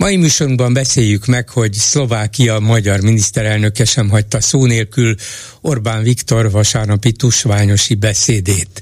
Mai 0.00 0.16
műsorunkban 0.16 0.72
beszéljük 0.72 1.26
meg, 1.26 1.48
hogy 1.48 1.72
Szlovákia 1.72 2.58
magyar 2.58 3.00
miniszterelnöke 3.00 3.84
sem 3.84 4.08
hagyta 4.08 4.40
szó 4.40 4.66
nélkül 4.66 5.14
Orbán 5.60 6.02
Viktor 6.02 6.50
vasárnapi 6.50 7.12
tusványosi 7.12 7.94
beszédét. 7.94 8.80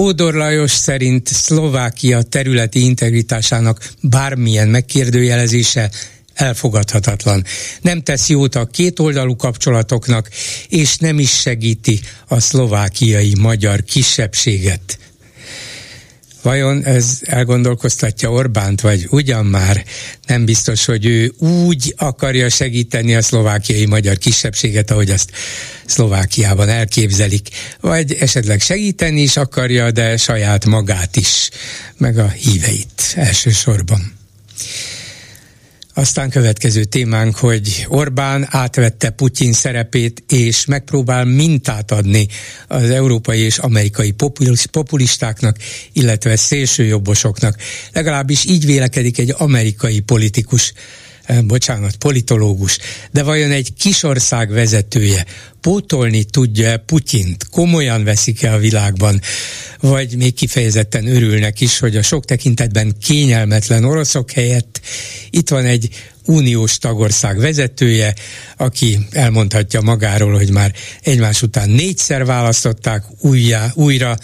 Ódor 0.00 0.34
Lajos 0.34 0.70
szerint 0.70 1.28
Szlovákia 1.28 2.22
területi 2.22 2.84
integritásának 2.84 3.92
bármilyen 4.02 4.68
megkérdőjelezése 4.68 5.90
elfogadhatatlan. 6.34 7.44
Nem 7.80 8.02
tesz 8.02 8.28
jót 8.28 8.54
a 8.54 8.66
kétoldalú 8.66 9.36
kapcsolatoknak, 9.36 10.28
és 10.68 10.96
nem 10.96 11.18
is 11.18 11.40
segíti 11.40 12.00
a 12.28 12.40
szlovákiai 12.40 13.34
magyar 13.38 13.82
kisebbséget. 13.82 14.98
Vajon 16.48 16.84
ez 16.84 17.20
elgondolkoztatja 17.24 18.30
Orbánt, 18.30 18.80
vagy 18.80 19.06
ugyan 19.10 19.46
már 19.46 19.84
nem 20.26 20.44
biztos, 20.44 20.84
hogy 20.84 21.06
ő 21.06 21.32
úgy 21.38 21.94
akarja 21.96 22.48
segíteni 22.48 23.14
a 23.14 23.22
szlovákiai 23.22 23.86
magyar 23.86 24.16
kisebbséget, 24.18 24.90
ahogy 24.90 25.10
azt 25.10 25.30
Szlovákiában 25.86 26.68
elképzelik, 26.68 27.48
vagy 27.80 28.12
esetleg 28.12 28.60
segíteni 28.60 29.20
is 29.20 29.36
akarja, 29.36 29.90
de 29.90 30.16
saját 30.16 30.64
magát 30.64 31.16
is, 31.16 31.50
meg 31.96 32.18
a 32.18 32.28
híveit 32.28 33.12
elsősorban. 33.14 34.12
Aztán 35.98 36.30
következő 36.30 36.84
témánk, 36.84 37.36
hogy 37.36 37.86
Orbán 37.88 38.46
átvette 38.50 39.10
Putyin 39.10 39.52
szerepét, 39.52 40.22
és 40.28 40.64
megpróbál 40.64 41.24
mintát 41.24 41.90
adni 41.90 42.26
az 42.68 42.90
európai 42.90 43.40
és 43.40 43.58
amerikai 43.58 44.14
populistáknak, 44.70 45.56
illetve 45.92 46.36
szélsőjobbosoknak. 46.36 47.56
Legalábbis 47.92 48.44
így 48.44 48.66
vélekedik 48.66 49.18
egy 49.18 49.34
amerikai 49.36 50.00
politikus 50.00 50.72
bocsánat, 51.44 51.96
politológus, 51.96 52.78
de 53.10 53.22
vajon 53.22 53.50
egy 53.50 53.72
kisország 53.74 54.50
vezetője 54.50 55.26
pótolni 55.60 56.24
tudja-e 56.24 56.76
Putyint, 56.76 57.48
komolyan 57.50 58.04
veszik-e 58.04 58.52
a 58.52 58.58
világban, 58.58 59.20
vagy 59.80 60.16
még 60.16 60.34
kifejezetten 60.34 61.06
örülnek 61.06 61.60
is, 61.60 61.78
hogy 61.78 61.96
a 61.96 62.02
sok 62.02 62.24
tekintetben 62.24 62.94
kényelmetlen 63.02 63.84
oroszok 63.84 64.30
helyett 64.30 64.80
itt 65.30 65.48
van 65.48 65.64
egy 65.64 65.88
uniós 66.24 66.78
tagország 66.78 67.38
vezetője, 67.38 68.14
aki 68.56 68.98
elmondhatja 69.10 69.80
magáról, 69.80 70.32
hogy 70.32 70.50
már 70.50 70.72
egymás 71.02 71.42
után 71.42 71.70
négyszer 71.70 72.24
választották 72.24 73.04
újjá, 73.20 73.70
újra, 73.74 74.16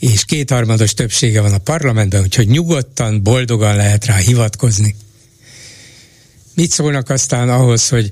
és 0.00 0.24
kétharmados 0.24 0.94
többsége 0.94 1.40
van 1.40 1.52
a 1.52 1.58
parlamentben, 1.58 2.22
úgyhogy 2.22 2.48
nyugodtan, 2.48 3.22
boldogan 3.22 3.76
lehet 3.76 4.04
rá 4.04 4.16
hivatkozni. 4.16 4.94
Mit 6.56 6.70
szólnak 6.70 7.10
aztán 7.10 7.48
ahhoz, 7.48 7.88
hogy 7.88 8.10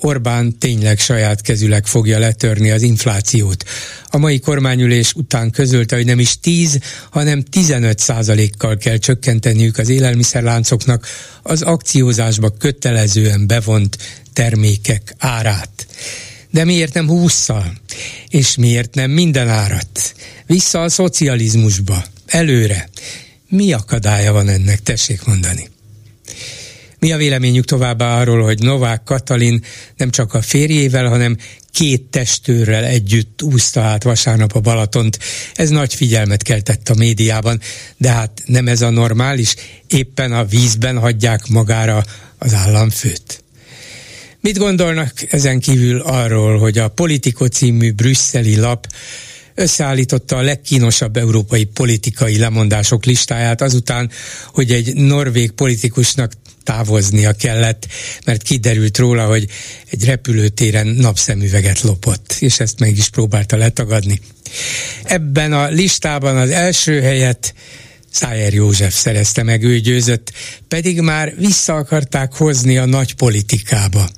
Orbán 0.00 0.58
tényleg 0.58 0.98
saját 0.98 1.40
kezüleg 1.40 1.86
fogja 1.86 2.18
letörni 2.18 2.70
az 2.70 2.82
inflációt. 2.82 3.64
A 4.10 4.18
mai 4.18 4.38
kormányülés 4.38 5.12
után 5.12 5.50
közölte, 5.50 5.96
hogy 5.96 6.04
nem 6.04 6.18
is 6.18 6.40
10, 6.40 6.78
hanem 7.10 7.42
15 7.42 7.98
százalékkal 7.98 8.76
kell 8.76 8.96
csökkenteniük 8.96 9.78
az 9.78 9.88
élelmiszerláncoknak 9.88 11.06
az 11.42 11.62
akciózásba 11.62 12.50
kötelezően 12.50 13.46
bevont 13.46 13.98
termékek 14.32 15.14
árát. 15.18 15.86
De 16.50 16.64
miért 16.64 16.94
nem 16.94 17.06
20-szal? 17.10 17.66
És 18.28 18.56
miért 18.56 18.94
nem 18.94 19.10
minden 19.10 19.48
árat? 19.48 20.14
Vissza 20.46 20.82
a 20.82 20.88
szocializmusba, 20.88 22.04
előre. 22.26 22.88
Mi 23.48 23.72
akadálya 23.72 24.32
van 24.32 24.48
ennek, 24.48 24.82
tessék 24.82 25.24
mondani? 25.24 25.72
Mi 27.04 27.12
a 27.12 27.16
véleményük 27.16 27.64
továbbá 27.64 28.20
arról, 28.20 28.42
hogy 28.42 28.58
Novák 28.58 29.02
Katalin 29.02 29.64
nem 29.96 30.10
csak 30.10 30.34
a 30.34 30.42
férjével, 30.42 31.08
hanem 31.08 31.36
két 31.72 32.02
testőrrel 32.02 32.84
együtt 32.84 33.42
úszta 33.42 33.80
át 33.80 34.02
vasárnap 34.02 34.54
a 34.54 34.60
Balatont. 34.60 35.18
Ez 35.54 35.68
nagy 35.68 35.94
figyelmet 35.94 36.42
keltett 36.42 36.88
a 36.88 36.94
médiában, 36.94 37.60
de 37.96 38.10
hát 38.10 38.42
nem 38.44 38.68
ez 38.68 38.82
a 38.82 38.90
normális, 38.90 39.54
éppen 39.86 40.32
a 40.32 40.44
vízben 40.44 40.98
hagyják 40.98 41.48
magára 41.48 42.04
az 42.38 42.54
államfőt. 42.54 43.44
Mit 44.40 44.58
gondolnak 44.58 45.12
ezen 45.30 45.60
kívül 45.60 46.00
arról, 46.00 46.58
hogy 46.58 46.78
a 46.78 46.88
Politico 46.88 47.46
című 47.46 47.92
brüsszeli 47.92 48.56
lap 48.56 48.86
összeállította 49.54 50.36
a 50.36 50.42
legkínosabb 50.42 51.16
európai 51.16 51.64
politikai 51.64 52.38
lemondások 52.38 53.04
listáját 53.04 53.60
azután, 53.60 54.10
hogy 54.46 54.72
egy 54.72 54.94
norvég 54.94 55.50
politikusnak 55.50 56.32
távoznia 56.62 57.32
kellett, 57.32 57.86
mert 58.24 58.42
kiderült 58.42 58.98
róla, 58.98 59.26
hogy 59.26 59.46
egy 59.90 60.04
repülőtéren 60.04 60.86
napszemüveget 60.86 61.80
lopott, 61.80 62.36
és 62.38 62.60
ezt 62.60 62.80
meg 62.80 62.96
is 62.96 63.08
próbálta 63.08 63.56
letagadni. 63.56 64.20
Ebben 65.02 65.52
a 65.52 65.68
listában 65.68 66.36
az 66.36 66.50
első 66.50 67.00
helyet 67.00 67.54
Szájer 68.10 68.52
József 68.52 68.94
szerezte 68.94 69.42
meg, 69.42 69.62
ő 69.62 69.78
győzött, 69.78 70.32
pedig 70.68 71.00
már 71.00 71.34
vissza 71.36 71.74
akarták 71.74 72.32
hozni 72.32 72.78
a 72.78 72.84
nagy 72.84 73.14
politikába. 73.14 74.08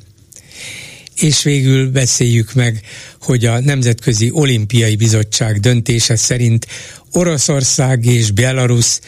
És 1.16 1.42
végül 1.42 1.90
beszéljük 1.90 2.52
meg, 2.52 2.80
hogy 3.20 3.44
a 3.44 3.60
Nemzetközi 3.60 4.30
Olimpiai 4.32 4.96
Bizottság 4.96 5.60
döntése 5.60 6.16
szerint 6.16 6.66
Oroszország 7.12 8.04
és 8.04 8.30
Belarus 8.30 8.98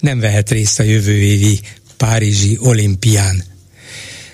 nem 0.00 0.20
vehet 0.20 0.50
részt 0.50 0.80
a 0.80 0.82
jövő 0.82 1.12
évi 1.12 1.60
Párizsi 1.96 2.58
olimpián. 2.60 3.44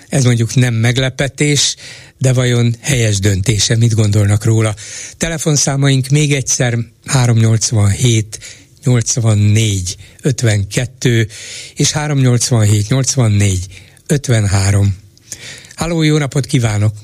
Ez 0.09 0.23
mondjuk 0.23 0.55
nem 0.55 0.73
meglepetés, 0.73 1.75
de 2.17 2.33
vajon 2.33 2.75
helyes 2.79 3.19
döntése, 3.19 3.75
mit 3.75 3.93
gondolnak 3.93 4.43
róla? 4.43 4.75
Telefonszámaink 5.17 6.07
még 6.07 6.33
egyszer 6.33 6.77
387 7.05 8.39
84 8.83 9.97
52 10.21 11.27
és 11.75 11.91
387 11.91 12.89
84 12.89 13.67
53. 14.07 14.95
Halló, 15.75 16.01
jó 16.01 16.17
napot 16.17 16.45
kívánok! 16.45 17.02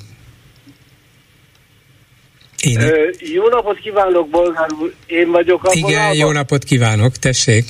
Én... 2.59 2.81
Ö, 2.81 3.09
jó 3.19 3.47
napot 3.47 3.79
kívánok, 3.79 4.29
Bolgár 4.29 4.67
úr! 4.81 4.93
Én 5.05 5.31
vagyok 5.31 5.63
a 5.63 5.71
Igen, 5.73 5.91
vonalban. 5.91 6.15
jó 6.15 6.31
napot 6.31 6.63
kívánok, 6.63 7.15
tessék! 7.15 7.65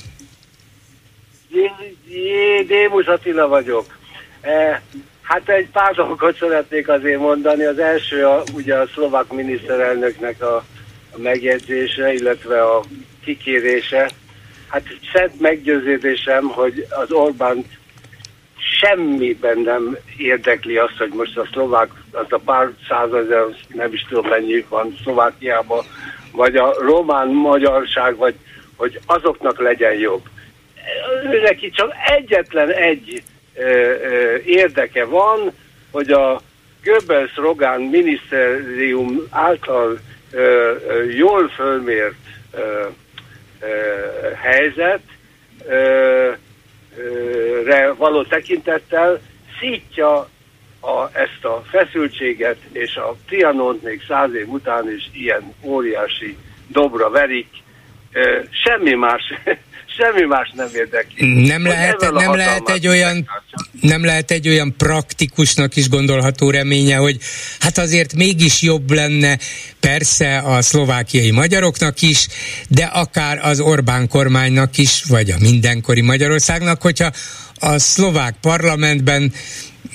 Jé, 2.08 2.62
Démus 2.66 3.06
Attila 3.06 3.48
vagyok. 3.48 3.98
E, 4.40 4.82
hát 5.22 5.48
egy 5.48 5.68
pár 5.72 5.94
dolgot 5.94 6.36
szeretnék 6.38 6.88
azért 6.88 7.20
mondani. 7.20 7.64
Az 7.64 7.78
első 7.78 8.26
a, 8.26 8.42
ugye 8.54 8.74
a 8.74 8.86
szlovák 8.94 9.32
miniszterelnöknek 9.32 10.42
a, 10.42 10.56
a 11.10 11.18
megjegyzése, 11.18 12.12
illetve 12.12 12.62
a 12.62 12.82
kikérése. 13.24 14.10
Hát 14.68 14.82
szent 15.12 15.40
meggyőződésem, 15.40 16.44
hogy 16.48 16.86
az 16.90 17.12
Orbán 17.12 17.64
semmiben 18.80 19.58
nem 19.58 19.96
érdekli 20.16 20.76
azt, 20.76 20.96
hogy 20.98 21.12
most 21.12 21.36
a 21.36 21.48
szlovák, 21.52 21.88
az 22.10 22.26
a 22.28 22.38
pár 22.44 22.70
százezer, 22.88 23.44
nem 23.68 23.92
is 23.92 24.06
tudom 24.08 24.28
mennyi 24.28 24.64
van 24.68 24.96
Szlovákiában, 25.02 25.84
vagy 26.32 26.56
a 26.56 26.74
román 26.80 27.28
magyarság, 27.28 28.16
vagy 28.16 28.34
hogy 28.80 29.00
azoknak 29.06 29.60
legyen 29.60 29.94
jobb. 29.94 30.22
Ő 31.32 31.40
neki 31.40 31.70
csak 31.70 31.92
egyetlen 32.06 32.70
egy 32.70 33.22
ö, 33.54 33.62
ö, 33.62 34.36
érdeke 34.44 35.04
van, 35.04 35.52
hogy 35.90 36.10
a 36.10 36.40
Goebbels 36.84 37.36
Rogán 37.36 37.80
minisztérium 37.80 39.20
által 39.30 39.98
ö, 40.30 40.74
ö, 40.88 41.04
jól 41.04 41.48
fölmért 41.48 42.14
ö, 42.52 42.86
ö, 43.60 43.66
helyzet 44.34 45.02
ö, 45.66 46.30
re 47.64 47.92
való 47.92 48.22
tekintettel 48.22 49.20
szítja 49.60 50.28
a, 50.80 51.08
ezt 51.12 51.44
a 51.44 51.62
feszültséget, 51.70 52.58
és 52.72 52.96
a 52.96 53.16
Trianont 53.26 53.82
még 53.82 54.02
száz 54.08 54.34
év 54.34 54.48
után 54.48 54.90
is 54.90 55.10
ilyen 55.12 55.54
óriási 55.62 56.36
dobra 56.66 57.10
verik. 57.10 57.48
Semmi 58.64 58.94
más 58.94 59.22
semmi 59.96 60.24
más 60.26 60.52
nem 60.54 60.68
érdekli. 60.74 61.46
Nem 61.46 61.66
lehet, 61.66 62.10
nem 62.12 62.34
lehet 62.34 62.68
egy 62.68 62.86
olyan 62.86 63.28
nem 63.80 64.04
lehet 64.04 64.30
egy 64.30 64.48
olyan 64.48 64.74
praktikusnak 64.76 65.76
is 65.76 65.88
gondolható 65.88 66.50
reménye, 66.50 66.96
hogy 66.96 67.18
hát 67.58 67.78
azért 67.78 68.14
mégis 68.14 68.62
jobb 68.62 68.90
lenne 68.90 69.38
persze 69.80 70.38
a 70.38 70.62
szlovákiai 70.62 71.30
magyaroknak 71.30 72.02
is, 72.02 72.26
de 72.68 72.84
akár 72.84 73.38
az 73.42 73.60
Orbán 73.60 74.08
kormánynak 74.08 74.78
is, 74.78 75.02
vagy 75.08 75.30
a 75.30 75.36
mindenkori 75.40 76.00
Magyarországnak, 76.00 76.82
hogyha 76.82 77.10
a 77.54 77.78
szlovák 77.78 78.34
parlamentben 78.40 79.32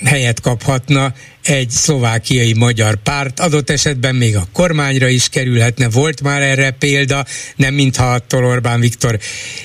helyet 0.04 0.40
kaphatna 0.40 1.12
egy 1.48 1.70
szlovákiai 1.70 2.52
magyar 2.52 2.96
párt, 3.02 3.40
adott 3.40 3.70
esetben 3.70 4.14
még 4.14 4.36
a 4.36 4.48
kormányra 4.52 5.08
is 5.08 5.28
kerülhetne, 5.28 5.88
volt 5.88 6.22
már 6.22 6.42
erre 6.42 6.70
példa, 6.70 7.24
nem 7.56 7.74
mintha 7.74 8.12
attól 8.12 8.44
Orbán 8.44 8.80
Viktor 8.80 9.18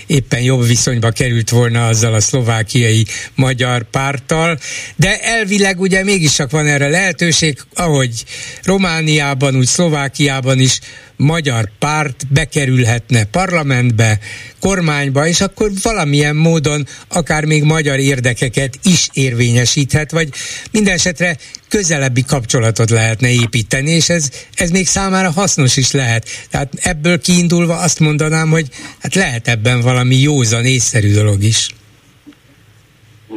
éppen 0.07 0.41
jobb 0.41 0.67
viszonyba 0.67 1.09
került 1.09 1.49
volna 1.49 1.87
azzal 1.87 2.13
a 2.13 2.19
szlovákiai 2.19 3.05
magyar 3.35 3.83
párttal, 3.83 4.59
de 4.95 5.21
elvileg 5.21 5.79
ugye 5.79 6.03
mégis 6.03 6.33
csak 6.33 6.51
van 6.51 6.67
erre 6.67 6.87
lehetőség, 6.87 7.57
ahogy 7.73 8.23
Romániában, 8.63 9.55
úgy 9.55 9.67
Szlovákiában 9.67 10.59
is 10.59 10.79
magyar 11.21 11.69
párt 11.79 12.27
bekerülhetne 12.33 13.23
parlamentbe, 13.23 14.19
kormányba, 14.59 15.27
és 15.27 15.41
akkor 15.41 15.71
valamilyen 15.81 16.35
módon 16.35 16.87
akár 17.07 17.45
még 17.45 17.63
magyar 17.63 17.99
érdekeket 17.99 18.79
is 18.83 19.09
érvényesíthet, 19.13 20.11
vagy 20.11 20.29
minden 20.71 20.93
esetre 20.93 21.37
közelebbi 21.71 22.23
kapcsolatot 22.27 22.89
lehetne 22.89 23.29
építeni, 23.29 23.91
és 23.91 24.09
ez, 24.09 24.29
ez 24.56 24.69
még 24.71 24.88
számára 24.88 25.31
hasznos 25.31 25.77
is 25.77 25.91
lehet. 25.91 26.23
Tehát 26.50 26.73
ebből 26.81 27.19
kiindulva 27.19 27.75
azt 27.77 28.00
mondanám, 28.00 28.50
hogy 28.50 28.68
hát 29.01 29.15
lehet 29.15 29.47
ebben 29.47 29.81
valami 29.81 30.15
józan, 30.15 30.65
észszerű 30.65 31.13
dolog 31.13 31.44
is. 31.44 31.69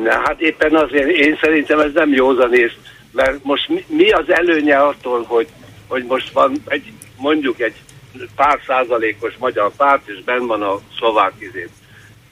Na 0.03 0.21
hát 0.25 0.41
éppen 0.41 0.75
azért 0.75 1.09
én 1.09 1.39
szerintem 1.41 1.81
ez 1.81 1.91
nem 1.95 2.13
józanész, 2.13 2.77
mert 3.13 3.45
most 3.45 3.69
mi, 3.69 3.85
mi 3.89 4.11
az 4.11 4.31
előnye 4.31 4.77
attól, 4.77 5.23
hogy, 5.23 5.49
hogy 5.87 6.05
most 6.05 6.33
van 6.33 6.63
egy, 6.67 6.93
mondjuk 7.17 7.61
egy 7.61 7.75
pár 8.37 8.61
százalékos 8.67 9.35
magyar 9.39 9.73
párt, 9.77 10.09
és 10.09 10.25
benn 10.25 10.47
van 10.47 10.63
a 10.63 10.81
szlovák 10.99 11.33
izét. 11.39 11.71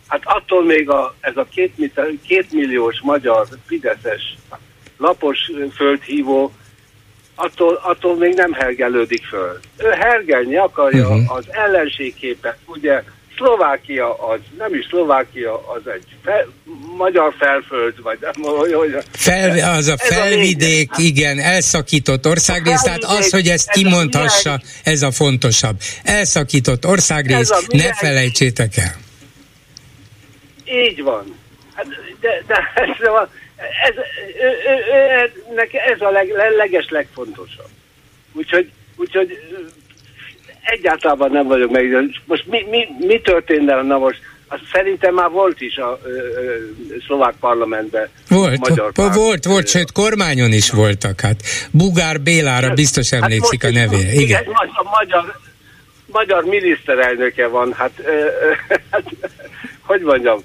Hát 0.07 0.21
attól 0.25 0.65
még 0.65 0.91
a, 0.91 1.15
ez 1.21 1.37
a 1.37 1.47
két, 1.51 1.73
két 2.27 2.53
milliós 2.53 3.01
magyar 3.03 3.47
fideszes 3.67 4.37
lapos 5.03 5.39
földhívó, 5.75 6.53
attól, 7.35 7.81
attól 7.83 8.17
még 8.17 8.35
nem 8.35 8.53
hergelődik 8.53 9.25
föl. 9.25 9.61
Ő 9.77 9.89
hergelni 9.91 10.57
akarja 10.57 11.09
uh-huh. 11.09 11.37
az 11.37 11.45
ellenségképet, 11.51 12.57
ugye 12.67 13.03
Szlovákia 13.37 14.15
az, 14.15 14.39
nem 14.59 14.75
is 14.75 14.87
Szlovákia, 14.89 15.69
az 15.69 15.81
egy 15.87 16.05
fe, 16.25 16.47
magyar 16.97 17.35
felföld, 17.39 18.03
vagy 18.03 18.19
nem, 18.21 18.33
hogy, 18.73 18.97
Fel, 19.13 19.77
az 19.77 19.87
a 19.87 19.97
felvidék, 19.97 20.91
a 20.93 21.01
igen, 21.01 21.39
elszakított 21.39 22.27
országrész, 22.27 22.83
tehát 22.83 23.05
az, 23.05 23.31
hogy 23.31 23.49
ezt 23.49 23.69
ez 23.69 23.75
kimondhassa, 23.75 24.53
a 24.53 24.61
ez 24.83 25.03
a 25.03 25.11
fontosabb. 25.11 25.77
Elszakított 26.03 26.87
országrész, 26.87 27.67
ne 27.69 27.95
felejtsétek 27.95 28.77
el. 28.77 28.97
Így 30.65 31.03
van. 31.03 31.35
Hát, 31.75 31.87
de, 32.21 32.43
de 32.47 32.55
ez, 32.83 33.09
van, 33.09 33.29
ez, 33.83 33.95
ő, 34.41 34.49
ő, 34.95 35.55
neki 35.55 35.79
ez 35.79 36.01
a 36.01 36.11
leg, 36.11 36.29
leges 36.57 36.89
legfontosabb. 36.89 37.69
Úgyhogy, 38.33 38.71
úgyhogy 38.97 39.39
egyáltalán 40.63 41.31
nem 41.31 41.47
vagyok 41.47 41.71
meg. 41.71 41.85
Most 42.25 42.47
mi, 42.47 42.67
mi, 42.71 42.89
mi 42.99 43.21
történne, 43.21 43.83
na 43.83 43.99
most 43.99 44.19
azt 44.53 44.63
szerintem 44.73 45.15
már 45.15 45.31
volt 45.31 45.61
is 45.61 45.77
a 45.77 45.99
ö, 46.05 46.09
ö, 46.09 46.57
szlovák 47.07 47.35
parlamentben. 47.41 48.09
Volt, 48.29 48.69
magyar 48.69 48.93
párt, 48.93 49.15
volt, 49.15 49.45
volt, 49.45 49.69
sőt 49.69 49.93
kormányon 49.93 50.53
is 50.53 50.71
voltak. 50.71 51.21
Hát 51.21 51.43
Bugár 51.71 52.21
Bélára 52.21 52.75
biztos 52.75 53.11
hát 53.11 53.23
emlékszik 53.23 53.63
hát 53.63 53.71
a 53.71 53.75
nevére. 53.75 54.13
Igen. 54.13 54.23
igen. 54.23 54.45
A 54.55 54.99
magyar, 54.99 55.41
magyar 56.07 56.45
miniszterelnöke 56.45 57.47
van, 57.47 57.73
hát, 57.73 57.93
ö, 58.05 58.11
ö, 58.11 58.53
hát 58.91 59.05
hogy 59.81 60.01
mondjam, 60.01 60.43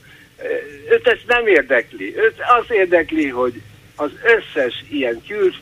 őt 0.89 1.07
ezt 1.07 1.23
nem 1.27 1.47
érdekli. 1.47 2.15
Őt 2.17 2.35
az 2.59 2.65
érdekli, 2.69 3.27
hogy 3.27 3.61
az 3.95 4.11
összes 4.23 4.83
ilyen 4.89 5.21
kül, 5.27 5.53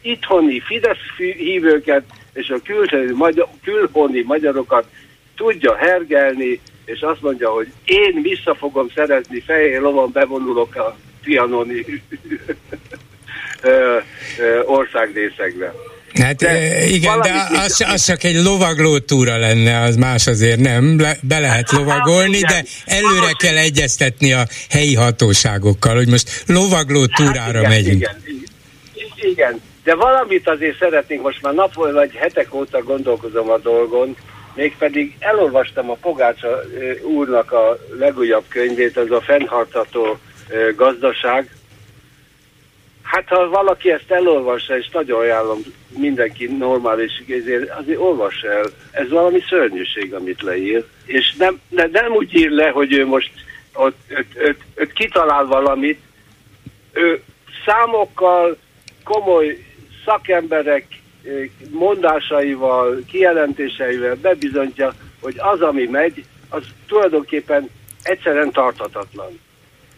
itthoni 0.00 0.60
Fidesz 0.60 1.16
hívőket 1.16 2.02
és 2.32 2.48
a 2.48 2.60
külhoni, 2.64 3.12
magyar, 3.12 3.48
külhoni 3.62 4.22
magyarokat 4.22 4.86
tudja 5.36 5.76
hergelni, 5.76 6.60
és 6.84 7.00
azt 7.00 7.20
mondja, 7.20 7.50
hogy 7.50 7.72
én 7.84 8.22
vissza 8.22 8.54
fogom 8.54 8.88
szerezni, 8.94 9.40
fehér 9.40 9.80
lovon 9.80 10.12
bevonulok 10.12 10.74
a 10.74 10.96
trianoni 11.22 11.84
országrészekbe. 14.64 15.74
Hát 16.14 16.36
de 16.36 16.84
igen, 16.86 17.20
de 17.20 17.48
az, 17.64 17.84
az 17.92 18.04
csak 18.04 18.24
egy 18.24 18.42
lovagló 18.42 18.98
túra 18.98 19.36
lenne, 19.36 19.80
az 19.80 19.96
más 19.96 20.26
azért 20.26 20.58
nem, 20.58 21.00
Le, 21.00 21.16
be 21.22 21.38
lehet 21.38 21.70
hát, 21.70 21.78
lovagolni, 21.78 22.40
de 22.40 22.64
előre 22.86 23.32
kell 23.38 23.56
egyeztetni 23.56 24.32
a 24.32 24.46
helyi 24.70 24.94
hatóságokkal, 24.94 25.94
hogy 25.94 26.08
most 26.08 26.44
lovagló 26.46 27.00
hát 27.00 27.10
túrára 27.14 27.42
hát 27.42 27.54
igen, 27.54 27.68
megyünk. 27.68 28.00
Igen, 28.00 29.30
igen, 29.30 29.60
de 29.84 29.94
valamit 29.94 30.48
azért 30.48 30.78
szeretnénk, 30.78 31.22
most 31.22 31.42
már 31.42 31.54
nap 31.54 31.74
vagy 31.74 32.12
hetek 32.14 32.54
óta 32.54 32.82
gondolkozom 32.82 33.50
a 33.50 33.58
dolgon, 33.58 34.16
mégpedig 34.54 35.16
elolvastam 35.18 35.90
a 35.90 35.94
Pogácsa 36.00 36.60
úrnak 37.02 37.52
a 37.52 37.78
legújabb 37.98 38.44
könyvét, 38.48 38.96
az 38.96 39.10
a 39.10 39.20
fenntartható 39.20 40.18
gazdaság, 40.76 41.48
Hát 43.10 43.28
ha 43.28 43.48
valaki 43.48 43.90
ezt 43.90 44.10
elolvassa, 44.10 44.78
és 44.78 44.88
nagyon 44.92 45.20
ajánlom 45.20 45.58
mindenki 45.88 46.46
normális, 46.46 47.22
azért, 47.40 47.70
azért 47.70 47.98
olvas 47.98 48.42
el. 48.42 48.64
Ez 48.90 49.08
valami 49.08 49.40
szörnyűség, 49.48 50.14
amit 50.14 50.42
leír. 50.42 50.84
És 51.04 51.34
nem, 51.38 51.60
ne, 51.68 51.86
nem 51.86 52.12
úgy 52.12 52.34
ír 52.34 52.50
le, 52.50 52.68
hogy 52.68 52.92
ő 52.92 53.06
most 53.06 53.30
ott, 53.74 53.96
öt, 54.08 54.26
öt, 54.34 54.58
öt 54.74 54.92
kitalál 54.92 55.44
valamit. 55.44 56.00
Ő 56.92 57.22
számokkal, 57.64 58.56
komoly 59.04 59.64
szakemberek 60.04 60.86
mondásaival, 61.70 63.02
kijelentéseivel 63.06 64.14
bebizonyja, 64.14 64.92
hogy 65.20 65.34
az, 65.38 65.60
ami 65.60 65.86
megy, 65.86 66.24
az 66.48 66.62
tulajdonképpen 66.86 67.70
egyszerűen 68.02 68.50
tartatatlan. 68.50 69.40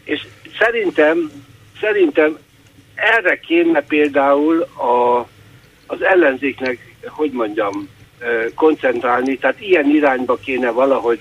És 0.03 0.27
szerintem, 0.59 1.31
szerintem 1.79 2.37
erre 2.95 3.39
kéne 3.39 3.81
például 3.81 4.61
a, 4.61 5.19
az 5.87 6.01
ellenzéknek, 6.01 6.77
hogy 7.07 7.31
mondjam, 7.31 7.89
koncentrálni, 8.55 9.37
tehát 9.37 9.61
ilyen 9.61 9.89
irányba 9.89 10.35
kéne 10.35 10.69
valahogy, 10.69 11.19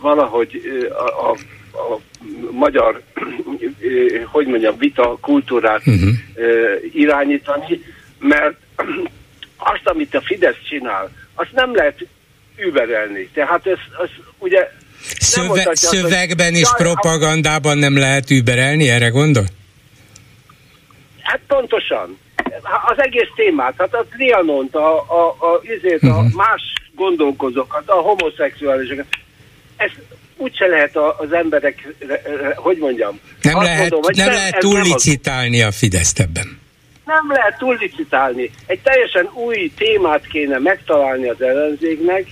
valahogy 0.00 0.60
a, 0.90 1.30
a, 1.30 1.36
a 1.72 2.00
magyar, 2.50 3.02
hogy 4.24 4.46
mondjam, 4.46 4.78
vita 4.78 5.18
kultúrát 5.20 5.86
uh-huh. 5.86 6.10
irányítani, 6.92 7.80
mert 8.18 8.56
azt, 9.56 9.82
amit 9.84 10.14
a 10.14 10.20
Fidesz 10.20 10.62
csinál, 10.68 11.10
azt 11.34 11.52
nem 11.52 11.74
lehet 11.74 12.06
überelni. 12.56 13.28
Tehát 13.32 13.66
ez, 13.66 13.78
az 13.98 14.10
ugye 14.38 14.68
Szöve, 15.18 15.70
szövegben 15.72 16.54
és 16.54 16.68
propagandában 16.76 17.78
nem 17.78 17.98
lehet 17.98 18.30
überelni, 18.30 18.88
erre 18.88 19.08
gondol? 19.08 19.44
Hát 21.28 21.40
pontosan. 21.46 22.18
Az 22.86 22.98
egész 23.02 23.28
témát, 23.34 23.74
hát 23.78 23.94
a 23.94 24.06
trianont, 24.10 24.74
a, 24.74 24.96
a, 24.96 25.36
a, 25.38 25.60
uh-huh. 25.62 26.18
a 26.18 26.22
mhm. 26.22 26.36
más 26.36 26.62
gondolkozókat, 26.94 27.88
a 27.88 27.94
homoszexuálisokat, 27.94 29.06
ezt 29.76 29.98
úgyse 30.36 30.66
lehet 30.66 30.96
az 30.96 31.32
emberek, 31.32 31.94
hogy 32.56 32.78
mondjam. 32.78 33.20
Nem 33.42 33.62
lehet, 33.62 33.90
mondom, 33.90 34.10
nem, 34.14 34.26
nem 34.26 34.34
lehet 34.34 34.58
túllicitálni 34.58 35.62
a 35.62 35.70
Fideszt 35.70 36.20
ebben. 36.20 36.60
Nem 37.04 37.32
lehet 37.32 37.58
túllicitálni. 37.58 38.50
Egy 38.66 38.80
teljesen 38.80 39.30
új 39.32 39.72
témát 39.76 40.26
kéne 40.26 40.58
megtalálni 40.58 41.28
az 41.28 41.42
ellenzéknek, 41.42 42.26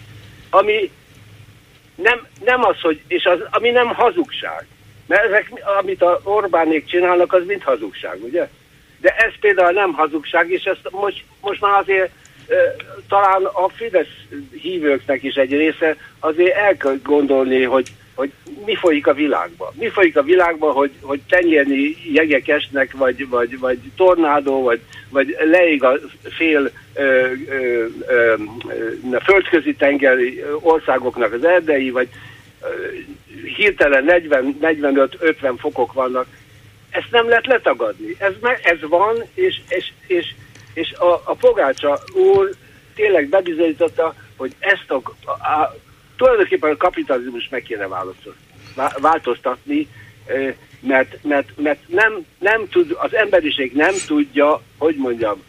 ami 0.50 0.91
nem, 1.95 2.26
nem 2.45 2.65
az, 2.65 2.81
hogy, 2.81 3.00
és 3.09 3.25
az, 3.25 3.38
ami 3.50 3.71
nem 3.71 3.87
hazugság. 3.87 4.67
Mert 5.07 5.25
ezek, 5.25 5.53
amit 5.79 6.03
a 6.03 6.21
Orbánék 6.25 6.87
csinálnak, 6.87 7.33
az 7.33 7.43
mind 7.47 7.62
hazugság, 7.62 8.19
ugye? 8.23 8.49
De 9.07 9.15
ez 9.17 9.33
például 9.41 9.73
nem 9.73 9.93
hazugság, 9.93 10.51
és 10.51 10.65
ezt 10.65 10.89
most, 10.91 11.25
most 11.41 11.61
már 11.61 11.81
azért 11.81 12.11
talán 13.09 13.45
a 13.45 13.69
Fidesz 13.69 14.17
hívőknek 14.61 15.23
is 15.23 15.35
egy 15.35 15.51
része 15.51 15.97
azért 16.21 16.57
el 16.57 16.77
kell 16.77 16.99
gondolni, 17.03 17.63
hogy, 17.63 17.93
hogy 18.15 18.33
mi 18.65 18.75
folyik 18.75 19.07
a 19.07 19.13
világban. 19.13 19.73
Mi 19.79 19.89
folyik 19.89 20.17
a 20.17 20.23
világban, 20.23 20.73
hogy, 20.73 20.91
hogy 21.01 21.21
tenyérni 21.29 21.97
jegek 22.13 22.49
esnek, 22.49 22.93
vagy, 22.93 23.29
vagy, 23.29 23.59
vagy 23.59 23.79
tornádó, 23.97 24.63
vagy, 24.63 24.81
vagy 25.09 25.37
leég 25.45 25.85
a 25.85 25.99
fél 26.23 26.71
ö, 26.95 27.03
ö, 27.03 27.87
ö, 28.07 28.35
ö, 29.11 29.17
földközi 29.25 29.75
tengeri 29.75 30.43
országoknak 30.61 31.33
az 31.33 31.45
erdei, 31.45 31.91
vagy 31.91 32.09
hirtelen 33.57 34.05
40-45-50 34.61 35.55
fokok 35.59 35.93
vannak, 35.93 36.27
ezt 36.97 37.11
nem 37.11 37.29
lehet 37.29 37.47
letagadni. 37.47 38.17
Ez, 38.19 38.33
ez 38.62 38.79
van, 38.81 39.25
és, 39.35 39.61
és, 39.69 39.93
és, 40.07 40.35
és 40.75 40.93
a, 40.93 41.12
a 41.25 41.35
Pogácsa 41.35 41.99
úr 42.15 42.50
tényleg 42.95 43.29
bebizonyította, 43.29 44.15
hogy 44.37 44.55
ezt 44.59 44.91
a, 44.91 45.03
a, 45.25 45.31
a 45.31 45.75
tulajdonképpen 46.17 46.71
a 46.71 46.76
kapitalizmus 46.76 47.49
meg 47.49 47.62
kéne 47.62 47.88
változtatni, 49.00 49.88
mert, 50.81 51.19
mert, 51.23 51.49
mert 51.57 51.81
nem, 51.87 52.26
nem 52.38 52.69
tud, 52.69 52.97
az 52.99 53.15
emberiség 53.15 53.73
nem 53.73 53.95
tudja, 54.07 54.61
hogy 54.79 54.97
mondjam, 54.97 55.43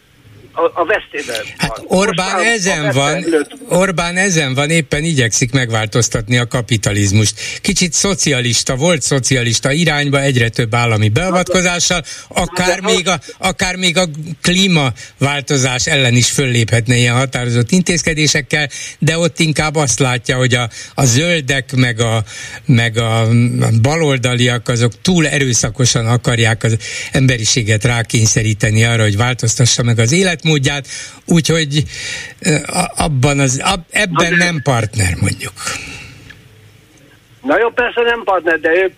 a, 0.58 0.82
a 0.82 0.86
vesztében. 0.86 1.46
Hát 1.58 1.82
Orbán 1.88 2.40
ezen 2.40 2.92
van, 2.94 3.26
Orbán 3.70 4.18
ezen 4.18 4.54
van, 4.54 4.70
éppen 4.70 5.04
igyekszik 5.04 5.52
megváltoztatni 5.52 6.38
a 6.38 6.48
kapitalizmust. 6.48 7.40
Kicsit 7.62 7.94
szocialista, 7.94 8.76
volt 8.76 9.02
szocialista 9.02 9.72
irányba, 9.72 10.22
egyre 10.22 10.50
több 10.50 10.76
állami 10.76 11.10
beavatkozással, 11.10 12.04
akár 12.28 12.82
még 12.82 13.08
a, 13.08 13.20
akár 13.38 13.76
még 13.76 13.98
a 13.98 14.08
klímaváltozás 14.42 15.88
ellen 15.88 16.14
is 16.14 16.32
fölléphetne 16.32 16.96
ilyen 16.96 17.16
határozott 17.16 17.72
intézkedésekkel, 17.72 18.70
de 19.00 19.18
ott 19.18 19.40
inkább 19.40 19.76
azt 19.76 20.00
látja, 20.00 20.38
hogy 20.38 20.54
a, 20.54 20.70
a 20.94 21.06
zöldek 21.06 21.76
meg 21.76 22.00
a, 22.00 22.24
meg 22.66 22.98
a 22.98 23.28
baloldaliak 23.82 24.70
azok 24.70 25.02
túl 25.02 25.28
erőszakosan 25.28 26.08
akarják 26.08 26.64
az 26.64 26.78
emberiséget 27.12 27.84
rákényszeríteni 27.84 28.84
arra, 28.84 29.04
hogy 29.04 29.18
változtassa 29.18 29.84
meg 29.84 30.00
az 30.00 30.12
élet 30.12 30.46
életmódját, 30.48 30.88
úgyhogy 31.25 31.84
abban 32.96 33.39
az, 33.39 33.63
ebben 33.89 34.34
nem 34.34 34.62
partner 34.63 35.16
mondjuk. 35.22 35.54
Na 37.42 37.60
jó, 37.60 37.70
persze 37.70 38.01
nem 38.01 38.24
partner, 38.24 38.60
de 38.60 38.70
ő 38.70 38.94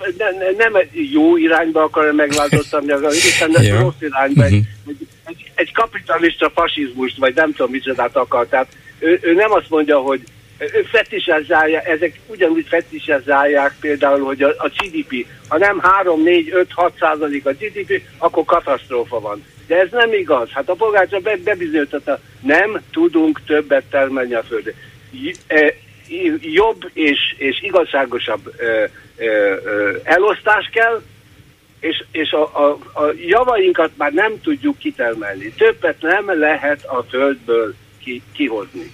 nem 0.58 0.74
jó 1.12 1.38
irányba 1.38 1.84
akar 1.84 2.12
megváltoztatni, 2.12 2.94
hiszen 3.10 3.50
nem 3.52 3.80
rossz 3.80 3.94
irányba. 4.00 4.44
Uh-huh. 4.44 4.60
Egy, 4.88 5.08
egy, 5.26 5.52
egy 5.56 5.72
kapitalista 5.72 6.52
fasizmust, 6.56 7.18
vagy 7.18 7.36
nem 7.36 7.52
tudom 7.52 7.72
micsodát 7.72 8.16
akar. 8.16 8.48
Tehát 8.48 8.68
ő, 9.00 9.20
ő 9.22 9.34
nem 9.34 9.52
azt 9.52 9.70
mondja, 9.70 9.98
hogy 9.98 10.22
ő 10.60 10.82
fetisezálja, 10.82 11.80
ezek 11.80 12.20
ugyanúgy 12.28 12.66
fetisezálják 12.68 13.76
például, 13.80 14.24
hogy 14.24 14.42
a, 14.42 14.48
a 14.48 14.72
GDP, 14.78 15.26
ha 15.48 15.58
nem 15.58 15.80
3, 15.80 16.24
4, 16.24 16.50
5, 16.54 16.68
6 16.74 16.94
százalék 17.00 17.46
a 17.46 17.52
GDP, 17.52 18.02
akkor 18.18 18.46
katasztrófa 18.46 19.20
van. 19.20 19.46
De 19.68 19.80
ez 19.80 19.88
nem 19.92 20.14
igaz. 20.14 20.50
Hát 20.50 20.70
a 20.70 20.74
polgárca 20.74 21.20
be, 21.20 21.38
bebizonyította, 21.44 22.20
nem 22.42 22.82
tudunk 22.92 23.42
többet 23.46 23.84
termelni 23.90 24.34
a 24.34 24.44
földön. 24.44 24.74
E, 25.48 25.74
jobb 26.40 26.90
és, 26.94 27.36
és 27.38 27.62
igazságosabb 27.62 28.54
elosztás 30.04 30.70
kell, 30.74 31.02
és, 31.80 32.04
és 32.12 32.32
a, 32.32 32.42
a, 32.42 32.78
a 32.94 33.14
javainkat 33.28 33.92
már 33.98 34.12
nem 34.12 34.42
tudjuk 34.42 34.78
kitermelni. 34.78 35.54
Többet 35.58 36.02
nem 36.02 36.40
lehet 36.40 36.86
a 36.86 37.04
földből 37.10 37.76
ki, 38.04 38.22
kihozni. 38.34 38.92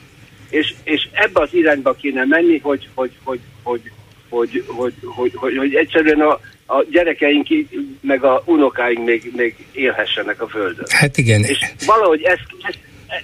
És, 0.55 0.73
és 0.83 1.07
ebbe 1.11 1.41
az 1.41 1.49
irányba 1.51 1.93
kéne 1.93 2.25
menni, 2.25 2.57
hogy, 2.57 2.87
hogy, 2.93 3.11
hogy, 3.23 3.39
hogy, 3.63 3.81
hogy, 4.29 4.63
hogy, 4.67 4.93
hogy, 5.05 5.31
hogy, 5.35 5.57
hogy 5.57 5.75
egyszerűen 5.75 6.21
a, 6.21 6.39
a 6.65 6.85
gyerekeink, 6.91 7.47
meg 8.01 8.23
a 8.23 8.43
unokáink 8.45 9.05
még, 9.05 9.31
még 9.35 9.55
élhessenek 9.71 10.41
a 10.41 10.47
Földön. 10.47 10.85
Hát 10.89 11.17
igen. 11.17 11.43
És 11.43 11.59
valahogy 11.85 12.21
ezt, 12.21 12.45
ezt, 12.61 12.79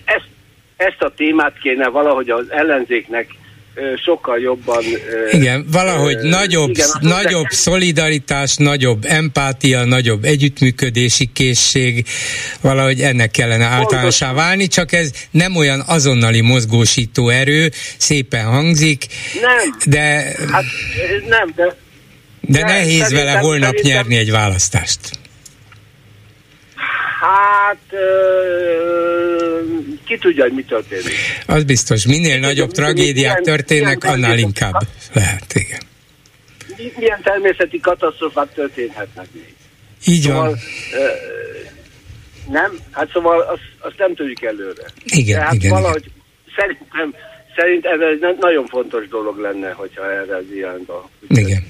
ezt, 0.06 0.28
ezt 0.76 1.02
a 1.02 1.14
témát 1.14 1.60
kéne 1.60 1.90
valahogy 1.90 2.30
az 2.30 2.52
ellenzéknek 2.52 3.28
sokkal 4.06 4.40
jobban... 4.40 4.84
Igen, 5.32 5.66
valahogy 5.72 6.16
uh, 6.16 6.30
nagyobb, 6.30 6.70
igen, 6.70 6.88
nagyobb 7.00 7.48
de... 7.48 7.56
szolidaritás, 7.56 8.56
nagyobb 8.56 9.06
empátia, 9.06 9.84
nagyobb 9.84 10.24
együttműködési 10.24 11.30
készség, 11.34 12.06
valahogy 12.62 13.02
ennek 13.02 13.32
kellene 13.32 13.66
általánosá 13.66 14.34
válni, 14.34 14.68
csak 14.68 14.92
ez 14.92 15.12
nem 15.32 15.56
olyan 15.56 15.84
azonnali 15.88 16.42
mozgósító 16.42 17.30
erő, 17.30 17.72
szépen 17.98 18.46
hangzik, 18.46 19.06
nem, 19.42 19.78
de... 19.86 20.36
Hát 20.52 20.64
nem, 21.28 21.54
de 21.56 21.76
de 22.42 22.60
ne, 22.60 22.72
nehéz 22.72 23.12
vele 23.12 23.32
holnap 23.32 23.74
nyerni 23.82 24.16
egy 24.16 24.32
választást. 24.32 25.00
Hát 27.22 27.78
ki 30.06 30.18
tudja, 30.18 30.44
hogy 30.44 30.54
mi 30.54 30.64
történik. 30.64 31.14
Az 31.48 31.64
biztos, 31.64 32.06
minél 32.06 32.40
nagyobb 32.40 32.72
tragédiák 32.72 33.40
milyen, 33.40 33.44
történnek, 33.44 34.02
milyen 34.04 34.16
annál 34.16 34.38
inkább 34.38 34.82
lehet, 35.14 35.54
igen. 35.54 35.82
Milyen 36.98 37.22
természeti 37.24 37.80
katasztrofák 37.80 38.54
történhetnek 38.54 39.28
még? 39.34 39.56
Így 40.06 40.22
szóval, 40.22 40.46
van. 40.46 40.58
Nem? 42.50 42.72
Hát 42.92 43.10
szóval 43.14 43.42
azt, 43.42 43.62
azt 43.80 43.98
nem 43.98 44.16
tudjuk 44.16 44.44
előre. 44.44 44.84
Igen, 45.06 45.40
Tehát 45.40 45.54
igen. 45.54 45.70
valahogy 45.70 46.06
igen. 46.06 46.24
szerintem 46.56 47.16
Szerintem 47.56 48.02
ez 48.02 48.20
egy 48.22 48.38
nagyon 48.40 48.66
fontos 48.66 49.08
dolog 49.08 49.40
lenne, 49.40 49.72
hogyha 49.72 50.12
erre 50.12 50.36
az 50.36 50.44
irányba. 50.56 51.10
Igen. 51.28 51.64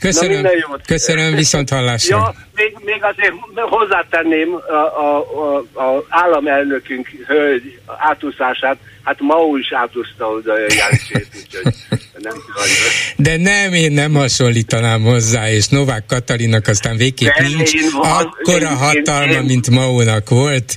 Köszönöm, 0.00 0.46
köszönöm 0.86 1.34
viszont 1.34 1.70
hallásra. 1.70 2.16
Ja, 2.16 2.34
még, 2.54 2.76
még 2.84 3.04
azért 3.04 3.34
hozzátenném 3.54 4.54
a, 4.54 4.72
a, 4.72 5.18
a, 5.18 5.80
a 5.82 6.04
államelnökünk 6.08 7.08
hölgy 7.26 7.80
átúszását, 7.86 8.76
hát 9.04 9.20
Mao 9.20 9.56
is 9.56 9.72
átúszta 9.72 10.26
oda 10.26 10.52
a 10.52 10.56
úgyhogy 11.42 11.74
nem 12.22 12.34
De 13.16 13.36
nem, 13.36 13.72
én 13.72 13.92
nem 13.92 14.12
hasonlítanám 14.12 15.02
hozzá, 15.02 15.50
és 15.50 15.66
Novák 15.68 16.06
Katalinak 16.06 16.66
aztán 16.66 16.96
végképp 16.96 17.32
De 17.38 17.48
nincs 17.48 17.70
akkora 17.92 18.70
én, 18.70 18.76
hatalma, 18.76 19.32
én, 19.32 19.42
mint 19.42 19.70
Maunak 19.70 20.28
volt. 20.28 20.76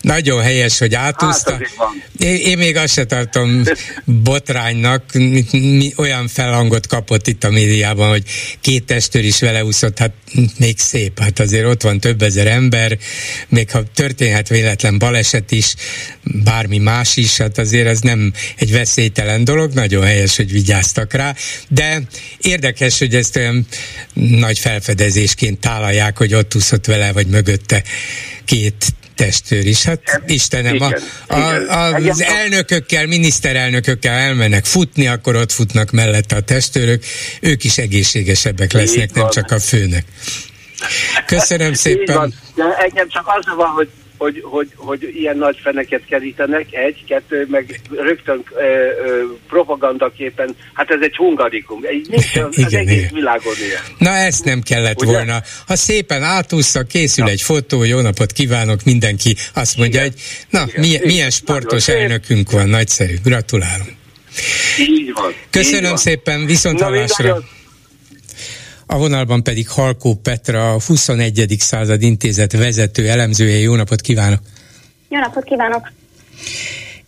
Nagyon 0.00 0.42
helyes, 0.42 0.78
hogy 0.78 0.94
átúszta. 0.94 1.50
Hát 1.50 1.92
én, 2.18 2.36
én 2.36 2.58
még 2.58 2.76
azt 2.76 2.92
se 2.92 3.04
tartom 3.04 3.62
botránynak, 4.04 5.02
mi, 5.12 5.44
mi, 5.50 5.92
olyan 5.96 6.28
felhangot 6.28 6.86
kapott 6.86 7.26
itt 7.26 7.44
a 7.44 7.50
médiában, 7.50 8.08
hogy 8.08 8.22
két 8.60 8.84
testőr 8.84 9.24
is 9.24 9.40
vele 9.40 9.64
úszott, 9.64 9.98
hát 9.98 10.12
még 10.58 10.78
szép, 10.78 11.20
hát 11.20 11.38
azért 11.38 11.66
ott 11.66 11.82
van 11.82 12.00
több 12.00 12.22
ezer 12.22 12.46
ember, 12.46 12.98
még 13.48 13.70
ha 13.70 13.82
történhet 13.94 14.48
véletlen 14.48 14.98
baleset 14.98 15.52
is, 15.52 15.74
bármi 16.22 16.78
más 16.78 17.16
is, 17.16 17.36
hát 17.36 17.55
azért 17.58 17.86
ez 17.86 18.00
nem 18.00 18.32
egy 18.56 18.72
veszélytelen 18.72 19.44
dolog, 19.44 19.72
nagyon 19.72 20.04
helyes, 20.04 20.36
hogy 20.36 20.52
vigyáztak 20.52 21.12
rá, 21.12 21.34
de 21.68 22.02
érdekes, 22.40 22.98
hogy 22.98 23.14
ezt 23.14 23.36
olyan 23.36 23.66
nagy 24.14 24.58
felfedezésként 24.58 25.60
tálalják, 25.60 26.18
hogy 26.18 26.34
ott 26.34 26.54
úszott 26.54 26.86
vele, 26.86 27.12
vagy 27.12 27.26
mögötte 27.26 27.82
két 28.44 28.86
testőr 29.16 29.66
is. 29.66 29.82
Hát 29.82 30.22
Istenem, 30.26 30.74
igen, 30.74 30.94
a, 31.26 31.34
a, 31.34 31.38
a, 31.68 31.94
az 31.94 32.22
elnökökkel, 32.22 33.06
miniszterelnökökkel 33.06 34.14
elmennek 34.14 34.64
futni, 34.64 35.06
akkor 35.06 35.36
ott 35.36 35.52
futnak 35.52 35.90
mellette 35.90 36.36
a 36.36 36.40
testőrök, 36.40 37.04
ők 37.40 37.64
is 37.64 37.78
egészségesebbek 37.78 38.72
lesznek, 38.72 39.14
nem 39.14 39.30
csak 39.30 39.50
a 39.50 39.58
főnek. 39.58 40.04
Köszönöm 41.26 41.74
szépen. 41.74 42.34
De 42.54 42.64
engem 42.78 43.08
csak 43.08 43.24
az 43.26 43.54
van, 43.56 43.68
hogy 43.68 43.88
hogy, 44.16 44.40
hogy, 44.44 44.68
hogy 44.76 45.10
ilyen 45.14 45.36
nagy 45.36 45.58
feneket 45.62 46.04
kerítenek, 46.08 46.66
egy, 46.74 47.04
kettő, 47.08 47.46
meg 47.50 47.80
rögtön 47.90 48.44
ö, 48.54 48.62
ö, 48.62 49.24
propagandaképpen, 49.48 50.56
hát 50.72 50.90
ez 50.90 51.00
egy 51.00 51.16
hungarikum, 51.16 51.80
egy, 51.82 52.06
nincs 52.10 52.34
igen, 52.34 52.44
az 52.44 52.58
igen, 52.58 52.80
egész 52.80 52.98
igen. 52.98 53.14
világon 53.14 53.54
ilyen. 53.68 53.82
Na 53.98 54.10
ezt 54.10 54.44
nem 54.44 54.60
kellett 54.60 55.02
Ugye? 55.02 55.12
volna. 55.12 55.42
Ha 55.66 55.76
szépen 55.76 56.22
átúszza, 56.22 56.82
készül 56.82 57.24
na. 57.24 57.30
egy 57.30 57.42
fotó, 57.42 57.84
jó 57.84 58.00
napot 58.00 58.32
kívánok, 58.32 58.84
mindenki 58.84 59.36
azt 59.54 59.76
mondja, 59.76 60.00
igen. 60.00 60.12
hogy 60.12 60.22
na, 60.50 60.64
igen. 60.68 60.80
milyen, 60.80 61.02
milyen 61.04 61.30
sportos 61.30 61.86
Nagyon 61.86 62.02
elnökünk 62.02 62.50
van, 62.50 62.68
nagyszerű, 62.68 63.14
gratulálom. 63.24 63.86
Így 64.78 65.12
van. 65.14 65.34
Köszönöm 65.50 65.82
így 65.82 65.88
van. 65.88 65.96
szépen, 65.96 66.46
viszont 66.46 66.80
hallásra. 66.80 67.44
A 68.86 68.98
vonalban 68.98 69.42
pedig 69.42 69.68
Halkó 69.68 70.14
Petra, 70.14 70.72
a 70.72 70.80
21. 70.86 71.56
század 71.58 72.02
intézet 72.02 72.52
vezető 72.52 73.08
elemzője. 73.08 73.58
Jó 73.58 73.74
napot 73.74 74.00
kívánok! 74.00 74.40
Jó 75.08 75.18
napot 75.18 75.44
kívánok! 75.44 75.92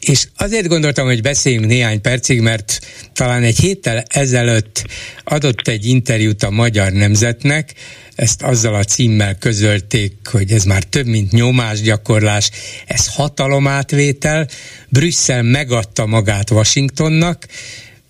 És 0.00 0.28
azért 0.36 0.66
gondoltam, 0.66 1.06
hogy 1.06 1.22
beszéljünk 1.22 1.66
néhány 1.66 2.00
percig, 2.00 2.40
mert 2.40 2.80
talán 3.12 3.42
egy 3.42 3.58
héttel 3.58 4.02
ezelőtt 4.08 4.86
adott 5.24 5.68
egy 5.68 5.86
interjút 5.86 6.42
a 6.42 6.50
Magyar 6.50 6.92
Nemzetnek, 6.92 7.74
ezt 8.14 8.42
azzal 8.42 8.74
a 8.74 8.84
címmel 8.84 9.34
közölték, 9.34 10.14
hogy 10.30 10.52
ez 10.52 10.64
már 10.64 10.82
több, 10.82 11.06
mint 11.06 11.32
nyomásgyakorlás, 11.32 12.50
ez 12.86 13.14
hatalomátvétel, 13.14 14.48
Brüsszel 14.88 15.42
megadta 15.42 16.06
magát 16.06 16.50
Washingtonnak, 16.50 17.46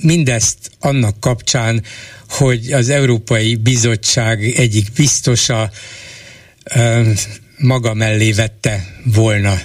mindezt 0.02 0.71
annak 0.81 1.21
kapcsán, 1.21 1.83
hogy 2.28 2.73
az 2.73 2.88
Európai 2.88 3.55
Bizottság 3.57 4.43
egyik 4.45 4.93
biztosa 4.97 5.71
maga 7.59 7.95
mellé 7.95 8.33
vette 8.33 8.87
volna 9.05 9.59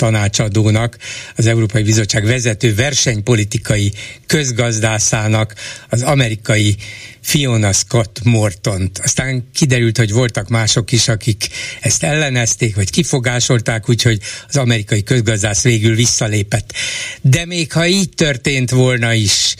tanácsadónak, 0.00 0.96
az 1.36 1.46
Európai 1.46 1.82
Bizottság 1.82 2.24
vezető 2.24 2.74
versenypolitikai 2.74 3.92
közgazdászának, 4.26 5.54
az 5.88 6.02
amerikai 6.02 6.76
Fiona 7.20 7.72
Scott 7.72 8.20
Mortont. 8.24 8.98
Aztán 8.98 9.48
kiderült, 9.54 9.96
hogy 9.96 10.12
voltak 10.12 10.48
mások 10.48 10.92
is, 10.92 11.08
akik 11.08 11.48
ezt 11.80 12.02
ellenezték, 12.02 12.74
vagy 12.74 12.90
kifogásolták, 12.90 13.88
úgyhogy 13.88 14.20
az 14.48 14.56
amerikai 14.56 15.02
közgazdász 15.02 15.62
végül 15.62 15.94
visszalépett. 15.94 16.72
De 17.20 17.44
még 17.44 17.72
ha 17.72 17.86
így 17.86 18.08
történt 18.14 18.70
volna 18.70 19.12
is, 19.12 19.54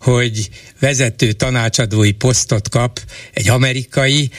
hogy 0.00 0.48
vezető 0.80 1.32
tanácsadói 1.32 2.12
posztot 2.12 2.68
kap 2.68 3.00
egy 3.32 3.48
amerikai, 3.48 4.30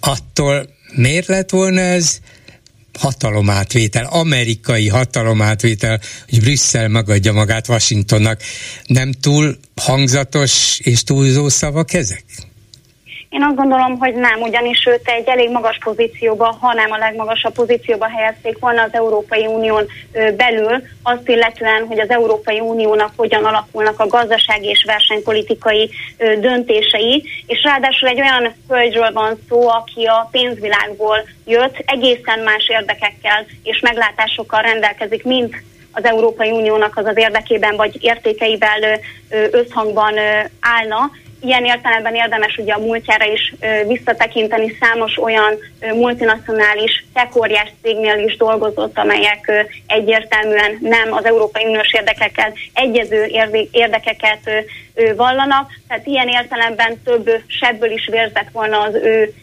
attól 0.00 0.68
miért 0.94 1.26
lett 1.26 1.50
volna 1.50 1.80
ez 1.80 2.18
hatalomátvétel, 2.96 4.04
amerikai 4.04 4.88
hatalomátvétel, 4.88 6.00
hogy 6.28 6.40
Brüsszel 6.40 6.88
megadja 6.88 7.32
magát 7.32 7.68
Washingtonnak. 7.68 8.42
Nem 8.86 9.12
túl 9.12 9.58
hangzatos 9.76 10.78
és 10.82 11.02
túlzó 11.02 11.48
szavak 11.48 11.92
ezek? 11.92 12.24
Én 13.36 13.42
azt 13.42 13.56
gondolom, 13.56 13.98
hogy 13.98 14.14
nem, 14.14 14.40
ugyanis 14.40 14.86
őt 14.86 15.08
egy 15.08 15.26
elég 15.28 15.50
magas 15.50 15.78
pozícióba, 15.84 16.56
hanem 16.60 16.92
a 16.92 16.96
legmagasabb 16.96 17.52
pozícióba 17.52 18.08
helyezték 18.08 18.58
volna 18.58 18.82
az 18.82 18.92
Európai 18.92 19.46
Unión 19.46 19.86
belül, 20.36 20.82
azt 21.02 21.28
illetően, 21.28 21.86
hogy 21.86 21.98
az 22.00 22.10
Európai 22.10 22.60
Uniónak 22.60 23.12
hogyan 23.16 23.44
alakulnak 23.44 24.00
a 24.00 24.06
gazdasági 24.06 24.68
és 24.68 24.84
versenypolitikai 24.86 25.90
döntései, 26.40 27.24
és 27.46 27.62
ráadásul 27.62 28.08
egy 28.08 28.20
olyan 28.20 28.54
hölgyről 28.68 29.12
van 29.12 29.38
szó, 29.48 29.68
aki 29.68 30.04
a 30.04 30.28
pénzvilágból 30.30 31.28
jött, 31.46 31.82
egészen 31.86 32.38
más 32.38 32.68
érdekekkel 32.68 33.46
és 33.62 33.80
meglátásokkal 33.80 34.62
rendelkezik, 34.62 35.24
mint 35.24 35.56
az 35.92 36.04
Európai 36.04 36.50
Uniónak 36.50 36.96
az 36.96 37.04
az 37.04 37.16
érdekében 37.16 37.76
vagy 37.76 37.98
értékeivel 38.00 39.00
összhangban 39.50 40.14
állna, 40.60 41.10
ilyen 41.40 41.64
értelemben 41.64 42.14
érdemes 42.14 42.56
ugye 42.56 42.72
a 42.72 42.78
múltjára 42.78 43.32
is 43.32 43.54
visszatekinteni, 43.86 44.76
számos 44.80 45.18
olyan 45.18 45.54
multinacionális 45.94 47.04
tekóriás 47.14 47.72
cégnél 47.82 48.18
is 48.18 48.36
dolgozott, 48.36 48.98
amelyek 48.98 49.68
egyértelműen 49.86 50.78
nem 50.80 51.12
az 51.12 51.24
Európai 51.24 51.64
Uniós 51.64 51.92
érdekekkel 51.92 52.52
egyező 52.72 53.30
érdekeket 53.70 54.50
vallanak, 55.16 55.70
tehát 55.88 56.06
ilyen 56.06 56.28
értelemben 56.28 57.02
több 57.04 57.30
sebből 57.46 57.90
is 57.90 58.08
vérzett 58.10 58.48
volna 58.52 58.80
az 58.80 58.94
ő 58.94 59.34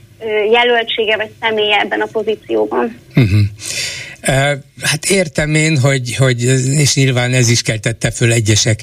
jelöltsége 0.51 1.15
vagy 1.15 1.31
személye 1.41 1.79
ebben 1.79 2.01
a 2.01 2.07
pozícióban. 2.11 2.99
Uh-huh. 3.15 3.41
Hát 4.81 5.05
értem 5.09 5.55
én, 5.55 5.79
hogy, 5.79 6.15
hogy 6.15 6.41
és 6.79 6.95
nyilván 6.95 7.33
ez 7.33 7.49
is 7.49 7.61
keltette 7.61 8.11
föl 8.11 8.31
egyesek 8.31 8.79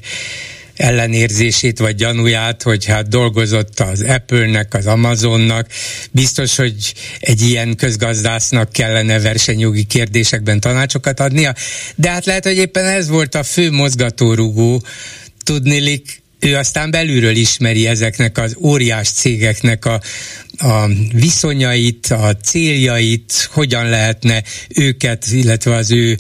ellenérzését 0.80 1.78
vagy 1.78 1.94
gyanúját, 1.94 2.62
hogy 2.62 2.84
hát 2.84 3.08
dolgozott 3.08 3.80
az 3.80 4.02
Apple-nek, 4.02 4.74
az 4.74 4.86
Amazonnak. 4.86 5.66
Biztos, 6.10 6.56
hogy 6.56 6.94
egy 7.20 7.42
ilyen 7.42 7.76
közgazdásznak 7.76 8.72
kellene 8.72 9.20
versenyjogi 9.20 9.84
kérdésekben 9.84 10.60
tanácsokat 10.60 11.20
adnia, 11.20 11.54
de 11.94 12.10
hát 12.10 12.26
lehet, 12.26 12.44
hogy 12.44 12.56
éppen 12.56 12.84
ez 12.84 13.08
volt 13.08 13.34
a 13.34 13.42
fő 13.42 13.70
mozgatórugó, 13.70 14.82
tudnilik 15.44 16.19
ő 16.40 16.56
aztán 16.56 16.90
belülről 16.90 17.36
ismeri 17.36 17.86
ezeknek 17.86 18.38
az 18.38 18.56
óriás 18.60 19.10
cégeknek 19.10 19.84
a, 19.84 20.00
a 20.58 20.86
viszonyait, 21.12 22.06
a 22.06 22.36
céljait, 22.36 23.48
hogyan 23.52 23.88
lehetne 23.88 24.42
őket, 24.68 25.26
illetve 25.32 25.74
az 25.74 25.90
ő 25.90 26.18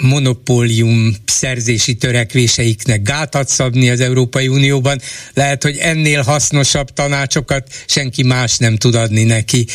monopólium 0.00 1.14
szerzési 1.24 1.94
törekvéseiknek 1.94 3.02
gátat 3.02 3.48
szabni 3.48 3.90
az 3.90 4.00
Európai 4.00 4.48
Unióban. 4.48 5.00
Lehet, 5.34 5.62
hogy 5.62 5.76
ennél 5.76 6.22
hasznosabb 6.22 6.90
tanácsokat 6.90 7.72
senki 7.86 8.22
más 8.22 8.58
nem 8.58 8.76
tud 8.76 8.94
adni 8.94 9.22
neki. 9.22 9.66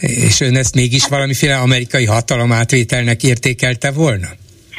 És 0.00 0.40
ön 0.40 0.56
ezt 0.56 0.74
mégis 0.74 1.06
valamiféle 1.06 1.56
amerikai 1.56 2.04
hatalomátvételnek 2.04 3.22
értékelte 3.22 3.90
volna? 3.90 4.28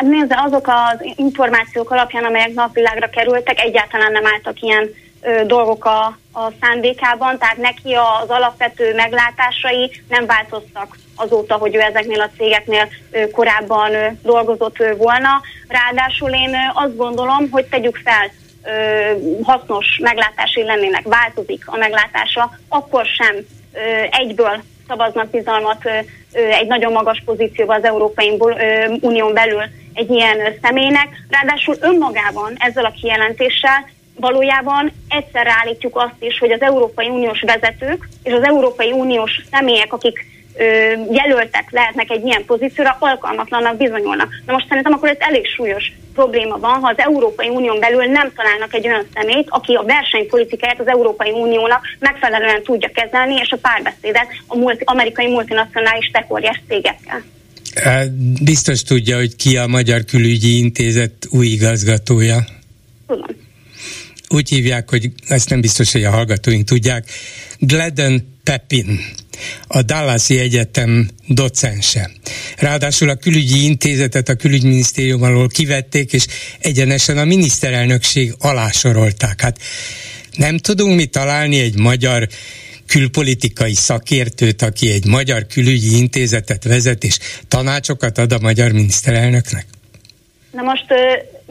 Hát 0.02 0.10
nézze, 0.10 0.42
azok 0.46 0.68
az 0.68 1.14
információk 1.16 1.92
alapján, 1.92 2.24
amelyek 2.24 2.54
napvilágra 2.54 3.10
kerültek, 3.10 3.60
egyáltalán 3.60 4.12
nem 4.12 4.26
álltak 4.26 4.62
ilyen 4.62 4.90
ö, 5.22 5.46
dolgok 5.46 5.86
a, 5.86 6.18
a 6.34 6.52
szándékában, 6.62 7.38
tehát 7.38 7.58
neki 7.58 7.94
az 7.94 8.30
alapvető 8.30 8.94
meglátásai 8.96 9.92
nem 10.10 10.26
változtak 10.26 10.98
azóta, 11.16 11.56
hogy 11.56 11.76
ő 11.76 11.80
ezeknél 11.80 12.22
a 12.22 12.30
cégeknél 12.38 12.88
ö, 13.12 13.30
korábban 13.30 13.94
ö, 13.94 14.08
dolgozott 14.24 14.80
ö, 14.80 14.96
volna. 14.96 15.42
Ráadásul 15.68 16.30
én 16.30 16.54
ö, 16.54 16.84
azt 16.86 16.96
gondolom, 16.96 17.50
hogy 17.52 17.66
tegyük 17.66 18.00
fel, 18.04 18.32
ö, 18.64 19.44
hasznos 19.44 19.98
meglátásai 20.02 20.64
lennének, 20.64 21.04
változik 21.04 21.64
a 21.66 21.78
meglátása, 21.78 22.52
akkor 22.70 23.06
sem 23.06 23.36
ö, 23.74 23.80
egyből 24.12 24.62
szavaznak 24.88 25.30
bizalmat 25.30 25.90
egy 26.34 26.68
nagyon 26.68 26.92
magas 26.92 27.22
pozícióban 27.26 27.78
az 27.78 27.84
Európai 27.84 28.38
Unión 29.00 29.34
belül 29.34 29.64
egy 29.94 30.10
ilyen 30.10 30.38
személynek, 30.62 31.08
ráadásul 31.30 31.76
önmagában 31.80 32.54
ezzel 32.58 32.86
a 32.86 32.94
kijelentéssel 33.02 33.90
valójában 34.16 34.92
egyszer 35.10 35.48
állítjuk 35.48 35.96
azt 35.96 36.16
is, 36.20 36.40
hogy 36.40 36.52
az 36.52 36.62
Európai 36.62 37.08
Uniós 37.08 37.42
vezetők 37.42 38.08
és 38.24 38.34
az 38.34 38.44
Európai 38.44 38.92
Uniós 38.92 39.42
személyek, 39.52 39.94
akik 39.94 40.26
jelöltek 41.12 41.68
lehetnek 41.70 42.10
egy 42.10 42.26
ilyen 42.26 42.46
pozícióra, 42.46 42.98
alkalmatlannak 43.00 43.78
bizonyulnak. 43.78 44.30
Na 44.46 44.54
most 44.54 44.68
szerintem 44.68 44.94
akkor 44.94 45.10
ez 45.10 45.16
elég 45.20 45.46
súlyos 45.56 45.92
probléma 46.14 46.58
van, 46.58 46.80
ha 46.80 46.88
az 46.88 46.98
Európai 46.98 47.50
Unión 47.50 47.80
belül 47.80 48.06
nem 48.06 48.32
találnak 48.36 48.74
egy 48.74 48.88
olyan 48.88 49.08
szemét, 49.14 49.48
aki 49.50 49.74
a 49.74 49.84
versenypolitikáját 49.84 50.80
az 50.80 50.88
Európai 50.88 51.32
Uniónak 51.32 51.82
megfelelően 52.00 52.64
tudja 52.64 52.90
kezelni, 52.94 53.36
és 53.36 53.50
a 53.52 53.58
párbeszédet 53.58 54.28
a 54.48 54.56
multi, 54.58 54.84
amerikai 54.86 55.28
multinacionális 55.28 56.10
tekóriás 56.12 56.62
cégekkel. 56.68 57.24
Biztos 58.44 58.84
tudja, 58.84 59.18
hogy 59.18 59.36
ki 59.36 59.58
a 59.58 59.68
Magyar 59.68 60.06
Külügyi 60.06 60.58
Intézet 60.58 61.28
új 61.30 61.48
igazgatója. 61.48 62.38
Tudom. 63.08 63.28
Úgy 64.30 64.50
hívják, 64.50 64.90
hogy 64.90 65.10
ezt 65.28 65.50
nem 65.50 65.62
biztos, 65.62 65.92
hogy 65.92 66.04
a 66.04 66.10
hallgatóink 66.10 66.66
tudják. 66.66 67.06
Gladden 67.60 68.38
Pepin, 68.44 69.00
a 69.68 69.82
Dallasi 69.82 70.40
Egyetem 70.40 71.10
docense. 71.28 72.12
Ráadásul 72.58 73.10
a 73.10 73.16
külügyi 73.16 73.64
intézetet 73.64 74.30
a 74.30 74.36
külügyminisztérium 74.36 75.24
alól 75.24 75.48
kivették, 75.48 76.14
és 76.14 76.26
egyenesen 76.60 77.18
a 77.18 77.26
miniszterelnökség 77.26 78.34
alá 78.40 78.70
sorolták. 78.72 79.42
Hát 79.42 79.58
nem 80.36 80.58
tudunk 80.58 80.96
mi 80.96 81.06
találni 81.06 81.60
egy 81.60 81.78
magyar 81.78 82.28
külpolitikai 82.88 83.74
szakértőt, 83.74 84.62
aki 84.62 84.92
egy 84.92 85.06
magyar 85.06 85.46
külügyi 85.46 85.98
intézetet 85.98 86.64
vezet, 86.64 87.04
és 87.04 87.18
tanácsokat 87.48 88.18
ad 88.18 88.32
a 88.32 88.40
magyar 88.40 88.72
miniszterelnöknek? 88.72 89.66
Na 90.52 90.62
most 90.62 90.86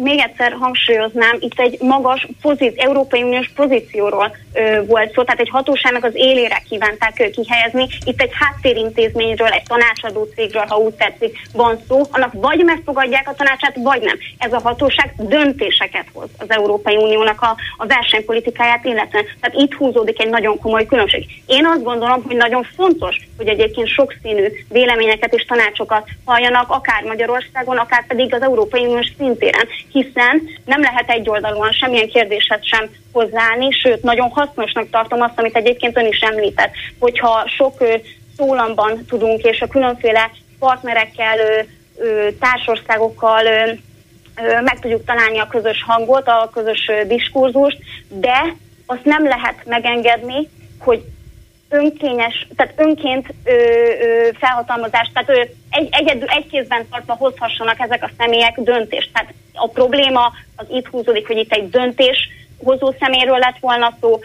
még 0.00 0.18
egyszer 0.18 0.52
hangsúlyoznám, 0.52 1.36
itt 1.40 1.60
egy 1.60 1.80
magas 1.80 2.28
pozíci- 2.42 2.80
Európai 2.80 3.22
Uniós 3.22 3.50
pozícióról 3.54 4.36
ö, 4.52 4.84
volt 4.86 5.12
szó, 5.12 5.22
tehát 5.22 5.40
egy 5.40 5.48
hatóságnak 5.48 6.04
az 6.04 6.12
élére 6.14 6.62
kívánták 6.68 7.18
ö, 7.18 7.30
kihelyezni. 7.30 7.86
Itt 8.04 8.20
egy 8.20 8.30
háttérintézményről, 8.32 9.48
egy 9.48 9.62
tanácsadó 9.62 10.28
cégről, 10.34 10.64
ha 10.68 10.76
úgy 10.76 10.94
tetszik, 10.94 11.38
van 11.52 11.78
szó, 11.88 12.00
annak 12.10 12.32
vagy 12.32 12.64
megfogadják 12.64 13.28
a 13.28 13.34
tanácsát, 13.34 13.76
vagy 13.82 14.02
nem. 14.02 14.18
Ez 14.38 14.52
a 14.52 14.60
hatóság 14.60 15.14
döntéseket 15.16 16.06
hoz 16.12 16.28
az 16.38 16.50
Európai 16.50 16.96
Uniónak 16.96 17.42
a, 17.42 17.56
a 17.76 17.86
versenypolitikáját 17.86 18.84
illetve. 18.84 19.24
Tehát 19.40 19.56
itt 19.56 19.74
húzódik 19.74 20.20
egy 20.20 20.30
nagyon 20.30 20.58
komoly 20.58 20.86
különbség. 20.86 21.26
Én 21.46 21.66
azt 21.66 21.82
gondolom, 21.82 22.22
hogy 22.22 22.36
nagyon 22.36 22.66
fontos, 22.76 23.16
hogy 23.40 23.48
egyébként 23.48 23.88
sokszínű 23.88 24.48
véleményeket 24.68 25.34
és 25.34 25.44
tanácsokat 25.44 26.08
halljanak, 26.24 26.70
akár 26.70 27.02
Magyarországon, 27.02 27.76
akár 27.76 28.06
pedig 28.06 28.34
az 28.34 28.42
Európai 28.42 28.84
Uniós 28.86 29.12
szintéren 29.18 29.68
hiszen 29.92 30.42
nem 30.64 30.80
lehet 30.80 31.10
egyoldalúan 31.10 31.72
semmilyen 31.72 32.08
kérdéshez 32.08 32.60
sem 32.62 32.90
hozzáállni, 33.12 33.70
sőt, 33.70 34.02
nagyon 34.02 34.30
hasznosnak 34.30 34.90
tartom 34.90 35.20
azt, 35.20 35.38
amit 35.38 35.56
egyébként 35.56 35.96
ön 35.96 36.06
is 36.06 36.18
említett, 36.18 36.72
hogyha 36.98 37.48
sok 37.56 37.84
szólamban 38.36 39.04
tudunk, 39.08 39.42
és 39.42 39.60
a 39.60 39.66
különféle 39.66 40.30
partnerekkel, 40.58 41.36
társországokkal 42.40 43.42
meg 44.64 44.78
tudjuk 44.80 45.04
találni 45.04 45.38
a 45.38 45.46
közös 45.46 45.84
hangot, 45.86 46.28
a 46.28 46.50
közös 46.52 46.90
diskurzust, 47.06 47.78
de 48.08 48.54
azt 48.86 49.04
nem 49.04 49.24
lehet 49.24 49.64
megengedni, 49.64 50.48
hogy 50.78 51.04
önkényes, 51.70 52.46
tehát 52.56 52.72
önként 52.76 53.34
ö, 53.44 53.52
ö, 53.52 54.28
felhatalmazást, 54.38 55.12
tehát 55.12 55.28
ö, 55.28 55.40
egy, 55.70 55.88
egyedül, 55.90 56.28
egy 56.28 56.46
kézben 56.46 56.86
tartva 56.90 57.14
hozhassanak 57.14 57.80
ezek 57.80 58.02
a 58.02 58.10
személyek 58.18 58.60
döntést. 58.60 59.10
Tehát 59.12 59.32
a 59.52 59.68
probléma 59.68 60.32
az 60.56 60.66
itt 60.70 60.86
húzódik, 60.86 61.26
hogy 61.26 61.36
itt 61.36 61.52
egy 61.52 61.70
döntés 61.70 62.28
hozó 62.62 62.94
szeméről 63.00 63.38
lett 63.38 63.58
volna 63.60 63.96
szó, 64.00 64.20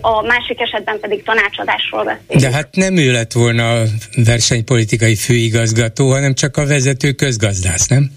a 0.00 0.22
másik 0.22 0.60
esetben 0.60 1.00
pedig 1.00 1.22
tanácsadásról 1.22 2.04
beszélünk. 2.04 2.40
De 2.40 2.50
hát 2.50 2.68
nem 2.74 2.96
ő 2.96 3.12
lett 3.12 3.32
volna 3.32 3.80
a 3.80 3.82
versenypolitikai 4.24 5.16
főigazgató, 5.16 6.10
hanem 6.10 6.34
csak 6.34 6.56
a 6.56 6.66
vezető 6.66 7.12
közgazdász, 7.12 7.86
nem? 7.86 8.10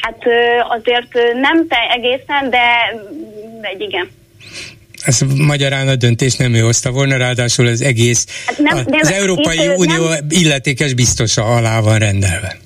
Hát 0.00 0.22
azért 0.68 1.12
nem 1.40 1.66
te 1.68 1.76
egészen, 1.96 2.50
de, 2.50 2.66
de 3.60 3.74
igen. 3.78 4.10
Ez 5.04 5.20
magyarán 5.36 5.88
a 5.88 5.96
döntés 5.96 6.36
nem 6.36 6.54
ő 6.54 6.60
hozta 6.60 6.90
volna, 6.90 7.16
ráadásul 7.16 7.66
az 7.66 7.82
egész 7.82 8.26
hát 8.46 8.58
nem, 8.58 8.76
nem, 8.76 8.98
az 9.00 9.12
Európai 9.12 9.56
itt, 9.56 9.76
Unió 9.76 10.08
nem, 10.08 10.26
illetékes 10.28 10.94
biztosa 10.94 11.42
alá 11.44 11.80
van 11.80 11.98
rendelve. 11.98 12.56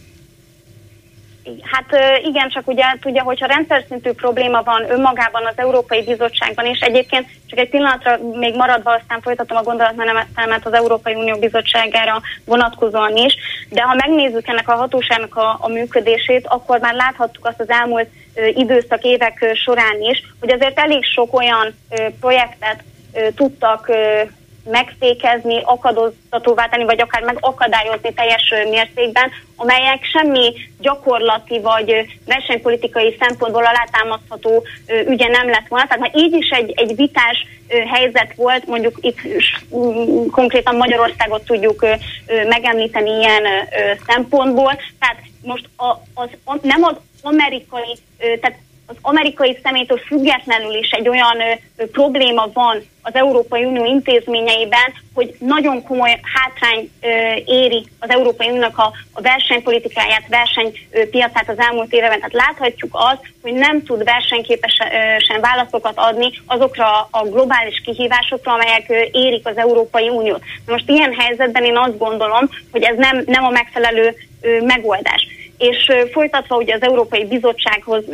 Hát 1.63 2.21
igen, 2.25 2.49
csak 2.49 2.69
ugye 2.69 2.85
tudja, 3.01 3.23
hogyha 3.23 3.47
rendszer 3.47 3.85
szintű 3.89 4.11
probléma 4.11 4.63
van 4.63 4.91
önmagában 4.91 5.47
az 5.47 5.55
Európai 5.57 6.05
Bizottságban, 6.05 6.67
és 6.67 6.81
egyébként 6.81 7.27
csak 7.47 7.59
egy 7.59 7.69
pillanatra 7.69 8.19
még 8.39 8.55
maradva, 8.55 8.93
aztán 8.93 9.21
folytatom 9.21 9.57
a 9.57 9.63
gondolatmenetemet 9.63 10.67
az 10.67 10.73
Európai 10.73 11.15
Unió 11.15 11.39
Bizottságára 11.39 12.23
vonatkozóan 12.45 13.17
is, 13.17 13.35
de 13.69 13.83
ha 13.83 13.95
megnézzük 13.95 14.49
ennek 14.49 14.69
a 14.69 14.75
hatóságnak 14.75 15.37
a, 15.37 15.57
a 15.61 15.69
működését, 15.69 16.47
akkor 16.47 16.79
már 16.79 16.95
láthattuk 16.95 17.47
azt 17.47 17.61
az 17.61 17.71
elmúlt 17.71 18.09
időszak 18.55 19.03
évek 19.03 19.51
során 19.65 20.01
is, 20.01 20.23
hogy 20.41 20.53
azért 20.53 20.79
elég 20.79 21.05
sok 21.05 21.35
olyan 21.35 21.75
projektet 22.21 22.83
tudtak 23.35 23.91
megfékezni, 24.71 25.61
akadoztatóvá 25.65 26.67
tenni, 26.67 26.85
vagy 26.85 27.01
akár 27.01 27.23
megakadályozni 27.23 28.13
teljes 28.13 28.55
mértékben, 28.71 29.31
amelyek 29.57 30.05
semmi 30.05 30.55
gyakorlati 30.81 31.61
vagy 31.61 32.07
versenypolitikai 32.27 33.17
szempontból 33.21 33.65
alátámasztható 33.65 34.65
ügye 35.07 35.29
nem 35.29 35.49
lett 35.49 35.69
volna. 35.69 35.87
Tehát 35.87 36.01
már 36.01 36.13
így 36.15 36.33
is 36.33 36.49
egy, 36.49 36.73
egy 36.77 36.97
vitás 36.97 37.47
helyzet 37.93 38.35
volt, 38.37 38.67
mondjuk 38.67 38.99
itt 39.01 39.19
konkrétan 40.31 40.77
Magyarországot 40.77 41.45
tudjuk 41.45 41.87
megemlíteni 42.49 43.11
ilyen 43.11 43.45
szempontból. 44.07 44.79
Tehát 44.99 45.17
most 45.43 45.69
a, 45.77 45.91
az, 46.15 46.59
nem 46.63 46.83
az 46.83 46.97
amerikai, 47.23 47.97
tehát 48.19 48.59
az 48.89 48.97
amerikai 49.01 49.59
szemétől 49.63 49.99
függetlenül 49.99 50.75
is 50.75 50.91
egy 50.91 51.09
olyan 51.09 51.37
ö, 51.77 51.87
probléma 51.87 52.51
van 52.53 52.83
az 53.03 53.15
Európai 53.15 53.65
Unió 53.65 53.85
intézményeiben, 53.85 54.93
hogy 55.15 55.35
nagyon 55.39 55.83
komoly 55.83 56.21
hátrány 56.35 56.91
ö, 57.01 57.09
éri 57.45 57.87
az 57.99 58.11
Európai 58.11 58.49
Uniónak 58.49 58.79
a, 58.79 58.93
a 59.13 59.21
versenypolitikáját, 59.21 60.29
versenypiacát 60.29 61.49
az 61.49 61.59
elmúlt 61.59 61.93
években. 61.93 62.19
Tehát 62.19 62.47
láthatjuk 62.49 62.91
azt, 62.93 63.21
hogy 63.43 63.53
nem 63.53 63.83
tud 63.85 64.05
versenyképesen 64.05 65.41
válaszokat 65.41 65.97
adni 65.97 66.31
azokra 66.47 67.09
a 67.11 67.23
globális 67.23 67.81
kihívásokra, 67.85 68.53
amelyek 68.53 68.85
ö, 68.89 69.19
érik 69.19 69.47
az 69.47 69.57
Európai 69.57 70.09
Uniót. 70.09 70.43
Most 70.67 70.89
ilyen 70.89 71.15
helyzetben 71.19 71.65
én 71.65 71.77
azt 71.77 71.99
gondolom, 71.99 72.49
hogy 72.73 72.83
ez 72.83 72.97
nem, 72.97 73.23
nem 73.27 73.45
a 73.45 73.51
megfelelő 73.51 74.15
ö, 74.41 74.61
megoldás 74.61 75.27
és 75.59 75.93
folytatva 76.13 76.57
ugye 76.57 76.75
az 76.75 76.83
Európai 76.83 77.25
Bizottsághoz 77.25 78.05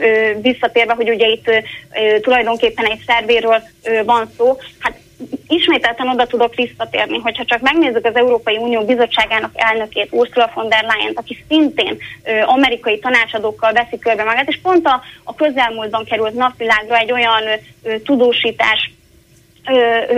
visszatérve, 0.40 0.94
hogy 0.94 1.10
ugye 1.10 1.26
itt 1.26 1.50
tulajdonképpen 2.20 2.84
egy 2.84 3.02
szervéről 3.06 3.62
van 4.04 4.30
szó, 4.36 4.56
hát 4.78 4.98
ismételten 5.48 6.08
oda 6.08 6.26
tudok 6.26 6.54
visszatérni, 6.54 7.18
hogyha 7.18 7.44
csak 7.44 7.60
megnézzük 7.60 8.04
az 8.04 8.16
Európai 8.16 8.56
Unió 8.56 8.84
Bizottságának 8.84 9.50
elnökét, 9.54 10.08
Ursula 10.10 10.50
von 10.54 10.68
der 10.68 10.84
leyen 10.84 11.12
aki 11.14 11.44
szintén 11.48 11.96
amerikai 12.44 12.98
tanácsadókkal 12.98 13.72
veszi 13.72 13.98
körbe 13.98 14.24
magát, 14.24 14.48
és 14.48 14.58
pont 14.62 14.86
a, 14.86 15.02
a 15.24 15.34
közelmúltban 15.34 16.04
került 16.04 16.34
napvilágra 16.34 16.98
egy 16.98 17.12
olyan 17.12 17.42
tudósítás 18.04 18.90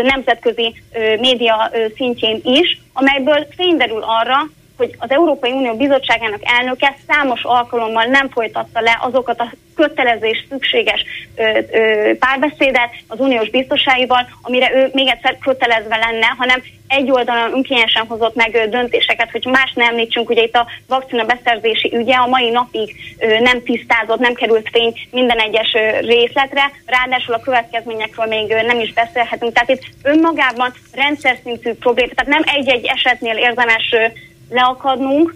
nemzetközi 0.02 0.74
média 1.18 1.70
szintjén 1.96 2.40
is, 2.44 2.80
amelyből 2.92 3.46
fényderül 3.56 4.02
arra, 4.02 4.50
hogy 4.76 4.94
az 4.98 5.10
Európai 5.10 5.52
Unió 5.52 5.76
Bizottságának 5.76 6.40
elnöke 6.42 6.96
számos 7.06 7.42
alkalommal 7.42 8.04
nem 8.04 8.28
folytatta 8.28 8.80
le 8.80 8.98
azokat 9.00 9.40
a 9.40 9.52
kötelező 9.76 10.26
és 10.26 10.44
szükséges 10.48 11.04
ö, 11.36 11.58
ö, 11.70 12.12
párbeszédet 12.18 12.90
az 13.08 13.20
uniós 13.20 13.50
biztoságival, 13.50 14.28
amire 14.42 14.70
ő 14.74 14.90
még 14.92 15.08
egyszer 15.08 15.38
kötelezve 15.38 15.96
lenne, 15.96 16.26
hanem 16.38 16.62
egy 16.88 17.10
oldalon 17.10 17.52
önkényesen 17.52 18.06
hozott 18.06 18.34
meg 18.34 18.68
döntéseket, 18.70 19.30
hogy 19.30 19.46
más 19.46 19.72
nem 19.74 19.88
említsünk, 19.88 20.30
ugye 20.30 20.42
itt 20.42 20.56
a 20.56 20.66
vakcina 20.88 21.24
beszerzési 21.24 21.90
ügye 21.94 22.14
a 22.14 22.26
mai 22.26 22.50
napig 22.50 22.96
ö, 23.18 23.38
nem 23.38 23.62
tisztázott, 23.62 24.18
nem 24.18 24.34
került 24.34 24.68
fény 24.72 24.94
minden 25.10 25.38
egyes 25.38 25.74
ö, 25.74 25.98
részletre, 26.00 26.70
ráadásul 26.86 27.34
a 27.34 27.40
következményekről 27.40 28.26
még 28.26 28.50
ö, 28.50 28.62
nem 28.62 28.80
is 28.80 28.92
beszélhetünk. 28.92 29.52
Tehát 29.52 29.68
itt 29.68 29.84
önmagában 30.02 30.72
rendszer 30.92 31.38
szintű 31.42 31.72
probléma, 31.72 32.12
tehát 32.14 32.40
nem 32.40 32.54
egy-egy 32.54 32.86
esetnél 32.86 33.36
érdemes 33.36 33.92
ö, 33.92 34.06
leakadnunk, 34.48 35.34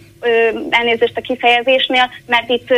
elnézést 0.70 1.16
a 1.16 1.20
kifejezésnél, 1.20 2.10
mert 2.26 2.48
itt 2.48 2.68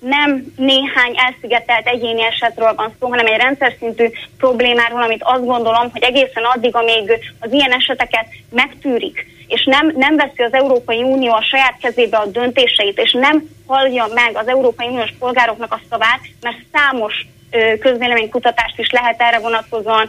nem 0.00 0.52
néhány 0.56 1.14
elszigetelt 1.14 1.86
egyéni 1.86 2.22
esetről 2.22 2.74
van 2.74 2.94
szó, 3.00 3.08
hanem 3.08 3.26
egy 3.26 3.40
rendszer 3.40 3.74
szintű 3.78 4.10
problémáról, 4.38 5.02
amit 5.02 5.22
azt 5.22 5.44
gondolom, 5.44 5.90
hogy 5.92 6.02
egészen 6.02 6.44
addig, 6.44 6.74
amíg 6.74 7.12
az 7.40 7.52
ilyen 7.52 7.72
eseteket 7.72 8.26
megtűrik, 8.50 9.26
és 9.46 9.64
nem, 9.64 9.92
nem 9.96 10.16
veszi 10.16 10.42
az 10.42 10.52
Európai 10.52 11.02
Unió 11.02 11.32
a 11.32 11.46
saját 11.50 11.76
kezébe 11.80 12.16
a 12.16 12.26
döntéseit, 12.26 12.98
és 12.98 13.12
nem 13.12 13.48
hallja 13.66 14.06
meg 14.14 14.30
az 14.36 14.48
Európai 14.48 14.86
Uniós 14.86 15.14
polgároknak 15.18 15.72
a 15.72 15.80
szavát, 15.90 16.20
mert 16.40 16.58
számos 16.72 17.26
közvéleménykutatást 17.80 18.78
is 18.78 18.90
lehet 18.90 19.20
erre 19.20 19.38
vonatkozóan 19.38 20.08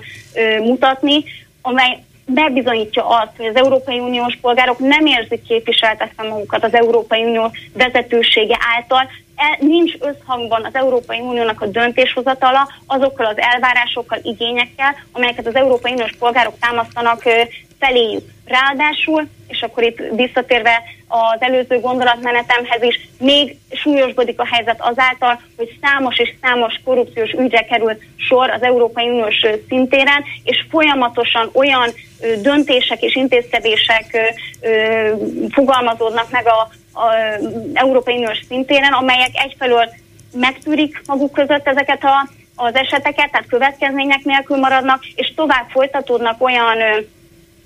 mutatni, 0.60 1.24
amely 1.62 2.04
bebizonyítja 2.34 3.08
azt, 3.08 3.32
hogy 3.38 3.46
az 3.46 3.56
Európai 3.56 4.00
Uniós 4.00 4.38
polgárok 4.42 4.80
nem 4.80 5.06
érzik 5.06 5.44
képviseltetve 5.48 6.24
magukat 6.24 6.64
az 6.64 6.74
Európai 6.74 7.24
Unió 7.24 7.52
vezetősége 7.74 8.58
által, 8.76 9.10
e, 9.36 9.58
nincs 9.60 9.94
összhangban 10.00 10.66
az 10.66 10.76
Európai 10.76 11.20
Uniónak 11.20 11.62
a 11.62 11.68
döntéshozatala 11.68 12.70
azokkal 12.86 13.26
az 13.26 13.38
elvárásokkal, 13.38 14.20
igényekkel, 14.24 14.96
amelyeket 15.12 15.48
az 15.48 15.56
Európai 15.56 15.92
Uniós 15.92 16.16
polgárok 16.20 16.60
támasztanak 16.60 17.24
feléjük. 17.80 18.24
Ráadásul, 18.46 19.28
és 19.48 19.62
akkor 19.62 19.84
itt 19.84 20.02
visszatérve 20.16 20.84
az 21.08 21.42
előző 21.42 21.80
gondolatmenetemhez 21.80 22.82
is, 22.82 23.10
még 23.20 23.56
súlyosbodik 23.72 24.40
a 24.40 24.48
helyzet 24.52 24.82
azáltal, 24.82 25.42
hogy 25.58 25.78
számos 25.82 26.18
és 26.18 26.34
számos 26.42 26.82
korrupciós 26.84 27.32
ügyre 27.32 27.62
kerül 27.62 27.98
sor 28.16 28.50
az 28.50 28.62
Európai 28.62 29.10
Uniós 29.10 29.46
szintéren, 29.68 30.24
és 30.44 30.66
folyamatosan 30.70 31.50
olyan 31.54 31.90
döntések 32.42 33.02
és 33.02 33.16
intézkedések 33.16 34.36
fogalmazódnak 35.50 36.32
meg 36.32 36.48
a, 36.48 36.70
Európai 37.74 38.16
Uniós 38.16 38.40
szintéren, 38.48 38.94
amelyek 38.94 39.32
egyfelől 39.34 39.90
megtűrik 40.34 41.02
maguk 41.06 41.32
között 41.32 41.68
ezeket 41.68 42.04
a, 42.04 42.30
az 42.56 42.76
eseteket, 42.76 43.32
tehát 43.32 43.48
következmények 43.48 44.24
nélkül 44.24 44.58
maradnak, 44.58 45.06
és 45.16 45.34
tovább 45.36 45.70
folytatódnak 45.70 46.42
olyan 46.42 46.78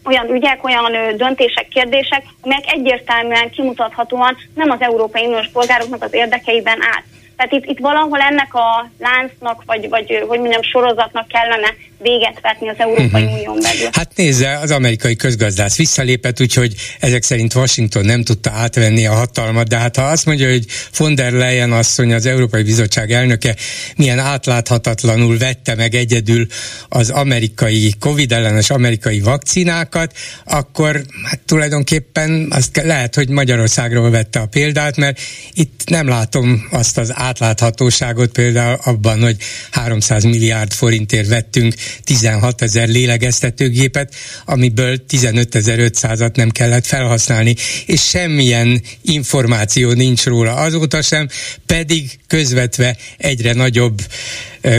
olyan 0.06 0.30
ügyek, 0.30 0.64
olyan 0.64 1.18
döntések, 1.18 1.68
kérdések, 1.68 2.24
amelyek 2.42 2.72
egyértelműen 2.72 3.50
kimutathatóan 3.50 4.38
nem 4.56 4.70
az 4.70 4.82
Európai 4.82 5.26
Uniós 5.26 5.48
polgároknak 5.54 6.04
az 6.04 6.14
érdekeiben 6.14 6.82
áll. 6.82 7.04
Tehát 7.36 7.52
itt, 7.52 7.66
itt 7.66 7.80
valahol 7.80 8.20
ennek 8.20 8.54
a 8.54 8.90
láncnak, 9.00 9.64
vagy, 9.66 9.90
vagy 9.90 10.24
hogy 10.28 10.40
mondjam, 10.40 10.62
sorozatnak 10.62 11.28
kellene 11.28 11.74
véget 12.04 12.40
vetni 12.42 12.70
az 12.70 12.76
Európai 12.78 13.24
uh-huh. 13.24 13.34
Unión 13.34 13.60
belül. 13.62 13.90
Hát 13.92 14.12
nézze, 14.16 14.58
az 14.62 14.72
amerikai 14.72 15.16
közgazdász 15.16 15.78
visszalépett, 15.78 16.42
úgyhogy 16.42 16.74
ezek 17.00 17.24
szerint 17.24 17.54
Washington 17.56 18.06
nem 18.06 18.24
tudta 18.24 18.52
átvenni 18.52 19.06
a 19.06 19.14
hatalmat, 19.14 19.68
de 19.68 19.78
hát 19.78 19.96
ha 19.96 20.04
azt 20.04 20.26
mondja, 20.26 20.50
hogy 20.50 20.66
von 20.98 21.16
der 21.16 21.32
Leyen 21.32 21.72
asszony, 21.72 22.14
az 22.14 22.26
Európai 22.26 22.64
Bizottság 22.64 23.12
elnöke 23.12 23.56
milyen 23.96 24.20
átláthatatlanul 24.20 25.38
vette 25.38 25.76
meg 25.76 25.96
egyedül 25.96 26.48
az 26.90 27.10
amerikai, 27.10 27.94
Covid 28.00 28.32
ellenes 28.32 28.70
amerikai 28.70 29.20
vakcinákat, 29.20 30.14
akkor 30.46 31.04
hát 31.24 31.40
tulajdonképpen 31.46 32.48
azt 32.50 32.82
lehet, 32.84 33.16
hogy 33.16 33.30
Magyarországról 33.30 34.10
vette 34.10 34.40
a 34.40 34.46
példát, 34.46 34.98
mert 34.98 35.20
itt 35.54 35.82
nem 35.86 36.08
látom 36.08 36.68
azt 36.72 36.98
az 36.98 37.12
átláthatóságot 37.16 38.32
például 38.32 38.80
abban, 38.84 39.22
hogy 39.22 39.36
300 39.72 40.24
milliárd 40.24 40.74
forintért 40.74 41.28
vettünk 41.28 41.74
16 42.04 42.62
ezer 42.62 42.88
lélegeztetőgépet, 42.88 44.16
amiből 44.46 44.98
15.500-at 45.10 46.36
nem 46.36 46.50
kellett 46.50 46.86
felhasználni, 46.86 47.56
és 47.86 48.02
semmilyen 48.02 48.82
információ 49.02 49.92
nincs 49.92 50.26
róla. 50.26 50.54
Azóta 50.54 51.02
sem, 51.02 51.28
pedig 51.66 52.20
közvetve 52.28 52.98
egyre 53.18 53.54
nagyobb 53.54 54.02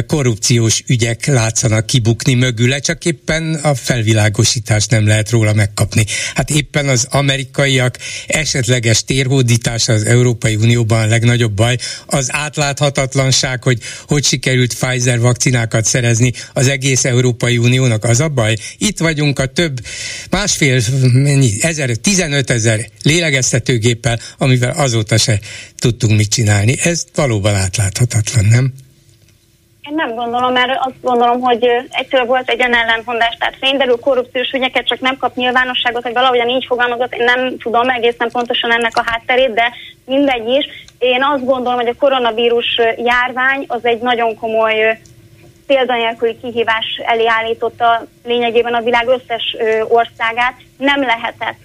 korrupciós 0.06 0.82
ügyek 0.86 1.26
látszanak 1.26 1.86
kibukni 1.86 2.34
mögüle, 2.34 2.78
csak 2.78 3.04
éppen 3.04 3.54
a 3.54 3.74
felvilágosítást 3.74 4.90
nem 4.90 5.06
lehet 5.06 5.30
róla 5.30 5.52
megkapni. 5.52 6.04
Hát 6.34 6.50
éppen 6.50 6.88
az 6.88 7.06
amerikaiak 7.10 7.98
esetleges 8.26 9.04
térhódítása 9.04 9.92
az 9.92 10.04
Európai 10.04 10.56
Unióban 10.56 11.00
a 11.00 11.06
legnagyobb 11.06 11.52
baj, 11.52 11.76
az 12.06 12.28
átláthatatlanság, 12.30 13.62
hogy 13.62 13.78
hogy 14.06 14.24
sikerült 14.24 14.74
Pfizer 14.74 15.20
vakcinákat 15.20 15.84
szerezni 15.84 16.32
az 16.52 16.68
egész 16.68 17.04
Európai 17.04 17.58
Uniónak, 17.58 18.04
az 18.04 18.20
a 18.20 18.28
baj. 18.28 18.56
Itt 18.78 18.98
vagyunk 18.98 19.38
a 19.38 19.46
több, 19.46 19.80
másfél, 20.30 20.80
mennyi, 21.12 21.52
ezer, 21.60 21.96
15 21.96 22.50
ezer 22.50 22.88
lélegeztetőgéppel, 23.02 24.20
amivel 24.38 24.70
azóta 24.70 25.16
se 25.18 25.40
tudtunk 25.78 26.16
mit 26.16 26.28
csinálni. 26.28 26.76
Ez 26.82 27.04
valóban 27.14 27.54
átláthatatlan, 27.54 28.44
nem? 28.44 28.72
Én 29.88 29.94
nem 29.94 30.14
gondolom, 30.14 30.52
mert 30.52 30.78
azt 30.78 31.00
gondolom, 31.00 31.40
hogy 31.40 31.68
egyszerűen 31.90 32.28
volt 32.28 32.48
egy 32.50 32.60
olyan 32.60 32.74
ellentmondás, 32.74 33.36
tehát 33.38 33.56
fényderül 33.60 33.98
korrupciós 34.00 34.50
ügyeket 34.50 34.86
csak 34.86 35.00
nem 35.00 35.16
kap 35.16 35.34
nyilvánosságot, 35.34 36.02
hogy 36.02 36.12
valahogyan 36.12 36.48
így 36.48 36.64
fogalmazott, 36.64 37.14
én 37.14 37.24
nem 37.24 37.58
tudom 37.58 37.88
egészen 37.88 38.30
pontosan 38.30 38.72
ennek 38.72 38.96
a 38.96 39.04
hátterét, 39.06 39.54
de 39.54 39.72
mindegy 40.04 40.48
is. 40.48 40.66
Én 40.98 41.22
azt 41.22 41.44
gondolom, 41.44 41.78
hogy 41.78 41.88
a 41.88 41.98
koronavírus 41.98 42.80
járvány 42.96 43.64
az 43.68 43.84
egy 43.84 44.00
nagyon 44.00 44.38
komoly 44.38 44.98
példanélküli 45.66 46.38
kihívás 46.40 47.00
elé 47.04 47.26
állította 47.26 48.06
lényegében 48.24 48.74
a 48.74 48.82
világ 48.82 49.06
összes 49.06 49.56
országát. 49.88 50.54
Nem 50.78 51.00
lehetett 51.02 51.58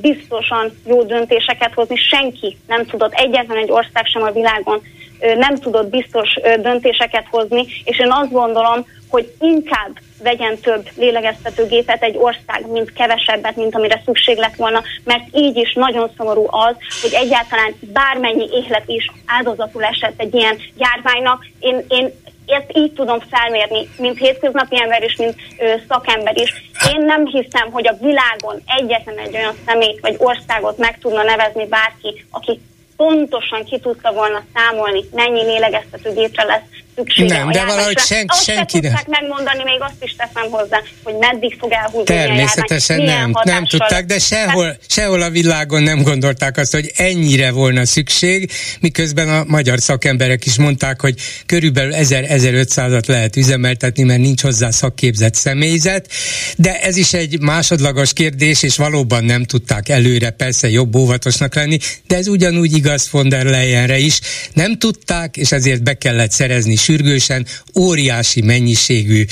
biztosan 0.00 0.78
jó 0.86 1.02
döntéseket 1.02 1.74
hozni, 1.74 1.96
senki 1.96 2.56
nem 2.66 2.86
tudott, 2.86 3.12
egyetlen 3.12 3.58
egy 3.58 3.70
ország 3.70 4.06
sem 4.06 4.22
a 4.22 4.30
világon 4.30 4.82
nem 5.18 5.56
tudott 5.56 5.90
biztos 5.90 6.28
döntéseket 6.60 7.26
hozni, 7.30 7.66
és 7.84 7.98
én 7.98 8.10
azt 8.10 8.30
gondolom, 8.30 8.86
hogy 9.08 9.32
inkább 9.40 9.98
vegyen 10.22 10.58
több 10.58 10.88
lélegeztetőgépet 10.96 12.02
egy 12.02 12.16
ország, 12.16 12.70
mint 12.70 12.92
kevesebbet, 12.92 13.56
mint 13.56 13.74
amire 13.74 14.02
szükség 14.04 14.36
lett 14.36 14.54
volna, 14.54 14.82
mert 15.04 15.24
így 15.32 15.56
is 15.56 15.72
nagyon 15.74 16.10
szomorú 16.16 16.46
az, 16.50 16.74
hogy 17.02 17.12
egyáltalán 17.12 17.74
bármennyi 17.80 18.48
élet 18.52 18.88
is 18.88 19.10
áldozatul 19.26 19.84
esett 19.84 20.20
egy 20.20 20.34
ilyen 20.34 20.58
járványnak. 20.76 21.46
Én, 21.58 21.84
én 21.88 22.12
ezt 22.46 22.76
így 22.76 22.92
tudom 22.92 23.18
felmérni, 23.30 23.88
mint 23.98 24.18
hétköznapi 24.18 24.80
ember 24.80 25.02
is, 25.02 25.16
mint 25.16 25.34
ö, 25.58 25.72
szakember 25.88 26.36
is. 26.36 26.50
Én 26.94 27.04
nem 27.04 27.26
hiszem, 27.26 27.70
hogy 27.70 27.86
a 27.86 27.96
világon 28.00 28.62
egyetlen 28.66 29.18
egy 29.18 29.34
olyan 29.34 29.54
szemét 29.66 30.00
vagy 30.00 30.14
országot 30.18 30.78
meg 30.78 30.98
tudna 30.98 31.22
nevezni 31.22 31.66
bárki, 31.66 32.24
aki 32.30 32.60
pontosan 32.98 33.64
ki 33.64 33.78
tudta 33.78 34.12
volna 34.12 34.42
számolni, 34.54 35.04
mennyi 35.12 35.42
lélegeztető 35.42 36.12
gépre 36.12 36.44
lesz 36.44 36.68
szüksége. 36.98 37.36
Nem, 37.36 37.50
de 37.50 37.64
valahogy 37.64 37.98
sen, 37.98 38.24
azt 38.26 38.44
senki 38.44 38.78
nem. 38.78 38.92
megmondani, 39.06 39.62
még 39.64 39.80
azt 39.80 39.94
is 40.00 40.16
teszem 40.16 40.50
hozzá, 40.50 40.82
hogy 41.02 41.14
meddig 41.14 41.56
fog 41.58 41.72
elhúzni 41.72 42.04
Természetesen 42.04 43.00
a 43.00 43.04
nem, 43.04 43.32
nem 43.42 43.66
tudták, 43.66 44.04
de 44.04 44.18
sehol, 44.18 44.64
hát, 44.66 44.80
sehol 44.88 45.22
a 45.22 45.30
világon 45.30 45.82
nem 45.82 46.02
gondolták 46.02 46.56
azt, 46.56 46.72
hogy 46.72 46.92
ennyire 46.96 47.50
volna 47.50 47.86
szükség, 47.86 48.50
miközben 48.80 49.28
a 49.28 49.44
magyar 49.46 49.78
szakemberek 49.78 50.46
is 50.46 50.56
mondták, 50.56 51.00
hogy 51.00 51.14
körülbelül 51.46 51.92
1000-1500-at 51.96 53.06
lehet 53.06 53.36
üzemeltetni, 53.36 54.02
mert 54.02 54.20
nincs 54.20 54.42
hozzá 54.42 54.70
szakképzett 54.70 55.34
személyzet, 55.34 56.12
de 56.56 56.80
ez 56.80 56.96
is 56.96 57.12
egy 57.12 57.40
másodlagos 57.40 58.12
kérdés, 58.12 58.62
és 58.62 58.76
valóban 58.76 59.24
nem 59.24 59.44
tudták 59.44 59.88
előre 59.88 60.30
persze 60.30 60.70
jobb 60.70 60.96
óvatosnak 60.96 61.54
lenni, 61.54 61.78
de 62.06 62.16
ez 62.16 62.28
ugyanúgy 62.28 62.76
igaz 62.76 63.08
von 63.10 63.28
der 63.28 63.44
Leyenre 63.44 63.98
is. 63.98 64.20
Nem 64.52 64.78
tudták, 64.78 65.36
és 65.36 65.52
ezért 65.52 65.82
be 65.82 65.94
kellett 65.94 66.30
szerezni 66.30 66.76
sürgősen 66.88 67.46
óriási 67.78 68.42
mennyiségű 68.42 69.24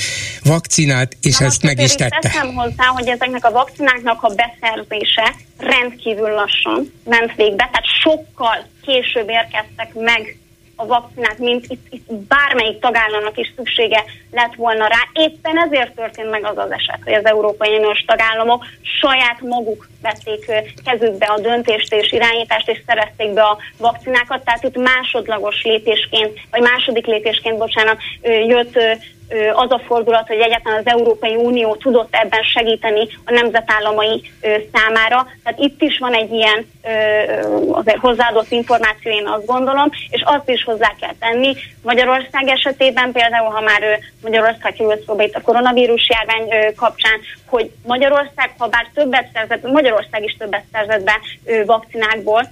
vakcinát, 0.43 1.17
és 1.21 1.37
Na 1.37 1.45
ezt 1.45 1.63
meg 1.63 1.79
is 1.79 1.95
tette. 1.95 2.19
Teszem 2.19 2.53
hozzá, 2.53 2.85
hogy 2.85 3.07
ezeknek 3.07 3.45
a 3.45 3.51
vakcináknak 3.51 4.23
a 4.23 4.33
beszerzése 4.35 5.35
rendkívül 5.57 6.29
lassan 6.29 6.91
ment 7.03 7.35
végbe, 7.35 7.69
tehát 7.71 7.85
sokkal 8.01 8.67
később 8.81 9.29
érkeztek 9.29 9.93
meg 9.93 10.37
a 10.79 10.85
vakcinát, 10.85 11.37
mint 11.37 11.65
itt, 11.67 11.85
itt 11.89 12.13
bármelyik 12.13 12.79
tagállamnak 12.79 13.37
is 13.37 13.53
szüksége 13.55 14.03
lett 14.31 14.55
volna 14.55 14.87
rá. 14.87 14.99
Éppen 15.13 15.57
ezért 15.57 15.95
történt 15.95 16.29
meg 16.29 16.45
az 16.45 16.57
az 16.57 16.71
eset, 16.71 16.99
hogy 17.03 17.13
az 17.13 17.25
Európai 17.25 17.77
Uniós 17.77 18.03
tagállamok 18.07 18.65
saját 18.99 19.41
maguk 19.41 19.87
vették 20.01 20.51
kezükbe 20.85 21.25
a 21.25 21.39
döntést 21.39 21.93
és 21.93 22.11
irányítást, 22.11 22.69
és 22.69 22.81
szerezték 22.85 23.33
be 23.33 23.41
a 23.41 23.57
vakcinákat, 23.77 24.43
tehát 24.43 24.63
itt 24.63 24.77
másodlagos 24.77 25.63
lépésként, 25.63 26.39
vagy 26.51 26.61
második 26.61 27.05
lépésként, 27.05 27.57
bocsánat, 27.57 27.97
jött 28.47 28.79
az 29.53 29.71
a 29.71 29.81
fordulat, 29.87 30.27
hogy 30.27 30.39
egyáltalán 30.39 30.79
az 30.79 30.91
Európai 30.91 31.35
Unió 31.35 31.75
tudott 31.75 32.15
ebben 32.15 32.43
segíteni 32.43 33.07
a 33.25 33.31
nemzetállamai 33.31 34.31
számára. 34.73 35.27
Tehát 35.43 35.59
itt 35.59 35.81
is 35.81 35.97
van 35.97 36.13
egy 36.13 36.31
ilyen 36.31 36.67
azért 37.71 37.97
hozzáadott 37.97 38.51
információ, 38.51 39.11
én 39.11 39.27
azt 39.27 39.45
gondolom, 39.45 39.89
és 40.09 40.23
azt 40.25 40.49
is 40.49 40.63
hozzá 40.63 40.95
kell 40.99 41.13
tenni. 41.19 41.55
Magyarország 41.81 42.47
esetében 42.47 43.11
például, 43.11 43.49
ha 43.49 43.61
már 43.61 43.99
Magyarország 44.21 44.73
került 44.73 45.05
szóba 45.05 45.23
itt 45.23 45.35
a 45.35 45.41
koronavírus 45.41 46.09
járvány 46.09 46.73
kapcsán, 46.75 47.19
hogy 47.45 47.71
Magyarország, 47.85 48.53
ha 48.57 48.67
bár 48.67 48.89
többet 48.93 49.29
szerzett, 49.33 49.71
Magyarország 49.71 50.23
is 50.23 50.35
többet 50.37 50.63
szerzett 50.71 51.03
be 51.03 51.19
vakcinákból, 51.65 52.51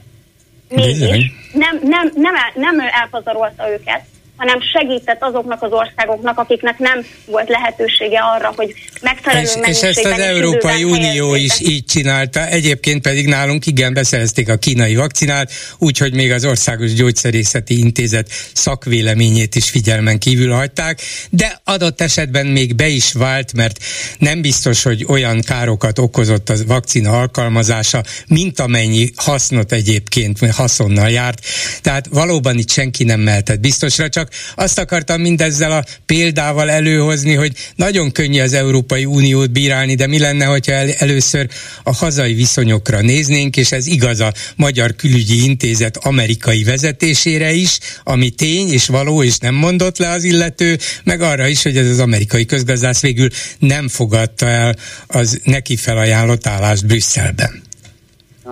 mégis 0.70 1.32
nem, 1.54 1.80
nem, 1.84 2.12
nem, 2.16 2.34
nem 2.54 2.80
elpazarolta 2.80 3.72
őket, 3.72 4.02
hanem 4.38 4.60
segített 4.62 5.22
azoknak 5.24 5.62
az 5.62 5.72
országoknak, 5.72 6.38
akiknek 6.38 6.80
nem 6.80 7.06
volt 7.26 7.50
lehetősége 7.50 8.20
arra, 8.20 8.54
hogy 8.56 8.74
megfelelő 9.02 9.42
és, 9.42 9.56
és 9.62 9.82
ezt 9.82 10.06
az 10.06 10.20
Európai 10.20 10.84
Unió 10.84 11.36
is 11.36 11.60
így 11.60 11.86
csinálta, 11.86 12.48
egyébként 12.48 13.02
pedig 13.02 13.28
nálunk 13.28 13.66
igen 13.66 13.94
beszerezték 13.94 14.50
a 14.50 14.56
kínai 14.56 14.96
vakcinát, 14.96 15.52
úgyhogy 15.78 16.14
még 16.14 16.32
az 16.32 16.46
Országos 16.46 16.94
Gyógyszerészeti 16.94 17.80
Intézet 17.80 18.30
szakvéleményét 18.54 19.56
is 19.56 19.70
figyelmen 19.70 20.20
kívül 20.20 20.54
hagyták, 20.54 21.02
de 21.30 21.62
adott 21.64 22.02
esetben 22.02 22.46
még 22.46 22.76
be 22.76 22.88
is 22.88 23.14
vált, 23.14 23.54
mert 23.54 23.78
nem 24.18 24.42
biztos, 24.42 24.84
hogy 24.84 25.06
olyan 25.08 25.42
károkat 25.42 26.00
okozott 26.00 26.50
a 26.50 26.56
vakcina 26.68 27.20
alkalmazása, 27.20 28.04
mint 28.28 28.60
amennyi 28.60 29.10
hasznot 29.16 29.72
egyébként 29.72 30.52
haszonnal 30.52 31.10
járt. 31.10 31.46
Tehát 31.82 32.08
valóban 32.08 32.58
itt 32.58 32.70
senki 32.70 33.04
nem 33.04 33.20
mehetett 33.20 33.60
biztosra, 33.60 34.10
csak 34.10 34.25
csak 34.26 34.54
azt 34.56 34.80
akartam 34.80 35.22
mindezzel 35.22 35.72
a 35.72 35.84
példával 36.06 36.70
előhozni, 36.70 37.34
hogy 37.34 37.52
nagyon 37.76 38.12
könnyű 38.12 38.42
az 38.42 38.54
Európai 38.54 39.06
Uniót 39.06 39.52
bírálni, 39.52 39.96
de 39.96 40.08
mi 40.08 40.20
lenne, 40.20 40.46
hogyha 40.46 40.72
el, 40.72 40.90
először 40.98 41.48
a 41.84 41.94
hazai 41.94 42.34
viszonyokra 42.34 43.02
néznénk, 43.02 43.58
és 43.58 43.72
ez 43.72 43.88
igaz 43.88 44.20
a 44.20 44.32
Magyar 44.56 44.96
Külügyi 44.96 45.44
Intézet 45.44 45.98
amerikai 45.98 46.64
vezetésére 46.64 47.52
is, 47.52 47.80
ami 48.04 48.30
tény 48.30 48.70
és 48.72 48.88
való, 48.88 49.24
és 49.24 49.38
nem 49.38 49.56
mondott 49.56 49.98
le 49.98 50.10
az 50.10 50.24
illető, 50.24 50.78
meg 51.04 51.22
arra 51.22 51.48
is, 51.48 51.64
hogy 51.64 51.78
ez 51.78 51.90
az 51.90 52.00
amerikai 52.00 52.46
közgazdász 52.46 53.02
végül 53.02 53.28
nem 53.60 53.88
fogadta 53.88 54.48
el 54.48 54.76
az 55.08 55.42
neki 55.44 55.76
felajánlott 55.76 56.48
állást 56.48 56.86
Brüsszelben. 56.86 57.64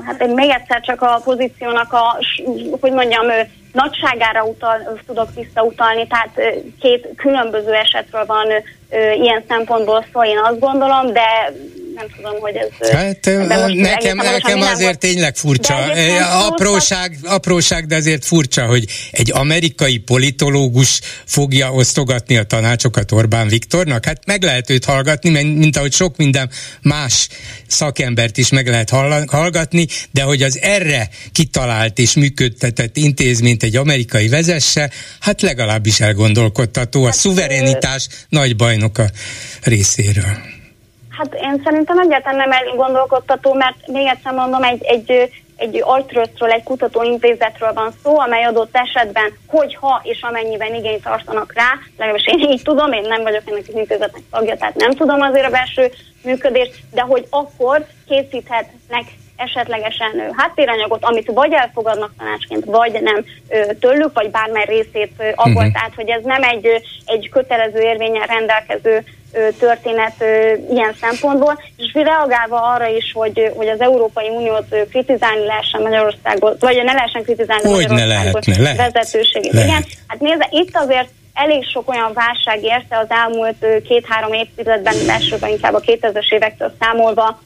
Hát 0.06 0.34
még 0.36 0.50
egyszer 0.50 0.82
csak 0.82 1.02
a 1.02 1.22
pozíciónak 1.24 1.94
a, 1.94 2.20
hogy 2.80 2.92
mondjam, 2.92 3.26
nagyságára 3.74 4.44
utal, 4.44 5.00
tudok 5.06 5.28
visszautalni, 5.36 6.08
tehát 6.08 6.64
két 6.80 7.08
különböző 7.16 7.74
esetről 7.74 8.26
van 8.26 8.48
ilyen 9.22 9.44
szempontból 9.48 10.06
szó, 10.14 10.24
én 10.24 10.38
azt 10.38 10.60
gondolom, 10.60 11.14
de 11.14 11.54
nem 11.96 12.08
tudom, 12.16 12.40
hogy 12.40 12.56
ez... 12.56 12.90
Hát 12.90 13.30
nekem, 13.74 14.18
nekem 14.18 14.62
azért 14.62 15.00
tényleg 15.00 15.36
furcsa. 15.36 15.76
Apróság, 16.46 17.18
apróság, 17.24 17.86
de 17.86 17.96
azért 17.96 18.26
furcsa, 18.26 18.66
hogy 18.66 18.86
egy 19.12 19.32
amerikai 19.32 19.98
politológus 19.98 21.00
fogja 21.26 21.72
osztogatni 21.72 22.38
a 22.38 22.44
tanácsokat 22.44 23.12
Orbán 23.12 23.48
Viktornak. 23.48 24.06
Hát 24.06 24.26
meg 24.26 24.44
lehet 24.44 24.70
őt 24.70 24.86
hallgatni, 24.86 25.44
mint 25.44 25.78
ahogy 25.78 25.94
sok 25.94 26.18
minden 26.18 26.50
más 26.82 27.28
szakembert 27.68 28.38
is 28.38 28.50
meg 28.50 28.68
lehet 28.68 28.90
hallgatni, 29.28 29.88
de 30.12 30.22
hogy 30.22 30.42
az 30.42 30.60
erre 30.62 31.10
kitalált 31.32 32.00
és 32.00 32.14
működtetett 32.14 32.98
intézményt 32.98 33.64
egy 33.64 33.76
amerikai 33.76 34.28
vezesse, 34.28 34.92
hát 35.20 35.42
legalábbis 35.42 36.00
elgondolkodtató. 36.00 37.04
A 37.04 37.06
hát, 37.06 37.16
szuverenitás 37.16 38.08
nagy 38.30 38.56
bajnoka 38.56 39.10
részéről. 39.62 40.53
Hát 41.18 41.34
én 41.34 41.62
szerintem 41.64 42.00
egyáltalán 42.00 42.38
nem 42.38 42.52
elgondolkodtató, 42.52 43.54
mert 43.54 43.88
még 43.88 44.08
egyszer 44.08 44.34
mondom, 44.34 44.64
egy, 44.64 44.84
egy, 44.84 45.32
egy 45.56 45.82
agytrösztről, 45.86 46.52
egy 46.52 46.64
kutatóintézetről 46.64 47.74
van 47.74 47.94
szó, 48.04 48.20
amely 48.20 48.44
adott 48.44 48.78
esetben, 48.78 49.34
hogyha 49.48 50.02
és 50.04 50.22
amennyiben 50.22 50.74
igényt 50.74 51.04
tartanak 51.04 51.54
rá, 51.54 51.70
legalábbis 51.98 52.28
én 52.28 52.50
így 52.50 52.62
tudom, 52.62 52.92
én 52.92 53.06
nem 53.08 53.22
vagyok 53.22 53.42
ennek 53.46 53.66
az 53.68 53.76
intézetnek 53.76 54.22
tagja, 54.32 54.58
tehát 54.58 54.76
nem 54.76 54.92
tudom 54.92 55.22
azért 55.22 55.46
a 55.46 55.50
belső 55.50 55.92
működést, 56.24 56.76
de 56.92 57.02
hogy 57.02 57.28
akkor 57.30 57.86
készíthetnek 58.08 59.04
esetlegesen 59.46 60.34
háttéranyagot, 60.38 61.04
amit 61.04 61.32
vagy 61.34 61.54
elfogadnak 61.54 62.12
tanácsként, 62.18 62.66
vagy 62.66 63.02
nem 63.02 63.26
tőlük, 63.80 64.12
vagy 64.14 64.32
bármely 64.32 64.66
részét 64.66 65.14
abból, 65.36 65.54
uh-huh. 65.54 65.74
tehát 65.74 65.94
hogy 65.96 66.10
ez 66.10 66.22
nem 66.24 66.44
egy, 66.44 66.68
egy 67.06 67.30
kötelező 67.30 67.80
érvényen 67.80 68.26
rendelkező 68.26 69.04
történet 69.60 70.14
ilyen 70.72 70.96
szempontból, 71.02 71.62
és 71.78 71.94
reagálva 71.94 72.62
arra 72.74 72.88
is, 72.88 73.12
hogy, 73.14 73.52
hogy 73.56 73.68
az 73.68 73.82
Európai 73.82 74.30
Uniót 74.30 74.76
kritizálni 74.90 75.46
lehessen 75.46 75.82
Magyarországot, 75.82 76.62
vagy 76.62 76.76
ne 76.84 76.94
lehessen 76.94 77.24
kritizálni 77.24 77.72
hogy 77.72 77.90
Magyarországot 77.90 78.46
ne 78.46 78.62
lehet, 78.62 78.92
vezetőségét. 78.94 79.52
Lehet. 79.52 79.68
Igen, 79.68 79.86
hát 80.08 80.20
nézze, 80.20 80.48
itt 80.50 80.78
azért 80.78 81.10
elég 81.34 81.66
sok 81.70 81.90
olyan 81.90 82.12
válság 82.14 82.64
érte 82.64 82.98
az 82.98 83.08
elmúlt 83.10 83.66
két-három 83.88 84.34
évtizedben, 84.34 84.96
elsőben 85.08 85.50
inkább 85.50 85.74
a 85.74 85.80
2000-es 85.80 86.34
évektől 86.34 86.74
számolva 86.80 87.40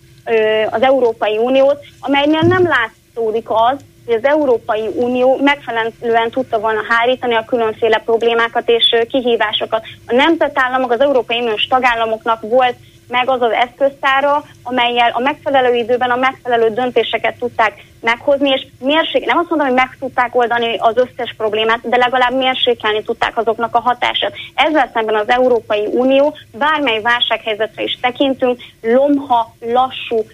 az 0.70 0.82
Európai 0.82 1.38
Uniót, 1.38 1.86
amelynél 2.00 2.42
nem 2.42 2.68
látszódik 2.68 3.50
az, 3.50 3.78
hogy 4.06 4.16
az 4.16 4.24
Európai 4.24 4.88
Unió 4.96 5.38
megfelelően 5.44 6.30
tudta 6.30 6.60
volna 6.60 6.82
hárítani 6.90 7.36
a 7.36 7.46
különféle 7.46 8.02
problémákat 8.06 8.70
és 8.70 8.96
kihívásokat. 9.10 9.86
A 10.08 10.14
nemzetállamok, 10.14 10.92
az 10.92 11.00
Európai 11.00 11.40
Uniós 11.40 11.68
tagállamoknak 11.68 12.42
volt 12.42 12.76
meg 13.08 13.30
az 13.30 13.42
az 13.42 13.52
eszköztára, 13.52 14.44
amelyel 14.64 15.12
a 15.14 15.20
megfelelő 15.20 15.76
időben 15.76 16.10
a 16.10 16.16
megfelelő 16.16 16.74
döntéseket 16.74 17.38
tudták 17.40 17.86
meghozni, 18.02 18.50
és 18.50 18.68
mérség, 18.80 19.26
nem 19.26 19.38
azt 19.38 19.50
mondom, 19.50 19.68
hogy 19.68 19.76
meg 19.76 19.98
tudták 20.00 20.36
oldani 20.36 20.78
az 20.78 20.98
összes 20.98 21.34
problémát, 21.38 21.90
de 21.90 21.98
legalább 21.98 22.34
mérsékelni 22.34 23.04
tudták 23.04 23.38
azoknak 23.38 23.76
a 23.76 23.80
hatását. 23.80 24.34
Ezzel 24.54 24.90
szemben 24.94 25.16
az 25.16 25.30
Európai 25.30 25.86
Unió 25.92 26.36
bármely 26.52 27.02
válsághelyzetre 27.02 27.84
is 27.84 27.98
tekintünk, 28.02 28.62
lomha, 28.82 29.56
lassú, 29.60 30.26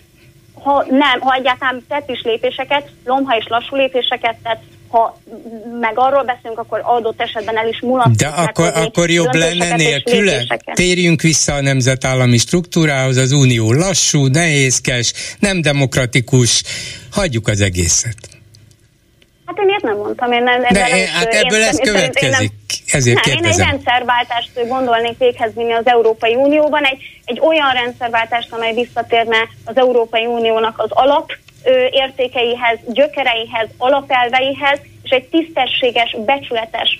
ha 0.63 0.85
nem, 0.89 1.19
ha 1.19 1.33
egyáltalán 1.33 1.85
tett 1.87 2.09
is 2.09 2.21
lépéseket, 2.21 2.89
lomha 3.05 3.37
és 3.37 3.47
lassú 3.47 3.75
lépéseket 3.75 4.35
tett, 4.43 4.61
ha 4.93 5.17
meg 5.79 5.91
arról 5.95 6.23
beszélünk, 6.23 6.59
akkor 6.59 6.81
adott 6.83 7.21
esetben 7.21 7.57
el 7.57 7.67
is 7.67 7.79
mulasztjuk. 7.81 8.15
De 8.15 8.27
akkor, 8.27 8.71
akkor 8.75 9.09
jobb 9.09 9.33
lenne 9.33 9.75
nélküle? 9.75 10.59
Térjünk 10.73 11.21
vissza 11.21 11.53
a 11.53 11.61
nemzetállami 11.61 12.37
struktúrához, 12.37 13.17
az 13.17 13.31
unió 13.31 13.71
lassú, 13.71 14.25
nehézkes, 14.25 15.13
nem 15.39 15.61
demokratikus, 15.61 16.63
hagyjuk 17.11 17.47
az 17.47 17.61
egészet. 17.61 18.17
Hát 19.45 19.57
én 19.57 19.67
ilyet 19.67 19.81
nem 19.81 19.97
mondtam, 19.97 20.31
én 20.31 20.43
nem. 20.43 20.61
De 20.61 20.87
én, 20.87 21.07
hát 21.07 21.33
ebből 21.33 21.59
én, 21.59 21.67
ez 21.67 21.79
következik. 21.79 22.51
Én 22.51 22.83
nem, 22.91 22.99
Ezért 22.99 23.15
nem, 23.15 23.23
kérdezem. 23.23 23.59
én 23.59 23.65
egy 23.65 23.71
rendszerváltást 23.71 24.67
gondolnék 24.67 25.17
véghez 25.17 25.53
vinni 25.55 25.73
az 25.73 25.85
Európai 25.87 26.35
Unióban, 26.35 26.83
egy, 26.83 26.97
egy 27.25 27.39
olyan 27.39 27.73
rendszerváltást, 27.73 28.53
amely 28.53 28.73
visszatérne 28.73 29.37
az 29.65 29.77
Európai 29.77 30.25
Uniónak 30.25 30.79
az 30.79 30.89
alap 30.91 31.31
értékeihez, 31.91 32.77
gyökereihez, 32.87 33.67
alapelveihez, 33.77 34.79
és 35.03 35.09
egy 35.09 35.25
tisztességes, 35.25 36.15
becsületes 36.25 36.99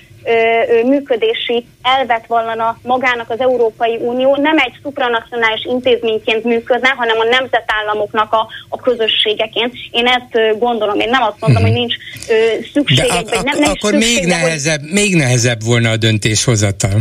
működési 0.86 1.66
elvet 1.82 2.28
vallana 2.28 2.80
magának 2.84 3.30
az 3.30 3.40
Európai 3.40 3.98
Unió, 4.02 4.36
nem 4.36 4.58
egy 4.58 4.74
supranacionális 4.82 5.66
intézményként 5.66 6.44
működne, 6.44 6.90
hanem 6.90 7.20
a 7.20 7.24
nemzetállamoknak 7.24 8.34
a, 8.34 8.48
a 8.70 8.78
közösségeként. 8.78 9.74
Én 9.92 10.06
ezt 10.08 10.60
gondolom, 10.60 11.00
én 11.00 11.10
nem 11.10 11.22
azt 11.22 11.40
mondom, 11.40 11.64
hmm. 11.64 11.72
hogy 11.72 11.80
nincs 11.80 11.96
ö, 12.30 12.34
szükség, 12.74 13.08
De 13.08 13.14
ak- 13.14 13.30
vagy 13.30 13.44
nem, 13.44 13.60
nem 13.60 13.72
akkor 13.72 13.92
szüksége, 13.92 14.20
még 14.20 14.28
nehezebb, 14.28 14.82
hogy... 14.82 14.92
még 14.92 15.16
nehezebb 15.16 15.64
volna 15.64 15.90
a 15.90 15.98
döntéshozatal 15.98 17.00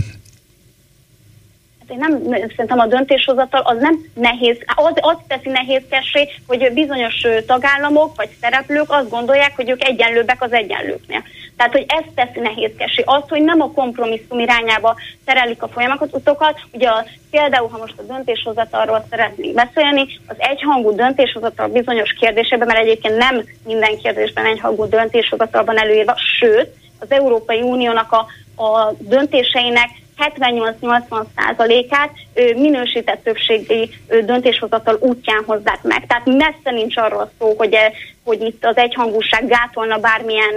én 1.93 1.99
nem, 1.99 2.23
szerintem 2.57 2.79
a 2.79 2.87
döntéshozatal 2.87 3.61
az 3.61 3.77
nem 3.81 4.05
nehéz, 4.15 4.57
az, 4.75 4.93
az 4.95 5.17
teszi 5.27 5.49
nehézkessé, 5.49 6.29
hogy 6.47 6.73
bizonyos 6.73 7.27
tagállamok 7.47 8.17
vagy 8.17 8.29
szereplők 8.41 8.91
azt 8.91 9.11
gondolják, 9.11 9.57
hogy 9.57 9.71
ők 9.71 9.85
egyenlőbbek 9.85 10.43
az 10.43 10.53
egyenlőknél. 10.53 11.23
Tehát, 11.57 11.73
hogy 11.73 11.85
ez 11.89 12.05
teszi 12.15 12.41
nehézkessé. 12.41 13.03
Az, 13.07 13.23
hogy 13.29 13.43
nem 13.43 13.61
a 13.61 13.71
kompromisszum 13.71 14.39
irányába 14.39 14.97
terelik 15.25 15.63
a 15.63 15.69
folyamatokat, 15.69 16.61
ugye 16.73 16.89
a, 16.89 17.05
például, 17.31 17.69
ha 17.69 17.79
most 17.79 17.99
a 17.99 18.03
döntéshozatalról 18.03 19.05
szeretnénk 19.11 19.55
beszélni, 19.55 20.07
az 20.27 20.37
egyhangú 20.39 20.95
döntéshozatal 20.95 21.69
bizonyos 21.69 22.13
kérdésében, 22.21 22.67
mert 22.67 22.81
egyébként 22.81 23.17
nem 23.17 23.45
minden 23.65 23.99
kérdésben 24.03 24.45
egyhangú 24.47 24.89
döntéshozatalban 24.89 25.79
előírva, 25.79 26.15
sőt, 26.39 26.69
az 26.99 27.11
Európai 27.11 27.61
Uniónak 27.61 28.13
a, 28.13 28.27
a 28.63 28.95
döntéseinek 28.99 29.91
78-80 30.19 31.25
százalékát 31.37 32.11
minősített 32.55 33.23
többségi 33.23 33.91
döntéshozatal 34.25 34.97
útján 35.01 35.43
hozzák 35.47 35.83
meg. 35.83 36.07
Tehát 36.07 36.27
messze 36.27 36.71
nincs 36.71 36.97
arról 36.97 37.31
szó, 37.39 37.55
hogy, 37.57 37.77
hogy 38.25 38.41
itt 38.43 38.65
az 38.65 38.77
egyhangúság 38.77 39.47
gátolna 39.47 39.99
bármilyen 39.99 40.55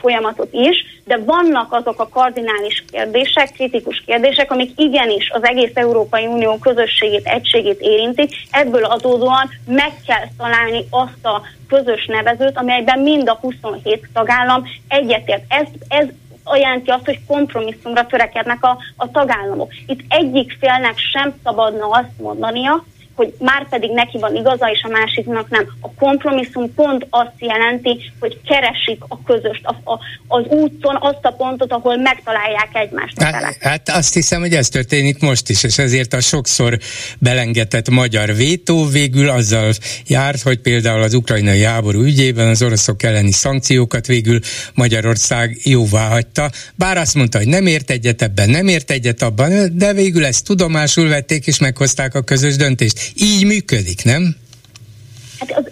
folyamatot 0.00 0.48
is, 0.52 0.84
de 1.04 1.18
vannak 1.24 1.72
azok 1.72 2.00
a 2.00 2.08
kardinális 2.08 2.84
kérdések, 2.92 3.52
kritikus 3.52 4.02
kérdések, 4.06 4.52
amik 4.52 4.70
igenis 4.76 5.30
az 5.30 5.44
egész 5.44 5.70
Európai 5.74 6.26
Unió 6.26 6.58
közösségét, 6.58 7.26
egységét 7.26 7.80
érintik. 7.80 8.34
Ebből 8.50 8.84
adódóan 8.84 9.50
meg 9.66 9.92
kell 10.06 10.26
találni 10.38 10.84
azt 10.90 11.24
a 11.24 11.42
közös 11.68 12.06
nevezőt, 12.06 12.58
amelyben 12.58 12.98
mind 12.98 13.28
a 13.28 13.38
27 13.40 14.08
tagállam 14.12 14.64
egyetért. 14.88 15.42
Ez, 15.48 15.66
ez 15.88 16.06
jelenti 16.56 16.90
azt, 16.90 17.04
hogy 17.04 17.20
kompromisszumra 17.26 18.06
törekednek 18.06 18.64
a, 18.64 18.78
a 18.96 19.10
tagállamok. 19.10 19.72
Itt 19.86 20.00
egyik 20.08 20.56
félnek 20.60 20.98
sem 20.98 21.34
szabadna 21.44 21.88
azt 21.88 22.18
mondania, 22.18 22.84
hogy 23.18 23.34
már 23.38 23.68
pedig 23.68 23.90
neki 23.90 24.18
van 24.18 24.36
igaza, 24.36 24.70
és 24.70 24.82
a 24.82 24.88
másiknak 24.88 25.48
nem. 25.48 25.66
A 25.80 25.88
kompromisszum 25.94 26.74
pont 26.74 27.06
azt 27.10 27.38
jelenti, 27.38 28.12
hogy 28.20 28.40
keresik 28.48 29.02
a 29.08 29.22
közöst, 29.22 29.64
a, 29.64 29.90
a, 29.92 29.98
az 30.28 30.44
úton 30.48 30.96
azt 31.00 31.18
a 31.22 31.30
pontot, 31.30 31.72
ahol 31.72 31.96
megtalálják 31.96 32.68
egymást. 32.72 33.22
Hát, 33.22 33.56
hát 33.60 33.88
azt 33.88 34.14
hiszem, 34.14 34.40
hogy 34.40 34.52
ez 34.52 34.68
történik 34.68 35.20
most 35.20 35.48
is, 35.48 35.62
és 35.62 35.78
ezért 35.78 36.12
a 36.12 36.20
sokszor 36.20 36.78
belengetett 37.18 37.90
magyar 37.90 38.34
vétó 38.34 38.86
végül 38.86 39.28
azzal 39.28 39.72
járt, 40.06 40.42
hogy 40.42 40.58
például 40.58 41.02
az 41.02 41.14
ukrajnai 41.14 41.62
háború 41.62 42.00
ügyében 42.02 42.48
az 42.48 42.62
oroszok 42.62 43.02
elleni 43.02 43.32
szankciókat 43.32 44.06
végül 44.06 44.38
Magyarország 44.74 45.60
jóvá 45.64 46.08
hagyta, 46.08 46.50
bár 46.74 46.96
azt 46.96 47.14
mondta, 47.14 47.38
hogy 47.38 47.48
nem 47.48 47.66
ért 47.66 47.90
egyet 47.90 48.22
ebben, 48.22 48.50
nem 48.50 48.68
ért 48.68 48.90
egyet 48.90 49.22
abban, 49.22 49.76
de 49.76 49.92
végül 49.92 50.24
ezt 50.24 50.44
tudomásul 50.44 51.08
vették 51.08 51.46
és 51.46 51.58
meghozták 51.58 52.14
a 52.14 52.22
közös 52.22 52.56
döntést 52.56 53.07
így 53.14 53.44
működik, 53.44 54.04
nem? 54.04 54.36
Hát, 55.38 55.58
az, 55.58 55.64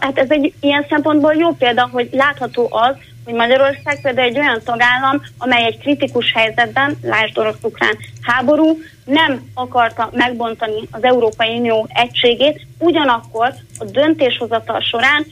hát 0.00 0.18
ez 0.18 0.30
egy 0.30 0.52
ilyen 0.60 0.86
szempontból 0.88 1.34
jó 1.34 1.50
példa, 1.50 1.88
hogy 1.92 2.08
látható 2.12 2.68
az, 2.70 2.94
hogy 3.24 3.34
Magyarország 3.34 4.00
például 4.02 4.28
egy 4.28 4.38
olyan 4.38 4.60
tagállam, 4.64 5.22
amely 5.38 5.64
egy 5.64 5.78
kritikus 5.78 6.32
helyzetben, 6.32 6.98
lásd 7.02 7.38
orosz-ukrán 7.38 7.96
háború, 8.22 8.78
nem 9.04 9.50
akarta 9.54 10.10
megbontani 10.12 10.88
az 10.90 11.04
Európai 11.04 11.58
Unió 11.58 11.88
egységét, 11.92 12.66
ugyanakkor 12.78 13.54
a 13.78 13.84
döntéshozatal 13.84 14.80
során 14.80 15.26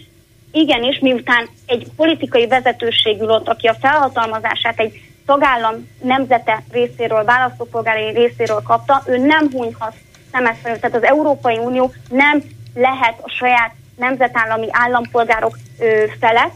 igenis, 0.53 0.99
miután 0.99 1.49
egy 1.67 1.87
politikai 1.97 2.47
vezetőségű 2.47 3.25
ott, 3.25 3.49
aki 3.49 3.67
a 3.67 3.77
felhatalmazását 3.81 4.79
egy 4.79 5.01
tagállam 5.27 5.89
nemzete 6.03 6.63
részéről, 6.71 7.25
választópolgári 7.25 8.13
részéről 8.13 8.63
kapta, 8.63 9.03
ő 9.07 9.17
nem 9.17 9.51
hunyhat 9.51 9.95
szemet 10.33 10.57
felül. 10.63 10.79
Tehát 10.79 10.97
az 10.97 11.05
Európai 11.05 11.59
Unió 11.59 11.93
nem 12.09 12.43
lehet 12.75 13.15
a 13.23 13.31
saját 13.39 13.73
nemzetállami 13.97 14.67
állampolgárok 14.71 15.59
ö, 15.79 16.05
felett, 16.21 16.55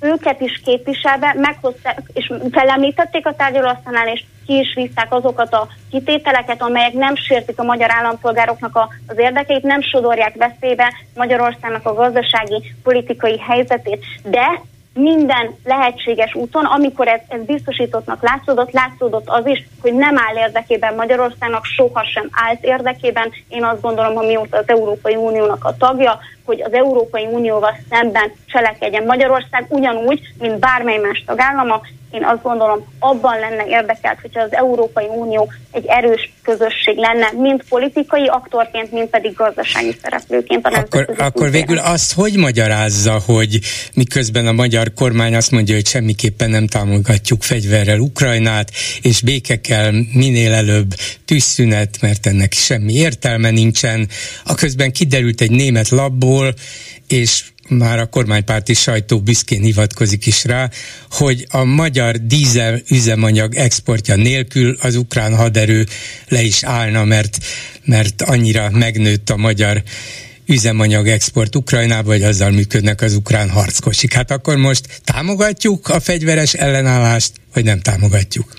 őket 0.00 0.40
is 0.40 0.60
képviselve 0.64 1.34
meghozták, 1.36 2.02
és 2.12 2.32
felemlítették 2.52 3.26
a 3.26 3.34
tárgyalóasztalnál, 3.34 4.08
és 4.08 4.24
ki 4.46 4.58
is 4.58 4.74
visszák 4.74 5.12
azokat 5.12 5.52
a 5.52 5.68
kitételeket, 5.90 6.62
amelyek 6.62 6.92
nem 6.92 7.16
sértik 7.16 7.58
a 7.58 7.62
magyar 7.62 7.90
állampolgároknak 7.90 8.76
a, 8.76 8.88
az 9.06 9.18
érdekeit, 9.18 9.62
nem 9.62 9.82
sodorják 9.82 10.34
veszélybe 10.34 10.92
Magyarországnak 11.14 11.86
a 11.86 11.94
gazdasági, 11.94 12.74
politikai 12.82 13.38
helyzetét. 13.38 14.04
De 14.22 14.60
minden 14.94 15.54
lehetséges 15.64 16.34
úton, 16.34 16.64
amikor 16.64 17.08
ez, 17.08 17.20
ez 17.28 17.44
biztosítottnak 17.44 18.22
látszódott, 18.22 18.70
látszódott 18.70 19.28
az 19.28 19.46
is, 19.46 19.66
hogy 19.80 19.94
nem 19.94 20.18
áll 20.18 20.36
érdekében 20.36 20.94
Magyarországnak, 20.94 21.64
sohasem 21.64 22.28
állt 22.30 22.64
érdekében. 22.64 23.32
Én 23.48 23.64
azt 23.64 23.80
gondolom, 23.80 24.14
hogy 24.14 24.26
mióta 24.26 24.56
az 24.56 24.68
Európai 24.68 25.14
Uniónak 25.14 25.64
a 25.64 25.76
tagja, 25.76 26.18
hogy 26.44 26.62
az 26.62 26.72
Európai 26.72 27.26
Unióval 27.26 27.78
szemben 27.90 28.32
cselekedjen 28.46 29.04
Magyarország 29.04 29.66
ugyanúgy, 29.68 30.20
mint 30.38 30.58
bármely 30.58 30.98
más 30.98 31.22
tagállama, 31.26 31.80
én 32.14 32.24
azt 32.24 32.42
gondolom, 32.42 32.84
abban 32.98 33.38
lenne 33.38 33.64
érdekelt, 33.66 34.18
hogyha 34.20 34.40
az 34.40 34.52
Európai 34.52 35.06
Unió 35.06 35.52
egy 35.70 35.84
erős 35.86 36.32
közösség 36.42 36.96
lenne, 36.96 37.30
mind 37.36 37.62
politikai 37.68 38.26
aktorként, 38.26 38.92
mind 38.92 39.08
pedig 39.08 39.34
gazdasági 39.34 39.96
szereplőként. 40.02 40.66
Akkor, 40.66 41.14
akkor 41.18 41.50
végül 41.50 41.78
azt 41.78 42.12
hogy 42.12 42.36
magyarázza, 42.36 43.20
hogy 43.26 43.58
miközben 43.94 44.46
a 44.46 44.52
magyar 44.52 44.92
kormány 44.94 45.34
azt 45.34 45.50
mondja, 45.50 45.74
hogy 45.74 45.86
semmiképpen 45.86 46.50
nem 46.50 46.66
támogatjuk 46.66 47.42
fegyverrel 47.42 47.98
Ukrajnát, 47.98 48.70
és 49.02 49.22
béke 49.22 49.60
kell 49.60 49.90
minél 50.12 50.52
előbb 50.52 50.94
tűzszünet, 51.24 52.00
mert 52.00 52.26
ennek 52.26 52.52
semmi 52.52 52.92
értelme 52.92 53.50
nincsen. 53.50 54.08
A 54.44 54.54
közben 54.54 54.92
kiderült 54.92 55.40
egy 55.40 55.50
német 55.50 55.88
labból, 55.88 56.33
és 57.08 57.44
már 57.68 57.98
a 57.98 58.06
kormánypárti 58.06 58.74
sajtó 58.74 59.20
büszkén 59.20 59.62
hivatkozik 59.62 60.26
is 60.26 60.44
rá, 60.44 60.68
hogy 61.10 61.46
a 61.50 61.64
magyar 61.64 62.16
dízel 62.16 62.80
üzemanyag 62.90 63.54
exportja 63.54 64.16
nélkül 64.16 64.76
az 64.80 64.96
ukrán 64.96 65.36
haderő 65.36 65.86
le 66.28 66.42
is 66.42 66.64
állna, 66.64 67.04
mert, 67.04 67.38
mert 67.84 68.22
annyira 68.22 68.70
megnőtt 68.70 69.30
a 69.30 69.36
magyar 69.36 69.82
üzemanyag 70.46 71.08
export 71.08 71.56
Ukrajnába, 71.56 72.08
vagy 72.08 72.22
azzal 72.22 72.50
működnek 72.50 73.00
az 73.00 73.14
ukrán 73.14 73.50
harckocsik. 73.50 74.12
Hát 74.12 74.30
akkor 74.30 74.56
most 74.56 75.00
támogatjuk 75.04 75.88
a 75.88 76.00
fegyveres 76.00 76.54
ellenállást, 76.54 77.32
vagy 77.54 77.64
nem 77.64 77.80
támogatjuk? 77.80 78.52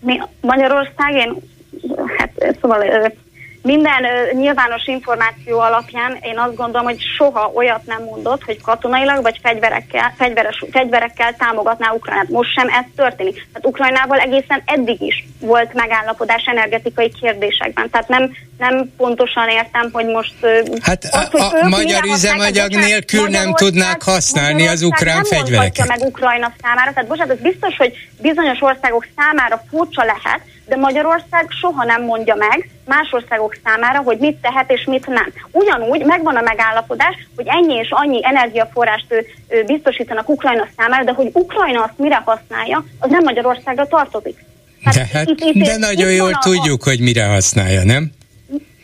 Mi 0.00 0.18
Magyarország, 0.40 1.14
én, 1.14 1.36
hát 2.18 2.56
szóval 2.60 3.12
minden 3.66 4.04
uh, 4.04 4.38
nyilvános 4.40 4.86
információ 4.86 5.58
alapján 5.58 6.18
én 6.22 6.38
azt 6.38 6.56
gondolom, 6.56 6.86
hogy 6.86 7.00
soha 7.16 7.50
olyat 7.54 7.86
nem 7.86 8.02
mondott, 8.02 8.42
hogy 8.44 8.60
katonailag 8.62 9.22
vagy 9.22 9.38
fegyverekkel, 9.42 10.14
fegyveres, 10.18 10.64
fegyverekkel 10.70 11.34
támogatná 11.36 11.90
Ukrajnát. 11.90 12.28
Most 12.28 12.52
sem 12.52 12.68
ez 12.68 12.84
történik. 12.96 13.34
Tehát 13.34 13.66
Ukrajnával 13.66 14.18
egészen 14.18 14.62
eddig 14.64 15.00
is 15.00 15.26
volt 15.40 15.72
megállapodás 15.74 16.42
energetikai 16.46 17.12
kérdésekben. 17.20 17.90
Tehát 17.90 18.08
nem, 18.08 18.30
nem 18.58 18.92
pontosan 18.96 19.48
értem, 19.48 19.88
hogy 19.92 20.06
most... 20.06 20.34
Hát 20.82 21.04
az, 21.10 21.28
hogy 21.30 21.40
a, 21.40 21.64
a 21.64 21.68
magyar 21.68 22.04
üzemanyag 22.04 22.70
nélkül 22.74 23.28
nem 23.28 23.54
tudnák 23.54 24.02
használni 24.02 24.66
az 24.66 24.82
ukrán 24.82 25.14
nem 25.14 25.24
fegyvereket. 25.24 25.88
meg 25.88 26.00
Ukrajna 26.00 26.52
számára. 26.62 26.92
Tehát 26.92 27.08
bocsánat, 27.08 27.36
ez 27.36 27.42
biztos, 27.42 27.76
hogy 27.76 27.92
bizonyos 28.20 28.60
országok 28.60 29.06
számára 29.16 29.62
furcsa 29.70 30.04
lehet, 30.04 30.40
de 30.66 30.76
Magyarország 30.76 31.46
soha 31.60 31.84
nem 31.84 32.02
mondja 32.02 32.34
meg 32.34 32.70
más 32.84 33.12
országok 33.12 33.56
számára, 33.64 33.98
hogy 33.98 34.18
mit 34.18 34.36
tehet 34.36 34.70
és 34.70 34.84
mit 34.84 35.06
nem. 35.06 35.32
Ugyanúgy 35.50 36.04
megvan 36.04 36.36
a 36.36 36.40
megállapodás, 36.40 37.14
hogy 37.36 37.46
ennyi 37.48 37.74
és 37.74 37.88
annyi 37.90 38.20
energiaforrást 38.22 39.06
ő, 39.08 39.26
ő 39.48 39.64
biztosítanak 39.64 40.28
Ukrajna 40.28 40.66
számára, 40.76 41.04
de 41.04 41.12
hogy 41.12 41.30
Ukrajna 41.32 41.82
azt 41.82 41.98
mire 41.98 42.22
használja, 42.24 42.84
az 42.98 43.10
nem 43.10 43.24
Magyarországra 43.24 43.86
tartozik. 43.86 44.44
Hát 44.84 44.94
de, 44.94 45.08
hát, 45.12 45.28
itt, 45.28 45.40
itt, 45.40 45.64
de 45.64 45.76
nagyon 45.76 46.12
jól 46.12 46.32
a, 46.32 46.38
tudjuk, 46.38 46.82
hogy 46.82 47.00
mire 47.00 47.24
használja, 47.24 47.84
nem? 47.84 48.10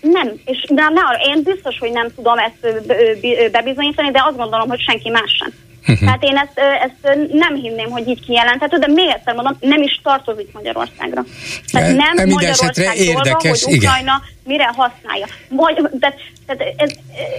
Nem, 0.01 0.33
és 0.45 0.65
de, 0.69 0.83
ne, 0.83 1.33
én 1.35 1.43
biztos, 1.43 1.79
hogy 1.79 1.93
nem 1.93 2.09
tudom 2.15 2.39
ezt 2.39 2.91
bebizonyítani, 3.51 4.11
de 4.11 4.23
azt 4.27 4.37
gondolom, 4.37 4.69
hogy 4.69 4.81
senki 4.81 5.11
más 5.11 5.37
sem. 5.39 5.53
Uh-huh. 5.83 5.99
Tehát 5.99 6.23
én 6.23 6.37
ezt, 6.37 6.59
ezt 6.59 7.17
nem 7.33 7.55
hinném, 7.55 7.91
hogy 7.91 8.09
így 8.09 8.25
kijelenthető, 8.27 8.77
de 8.79 8.87
még 8.87 9.09
egyszer 9.09 9.35
mondom, 9.35 9.57
nem 9.61 9.83
is 9.83 10.01
tartozik 10.03 10.53
Magyarországra. 10.53 11.25
Tehát 11.73 11.97
nem, 11.97 12.15
nem 12.15 12.29
Magyarország 12.29 12.97
érdekes, 12.97 13.05
dolga, 13.05 13.39
hogy 13.39 13.77
Ukrajna 13.77 14.01
igen. 14.01 14.23
mire 14.45 14.73
használja. 14.77 15.27
Vagy, 15.49 15.89
de, 15.93 16.15
tehát 16.47 16.75
ez, 16.77 16.91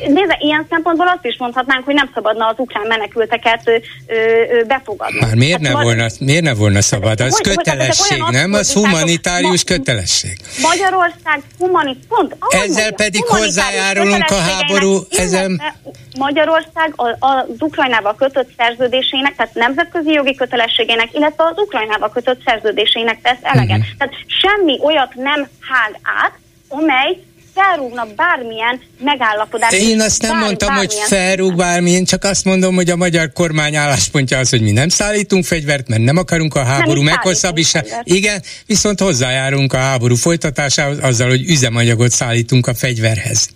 nézze, 0.08 0.38
ilyen 0.40 0.66
szempontból 0.70 1.08
azt 1.08 1.26
is 1.26 1.36
mondhatnánk, 1.38 1.86
hogy 1.86 1.94
nem 1.94 2.10
szabadna 2.14 2.48
az 2.48 2.56
ukrán 2.58 2.88
menekülteket 2.88 3.62
ö, 3.66 3.76
ö, 4.08 4.64
befogadni. 4.64 5.20
Már 5.20 5.36
miért, 5.36 5.66
hát, 5.66 5.74
ne 5.76 5.84
volna, 5.84 6.06
miért 6.20 6.44
ne 6.44 6.54
volna 6.54 6.82
szabad? 6.82 7.22
Az 7.22 7.38
hogy, 7.38 7.56
kötelesség, 7.56 8.22
hogy, 8.22 8.34
nem? 8.34 8.54
Az 8.54 8.74
humanitárius 8.74 9.64
ma, 9.70 9.76
kötelesség. 9.76 10.38
Magyarország 10.62 11.42
humanit, 11.58 12.06
pont. 12.08 12.36
Ezzel 12.50 12.68
mondja, 12.68 12.92
pedig 12.96 13.24
hozzájárulunk 13.26 14.30
a 14.30 14.40
háború. 14.40 15.00
Ezzel... 15.10 15.50
Magyarország 16.18 16.94
az 17.20 17.46
Ukrajnával 17.60 18.16
kötött 18.16 18.50
szerződésének, 18.58 19.36
tehát 19.36 19.54
nemzetközi 19.54 20.12
jogi 20.12 20.36
kötelességének, 20.36 21.10
illetve 21.14 21.44
az 21.44 21.58
Ukrajnával 21.58 22.10
kötött 22.10 22.42
szerződésének 22.46 23.22
tesz 23.22 23.38
eleget. 23.42 23.78
Uh-huh. 23.78 23.98
Tehát 23.98 24.14
semmi 24.28 24.80
olyat 24.82 25.16
nem 25.16 25.48
hág 25.60 26.00
át, 26.24 26.34
amely 26.68 27.18
felrúgna 27.54 28.08
bármilyen 28.16 28.82
megállapodást. 29.00 29.74
Én 29.74 30.02
azt 30.02 30.22
nem 30.22 30.32
bár, 30.32 30.42
mondtam, 30.44 30.68
bármilyen. 30.68 31.00
hogy 31.00 31.08
felrúg 31.08 31.56
bármilyen, 31.56 32.04
csak 32.04 32.24
azt 32.24 32.46
mondom, 32.46 32.76
hogy 32.76 32.90
a 32.90 32.96
magyar 32.96 33.32
kormány 33.34 33.76
álláspontja 33.76 34.38
az, 34.38 34.50
hogy 34.50 34.62
mi 34.62 34.72
nem 34.72 34.90
szállítunk 34.90 35.46
fegyvert, 35.46 35.88
mert 35.88 36.02
nem 36.02 36.18
akarunk 36.18 36.56
a 36.56 36.64
háború 36.64 37.02
meghosszabbítását. 37.02 38.02
Igen, 38.04 38.44
viszont 38.66 39.00
hozzájárunk 39.00 39.74
a 39.74 39.78
háború 39.78 40.16
folytatásához 40.16 40.98
azzal, 41.02 41.30
hogy 41.30 41.50
üzemanyagot 41.50 42.12
szállítunk 42.12 42.68
a 42.68 42.74
fegyverhez 42.74 43.50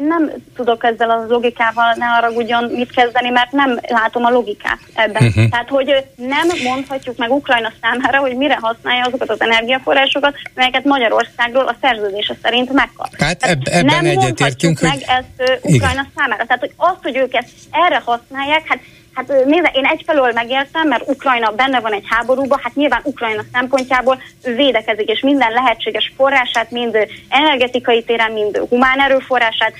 én 0.00 0.06
nem 0.06 0.32
tudok 0.56 0.84
ezzel 0.84 1.10
a 1.10 1.24
logikával, 1.28 1.94
ne 1.96 2.04
haragudjon 2.04 2.64
mit 2.64 2.90
kezdeni, 2.90 3.30
mert 3.30 3.52
nem 3.52 3.80
látom 3.88 4.24
a 4.24 4.30
logikát 4.30 4.78
ebben. 4.94 5.22
Uh-huh. 5.26 5.48
Tehát, 5.48 5.68
hogy 5.68 6.04
nem 6.16 6.48
mondhatjuk 6.64 7.16
meg 7.16 7.30
Ukrajna 7.30 7.72
számára, 7.80 8.18
hogy 8.18 8.36
mire 8.36 8.58
használja 8.60 9.04
azokat 9.04 9.30
az 9.30 9.40
energiaforrásokat, 9.40 10.34
melyeket 10.54 10.84
Magyarországról 10.84 11.66
a 11.66 11.76
szerződése 11.80 12.36
szerint 12.42 12.72
megkap. 12.72 13.08
Hát 13.18 13.42
eb- 13.42 13.68
ebben 13.68 13.84
nem 13.84 14.04
egyetértünk, 14.04 14.80
meg 14.80 14.92
hogy... 14.92 15.04
ezt 15.06 15.50
uh, 15.50 15.74
Ukrajna 15.74 16.00
Igen. 16.00 16.12
számára. 16.16 16.44
Tehát, 16.44 16.60
hogy 16.60 16.72
azt, 16.76 17.02
hogy 17.02 17.16
ők 17.16 17.34
ezt 17.34 17.48
erre 17.70 18.02
használják, 18.04 18.68
hát 18.68 18.78
Hát 19.14 19.28
nézze, 19.28 19.70
én 19.74 19.84
egyfelől 19.84 20.32
megértem, 20.32 20.88
mert 20.88 21.08
Ukrajna 21.08 21.50
benne 21.50 21.80
van 21.80 21.92
egy 21.92 22.04
háborúban, 22.06 22.60
hát 22.62 22.74
nyilván 22.74 23.00
Ukrajna 23.04 23.42
szempontjából 23.52 24.22
ő 24.44 24.54
védekezik, 24.54 25.08
és 25.08 25.20
minden 25.20 25.52
lehetséges 25.52 26.12
forrását, 26.16 26.70
mind 26.70 26.98
energetikai 27.28 28.04
téren, 28.04 28.32
mind 28.32 28.56
humán 28.56 29.00
erőforrását 29.00 29.72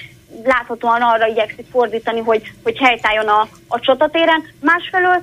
láthatóan 0.45 1.03
arra 1.03 1.27
igyekszik 1.27 1.67
fordítani, 1.71 2.21
hogy, 2.21 2.53
hogy 2.63 2.79
helytálljon 2.79 3.29
a, 3.29 3.49
a 3.69 3.81
csatatéren. 3.81 4.49
Másfelől 4.61 5.23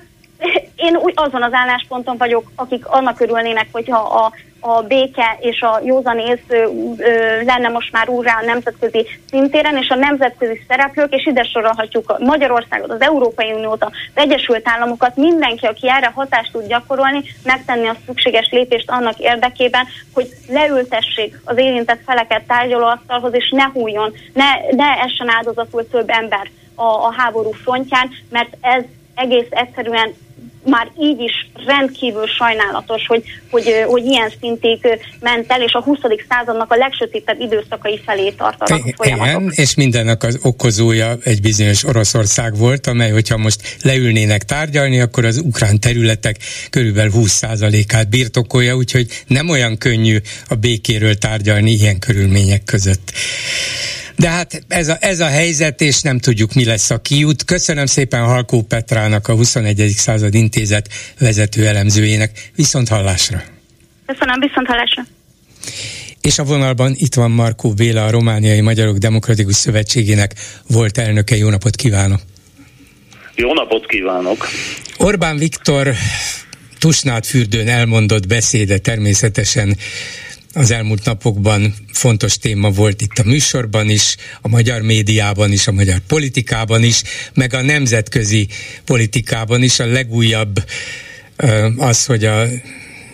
én 0.76 0.95
úgy 0.95 1.14
azon 1.16 1.43
az 1.43 1.53
állásponton 1.53 2.18
vagyok, 2.18 2.51
akik 2.55 2.88
annak 2.88 3.20
örülnének, 3.20 3.68
hogyha 3.72 3.99
a, 3.99 4.32
a 4.62 4.82
béke 4.82 5.38
és 5.39 5.62
a 5.62 5.80
józanész 5.84 6.45
lenne 7.45 7.68
most 7.68 7.91
már 7.91 8.09
úrrá 8.09 8.38
a 8.41 8.45
nemzetközi 8.45 9.07
szintéren, 9.30 9.78
és 9.78 9.89
a 9.89 9.95
nemzetközi 9.95 10.62
szereplők, 10.68 11.14
és 11.14 11.26
ide 11.26 11.43
sorolhatjuk 11.43 12.20
Magyarországot, 12.20 12.91
az 12.91 13.01
Európai 13.01 13.51
Uniót, 13.51 13.84
az 13.84 13.91
Egyesült 14.14 14.70
Államokat, 14.70 15.16
mindenki, 15.16 15.66
aki 15.66 15.89
erre 15.89 16.12
hatást 16.16 16.51
tud 16.51 16.68
gyakorolni, 16.68 17.24
megtenni 17.43 17.88
a 17.88 17.95
szükséges 18.05 18.49
lépést 18.51 18.91
annak 18.91 19.20
érdekében, 19.20 19.88
hogy 20.14 20.28
leültessék 20.47 21.39
az 21.43 21.57
érintett 21.57 22.01
feleket 22.05 22.43
tárgyalóasztalhoz, 22.43 23.34
és 23.34 23.49
ne 23.49 23.64
hújjon, 23.74 24.14
ne, 24.34 24.45
ne 24.72 24.86
essen 24.86 25.30
áldozatul 25.30 25.88
több 25.89 26.09
ember 26.09 26.49
a, 26.76 26.84
a 26.84 27.14
háború 27.18 27.51
frontján, 27.51 28.09
mert 28.30 28.57
ez 28.62 28.84
egész 29.16 29.47
egyszerűen 29.49 30.14
már 30.64 30.91
így 30.99 31.20
is 31.20 31.49
rendkívül 31.66 32.28
sajnálatos, 32.28 33.05
hogy, 33.07 33.24
hogy, 33.49 33.84
hogy 33.88 34.05
ilyen 34.05 34.32
szintig 34.39 34.99
ment 35.20 35.51
el, 35.51 35.62
és 35.62 35.74
a 35.74 35.82
20. 35.82 35.99
századnak 36.30 36.72
a 36.72 36.76
legsötétebb 36.76 37.39
időszakai 37.39 38.01
felé 38.05 38.30
tart 38.30 38.62
a 38.62 38.80
Igen, 39.03 39.51
és 39.55 39.76
mindennek 39.76 40.24
az 40.24 40.39
okozója 40.41 41.16
egy 41.24 41.41
bizonyos 41.41 41.84
Oroszország 41.84 42.57
volt, 42.57 42.88
amely, 42.88 43.12
hogyha 43.12 43.38
most 43.38 43.78
leülnének 43.82 44.43
tárgyalni, 44.43 44.99
akkor 44.99 45.26
az 45.26 45.38
ukrán 45.38 45.80
területek 45.80 46.38
körülbelül 46.70 47.12
20%-át 47.16 48.09
birtokolja, 48.09 48.76
úgyhogy 48.76 49.07
nem 49.28 49.49
olyan 49.49 49.78
könnyű 49.78 50.18
a 50.47 50.55
békéről 50.55 51.16
tárgyalni 51.16 51.72
ilyen 51.72 51.99
körülmények 51.99 52.64
között. 52.64 53.12
De 54.22 54.30
hát 54.30 54.63
ez 54.67 54.88
a, 54.88 54.97
ez 54.99 55.19
a 55.19 55.28
helyzet, 55.28 55.82
és 55.82 56.01
nem 56.01 56.19
tudjuk, 56.19 56.53
mi 56.53 56.65
lesz 56.65 56.89
a 56.89 57.01
kiút. 57.01 57.43
Köszönöm 57.43 57.86
szépen 57.86 58.24
Halkó 58.24 58.61
Petrának, 58.61 59.28
a 59.28 59.34
21. 59.34 59.93
század 59.95 60.34
intézet 60.34 60.89
vezető 61.19 61.67
elemzőjének. 61.67 62.49
Viszont 62.55 62.88
hallásra! 62.88 63.41
Köszönöm, 64.05 64.39
viszont 64.39 64.67
hallásra! 64.67 65.03
És 66.22 66.39
a 66.39 66.43
vonalban 66.43 66.93
itt 66.95 67.13
van 67.13 67.32
Markó 67.32 67.74
Béla, 67.74 68.05
a 68.05 68.11
Romániai 68.11 68.61
Magyarok 68.61 68.97
Demokratikus 68.97 69.55
Szövetségének 69.55 70.34
volt 70.67 70.97
elnöke. 70.97 71.36
Jó 71.36 71.49
napot 71.49 71.76
kívánok! 71.76 72.19
Jó 73.36 73.53
napot 73.53 73.86
kívánok! 73.86 74.47
Orbán 74.97 75.38
Viktor 75.38 75.93
Tusnád 76.80 77.26
fürdőn 77.26 77.67
elmondott 77.67 78.28
beszéde 78.28 78.78
természetesen 78.78 79.78
az 80.54 80.72
elmúlt 80.72 81.06
napokban 81.06 81.76
fontos 81.93 82.38
téma 82.38 82.70
volt 82.70 83.02
itt 83.02 83.18
a 83.18 83.24
műsorban 83.24 83.89
is, 83.89 84.16
a 84.41 84.47
magyar 84.47 84.82
médiában 84.82 85.52
is, 85.52 85.68
a 85.68 85.72
magyar 85.72 85.99
politikában 85.99 86.84
is, 86.84 87.02
meg 87.34 87.54
a 87.54 87.62
nemzetközi 87.62 88.47
politikában 88.86 89.64
is. 89.64 89.80
A 89.80 89.86
legújabb 89.86 90.64
az, 91.78 92.06
hogy 92.06 92.26
a 92.26 92.45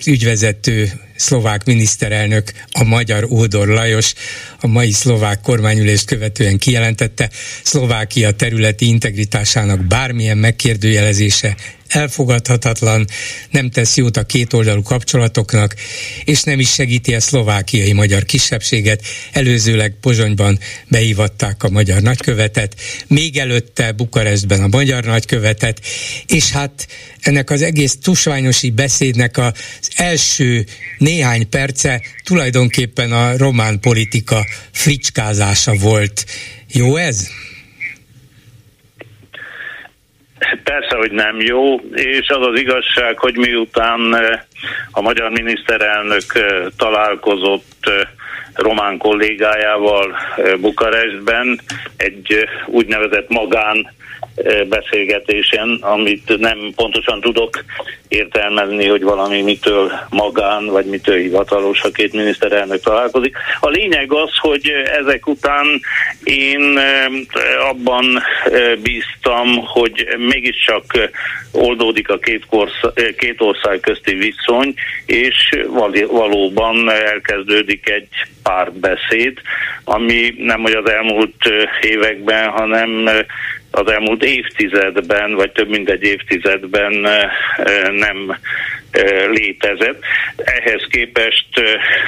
ügyvezető 0.06 0.92
szlovák 1.18 1.66
miniszterelnök, 1.66 2.52
a 2.72 2.84
magyar 2.84 3.24
Ódor 3.24 3.68
Lajos 3.68 4.14
a 4.60 4.68
mai 4.68 4.92
szlovák 4.92 5.42
kormányülést 5.42 6.06
követően 6.06 6.58
kijelentette, 6.58 7.30
Szlovákia 7.64 8.32
területi 8.32 8.88
integritásának 8.88 9.88
bármilyen 9.88 10.38
megkérdőjelezése 10.38 11.56
elfogadhatatlan, 11.88 13.08
nem 13.52 13.70
tesz 13.70 13.98
jót 13.98 14.18
a 14.18 14.24
kétoldalú 14.24 14.82
kapcsolatoknak, 14.82 15.76
és 16.24 16.44
nem 16.44 16.60
is 16.60 16.74
segíti 16.74 17.16
a 17.16 17.20
szlovákiai 17.20 17.94
magyar 17.94 18.26
kisebbséget. 18.26 19.02
Előzőleg 19.32 19.96
Pozsonyban 20.02 20.60
beívatták 20.88 21.64
a 21.64 21.70
magyar 21.70 22.02
nagykövetet, 22.02 22.76
még 23.08 23.38
előtte 23.38 23.92
Bukarestben 23.92 24.64
a 24.64 24.68
magyar 24.68 25.04
nagykövetet, 25.04 25.82
és 26.28 26.52
hát 26.52 26.88
ennek 27.20 27.50
az 27.50 27.62
egész 27.62 27.98
tusványosi 28.02 28.70
beszédnek 28.70 29.38
az 29.38 29.54
első 29.96 30.66
néhány 31.08 31.50
perce 31.50 32.02
tulajdonképpen 32.24 33.12
a 33.12 33.38
román 33.38 33.80
politika 33.80 34.40
fricskázása 34.72 35.74
volt. 35.82 36.26
Jó 36.74 36.96
ez? 36.96 37.30
Persze, 40.64 40.96
hogy 40.98 41.12
nem 41.12 41.36
jó, 41.40 41.76
és 41.94 42.28
az 42.28 42.48
az 42.48 42.60
igazság, 42.60 43.18
hogy 43.18 43.38
miután 43.38 44.00
a 44.92 45.02
magyar 45.02 45.30
miniszterelnök 45.32 46.24
találkozott 46.78 47.92
román 48.54 48.98
kollégájával 48.98 50.16
Bukarestben 50.60 51.60
egy 51.98 52.48
úgynevezett 52.66 53.30
magán 53.30 53.94
beszélgetésen, 54.70 55.78
amit 55.82 56.38
nem 56.38 56.72
pontosan 56.76 57.22
tudok 57.22 57.64
értelmezni, 58.08 58.88
hogy 58.88 59.04
valami 59.04 59.42
mitől 59.42 59.92
magán, 60.10 60.66
vagy 60.66 60.86
mitől 60.86 61.18
hivatalos, 61.18 61.82
ha 61.82 61.90
két 61.90 62.14
miniszterelnök 62.14 62.82
találkozik. 62.82 63.38
A 63.60 63.70
lényeg 63.70 64.14
az, 64.14 64.30
hogy 64.38 64.72
ezek 65.00 65.28
után 65.28 65.66
én 66.24 66.80
abban 67.70 68.24
bíztam, 68.82 69.66
hogy 69.66 70.08
mégiscsak 70.18 70.84
oldódik 71.52 72.10
a 72.10 72.18
két, 72.18 72.46
korsz, 72.46 72.82
két 73.18 73.42
ország 73.42 73.80
közti 73.80 74.14
viszony, 74.14 74.74
és 75.06 75.50
valóban 76.08 76.90
elkezdődik 76.92 77.90
egy 77.90 78.08
párbeszéd, 78.44 79.42
ami 79.84 80.34
nem 80.38 80.62
hogy 80.62 80.74
az 80.74 80.90
elmúlt 80.90 81.36
években, 81.82 82.50
hanem 82.50 83.10
az 83.78 83.92
elmúlt 83.92 84.24
évtizedben, 84.24 85.34
vagy 85.34 85.52
több 85.52 85.70
mint 85.70 85.90
egy 85.90 86.04
évtizedben 86.04 86.94
nem 87.92 88.38
létezett. 89.30 90.02
Ehhez 90.36 90.88
képest 90.90 91.48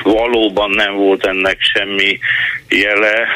valóban 0.04 0.70
nem 0.70 0.94
volt 0.94 1.26
ennek 1.26 1.58
semmi 1.62 2.20
jele 2.70 3.28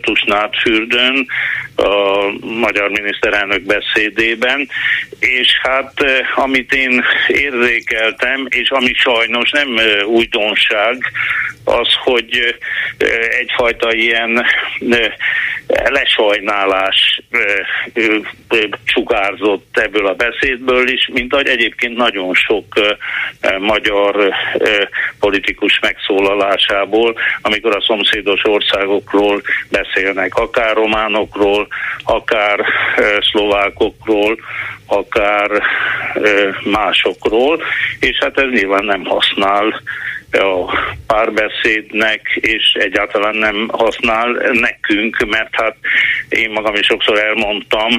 Tusnádfürdőn 0.00 1.26
a 1.76 2.26
magyar 2.40 2.90
miniszterelnök 2.90 3.62
beszédében, 3.62 4.68
és 5.18 5.48
hát 5.62 6.04
amit 6.34 6.72
én 6.72 7.04
érzékeltem, 7.28 8.46
és 8.48 8.70
ami 8.70 8.92
sajnos 8.94 9.50
nem 9.50 9.68
újdonság, 10.06 11.12
az, 11.64 11.88
hogy 12.04 12.56
egyfajta 13.40 13.92
ilyen 13.92 14.44
lesajnálás 15.66 17.20
csukárzott 18.84 19.78
ebből 19.78 20.06
a 20.06 20.14
beszédből 20.14 20.88
is, 20.88 21.08
mint 21.12 21.32
ahogy 21.32 21.48
egyébként 21.48 21.96
nagyon 21.96 22.34
sok 22.34 22.75
magyar 23.58 24.34
politikus 25.20 25.78
megszólalásából, 25.78 27.14
amikor 27.42 27.76
a 27.76 27.84
szomszédos 27.86 28.40
országokról 28.44 29.42
beszélnek, 29.70 30.34
akár 30.34 30.74
románokról, 30.74 31.66
akár 32.04 32.64
szlovákokról, 33.30 34.36
akár 34.86 35.50
másokról, 36.64 37.62
és 38.00 38.18
hát 38.20 38.38
ez 38.38 38.50
nyilván 38.50 38.84
nem 38.84 39.04
használ 39.04 39.82
a 40.30 40.78
párbeszédnek, 41.06 42.38
és 42.40 42.72
egyáltalán 42.72 43.36
nem 43.36 43.68
használ 43.72 44.28
nekünk, 44.52 45.26
mert 45.26 45.48
hát 45.52 45.76
én 46.28 46.50
magam 46.50 46.74
is 46.74 46.86
sokszor 46.86 47.18
elmondtam, 47.18 47.90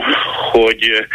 hogy 0.52 1.08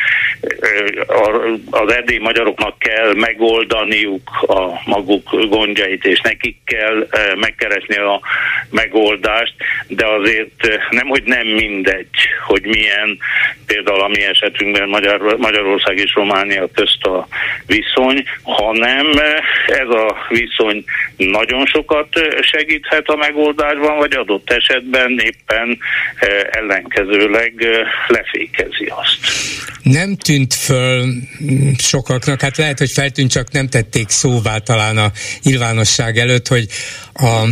az 1.71 1.93
erdélyi 1.93 2.19
magyaroknak 2.19 2.79
kell 2.79 3.15
megoldaniuk 3.15 4.31
a 4.47 4.81
maguk 4.85 5.49
gondjait, 5.49 6.05
és 6.05 6.21
nekik 6.21 6.57
kell 6.65 7.07
megkeresni 7.37 7.97
a 7.97 8.21
megoldást, 8.71 9.55
de 9.89 10.07
azért 10.07 10.89
nem, 10.91 11.09
hogy 11.09 11.23
nem 11.25 11.47
mindegy, 11.47 12.09
hogy 12.47 12.63
milyen 12.63 13.19
például 13.73 14.03
a 14.03 14.09
mi 14.09 14.23
esetünkben 14.23 14.89
Magyar, 14.89 15.37
Magyarország 15.39 15.97
és 15.99 16.13
Románia 16.15 16.69
közt 16.75 17.03
a 17.03 17.29
viszony, 17.67 18.25
hanem 18.43 19.07
ez 19.67 19.89
a 19.89 20.17
viszony 20.29 20.85
nagyon 21.17 21.67
sokat 21.67 22.09
segíthet 22.41 23.07
a 23.07 23.17
megoldásban, 23.17 23.97
vagy 23.97 24.15
adott 24.15 24.51
esetben 24.51 25.19
éppen 25.19 25.79
ellenkezőleg 26.51 27.53
lefékezi 28.09 28.93
azt. 29.03 29.19
Nem 29.83 30.17
tűnt 30.17 30.55
föl 30.55 31.05
sokaknak, 31.79 32.41
hát 32.41 32.57
lehet, 32.57 32.79
hogy 32.79 32.91
feltűnt, 32.91 33.31
csak 33.31 33.53
nem 33.53 33.69
tették 33.69 34.09
szóvá 34.09 34.59
talán 34.59 34.97
a 34.97 35.11
nyilvánosság 35.43 36.19
előtt, 36.19 36.49
hogy 36.49 36.67
a 37.15 37.49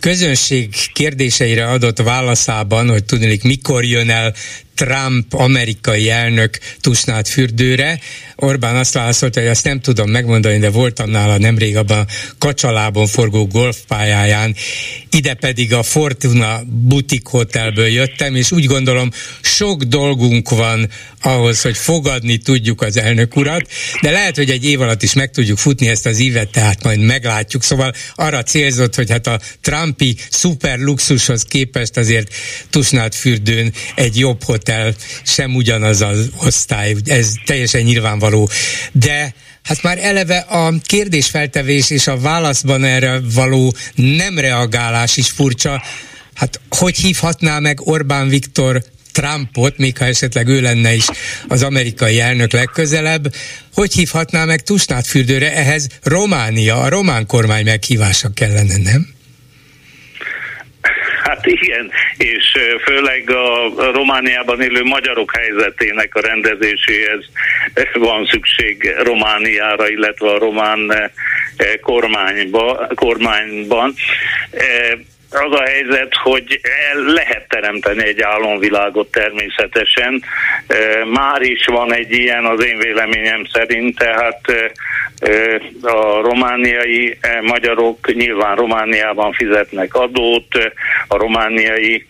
közönség 0.00 0.68
kérdéseire 0.92 1.66
adott 1.66 1.98
válaszában, 1.98 2.88
hogy 2.88 3.04
tudnék, 3.04 3.42
mikor 3.42 3.84
jön 3.84 4.10
el 4.10 4.34
Trump 4.74 5.34
amerikai 5.34 6.10
elnök 6.10 6.58
Tusnád 6.80 7.26
fürdőre. 7.26 8.00
Orbán 8.36 8.76
azt 8.76 8.94
válaszolta, 8.94 9.40
hogy 9.40 9.48
ezt 9.48 9.64
nem 9.64 9.80
tudom 9.80 10.10
megmondani, 10.10 10.58
de 10.58 10.70
voltam 10.70 11.10
nála 11.10 11.38
nemrég 11.38 11.76
abban 11.76 11.98
a 11.98 12.06
kacsalában 12.38 13.06
forgó 13.06 13.46
golfpályáján, 13.46 14.54
ide 15.10 15.34
pedig 15.34 15.72
a 15.72 15.82
Fortuna 15.82 16.62
Butik 16.66 17.26
Hotelből 17.26 17.86
jöttem, 17.86 18.34
és 18.34 18.52
úgy 18.52 18.64
gondolom 18.64 19.10
sok 19.40 19.82
dolgunk 19.82 20.50
van 20.50 20.88
ahhoz, 21.22 21.62
hogy 21.62 21.76
fogadni 21.76 22.36
tudjuk 22.36 22.82
az 22.82 22.96
elnök 22.96 23.36
urat, 23.36 23.70
de 24.00 24.10
lehet, 24.10 24.36
hogy 24.36 24.50
egy 24.50 24.64
év 24.64 24.80
alatt 24.80 25.02
is 25.02 25.12
meg 25.12 25.30
tudjuk 25.30 25.58
futni 25.58 25.88
ezt 25.88 26.06
az 26.06 26.18
ívet, 26.18 26.48
tehát 26.48 26.82
majd 26.82 27.00
meglátjuk. 27.00 27.62
Szóval 27.62 27.92
arra 28.14 28.42
célzott, 28.42 28.94
hogy 28.94 29.10
hát 29.10 29.26
a 29.26 29.40
Trumpi 29.60 30.16
szuper 30.30 30.78
luxushoz 30.78 31.42
képest 31.42 31.96
azért 31.96 32.34
Tusnád 32.70 33.14
fürdőn 33.14 33.72
egy 33.94 34.18
jobb 34.18 34.42
hotel 34.42 34.63
hotel 34.64 34.94
sem 35.22 35.54
ugyanaz 35.54 36.00
az 36.00 36.30
osztály, 36.36 36.94
ez 37.04 37.32
teljesen 37.44 37.82
nyilvánvaló. 37.82 38.48
De 38.92 39.34
hát 39.62 39.82
már 39.82 39.98
eleve 39.98 40.38
a 40.38 40.74
kérdésfeltevés 40.82 41.90
és 41.90 42.06
a 42.06 42.18
válaszban 42.18 42.84
erre 42.84 43.20
való 43.34 43.74
nem 43.94 44.38
reagálás 44.38 45.16
is 45.16 45.30
furcsa. 45.30 45.82
Hát 46.34 46.60
hogy 46.68 46.96
hívhatná 46.96 47.58
meg 47.58 47.86
Orbán 47.86 48.28
Viktor 48.28 48.82
Trumpot, 49.12 49.78
még 49.78 49.98
ha 49.98 50.04
esetleg 50.04 50.48
ő 50.48 50.60
lenne 50.60 50.94
is 50.94 51.06
az 51.48 51.62
amerikai 51.62 52.20
elnök 52.20 52.52
legközelebb, 52.52 53.34
hogy 53.74 53.92
hívhatná 53.92 54.44
meg 54.44 54.62
Tusnát 54.62 55.06
fürdőre? 55.06 55.54
Ehhez 55.54 55.88
Románia, 56.02 56.80
a 56.80 56.88
román 56.88 57.26
kormány 57.26 57.64
meghívása 57.64 58.30
kellene, 58.34 58.76
nem? 58.76 59.13
Hát 61.24 61.46
igen, 61.46 61.90
és 62.16 62.58
főleg 62.84 63.30
a 63.30 63.72
Romániában 63.92 64.60
élő 64.60 64.82
magyarok 64.82 65.36
helyzetének 65.36 66.14
a 66.14 66.20
rendezéséhez 66.20 67.24
van 67.92 68.26
szükség 68.26 68.94
Romániára, 69.02 69.88
illetve 69.88 70.30
a 70.30 70.38
román 70.38 71.10
kormányba, 71.80 72.88
kormányban 72.94 73.94
az 75.34 75.52
a 75.52 75.62
helyzet, 75.62 76.14
hogy 76.22 76.60
lehet 77.06 77.48
teremteni 77.48 78.04
egy 78.04 78.20
álomvilágot 78.20 79.10
természetesen. 79.10 80.22
Már 81.12 81.42
is 81.42 81.64
van 81.66 81.94
egy 81.94 82.12
ilyen 82.12 82.44
az 82.44 82.64
én 82.64 82.78
véleményem 82.78 83.44
szerint, 83.52 83.98
tehát 83.98 84.40
a 85.82 86.20
romániai 86.20 87.18
magyarok 87.40 88.14
nyilván 88.14 88.56
Romániában 88.56 89.32
fizetnek 89.32 89.94
adót, 89.94 90.72
a 91.08 91.16
romániai 91.16 92.06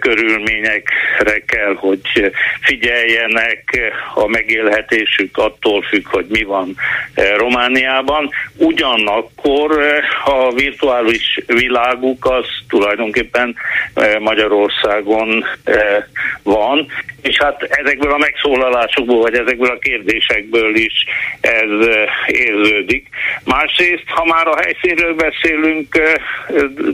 körülményekre 0.00 1.38
kell, 1.46 1.74
hogy 1.74 2.32
figyeljenek, 2.60 3.80
a 4.14 4.26
megélhetésük 4.26 5.36
attól 5.36 5.82
függ, 5.82 6.06
hogy 6.08 6.26
mi 6.28 6.42
van 6.42 6.76
Romániában. 7.36 8.30
Ugyanakkor 8.56 9.78
a 10.24 10.52
virtuális 10.52 11.40
világuk 11.46 12.24
az 12.26 12.46
tulajdonképpen 12.68 13.56
Magyarországon 14.18 15.44
van, 16.42 16.86
és 17.22 17.36
hát 17.38 17.62
ezekből 17.62 18.12
a 18.12 18.18
megszólalásokból, 18.18 19.20
vagy 19.20 19.34
ezekből 19.34 19.70
a 19.70 19.78
kérdésekből 19.78 20.74
is 20.74 21.04
ez 21.40 21.86
érződik. 22.26 23.08
Másrészt, 23.44 24.04
ha 24.06 24.24
már 24.24 24.46
a 24.46 24.60
helyszínről 24.62 25.14
beszélünk, 25.14 26.00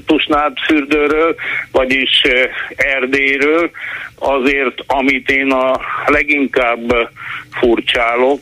Tusnád 0.06 0.58
fürdőről, 0.66 1.34
vagyis 1.72 2.22
Erdélyről, 2.76 3.70
azért 4.18 4.74
amit 4.86 5.30
én 5.30 5.52
a 5.52 5.80
leginkább 6.06 7.10
furcsálok, 7.50 8.40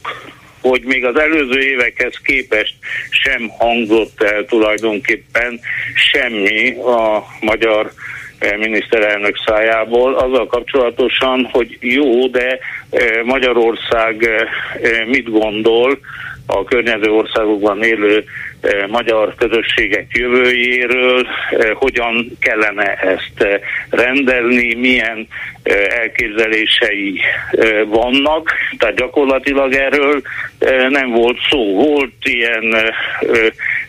hogy 0.61 0.83
még 0.85 1.05
az 1.05 1.19
előző 1.19 1.61
évekhez 1.61 2.15
képest 2.23 2.75
sem 3.11 3.49
hangzott 3.49 4.23
el 4.23 4.45
tulajdonképpen 4.45 5.61
semmi 5.95 6.75
a 6.75 7.25
magyar 7.41 7.93
eh, 8.39 8.57
miniszterelnök 8.57 9.37
szájából 9.47 10.15
azzal 10.15 10.47
kapcsolatosan, 10.47 11.49
hogy 11.53 11.77
jó, 11.81 12.27
de 12.27 12.59
eh, 12.91 13.23
Magyarország 13.25 14.25
eh, 14.25 15.07
mit 15.07 15.31
gondol 15.31 15.99
a 16.47 16.65
környező 16.65 17.11
országokban 17.11 17.83
élő 17.83 18.25
magyar 18.89 19.35
közösségek 19.35 20.07
jövőjéről, 20.13 21.27
hogyan 21.75 22.37
kellene 22.41 22.95
ezt 22.95 23.61
rendelni, 23.91 24.75
milyen 24.75 25.29
elképzelései 25.89 27.21
vannak, 27.87 28.53
tehát 28.79 28.97
gyakorlatilag 28.97 29.73
erről 29.75 30.23
nem 30.89 31.11
volt 31.11 31.39
szó. 31.51 31.75
Volt 31.75 32.13
ilyen 32.23 32.93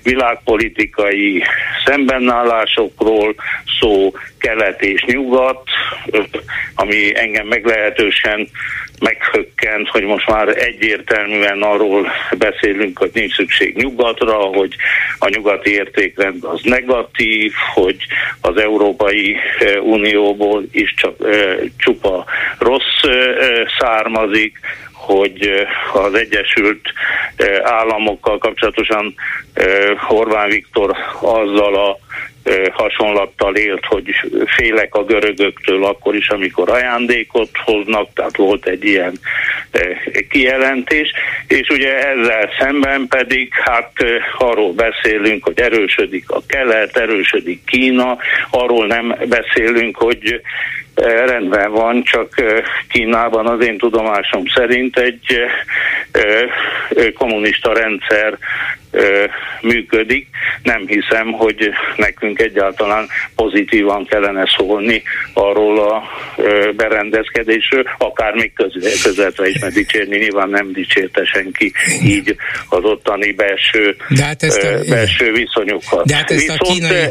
világpolitikai 0.04 1.44
szembenállásokról 1.86 3.36
szó, 3.80 4.12
kelet 4.40 4.82
és 4.82 5.04
nyugat, 5.04 5.64
ami 6.76 7.12
engem 7.16 7.48
meglehetősen 7.48 8.48
meghökkent, 9.00 9.88
hogy 9.90 10.04
most 10.04 10.28
már 10.28 10.48
egyértelműen 10.48 11.62
arról 11.62 12.08
beszélünk, 12.38 12.98
hogy 12.98 13.12
nincs 13.14 13.36
szükség 13.36 13.76
nyugatra, 13.76 14.36
hogy 14.36 14.76
a 15.20 15.30
nyugati 15.30 15.72
értékrend 15.72 16.44
az 16.44 16.60
negatív, 16.64 17.54
hogy 17.74 17.98
az 18.42 18.58
Európai 18.58 19.38
Unióból 19.82 20.64
is 20.72 20.94
csak 20.94 21.16
csupa 21.78 22.26
rossz 22.60 23.02
származik, 23.80 24.60
hogy 25.08 25.68
az 25.94 26.14
Egyesült 26.14 26.82
Államokkal 27.64 28.38
kapcsolatosan 28.38 29.14
Orbán 30.10 30.50
Viktor 30.50 30.96
azzal 31.22 31.76
a 31.76 31.98
hasonlattal 32.72 33.56
élt, 33.56 33.86
hogy 33.86 34.10
félek 34.46 34.96
a 34.96 35.04
görögöktől 35.04 35.86
akkor 35.86 36.16
is, 36.16 36.30
amikor 36.30 36.70
ajándékot 36.70 37.50
hoznak, 37.54 38.14
tehát 38.14 38.36
volt 38.36 38.66
egy 38.66 38.84
ilyen 38.84 39.20
kijelentés, 40.30 41.12
és 41.48 41.70
ugye 41.70 42.08
ezzel 42.08 42.50
szemben 42.60 43.08
pedig 43.08 43.54
hát 43.54 43.92
arról 44.38 44.74
beszélünk, 44.74 45.44
hogy 45.44 45.60
erősödik 45.60 46.30
a 46.30 46.42
kelet, 46.48 46.98
erősödik 46.98 47.64
Kína, 47.66 48.18
arról 48.50 48.88
nem 48.88 49.16
beszélünk, 49.28 49.98
hogy 49.98 50.42
rendben 51.06 51.72
van, 51.72 52.04
csak 52.04 52.34
Kínában 52.90 53.48
az 53.48 53.66
én 53.66 53.78
tudomásom 53.78 54.44
szerint 54.56 54.98
egy 55.00 55.40
kommunista 57.18 57.74
rendszer 57.74 58.38
működik. 59.62 60.28
Nem 60.64 60.88
hiszem, 60.88 61.32
hogy 61.32 61.70
nekünk 61.96 62.40
egyáltalán 62.40 63.08
pozitívan 63.36 64.06
kellene 64.06 64.44
szólni 64.58 65.04
arról 65.34 65.80
a 65.80 66.04
berendezkedésről, 66.76 67.84
akár 67.98 68.34
még 68.34 68.54
közvetve 69.04 69.48
is, 69.48 69.60
mert 69.60 69.74
dicsérni 69.74 70.18
nyilván 70.18 70.50
nem 70.50 70.72
dicsérte 70.72 71.26
senki 71.26 71.74
így 72.04 72.36
az 72.70 72.84
ottani 72.84 73.32
belső, 73.32 73.96
De 74.10 74.24
hát 74.24 74.44
ezt 74.44 74.64
a, 74.64 74.90
belső 74.90 75.32
viszonyokat. 75.32 76.06
De 76.06 76.16
hát 76.16 76.32
ezt 76.32 76.40
Viszont, 76.40 76.62
a 76.62 76.64
kínai 76.64 77.10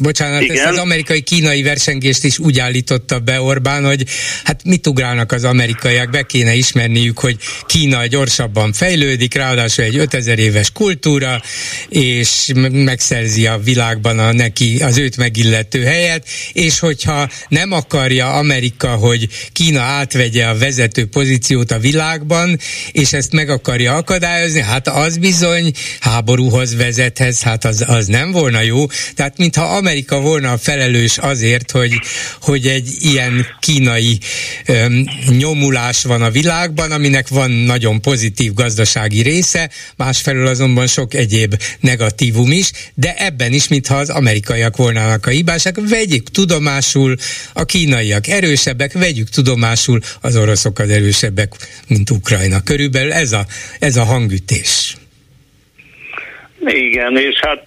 bocsánat, 0.00 0.42
Igen? 0.42 0.56
ezt 0.56 0.66
az 0.66 0.78
amerikai-kínai 0.78 1.62
versengést 1.62 2.24
is 2.24 2.38
úgy 2.38 2.58
állította 2.58 3.18
be 3.18 3.40
Orbán, 3.40 3.84
hogy 3.84 4.04
hát 4.44 4.64
mit 4.64 4.86
ugrálnak 4.86 5.32
az 5.32 5.44
amerikaiak, 5.44 6.10
be 6.10 6.22
kéne 6.22 6.54
ismerniük, 6.54 7.18
hogy 7.18 7.36
Kína 7.66 8.06
gyorsabban 8.06 8.72
fejlődik, 8.72 9.34
ráadásul 9.34 9.84
egy 9.84 9.96
5000 9.96 10.38
éves 10.38 10.70
kultúra, 10.70 11.42
és 11.88 12.50
megszerzi 12.70 13.46
a 13.46 13.58
világban 13.58 14.18
a 14.18 14.32
neki, 14.32 14.82
az 14.82 14.98
őt 14.98 15.16
megillető 15.16 15.84
helyet, 15.84 16.26
és 16.52 16.78
hogyha 16.78 17.28
nem 17.48 17.72
akarja 17.72 18.32
Amerika, 18.32 18.88
hogy 18.88 19.28
Kína 19.52 19.80
átvegye 19.80 20.46
a 20.46 20.58
vezető 20.58 21.06
pozíciót 21.06 21.70
a 21.70 21.78
világban, 21.78 22.58
és 22.92 23.12
ezt 23.12 23.32
meg 23.32 23.50
akarja 23.50 23.94
akadályozni, 23.94 24.60
hát 24.60 24.88
az 24.88 25.16
bizony 25.16 25.72
háborúhoz 26.00 26.76
vezethez, 26.76 27.42
hát 27.42 27.64
az, 27.64 27.84
az 27.86 28.06
nem 28.06 28.30
volna 28.30 28.60
jó. 28.60 28.86
Tehát 29.14 29.38
mintha 29.38 29.62
Amerika 29.62 29.88
Amerika 29.90 30.20
volna 30.20 30.52
a 30.52 30.58
felelős 30.58 31.18
azért, 31.18 31.70
hogy, 31.70 31.92
hogy 32.40 32.66
egy 32.66 32.96
ilyen 33.00 33.46
kínai 33.60 34.18
öm, 34.66 35.08
nyomulás 35.28 36.02
van 36.02 36.22
a 36.22 36.30
világban, 36.30 36.92
aminek 36.92 37.28
van 37.28 37.50
nagyon 37.50 38.00
pozitív 38.00 38.54
gazdasági 38.54 39.22
része, 39.22 39.70
másfelől 39.96 40.46
azonban 40.46 40.86
sok 40.86 41.14
egyéb 41.14 41.62
negatívum 41.80 42.50
is, 42.50 42.70
de 42.94 43.14
ebben 43.16 43.52
is, 43.52 43.68
mintha 43.68 43.96
az 43.96 44.08
amerikaiak 44.08 44.76
volnának 44.76 45.26
a 45.26 45.30
hibásak, 45.30 45.88
vegyük 45.88 46.30
tudomásul, 46.30 47.16
a 47.52 47.64
kínaiak 47.64 48.26
erősebbek, 48.26 48.92
vegyük 48.92 49.28
tudomásul, 49.28 50.00
az 50.20 50.36
oroszok 50.36 50.78
az 50.78 50.90
erősebbek, 50.90 51.52
mint 51.86 52.10
Ukrajna. 52.10 52.60
Körülbelül 52.60 53.12
ez 53.12 53.32
a, 53.32 53.46
ez 53.78 53.96
a 53.96 54.04
hangütés. 54.04 54.96
Igen, 56.64 57.16
és 57.16 57.38
hát 57.40 57.64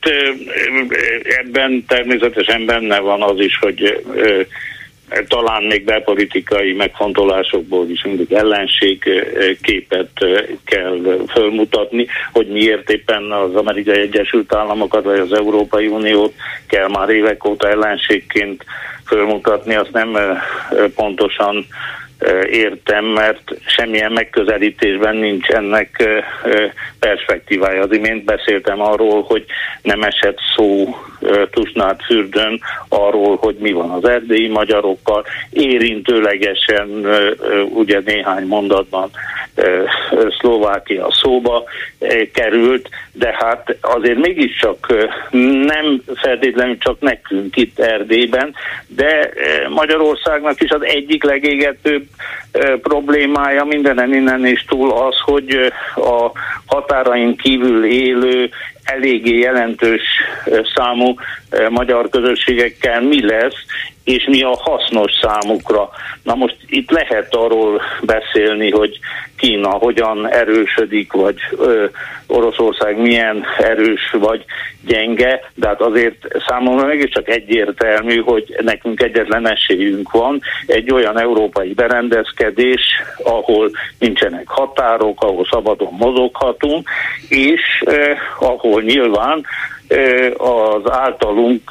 ebben 1.24 1.86
természetesen 1.88 2.66
benne 2.66 3.00
van 3.00 3.22
az 3.22 3.40
is, 3.40 3.58
hogy 3.58 4.04
talán 5.28 5.64
még 5.64 5.84
belpolitikai 5.84 6.74
megfontolásokból 6.74 7.90
is 7.90 8.04
mindig 8.04 8.32
ellenségképet 8.32 10.10
kell 10.66 11.26
fölmutatni, 11.32 12.08
hogy 12.32 12.48
miért 12.48 12.90
éppen 12.90 13.32
az 13.32 13.56
Amerikai 13.56 14.00
Egyesült 14.00 14.56
Államokat 14.56 15.04
vagy 15.04 15.20
az 15.20 15.34
Európai 15.34 15.88
Uniót 15.88 16.34
kell 16.68 16.88
már 16.88 17.10
évek 17.10 17.46
óta 17.46 17.70
ellenségként 17.70 18.66
fölmutatni, 19.06 19.76
azt 19.76 19.92
nem 19.92 20.18
pontosan 20.96 21.66
értem, 22.52 23.06
mert 23.06 23.42
semmilyen 23.66 24.12
megközelítésben 24.12 25.16
nincs 25.16 25.48
ennek 25.48 26.10
perspektívája. 27.04 27.82
Az 27.82 27.92
imént 27.92 28.24
beszéltem 28.24 28.82
arról, 28.82 29.22
hogy 29.22 29.46
nem 29.82 30.02
esett 30.02 30.38
szó 30.56 30.96
Tusnát 31.52 32.04
fürdőn 32.06 32.60
arról, 32.90 33.36
hogy 33.36 33.56
mi 33.56 33.72
van 33.72 33.90
az 33.90 34.08
erdélyi 34.08 34.48
magyarokkal, 34.48 35.26
érintőlegesen 35.50 37.06
ugye 37.74 38.02
néhány 38.06 38.46
mondatban 38.46 39.10
Szlovákia 40.40 41.08
szóba 41.12 41.64
került, 42.34 42.90
de 43.12 43.36
hát 43.40 43.78
azért 43.82 44.20
mégiscsak 44.20 44.88
nem 45.66 46.02
feltétlenül 46.16 46.78
csak 46.78 47.00
nekünk 47.00 47.56
itt 47.56 47.80
Erdélyben, 47.80 48.54
de 48.88 49.30
Magyarországnak 49.70 50.62
is 50.62 50.70
az 50.70 50.86
egyik 50.86 51.24
legégetőbb 51.24 52.06
problémája 52.82 53.64
mindenen 53.64 54.14
innen 54.14 54.46
is 54.46 54.66
túl 54.66 54.92
az, 54.92 55.16
hogy 55.26 55.72
a 55.96 56.32
határain 56.94 57.36
kívül 57.36 57.86
élő 57.86 58.50
eléggé 58.84 59.38
jelentős 59.38 60.02
számú 60.76 61.16
magyar 61.70 62.10
közösségekkel 62.10 63.02
mi 63.02 63.26
lesz, 63.26 63.66
és 64.04 64.26
mi 64.30 64.44
a 64.44 64.58
hasznos 64.60 65.12
számukra. 65.22 65.90
Na 66.24 66.36
most 66.36 66.58
itt 66.68 66.92
lehet 66.92 67.36
arról 67.36 67.82
beszélni, 68.02 68.72
hogy 68.72 69.00
Kína 69.38 69.70
hogyan 69.70 70.28
erősödik, 70.30 71.12
vagy 71.12 71.36
ö, 71.58 71.86
Oroszország 72.28 72.98
milyen 72.98 73.46
erős 73.58 74.12
vagy 74.12 74.46
gyenge, 74.86 75.52
de 75.54 75.68
hát 75.68 75.82
azért 75.82 76.28
számomra 76.48 76.86
mégiscsak 76.86 77.30
egyértelmű, 77.30 78.22
hogy 78.22 78.56
nekünk 78.62 79.02
egyetlen 79.02 79.48
esélyünk 79.48 80.12
van 80.12 80.42
egy 80.66 80.92
olyan 80.92 81.20
európai 81.20 81.74
berendezkedés, 81.74 82.82
ahol 83.24 83.72
nincsenek 84.00 84.48
határok, 84.48 85.24
ahol 85.24 85.48
szabadon 85.52 85.94
mozoghatunk, 85.98 86.90
és 87.30 87.84
eh, 87.86 88.18
ahol 88.40 88.82
nyilván 88.82 89.46
az 90.38 90.92
általunk 90.92 91.62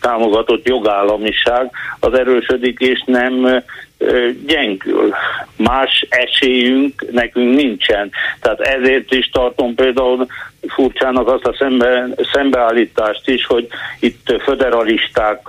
támogatott 0.00 0.68
jogállamiság 0.68 1.70
az 2.00 2.18
erősödik, 2.18 2.78
és 2.78 3.02
nem 3.06 3.62
gyengül. 4.46 5.14
Más 5.56 6.06
esélyünk 6.08 7.10
nekünk 7.10 7.54
nincsen. 7.56 8.10
Tehát 8.40 8.60
ezért 8.60 9.12
is 9.12 9.30
tartom 9.32 9.74
például 9.74 10.26
furcsának 10.68 11.28
azt 11.28 11.46
a 11.46 11.54
szembe, 11.58 12.08
szembeállítást 12.32 13.28
is, 13.28 13.46
hogy 13.46 13.68
itt 14.00 14.42
föderalisták 14.42 15.40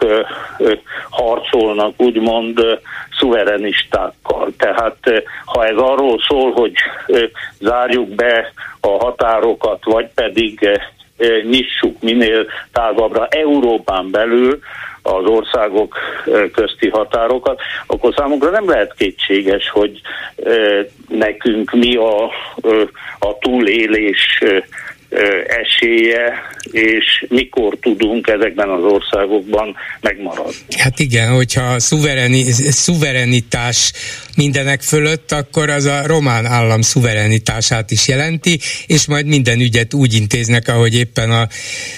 harcolnak, 1.10 1.94
úgymond 1.98 2.80
szuverenistákkal. 3.20 4.52
Tehát 4.58 4.98
ha 5.46 5.66
ez 5.66 5.78
arról 5.78 6.20
szól, 6.28 6.52
hogy 6.52 6.74
zárjuk 7.60 8.10
be 8.10 8.54
a 8.82 8.90
határokat, 8.90 9.84
vagy 9.84 10.08
pedig 10.16 10.70
nyissuk 11.50 12.02
minél 12.02 12.46
tágabbra 12.72 13.28
Európán 13.28 14.12
belül 14.12 14.60
az 15.02 15.26
országok 15.26 15.96
közti 16.54 16.90
határokat, 16.90 17.60
akkor 17.88 18.14
számunkra 18.18 18.50
nem 18.50 18.70
lehet 18.70 18.94
kétséges, 18.98 19.70
hogy 19.70 20.02
nekünk 21.08 21.72
mi 21.72 21.96
a, 21.96 22.24
a 23.20 23.38
túlélés 23.40 24.44
esélye, 25.48 26.34
és 26.72 27.26
mikor 27.30 27.78
tudunk 27.82 28.28
ezekben 28.28 28.70
az 28.70 28.84
országokban 28.84 29.76
megmaradni. 30.02 30.54
Hát 30.78 31.00
igen, 31.00 31.36
hogyha 31.36 31.64
a 31.64 31.80
szuvereni, 31.80 32.44
szuverenitás 32.72 33.92
mindenek 34.38 34.82
fölött, 34.82 35.32
akkor 35.32 35.70
az 35.70 35.86
a 35.86 36.08
román 36.08 36.46
állam 36.46 36.82
szuverenitását 36.82 37.92
is 37.92 38.08
jelenti, 38.08 38.60
és 38.88 39.06
majd 39.06 39.26
minden 39.26 39.60
ügyet 39.60 39.94
úgy 39.94 40.14
intéznek, 40.14 40.68
ahogy 40.68 40.96
éppen 40.96 41.32
az 41.32 41.48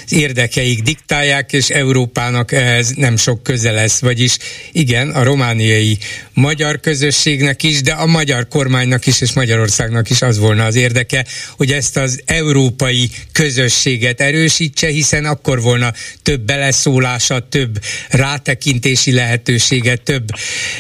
érdekeik 0.09 0.81
diktálják, 0.81 1.53
és 1.53 1.69
Európának 1.69 2.51
ehhez 2.51 2.89
nem 2.89 3.17
sok 3.17 3.43
köze 3.43 3.71
lesz. 3.71 3.99
Vagyis 3.99 4.37
igen, 4.71 5.09
a 5.09 5.23
romániai 5.23 5.97
magyar 6.33 6.79
közösségnek 6.79 7.63
is, 7.63 7.81
de 7.81 7.91
a 7.91 8.05
magyar 8.05 8.47
kormánynak 8.47 9.05
is, 9.05 9.21
és 9.21 9.33
Magyarországnak 9.33 10.09
is 10.09 10.21
az 10.21 10.37
volna 10.37 10.65
az 10.65 10.75
érdeke, 10.75 11.25
hogy 11.57 11.71
ezt 11.71 11.97
az 11.97 12.21
európai 12.25 13.09
közösséget 13.31 14.21
erősítse, 14.21 14.87
hiszen 14.87 15.25
akkor 15.25 15.61
volna 15.61 15.93
több 16.23 16.41
beleszólása, 16.41 17.47
több 17.49 17.79
rátekintési 18.09 19.11
lehetősége, 19.11 19.95
több 19.95 20.27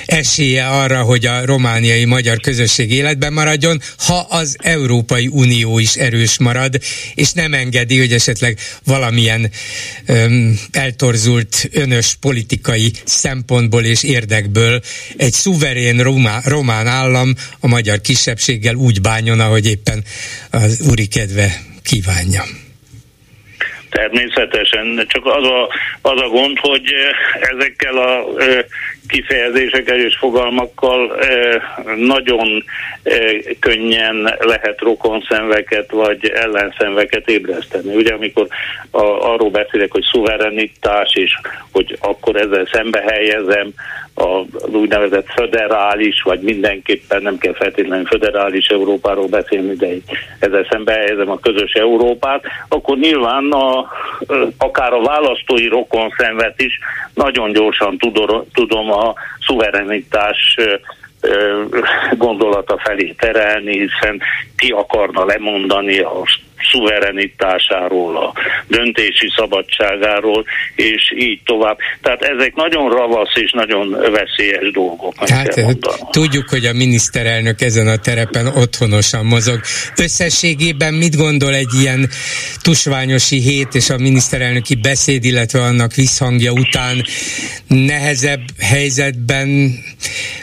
esélye 0.05 0.67
arra, 0.67 1.01
hogy 1.01 1.25
a 1.25 1.45
romániai 1.49 2.05
magyar 2.05 2.39
közösség 2.39 2.91
életben 2.91 3.33
maradjon, 3.33 3.81
ha 3.97 4.17
az 4.29 4.55
Európai 4.59 5.27
Unió 5.27 5.79
is 5.79 5.95
erős 5.95 6.37
marad, 6.37 6.79
és 7.15 7.31
nem 7.31 7.53
engedi, 7.53 7.97
hogy 7.97 8.13
esetleg 8.13 8.59
valamilyen 8.83 9.51
öm, 10.05 10.59
eltorzult, 10.71 11.69
önös 11.71 12.17
politikai 12.19 12.91
szempontból 13.05 13.83
és 13.83 14.03
érdekből 14.03 14.81
egy 15.17 15.33
szuverén 15.33 16.03
román, 16.03 16.41
román 16.45 16.87
állam 16.87 17.35
a 17.59 17.67
magyar 17.67 18.01
kisebbséggel 18.01 18.75
úgy 18.75 19.01
bánjon, 19.01 19.39
ahogy 19.39 19.65
éppen 19.65 20.03
az 20.49 20.81
úri 20.81 21.05
kedve 21.05 21.61
kívánja. 21.83 22.68
Természetesen, 23.89 25.05
csak 25.07 25.25
az 25.25 25.43
a, 25.43 25.69
az 26.01 26.21
a 26.21 26.27
gond, 26.27 26.59
hogy 26.59 26.93
ezekkel 27.39 27.97
a 27.97 28.25
kifejezésekkel 29.07 29.99
és 29.99 30.17
fogalmakkal 30.17 31.19
nagyon 31.95 32.63
könnyen 33.59 34.35
lehet 34.39 34.79
rokonszenveket 34.79 35.91
vagy 35.91 36.29
ellenszenveket 36.29 37.29
ébreszteni. 37.29 37.95
Ugye 37.95 38.13
amikor 38.13 38.47
a, 38.91 39.03
arról 39.03 39.49
beszélek, 39.49 39.91
hogy 39.91 40.05
szuverenitás, 40.11 41.13
és 41.13 41.31
hogy 41.71 41.97
akkor 41.99 42.35
ezzel 42.35 42.67
szembe 42.71 43.03
helyezem 43.07 43.73
az 44.19 44.73
úgynevezett 44.73 45.27
föderális, 45.29 46.21
vagy 46.21 46.39
mindenképpen 46.39 47.21
nem 47.21 47.37
kell 47.37 47.53
feltétlenül 47.53 48.05
föderális 48.05 48.67
Európáról 48.67 49.27
beszélni, 49.27 49.73
de 49.73 49.87
ezzel 50.39 50.67
szembe 50.69 50.93
helyezem 50.93 51.29
a 51.29 51.39
közös 51.39 51.71
Európát, 51.71 52.43
akkor 52.67 52.97
nyilván 52.97 53.51
a, 53.51 53.91
akár 54.57 54.93
a 54.93 55.01
választói 55.01 55.67
rokon 55.67 56.09
szenvet 56.17 56.61
is. 56.61 56.79
Nagyon 57.13 57.51
gyorsan 57.51 57.97
tudom, 58.53 58.91
a 58.91 59.13
szuverenitás 59.45 60.55
gondolata 62.17 62.77
felé 62.77 63.15
terelni, 63.17 63.79
hiszen 63.79 64.21
ki 64.55 64.71
akarna 64.71 65.25
lemondani 65.25 65.99
a 65.99 66.23
szuverenitásáról, 66.71 68.17
a 68.17 68.33
döntési 68.67 69.31
szabadságáról, 69.35 70.45
és 70.75 71.13
így 71.15 71.39
tovább. 71.45 71.77
Tehát 72.01 72.21
ezek 72.21 72.55
nagyon 72.55 72.89
ravasz 72.89 73.35
és 73.35 73.51
nagyon 73.51 73.89
veszélyes 73.89 74.71
dolgok. 74.71 75.13
Hát 75.29 75.59
tudjuk, 76.11 76.49
hogy 76.49 76.65
a 76.65 76.73
miniszterelnök 76.73 77.61
ezen 77.61 77.87
a 77.87 77.97
terepen 77.97 78.47
otthonosan 78.47 79.25
mozog. 79.25 79.59
Összességében 79.97 80.93
mit 80.93 81.15
gondol 81.15 81.53
egy 81.53 81.73
ilyen 81.81 82.09
tusványosi 82.61 83.39
hét 83.39 83.75
és 83.75 83.89
a 83.89 83.97
miniszterelnöki 83.97 84.75
beszéd, 84.75 85.25
illetve 85.25 85.61
annak 85.61 85.93
visszhangja 85.93 86.51
után 86.51 87.03
nehezebb 87.67 88.41
helyzetben 88.59 89.79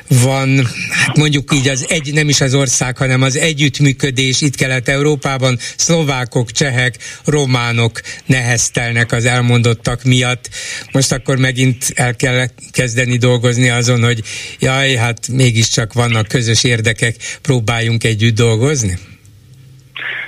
van, 0.09 0.67
hát 0.91 1.17
mondjuk 1.17 1.53
így 1.55 1.69
az 1.69 1.87
egy, 1.89 2.13
nem 2.13 2.29
is 2.29 2.41
az 2.41 2.55
ország, 2.55 2.97
hanem 2.97 3.23
az 3.23 3.37
együttműködés 3.37 4.41
itt 4.41 4.55
Kelet-Európában, 4.55 5.59
szlovákok, 6.07 6.51
csehek, 6.51 6.95
románok 7.25 8.01
neheztelnek 8.27 9.13
az 9.13 9.25
elmondottak 9.25 10.03
miatt. 10.05 10.49
Most 10.93 11.13
akkor 11.13 11.37
megint 11.37 11.85
el 11.95 12.15
kell 12.17 12.47
kezdeni 12.73 13.17
dolgozni 13.17 13.69
azon, 13.69 14.03
hogy 14.05 14.21
jaj, 14.61 14.95
hát 14.95 15.29
mégiscsak 15.33 15.93
vannak 15.93 16.29
közös 16.29 16.65
érdekek, 16.65 17.15
próbáljunk 17.43 18.05
együtt 18.05 18.35
dolgozni? 18.35 18.95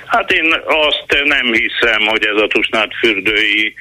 Hát 0.05 0.31
én 0.31 0.53
azt 0.65 1.05
nem 1.23 1.53
hiszem, 1.53 2.01
hogy 2.05 2.23
ez 2.25 2.41
a 2.41 2.47
Tusnád 2.47 2.91
fürdői 2.99 3.73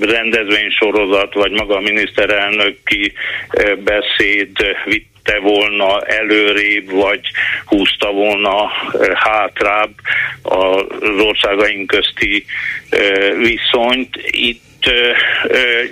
rendezvénysorozat, 0.00 1.34
vagy 1.34 1.50
maga 1.50 1.76
a 1.76 1.80
miniszterelnöki 1.80 3.12
beszéd 3.84 4.76
vitte 4.84 5.38
volna 5.38 6.00
előrébb, 6.00 6.90
vagy 6.90 7.20
húzta 7.64 8.10
volna 8.12 8.70
hátrább 9.14 9.92
az 10.42 11.20
országaink 11.20 11.86
közti 11.86 12.44
viszonyt. 13.38 14.16
Itt 14.30 14.62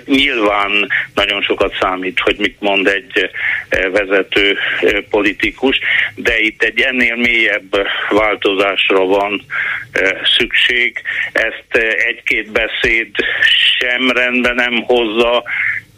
nyilván 0.05 0.87
nagyon 1.13 1.41
sokat 1.41 1.75
számít, 1.79 2.19
hogy 2.19 2.35
mit 2.37 2.55
mond 2.59 2.87
egy 2.87 3.29
vezető 3.91 4.57
politikus, 5.09 5.79
de 6.15 6.39
itt 6.39 6.63
egy 6.63 6.79
ennél 6.79 7.15
mélyebb 7.15 7.87
változásra 8.09 9.05
van 9.05 9.45
szükség. 10.37 11.01
Ezt 11.31 11.83
egy-két 12.07 12.51
beszéd 12.51 13.07
sem 13.79 14.11
rendben 14.11 14.55
nem 14.55 14.83
hozza, 14.83 15.43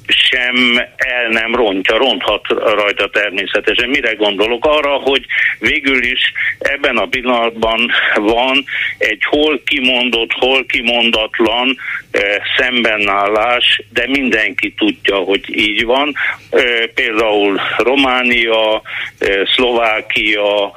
sem 0.08 0.78
el 0.96 1.28
nem 1.30 1.56
rontja, 1.56 1.98
ronthat 1.98 2.48
rajta 2.48 3.10
természetesen. 3.10 3.90
Mire 3.90 4.14
gondolok? 4.14 4.66
Arra, 4.66 4.90
hogy 4.90 5.26
végül 5.60 6.04
is 6.04 6.34
ebben 6.58 6.98
a 6.98 7.06
pillanatban 7.06 7.92
van 8.16 8.66
egy 8.98 9.24
hol 9.24 9.62
kimondott, 9.66 10.32
hol 10.32 10.66
kimondatlan 10.66 11.78
e, 12.12 12.42
szembenállás, 12.58 13.82
de 13.90 14.08
mindenki 14.08 14.74
tudja, 14.74 15.16
hogy 15.16 15.58
így 15.58 15.86
van. 15.86 16.16
E, 16.50 16.88
például 16.94 17.62
Románia, 17.78 18.82
e, 19.20 19.50
Szlovákia, 19.56 20.72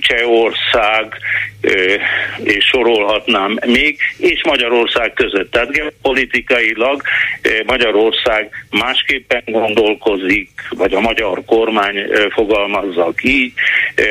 Csehország, 0.00 1.16
és 2.42 2.64
sorolhatnám 2.64 3.58
még, 3.66 3.98
és 4.18 4.40
Magyarország 4.44 5.12
között. 5.12 5.50
Tehát 5.50 5.70
geopolitikailag 5.70 7.02
Magyarország 7.66 8.50
másképpen 8.70 9.42
gondolkozik, 9.46 10.50
vagy 10.70 10.94
a 10.94 11.00
magyar 11.00 11.42
kormány 11.46 12.06
fogalmazza 12.30 13.12
így, 13.22 13.52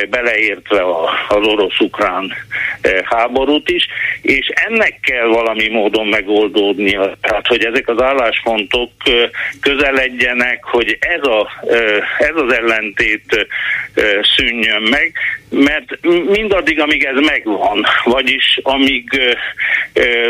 beleértve 0.10 0.84
az 1.28 1.48
orosz-ukrán 1.48 2.34
háborút 3.04 3.70
is, 3.70 3.88
és 4.22 4.48
ennek 4.48 5.00
kell 5.02 5.28
valami 5.28 5.68
módon 5.68 6.08
megoldódnia. 6.08 7.18
Tehát, 7.22 7.48
hogy 7.48 7.66
ezek 7.66 7.88
az 7.88 8.02
álláspontok 8.02 8.92
közeledjenek, 9.62 10.64
hogy 10.64 10.98
ez, 11.00 11.24
a, 11.24 11.50
ez 12.18 12.36
az 12.36 12.54
ellentét 12.54 13.48
szűnjön 14.36 14.82
meg, 14.82 15.07
mert 15.50 16.06
mindaddig, 16.28 16.80
amíg 16.80 17.04
ez 17.04 17.20
megvan, 17.26 17.86
vagyis 18.04 18.60
amíg 18.64 19.22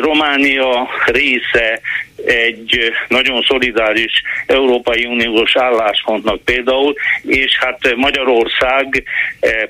Románia 0.02 0.90
része 1.06 1.80
egy 2.26 2.92
nagyon 3.08 3.42
szolidáris 3.48 4.22
Európai 4.48 5.06
Uniós 5.06 5.56
álláspontnak 5.56 6.42
például, 6.44 6.96
és 7.26 7.58
hát 7.60 7.96
Magyarország 7.96 9.04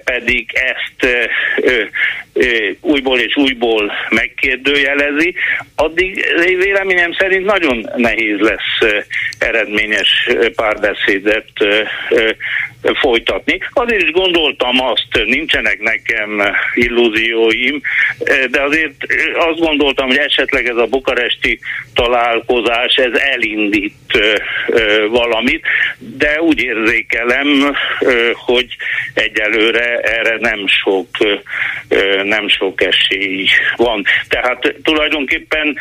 pedig 0.03 0.49
ezt 0.53 1.15
újból 2.81 3.19
és 3.19 3.35
újból 3.35 3.91
megkérdőjelezi, 4.09 5.33
addig 5.75 6.25
véleményem 6.57 7.13
szerint 7.13 7.45
nagyon 7.45 7.89
nehéz 7.95 8.39
lesz 8.39 9.03
eredményes 9.39 10.29
párbeszédet 10.55 11.51
folytatni. 12.81 13.59
Azért 13.73 14.01
is 14.01 14.11
gondoltam 14.11 14.81
azt, 14.81 15.25
nincsenek 15.25 15.79
nekem 15.79 16.55
illúzióim, 16.73 17.81
de 18.51 18.61
azért 18.61 19.05
azt 19.35 19.59
gondoltam, 19.59 20.07
hogy 20.07 20.17
esetleg 20.17 20.67
ez 20.67 20.75
a 20.75 20.85
bukaresti 20.85 21.59
találkozás, 22.45 22.95
ez 22.95 23.19
elindít 23.19 23.93
valamit, 25.09 25.65
de 25.97 26.41
úgy 26.41 26.61
érzékelem, 26.63 27.75
hogy 28.33 28.65
egyelőre 29.13 29.97
erre 29.97 30.37
nem 30.39 30.67
sok, 30.67 31.07
nem 32.23 32.47
sok 32.47 32.81
esély 32.81 33.47
van. 33.75 34.03
Tehát 34.27 34.75
tulajdonképpen 34.83 35.77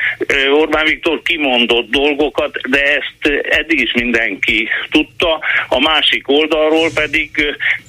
Orbán 0.51 0.85
Viktor 0.85 1.23
kimondott 1.23 1.91
dolgokat, 1.91 2.61
de 2.69 2.83
ezt 2.83 3.45
eddig 3.49 3.81
is 3.81 3.93
mindenki 3.93 4.69
tudta. 4.91 5.41
A 5.69 5.81
másik 5.81 6.29
oldalról 6.29 6.89
pedig 6.95 7.31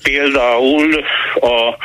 például 0.04 1.06
a 1.34 1.78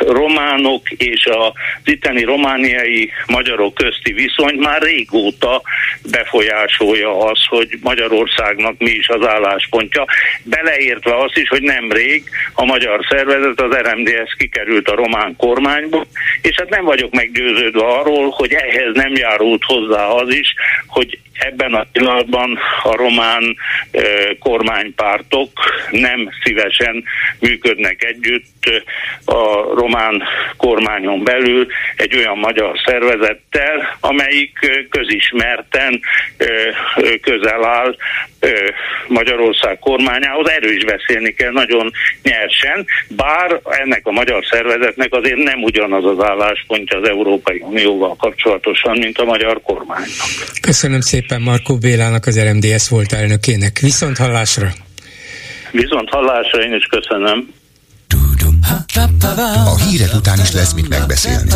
románok 0.00 0.90
és 0.90 1.24
az 1.24 1.52
itteni 1.84 2.22
romániai 2.22 3.10
magyarok 3.26 3.74
közti 3.74 4.12
viszony 4.12 4.54
már 4.54 4.82
régóta 4.82 5.62
befolyásolja 6.10 7.18
az, 7.18 7.38
hogy 7.48 7.78
Magyarországnak 7.82 8.78
mi 8.78 8.90
is 8.90 9.08
az 9.08 9.26
álláspontja, 9.26 10.04
beleértve 10.42 11.16
azt 11.16 11.36
is, 11.36 11.48
hogy 11.48 11.62
nemrég 11.62 12.24
a 12.52 12.64
magyar 12.64 13.06
szervezet, 13.08 13.60
az 13.60 13.76
RMDS 13.76 14.34
kikerült 14.38 14.88
a 14.88 14.94
román 14.94 15.36
kormányból, 15.36 16.06
és 16.42 16.56
hát 16.56 16.68
nem 16.68 16.84
vagyok 16.84 17.12
meggyőződve 17.12 17.84
arról, 17.84 18.30
hogy 18.30 18.52
ehhez 18.52 18.94
nem 18.94 19.12
járult 19.14 19.62
hozzá 19.64 20.06
az 20.06 20.34
is, 20.34 20.54
hogy 20.86 21.18
ebben 21.32 21.74
a 21.74 21.86
pillanatban 21.92 22.58
a 22.82 22.96
román 22.96 23.56
kormánypártok 24.38 25.50
nem 25.90 26.28
szívesen 26.44 27.04
működnek 27.38 28.04
együtt 28.04 28.50
a 29.24 29.74
román 29.74 30.22
kormányon 30.56 31.24
belül 31.24 31.66
egy 31.96 32.16
olyan 32.16 32.38
magyar 32.38 32.80
szervezettel, 32.84 33.96
amelyik 34.00 34.58
közismerten 34.90 36.00
közel 37.20 37.64
áll 37.64 37.96
Magyarország 39.08 39.78
kormányához. 39.78 40.48
Erről 40.48 40.76
is 40.76 40.84
beszélni 40.84 41.32
kell 41.32 41.50
nagyon 41.52 41.92
nyersen, 42.22 42.86
bár 43.08 43.60
ennek 43.64 44.06
a 44.06 44.10
magyar 44.10 44.44
szervezetnek 44.50 45.12
azért 45.12 45.42
nem 45.42 45.62
ugyanaz 45.62 46.04
az 46.04 46.24
álláspontja 46.24 46.98
az 46.98 47.08
Európai 47.08 47.60
Unióval 47.60 48.16
kapcsolatosan, 48.16 48.98
mint 48.98 49.18
a 49.18 49.24
magyar 49.24 49.60
kormánynak. 49.62 50.28
Köszönöm 50.60 51.00
szépen 51.00 51.31
Markó 51.40 51.76
Bélának, 51.76 52.26
az 52.26 52.40
RMDS 52.40 52.88
volt 52.88 53.12
elnökének. 53.12 53.78
Viszont 53.78 54.16
hallásra! 54.16 54.72
Viszont 55.70 56.08
hallásra, 56.08 56.62
én 56.62 56.74
is 56.74 56.84
köszönöm. 56.84 57.48
A 59.66 59.76
hírek 59.88 60.14
után 60.14 60.38
is 60.40 60.52
lesz 60.52 60.72
mit 60.72 60.88
megbeszélni. 60.88 61.50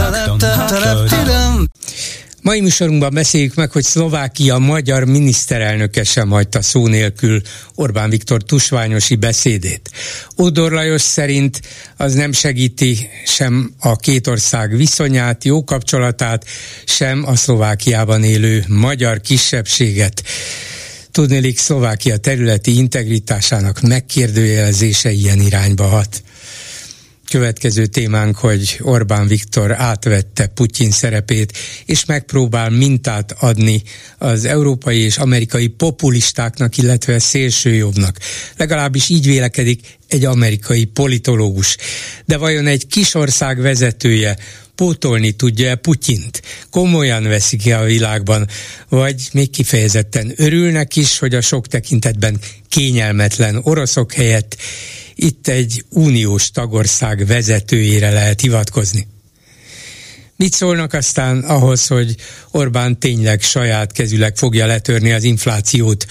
Mai 2.47 2.61
műsorunkban 2.61 3.15
beszéljük 3.15 3.55
meg, 3.55 3.71
hogy 3.71 3.85
Szlovákia 3.85 4.59
magyar 4.59 5.05
miniszterelnöke 5.05 6.05
sem 6.05 6.29
hagyta 6.29 6.63
szó 6.63 6.87
nélkül 6.87 7.41
Orbán 7.75 8.11
Viktor 8.11 8.43
tusványosi 8.43 9.15
beszédét. 9.15 9.91
Ódor 10.39 10.73
Lajos 10.73 11.03
szerint 11.03 11.61
az 11.97 12.15
nem 12.15 12.33
segíti 12.33 13.09
sem 13.25 13.75
a 13.79 13.97
két 13.97 14.27
ország 14.27 14.77
viszonyát, 14.77 15.45
jó 15.45 15.65
kapcsolatát, 15.65 16.45
sem 16.85 17.25
a 17.27 17.37
Szlovákiában 17.37 18.25
élő 18.25 18.65
magyar 18.69 19.21
kisebbséget. 19.21 20.23
Tudnélik 21.11 21.59
Szlovákia 21.59 22.17
területi 22.17 22.77
integritásának 22.77 23.81
megkérdőjelezése 23.81 25.11
ilyen 25.11 25.41
irányba 25.41 25.85
hat. 25.85 26.23
Következő 27.31 27.87
témánk, 27.87 28.37
hogy 28.37 28.79
Orbán 28.83 29.27
Viktor 29.27 29.73
átvette 29.73 30.47
Putyin 30.47 30.91
szerepét, 30.91 31.59
és 31.85 32.05
megpróbál 32.05 32.71
mintát 32.71 33.35
adni 33.39 33.83
az 34.19 34.45
európai 34.45 34.99
és 34.99 35.17
amerikai 35.17 35.67
populistáknak, 35.67 36.77
illetve 36.77 37.19
szélsőjobbnak. 37.19 38.19
Legalábbis 38.57 39.09
így 39.09 39.27
vélekedik 39.27 39.81
egy 40.09 40.25
amerikai 40.25 40.85
politológus. 40.85 41.77
De 42.25 42.37
vajon 42.37 42.67
egy 42.67 42.87
kis 42.87 43.15
ország 43.15 43.61
vezetője 43.61 44.37
pótolni 44.75 45.33
tudja-e 45.33 45.75
Putyint? 45.75 46.43
Komolyan 46.71 47.23
veszik-e 47.23 47.79
a 47.79 47.85
világban? 47.85 48.49
Vagy 48.89 49.29
még 49.33 49.51
kifejezetten 49.51 50.33
örülnek 50.37 50.97
is, 50.97 51.19
hogy 51.19 51.35
a 51.35 51.41
sok 51.41 51.67
tekintetben 51.67 52.41
kényelmetlen 52.69 53.61
oroszok 53.63 54.13
helyett 54.13 54.57
itt 55.19 55.49
egy 55.49 55.85
uniós 55.91 56.51
tagország 56.51 57.27
vezetőjére 57.27 58.11
lehet 58.11 58.41
hivatkozni. 58.41 59.07
Mit 60.37 60.55
szólnak 60.55 60.93
aztán 60.93 61.39
ahhoz, 61.39 61.87
hogy 61.87 62.15
Orbán 62.51 62.99
tényleg 62.99 63.43
saját 63.43 63.93
kezüleg 63.93 64.37
fogja 64.37 64.67
letörni 64.67 65.13
az 65.13 65.25
inflációt? 65.25 66.07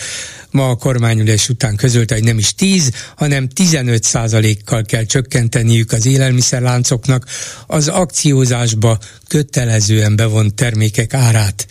Ma 0.52 0.70
a 0.70 0.76
kormányülés 0.76 1.50
után 1.50 1.76
közölte, 1.76 2.14
hogy 2.14 2.24
nem 2.24 2.38
is 2.38 2.56
10, 2.56 2.92
hanem 3.16 3.48
15 3.48 4.04
százalékkal 4.04 4.84
kell 4.84 5.04
csökkenteniük 5.04 5.92
az 5.92 6.06
élelmiszerláncoknak 6.06 7.26
az 7.68 7.88
akciózásba 7.88 9.00
kötelezően 9.28 10.16
bevont 10.16 10.54
termékek 10.54 11.14
árát. 11.14 11.68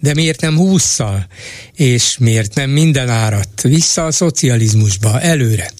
De 0.00 0.14
miért 0.14 0.40
nem 0.40 0.56
20-szal? 0.58 1.24
És 1.74 2.18
miért 2.18 2.54
nem 2.54 2.70
minden 2.70 3.08
árat? 3.08 3.62
Vissza 3.62 4.04
a 4.06 4.12
szocializmusba, 4.12 5.20
előre. 5.20 5.70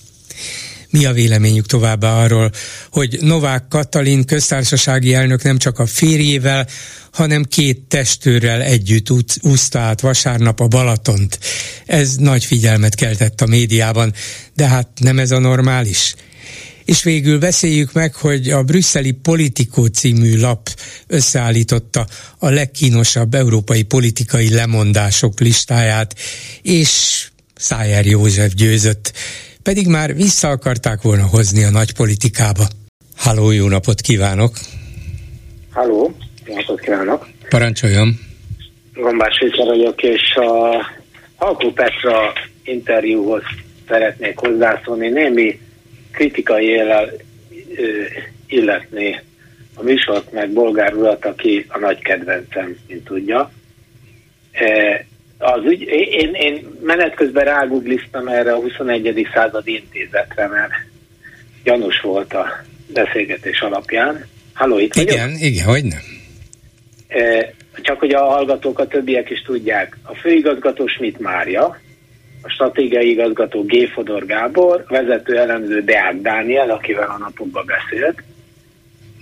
Mi 0.91 1.05
a 1.05 1.13
véleményük 1.13 1.67
továbbá 1.67 2.23
arról, 2.23 2.51
hogy 2.91 3.19
Novák 3.21 3.69
Katalin 3.69 4.25
köztársasági 4.25 5.15
elnök 5.15 5.43
nem 5.43 5.59
csak 5.59 5.79
a 5.79 5.87
férjével, 5.87 6.69
hanem 7.13 7.45
két 7.45 7.81
testőrrel 7.89 8.63
együtt 8.63 9.09
úszta 9.41 9.79
át 9.79 10.01
vasárnap 10.01 10.61
a 10.61 10.69
Balatont. 10.69 11.39
Ez 11.87 12.15
nagy 12.17 12.45
figyelmet 12.45 12.95
keltett 12.95 13.41
a 13.41 13.47
médiában, 13.47 14.15
de 14.55 14.67
hát 14.67 14.89
nem 15.01 15.19
ez 15.19 15.31
a 15.31 15.39
normális. 15.39 16.15
És 16.85 17.03
végül 17.03 17.39
beszéljük 17.39 17.93
meg, 17.93 18.15
hogy 18.15 18.51
a 18.51 18.63
brüsszeli 18.63 19.11
Politikó 19.11 19.87
című 19.87 20.39
lap 20.39 20.69
összeállította 21.07 22.07
a 22.39 22.49
legkínosabb 22.49 23.35
európai 23.35 23.83
politikai 23.83 24.51
lemondások 24.51 25.41
listáját, 25.41 26.15
és 26.63 27.27
Szájer 27.55 28.07
József 28.07 28.53
győzött 28.53 29.13
pedig 29.69 29.87
már 29.89 30.15
vissza 30.15 30.49
akarták 30.49 31.03
volna 31.03 31.27
hozni 31.27 31.65
a 31.65 31.71
nagy 31.71 31.95
politikába. 31.95 32.65
Halló, 33.17 33.51
jó 33.51 33.69
napot 33.69 34.01
kívánok! 34.01 34.57
Halló, 35.71 36.13
jó 36.47 36.55
napot 36.55 36.81
kívánok! 36.81 37.29
Parancsoljon! 37.49 38.19
Gombás 38.95 39.39
Péter 39.39 39.67
vagyok, 39.67 40.03
és 40.03 40.35
a 40.35 40.87
Halkó 41.37 41.73
Petra 41.73 42.33
interjúhoz 42.65 43.43
szeretnék 43.89 44.39
hozzászólni. 44.39 45.09
Némi 45.09 45.61
kritikai 46.13 46.65
élel 46.65 47.13
illetni 48.47 49.21
a 49.75 49.83
műsort, 49.83 50.33
meg 50.33 50.53
Bolgár 50.53 50.95
urat, 50.95 51.25
aki 51.25 51.67
a 51.69 51.79
nagy 51.79 51.99
kedvencem, 51.99 52.77
mint 52.87 53.05
tudja. 53.05 53.51
Az 55.39 55.65
ügy, 55.65 55.81
én, 56.11 56.35
én 56.35 56.69
menet 56.83 57.15
közben 57.15 57.45
rágugliztam 57.45 58.29
erre 58.29 58.53
a 58.53 58.61
21. 58.61 59.29
századi 59.35 59.75
intézetre, 59.75 60.47
mert 60.47 60.73
gyanús 61.65 62.01
volt 62.01 62.35
a 62.35 62.47
beszélgetés 62.93 63.61
alapján. 63.61 64.27
Halló, 64.55 64.79
itt 64.79 64.95
Igen, 64.95 65.29
vagyok? 65.29 65.41
igen, 65.41 65.65
hogy 65.65 65.85
nem. 65.85 66.01
E, 67.09 67.53
csak 67.83 67.99
hogy 67.99 68.15
a 68.15 68.25
hallgatók, 68.25 68.79
a 68.79 68.87
többiek 68.87 69.31
is 69.31 69.43
tudják. 69.43 69.97
A 70.03 70.15
főigazgató 70.15 70.87
Schmidt 70.87 71.19
Mária, 71.19 71.81
a 72.43 72.49
stratégiai 72.49 73.11
igazgató 73.11 73.65
G. 73.65 73.89
Fodor 73.89 74.27
Gábor, 74.27 74.85
vezető 74.89 75.39
elemző 75.39 75.83
Deák 75.83 76.21
Dániel, 76.21 76.71
akivel 76.71 77.09
a 77.09 77.19
napokban 77.19 77.67
beszélt, 77.67 78.23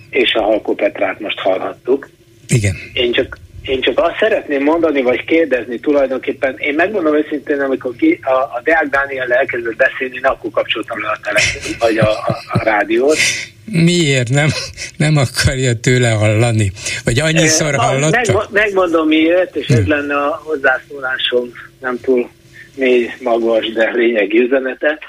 és 0.09 0.33
a 0.33 0.41
Halkó 0.41 0.75
Petrát 0.75 1.19
most 1.19 1.39
hallhattuk. 1.39 2.09
Igen. 2.47 2.75
Én 2.93 3.11
csak 3.11 3.37
én 3.67 3.81
csak 3.81 3.99
azt 3.99 4.17
szeretném 4.19 4.63
mondani, 4.63 5.01
vagy 5.01 5.25
kérdezni 5.25 5.79
tulajdonképpen, 5.79 6.55
én 6.57 6.73
megmondom 6.73 7.15
őszintén, 7.15 7.59
amikor 7.59 7.95
ki, 7.95 8.19
a, 8.21 8.31
a 8.31 8.61
Deák 8.63 8.87
Dániel 8.89 9.33
elkezdett 9.33 9.75
beszélni, 9.75 10.15
én 10.15 10.25
akkor 10.25 10.49
kapcsoltam 10.51 11.01
le 11.01 11.07
a 11.07 11.19
telefon, 11.23 11.71
vagy 11.79 11.97
a, 11.97 12.09
a, 12.09 12.37
a 12.47 12.63
rádiót. 12.63 13.17
Miért 13.65 14.29
nem, 14.29 14.49
nem 14.97 15.17
akarja 15.17 15.79
tőle 15.79 16.09
hallani? 16.09 16.71
Vagy 17.03 17.19
annyiszor 17.19 17.73
e, 17.73 17.77
hallotta? 17.77 18.33
Meg, 18.33 18.47
megmondom 18.51 19.07
miért, 19.07 19.55
és 19.55 19.67
ez 19.67 19.83
hm. 19.83 19.89
lenne 19.89 20.15
a 20.15 20.41
hozzászólásom 20.43 21.51
nem 21.79 21.99
túl 22.01 22.29
mély, 22.75 23.09
magas, 23.19 23.71
de 23.71 23.91
lényegi 23.93 24.39
üzenete, 24.39 24.99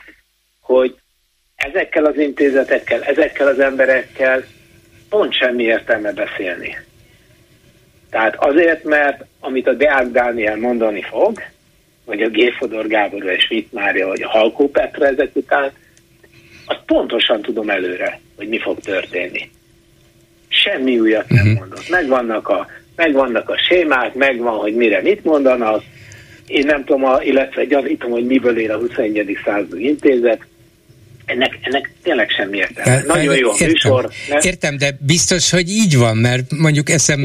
hogy 0.60 0.94
ezekkel 1.56 2.04
az 2.04 2.16
intézetekkel, 2.18 3.02
ezekkel 3.02 3.46
az 3.46 3.60
emberekkel 3.60 4.44
pont 5.08 5.34
semmi 5.34 5.62
értelme 5.62 6.12
beszélni 6.12 6.86
tehát 8.10 8.36
azért, 8.38 8.84
mert 8.84 9.24
amit 9.40 9.66
a 9.66 9.72
Deák 9.72 10.06
Dániel 10.06 10.56
mondani 10.56 11.02
fog, 11.02 11.42
vagy 12.04 12.22
a 12.22 12.28
Géfodor 12.28 12.86
Gábor, 12.86 13.22
vagy 13.22 13.40
Schmidt 13.40 13.72
Mária, 13.72 14.06
vagy 14.06 14.22
a 14.22 14.28
Halkó 14.28 14.68
Petra 14.68 15.06
ezek 15.06 15.36
után, 15.36 15.72
azt 16.66 16.82
pontosan 16.86 17.42
tudom 17.42 17.70
előre, 17.70 18.20
hogy 18.36 18.48
mi 18.48 18.58
fog 18.58 18.80
történni. 18.80 19.50
Semmi 20.48 20.98
újat 20.98 21.28
nem 21.28 21.46
uh-huh. 21.46 21.58
mondott. 21.58 21.88
Megvannak 21.88 22.48
a, 22.48 22.66
megvannak 22.96 23.48
a 23.48 23.58
sémák, 23.68 24.14
megvan, 24.14 24.58
hogy 24.58 24.74
mire 24.74 25.02
mit 25.02 25.24
mondanak. 25.24 25.82
Én 26.46 26.66
nem 26.66 26.84
tudom, 26.84 27.04
a, 27.04 27.22
illetve 27.22 27.64
gyanítom, 27.64 28.10
hogy 28.10 28.26
miből 28.26 28.58
él 28.58 28.70
a 28.70 28.78
21. 28.78 29.38
századi 29.44 29.86
intézet. 29.86 30.46
Ennek, 31.28 31.58
ennek 31.60 31.90
tényleg 32.02 32.30
semmi 32.30 32.56
értelme. 32.56 33.02
Nagyon 33.06 33.36
jó 33.36 33.50
értem, 33.50 33.68
műsor. 33.68 34.10
Ne? 34.28 34.38
Értem, 34.42 34.76
de 34.76 34.96
biztos, 35.00 35.50
hogy 35.50 35.68
így 35.70 35.96
van, 35.96 36.16
mert 36.16 36.52
mondjuk 36.56 36.90
eszem 36.90 37.20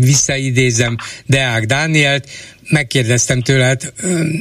visszaidézem 0.00 0.96
Deák 1.26 1.64
Dánielt, 1.64 2.28
megkérdeztem 2.68 3.42
tőle, 3.42 3.64
hát 3.64 3.92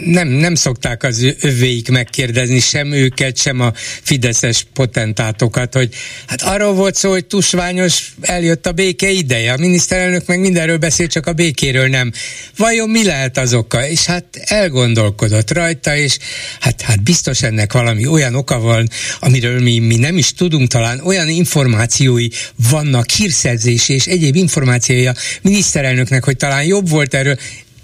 nem, 0.06 0.28
nem 0.28 0.56
szokták 0.56 1.04
az 1.04 1.34
övéik 1.42 1.90
megkérdezni 1.90 2.60
sem 2.60 2.92
őket, 2.92 3.38
sem 3.38 3.60
a 3.60 3.74
fideszes 4.02 4.66
potentátokat, 4.74 5.74
hogy 5.74 5.94
hát 6.28 6.42
arról 6.42 6.74
volt 6.74 6.96
szó, 6.96 7.10
hogy 7.10 7.26
tusványos 7.26 8.14
eljött 8.22 8.66
a 8.66 8.72
béke 8.72 9.10
ideje, 9.10 9.54
a 9.54 9.58
miniszterelnök 9.58 10.26
meg 10.26 10.40
mindenről 10.40 10.78
beszél, 10.78 11.08
csak 11.08 11.26
a 11.28 11.34
békéről 11.34 11.88
nem. 11.88 12.12
Vajon 12.58 12.90
mi 12.90 13.04
lehet 13.04 13.38
az 13.38 13.54
oka? 13.54 13.88
És 13.88 14.06
hát 14.06 14.26
elgondolkodott 14.46 15.52
rajta, 15.52 15.96
és 15.96 16.18
hát, 16.60 16.82
hát 16.82 17.04
biztos 17.04 17.42
ennek 17.42 17.74
valami 17.74 18.06
olyan 18.06 18.36
oka 18.36 18.60
van, 18.60 18.90
amiről 19.20 19.62
mi, 19.62 19.80
mi 19.80 19.96
nem 19.96 20.18
is 20.18 20.34
tudunk 20.34 20.70
talán, 20.70 21.00
olyan 21.00 21.30
információi 21.30 22.28
vannak, 22.70 23.10
hírszerzési 23.10 23.94
és 23.94 24.06
egyéb 24.06 24.36
információi 24.36 25.08
a 25.08 25.16
miniszterelnöknek, 25.42 26.24
hogy 26.24 26.38
talán 26.38 26.64
jobb 26.64 26.90
volt 26.90 27.14
erről 27.14 27.38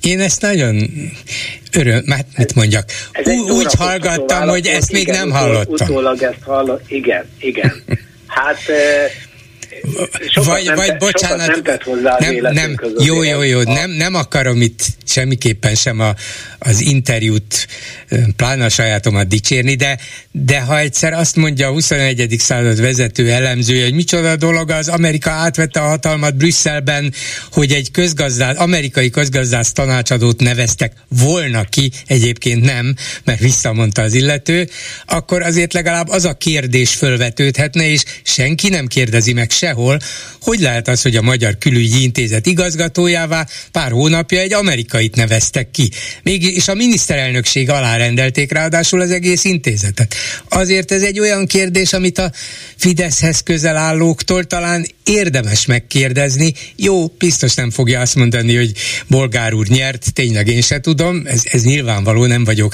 én 0.05 0.19
ezt 0.19 0.41
nagyon 0.41 0.89
öröm, 1.71 2.03
hát 2.09 2.25
mit 2.37 2.55
mondjak, 2.55 2.89
Ú, 3.23 3.49
úgy 3.49 3.73
hallgattam, 3.73 4.47
hogy 4.47 4.67
ezt 4.67 4.91
még 4.91 5.01
igen, 5.01 5.15
nem 5.15 5.29
hallottam. 5.29 5.87
Utólag 5.87 6.21
ezt 6.21 6.41
hallott, 6.45 6.83
igen, 6.87 7.25
igen. 7.39 7.83
Hát 8.27 8.57
vagy, 10.33 10.65
nem, 10.65 10.75
vagy 10.75 10.97
bocsánat, 10.97 11.47
nem 11.47 11.63
tett 11.63 11.83
hozzá 11.83 12.17
nem, 12.19 12.53
nem, 12.53 12.79
jó, 12.97 13.23
jó, 13.23 13.41
jó, 13.41 13.61
nem, 13.61 13.89
nem 13.89 14.15
akarom 14.15 14.61
itt 14.61 14.81
semmiképpen 15.05 15.75
sem 15.75 15.99
a, 15.99 16.13
az 16.63 16.81
interjút, 16.81 17.67
pláne 18.35 18.65
a 18.65 18.69
sajátomat 18.69 19.27
dicsérni, 19.27 19.75
de, 19.75 19.97
de 20.31 20.59
ha 20.59 20.79
egyszer 20.79 21.13
azt 21.13 21.35
mondja 21.35 21.67
a 21.67 21.71
21. 21.71 22.35
század 22.39 22.81
vezető 22.81 23.31
elemzője, 23.31 23.83
hogy 23.83 23.93
micsoda 23.93 24.35
dolog 24.35 24.69
az, 24.69 24.87
Amerika 24.87 25.29
átvette 25.29 25.79
a 25.79 25.87
hatalmat 25.87 26.35
Brüsszelben, 26.35 27.13
hogy 27.51 27.71
egy 27.71 27.91
közgazdász, 27.91 28.59
amerikai 28.59 29.09
közgazdász 29.09 29.71
tanácsadót 29.71 30.39
neveztek 30.39 30.93
volna 31.07 31.63
ki, 31.63 31.91
egyébként 32.07 32.63
nem, 32.63 32.95
mert 33.23 33.39
visszamondta 33.39 34.01
az 34.01 34.13
illető, 34.13 34.69
akkor 35.05 35.41
azért 35.41 35.73
legalább 35.73 36.07
az 36.09 36.25
a 36.25 36.33
kérdés 36.33 36.93
fölvetődhetne, 36.93 37.89
és 37.89 38.03
senki 38.23 38.69
nem 38.69 38.87
kérdezi 38.87 39.33
meg 39.33 39.51
sehol, 39.51 39.99
hogy 40.41 40.59
lehet 40.59 40.87
az, 40.87 41.01
hogy 41.01 41.15
a 41.15 41.21
Magyar 41.21 41.57
Külügyi 41.57 42.01
Intézet 42.01 42.45
igazgatójává 42.45 43.47
pár 43.71 43.91
hónapja 43.91 44.39
egy 44.39 44.53
amerikait 44.53 45.15
neveztek 45.15 45.71
ki. 45.71 45.91
Még 46.23 46.52
és 46.53 46.67
a 46.67 46.73
miniszterelnökség 46.73 47.69
alárendelték 47.69 48.51
ráadásul 48.51 49.01
az 49.01 49.11
egész 49.11 49.43
intézetet. 49.43 50.15
Azért 50.49 50.91
ez 50.91 51.01
egy 51.01 51.19
olyan 51.19 51.45
kérdés, 51.45 51.93
amit 51.93 52.17
a 52.17 52.31
Fideszhez 52.75 53.43
közel 53.43 53.75
állóktól 53.75 54.43
talán 54.43 54.85
érdemes 55.05 55.65
megkérdezni. 55.65 56.53
Jó, 56.75 57.07
biztos 57.07 57.55
nem 57.55 57.69
fogja 57.71 57.99
azt 57.99 58.15
mondani, 58.15 58.55
hogy 58.55 58.71
Bolgár 59.07 59.53
úr 59.53 59.67
nyert, 59.67 60.13
tényleg 60.13 60.47
én 60.47 60.61
se 60.61 60.79
tudom, 60.79 61.21
ez, 61.25 61.41
ez 61.43 61.63
nyilvánvaló, 61.63 62.25
nem 62.25 62.43
vagyok, 62.43 62.73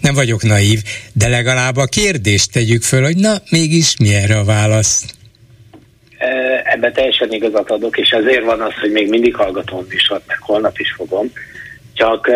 nem 0.00 0.14
vagyok 0.14 0.42
naív, 0.42 0.82
de 1.12 1.28
legalább 1.28 1.76
a 1.76 1.84
kérdést 1.84 2.52
tegyük 2.52 2.82
föl, 2.82 3.02
hogy 3.02 3.16
na, 3.16 3.42
mégis 3.50 3.96
mi 3.98 4.14
erre 4.14 4.38
a 4.38 4.44
válasz? 4.44 5.04
Ebben 6.64 6.92
teljesen 6.92 7.32
igazat 7.32 7.70
adok, 7.70 7.98
és 7.98 8.10
ezért 8.10 8.44
van 8.44 8.60
az, 8.60 8.72
hogy 8.80 8.90
még 8.90 9.08
mindig 9.08 9.34
hallgatom 9.34 9.86
műsort, 9.88 10.22
meg 10.26 10.38
holnap 10.40 10.78
is 10.78 10.92
fogom. 10.96 11.32
Csak, 11.98 12.30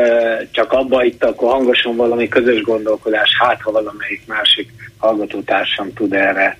csak 0.50 0.72
abba 0.72 1.04
itt 1.04 1.24
akkor 1.24 1.50
hangosan 1.50 1.96
valami 1.96 2.28
közös 2.28 2.62
gondolkodás, 2.62 3.30
hát 3.38 3.60
ha 3.60 3.70
valamelyik 3.70 4.22
másik 4.26 4.70
hallgatótársam 4.98 5.92
tud 5.92 6.12
erre 6.12 6.58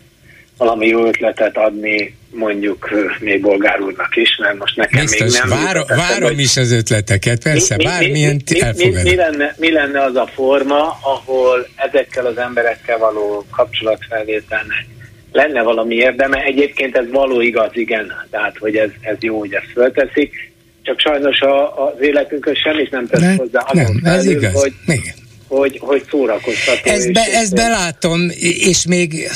valami 0.57 0.87
jó 0.87 1.07
ötletet 1.07 1.57
adni, 1.57 2.17
mondjuk 2.31 2.91
még 3.21 3.41
bolgár 3.41 3.81
úrnak 3.81 4.17
is, 4.17 4.37
mert 4.37 4.59
most 4.59 4.77
nekem 4.77 5.01
Biztos, 5.01 5.41
még 5.41 5.51
nem... 5.51 5.65
Várom, 5.65 5.85
várom 5.87 6.29
hogy 6.29 6.41
is 6.41 6.57
az 6.57 6.73
ötleteket, 6.73 7.43
persze, 7.43 7.77
mi, 7.77 7.85
bármilyen 7.85 8.43
mi, 8.51 8.61
mi, 8.77 8.89
mi, 8.89 9.03
mi, 9.03 9.15
lenne, 9.15 9.55
mi 9.59 9.73
lenne 9.73 10.03
az 10.03 10.17
a 10.17 10.27
forma, 10.35 10.99
ahol 11.01 11.67
ezekkel 11.77 12.27
az 12.27 12.37
emberekkel 12.37 12.99
való 12.99 13.47
kapcsolatfelvételnek 13.51 14.87
lenne 15.33 15.63
valami 15.63 15.95
érdeme. 15.95 16.43
Egyébként 16.43 16.97
ez 16.97 17.11
való 17.11 17.41
igaz, 17.41 17.71
igen, 17.73 18.13
tehát 18.31 18.57
hogy 18.59 18.77
ez, 18.77 18.91
ez 19.01 19.17
jó, 19.21 19.39
hogy 19.39 19.53
ezt 19.53 19.71
fölteszik, 19.73 20.52
csak 20.83 21.01
sajnos 21.01 21.41
a, 21.41 21.85
az 21.87 21.95
életünkhöz 22.01 22.57
semmit 22.57 22.91
nem 22.91 23.07
tesz 23.07 23.21
ne, 23.21 23.35
hozzá. 23.35 23.67
Nem, 23.73 24.01
ez 24.03 24.25
felül, 24.25 24.31
igaz. 24.31 24.53
Hogy, 24.61 24.73
igen. 24.87 25.15
hogy, 25.49 25.79
hogy 25.81 26.05
szórakoztató. 26.11 26.91
Ezt, 26.91 27.13
be, 27.13 27.25
ezt 27.33 27.55
belátom, 27.55 28.29
és 28.41 28.87
még 28.87 29.29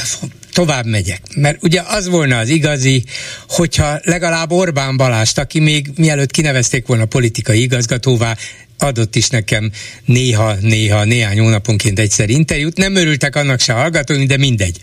tovább 0.53 0.86
megyek. 0.86 1.20
Mert 1.34 1.62
ugye 1.62 1.82
az 1.86 2.09
volna 2.09 2.38
az 2.38 2.49
igazi, 2.49 3.05
hogyha 3.49 3.99
legalább 4.03 4.51
Orbán 4.51 4.97
Balást, 4.97 5.38
aki 5.38 5.61
még 5.61 5.86
mielőtt 5.97 6.30
kinevezték 6.30 6.86
volna 6.86 7.05
politikai 7.05 7.62
igazgatóvá, 7.62 8.36
adott 8.79 9.16
is 9.16 9.29
nekem 9.29 9.70
néha-néha, 10.05 11.05
néhány 11.05 11.39
hónaponként 11.39 11.99
egyszer 11.99 12.31
interjút. 12.31 12.77
Nem 12.77 12.95
örültek 12.95 13.37
annak 13.37 13.61
se 13.61 13.72
hallgatói, 13.72 14.27
de 14.27 14.37
mindegy. 14.37 14.81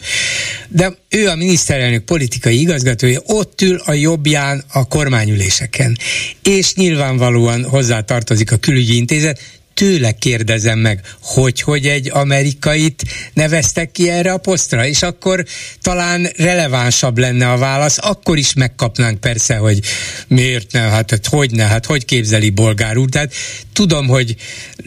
De 0.68 0.98
ő 1.10 1.28
a 1.28 1.36
miniszterelnök 1.36 2.04
politikai 2.04 2.60
igazgatója, 2.60 3.20
ott 3.26 3.62
ül 3.62 3.82
a 3.86 3.94
jobbján 3.94 4.64
a 4.72 4.88
kormányüléseken. 4.88 5.98
És 6.44 6.74
nyilvánvalóan 6.74 7.64
hozzá 7.64 8.02
tartozik 8.02 8.52
a 8.52 8.58
külügyi 8.58 8.96
intézet, 8.96 9.40
tőle 9.74 10.12
kérdezem 10.12 10.80
meg, 10.80 11.02
hogy, 11.22 11.62
hogy 11.62 11.88
egy 11.88 12.10
amerikait 12.14 13.04
neveztek 13.34 13.92
ki 13.92 14.10
erre 14.10 14.32
a 14.32 14.38
posztra, 14.38 14.88
és 14.88 15.02
akkor 15.02 15.46
talán 15.82 16.30
relevánsabb 16.38 17.18
lenne 17.18 17.52
a 17.52 17.58
válasz, 17.58 17.98
akkor 18.02 18.38
is 18.38 18.54
megkapnánk 18.54 19.20
persze, 19.20 19.56
hogy 19.56 19.80
miért 20.28 20.72
ne, 20.72 20.80
hát, 20.80 21.10
hát 21.10 21.28
hogy 21.28 21.52
ne, 21.52 21.64
hát 21.64 21.86
hogy 21.86 22.06
képzeli 22.06 22.50
bolgár 22.50 22.98
úr, 22.98 23.10
tehát 23.10 23.34
tudom, 23.74 24.08
hogy 24.08 24.36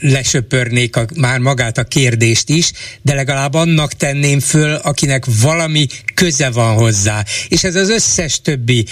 lesöpörnék 0.01 0.97
a, 0.97 1.07
már 1.14 1.39
magát 1.39 1.78
a 1.78 1.84
kérdést 1.84 2.49
is, 2.49 2.72
de 3.03 3.14
legalább 3.14 3.55
annak 3.55 3.93
tenném 3.93 4.41
föl, 4.41 4.74
akinek 4.74 5.24
valami 5.41 5.87
köze 6.14 6.51
van 6.51 6.74
hozzá. 6.74 7.24
És 7.49 7.64
ez 7.64 7.74
az 7.74 7.91
összes 7.91 8.41
többi 8.41 8.87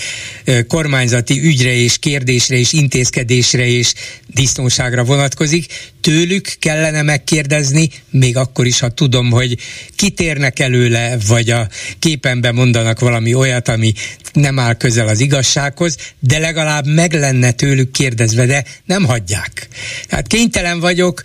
kormányzati 0.66 1.40
ügyre 1.40 1.72
és 1.72 1.98
kérdésre 1.98 2.56
és 2.56 2.72
intézkedésre 2.72 3.66
és 3.66 3.94
biztonságra 4.26 5.04
vonatkozik, 5.04 5.66
tőlük 6.04 6.48
kellene 6.58 7.02
megkérdezni, 7.02 7.88
még 8.10 8.36
akkor 8.36 8.66
is, 8.66 8.80
ha 8.80 8.88
tudom, 8.88 9.30
hogy 9.30 9.56
kitérnek 9.96 10.58
előle, 10.58 11.16
vagy 11.28 11.50
a 11.50 11.68
képenben 11.98 12.54
mondanak 12.54 13.00
valami 13.00 13.34
olyat, 13.34 13.68
ami 13.68 13.92
nem 14.32 14.58
áll 14.58 14.74
közel 14.74 15.08
az 15.08 15.20
igazsághoz, 15.20 15.96
de 16.18 16.38
legalább 16.38 16.86
meg 16.86 17.12
lenne 17.12 17.50
tőlük 17.50 17.90
kérdezve, 17.90 18.46
de 18.46 18.64
nem 18.84 19.04
hagyják. 19.04 19.68
Tehát 20.08 20.26
kénytelen 20.26 20.80
vagyok 20.80 21.22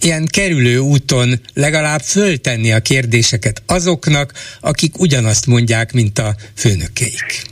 ilyen 0.00 0.26
kerülő 0.26 0.78
úton 0.78 1.40
legalább 1.54 2.00
föltenni 2.00 2.72
a 2.72 2.80
kérdéseket 2.80 3.62
azoknak, 3.66 4.32
akik 4.60 4.98
ugyanazt 4.98 5.46
mondják, 5.46 5.92
mint 5.92 6.18
a 6.18 6.34
főnökeik. 6.56 7.42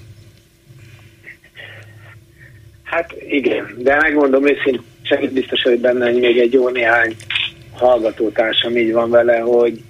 Hát 2.82 3.14
igen, 3.28 3.74
de 3.78 3.96
megmondom 3.96 4.48
őszintén, 4.48 4.82
segít 5.08 5.32
biztos, 5.32 5.62
hogy 5.62 5.78
benne 5.78 6.04
hogy 6.04 6.20
még 6.20 6.38
egy 6.38 6.52
jó 6.52 6.68
néhány 6.68 7.16
hallgatótársam 7.72 8.76
így 8.76 8.92
van 8.92 9.10
vele, 9.10 9.38
hogy 9.38 9.82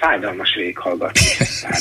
fájdalmas 0.00 0.54
végighallgatni. 0.56 1.26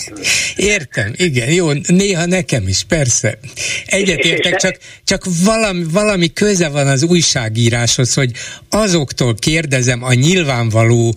Értem, 0.56 1.14
igen, 1.16 1.52
jó, 1.52 1.72
néha 1.88 2.26
nekem 2.26 2.68
is, 2.68 2.84
persze. 2.84 3.40
Egyetértek, 3.86 4.56
csak, 4.56 4.78
csak 5.04 5.24
valami, 5.44 5.84
valami 5.92 6.34
köze 6.34 6.70
van 6.70 6.88
az 6.88 7.04
újságíráshoz, 7.04 8.14
hogy 8.14 8.32
azoktól 8.70 9.36
kérdezem 9.36 10.04
a 10.04 10.14
nyilvánvaló 10.14 11.16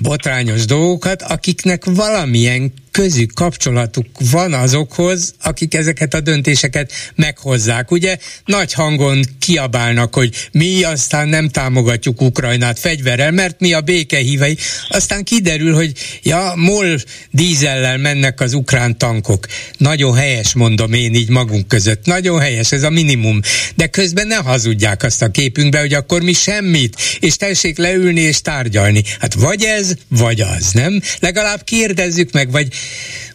botrányos 0.00 0.64
dolgokat, 0.64 1.22
akiknek 1.22 1.84
valamilyen 1.84 2.72
közük, 2.90 3.32
kapcsolatuk 3.34 4.06
van 4.30 4.52
azokhoz, 4.52 5.34
akik 5.42 5.74
ezeket 5.74 6.14
a 6.14 6.20
döntéseket 6.20 6.92
meghozzák. 7.14 7.90
Ugye 7.90 8.16
nagy 8.44 8.72
hangon 8.72 9.24
kiabálnak, 9.38 10.14
hogy 10.14 10.48
mi 10.52 10.82
aztán 10.82 11.28
nem 11.28 11.48
támogatjuk 11.48 12.20
Ukrajnát 12.20 12.78
fegyverrel, 12.78 13.30
mert 13.30 13.60
mi 13.60 13.72
a 13.72 13.80
békehívei. 13.80 14.56
Aztán 14.88 15.24
kiderül, 15.24 15.74
hogy 15.74 15.92
ja, 16.22 16.52
MOL 16.56 16.98
dízellel 17.30 17.98
mennek 17.98 18.40
az 18.40 18.54
ukrán 18.54 18.98
tankok. 18.98 19.46
Nagyon 19.76 20.14
helyes, 20.14 20.52
mondom 20.54 20.92
én 20.92 21.14
így 21.14 21.28
magunk 21.28 21.68
között. 21.68 22.04
Nagyon 22.04 22.40
helyes, 22.40 22.72
ez 22.72 22.82
a 22.82 22.90
minimum. 22.90 23.40
De 23.74 23.86
közben 23.86 24.26
ne 24.26 24.36
hazudják 24.36 25.02
azt 25.02 25.22
a 25.22 25.30
képünkbe, 25.30 25.80
hogy 25.80 25.94
akkor 25.94 26.22
mi 26.22 26.32
semmit, 26.32 26.96
és 27.20 27.36
tessék 27.36 27.78
leülni 27.78 28.20
és 28.20 28.40
tárgyalni. 28.40 29.02
Hát 29.18 29.34
vagy 29.34 29.62
ez, 29.62 29.94
vagy 30.08 30.40
az, 30.40 30.72
nem? 30.72 31.00
Legalább 31.20 31.64
kérdezzük 31.64 32.32
meg, 32.32 32.50
vagy 32.50 32.68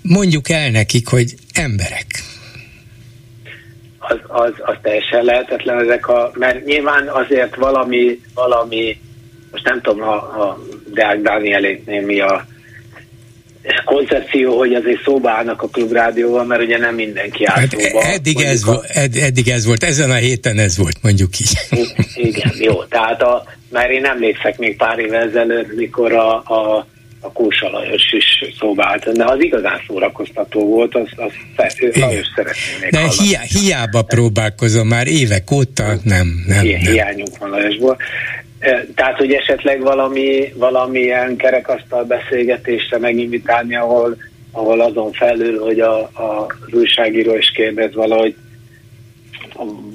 mondjuk 0.02 0.50
el 0.50 0.70
nekik, 0.70 1.08
hogy 1.08 1.36
emberek. 1.54 2.06
Az, 3.98 4.18
az, 4.28 4.52
az 4.58 4.76
teljesen 4.82 5.24
lehetetlen 5.24 5.80
ezek 5.80 6.08
a, 6.08 6.32
mert 6.34 6.66
nyilván 6.66 7.08
azért 7.08 7.56
valami, 7.56 8.22
valami 8.34 9.00
most 9.52 9.68
nem 9.68 9.82
tudom, 9.82 10.00
ha, 10.00 10.20
ha 10.20 10.60
Deák 10.94 11.22
Dánieléknél 11.22 12.02
mi 12.02 12.20
a 12.20 12.46
koncepció, 13.86 14.58
hogy 14.58 14.74
azért 14.74 15.04
szóba 15.04 15.30
állnak 15.30 15.62
a 15.62 15.68
klubrádióval, 15.68 16.46
mert 16.46 16.62
ugye 16.62 16.78
nem 16.78 16.96
mindenki 16.96 17.46
áll 17.46 17.56
hát 17.56 17.70
szóba. 17.70 18.04
Eddig 18.04 18.40
ez, 18.40 18.68
a... 18.68 18.84
ed, 18.88 19.16
eddig 19.16 19.48
ez 19.48 19.66
volt, 19.66 19.84
ezen 19.84 20.12
a 20.12 20.16
héten 20.16 20.60
ez 20.60 20.78
volt, 20.78 20.98
mondjuk 21.02 21.40
így. 21.40 21.52
Igen, 22.16 22.52
jó, 22.60 22.84
tehát 22.84 23.22
a, 23.22 23.44
mert 23.70 23.92
én 23.92 24.06
emlékszek 24.06 24.58
még 24.58 24.78
pár 24.78 25.00
évvel 25.00 25.28
ezelőtt, 25.28 25.76
mikor 25.76 26.14
a, 26.14 26.36
a 26.36 26.88
a 27.26 27.32
Kósa 27.32 27.70
Lajos 27.70 28.12
is 28.12 28.56
szóba 28.60 28.86
állt. 28.86 29.12
De 29.12 29.26
az 29.26 29.40
igazán 29.40 29.82
szórakoztató 29.88 30.66
volt, 30.66 30.96
az, 30.96 31.08
az 31.16 31.32
Lajos 31.94 32.28
szeretném 32.36 32.90
De 32.90 33.00
hiá, 33.24 33.42
hiába 33.42 34.02
próbálkozom 34.02 34.88
már 34.88 35.08
évek 35.08 35.52
óta, 35.52 35.84
nem, 36.04 36.44
nem. 36.48 36.62
Hi, 36.62 36.72
nem. 36.72 36.82
Hiányunk 36.82 37.38
van 37.38 37.50
Lajosból. 37.50 37.98
Tehát, 38.96 39.18
hogy 39.18 39.32
esetleg 39.32 39.82
valami, 39.82 40.54
valamilyen 40.56 41.36
kerekasztal 41.36 42.04
beszélgetésre 42.04 42.98
meginvitálni, 42.98 43.76
ahol, 43.76 44.18
ahol 44.52 44.82
azon 44.82 45.12
felül, 45.12 45.60
hogy 45.60 45.80
a, 45.80 45.98
a, 46.00 46.46
az 46.66 46.74
újságíró 46.74 47.36
is 47.36 47.52
kérdez 47.52 47.94
valahogy 47.94 48.36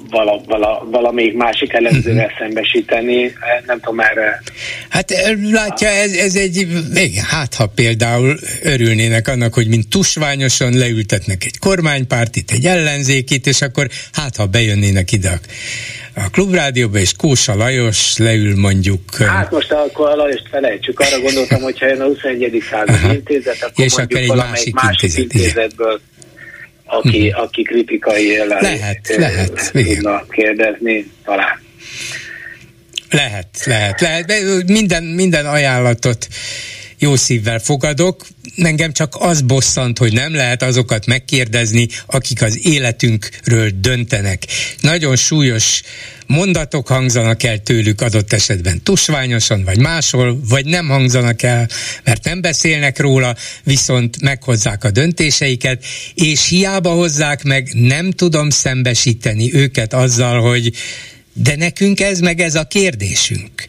vala, 0.09 0.41
vala, 0.45 0.87
valamelyik 0.91 1.33
másik 1.33 1.73
elemzővel 1.73 2.25
uh-huh. 2.25 2.39
szembesíteni, 2.39 3.33
nem 3.65 3.79
tudom 3.79 3.99
erre. 3.99 4.41
Hát 4.89 5.13
látja, 5.51 5.87
ez, 5.87 6.13
ez 6.13 6.35
egy, 6.35 6.67
igen, 6.93 7.23
hát 7.23 7.53
ha 7.53 7.67
például 7.67 8.37
örülnének 8.63 9.27
annak, 9.27 9.53
hogy 9.53 9.67
mint 9.67 9.89
tusványosan 9.89 10.77
leültetnek 10.77 11.45
egy 11.45 11.59
kormánypártit, 11.59 12.51
egy 12.51 12.65
ellenzékit, 12.65 13.47
és 13.47 13.61
akkor 13.61 13.87
hát 14.11 14.35
ha 14.35 14.45
bejönnének 14.45 15.11
ide 15.11 15.39
a 16.15 16.29
klubrádióba, 16.31 16.97
és 16.97 17.13
Kósa 17.17 17.55
Lajos 17.55 18.17
leül 18.17 18.59
mondjuk... 18.59 19.15
Hát 19.15 19.51
most 19.51 19.71
akkor 19.71 20.09
a 20.09 20.15
Lajost 20.15 20.47
felejtsük, 20.49 20.99
arra 20.99 21.19
gondoltam, 21.19 21.61
hogyha 21.61 21.87
jön 21.87 22.01
a 22.01 22.05
21. 22.05 22.63
századi 22.69 23.13
intézet, 23.13 23.57
akkor 23.61 23.85
és 23.85 23.97
mondjuk 23.97 24.19
akkor 24.19 24.31
egy 24.31 24.49
másik, 24.49 24.73
másik 24.73 25.17
intézet, 25.17 25.47
intézetből 25.47 25.99
aki, 26.91 27.27
uh-huh. 27.27 27.43
aki 27.43 27.61
kritikai 27.61 28.25
élen 28.25 28.61
lehet, 28.61 29.15
lehet, 29.17 29.71
tudna 29.71 30.25
kérdezni, 30.29 31.11
talán. 31.23 31.61
Lehet, 33.09 33.47
lehet, 33.65 34.01
lehet. 34.01 34.33
Minden, 34.67 35.03
minden 35.03 35.45
ajánlatot 35.45 36.27
jó 36.99 37.15
szívvel 37.15 37.59
fogadok. 37.59 38.27
Engem 38.55 38.91
csak 38.91 39.15
az 39.19 39.41
bosszant, 39.41 39.97
hogy 39.97 40.13
nem 40.13 40.33
lehet 40.33 40.63
azokat 40.63 41.05
megkérdezni, 41.05 41.87
akik 42.05 42.41
az 42.41 42.65
életünkről 42.65 43.69
döntenek. 43.81 44.43
Nagyon 44.81 45.15
súlyos 45.15 45.81
mondatok 46.31 46.87
hangzanak 46.87 47.43
el 47.43 47.59
tőlük 47.59 48.01
adott 48.01 48.33
esetben 48.33 48.83
tusványosan, 48.83 49.63
vagy 49.63 49.79
máshol, 49.79 50.39
vagy 50.49 50.65
nem 50.65 50.87
hangzanak 50.87 51.41
el, 51.41 51.67
mert 52.03 52.23
nem 52.23 52.41
beszélnek 52.41 52.99
róla, 52.99 53.35
viszont 53.63 54.21
meghozzák 54.21 54.83
a 54.83 54.91
döntéseiket, 54.91 55.85
és 56.15 56.47
hiába 56.47 56.89
hozzák 56.89 57.43
meg, 57.43 57.69
nem 57.73 58.11
tudom 58.11 58.49
szembesíteni 58.49 59.53
őket 59.53 59.93
azzal, 59.93 60.41
hogy 60.41 60.71
de 61.33 61.55
nekünk 61.55 61.99
ez 61.99 62.19
meg 62.19 62.39
ez 62.39 62.55
a 62.55 62.63
kérdésünk. 62.63 63.67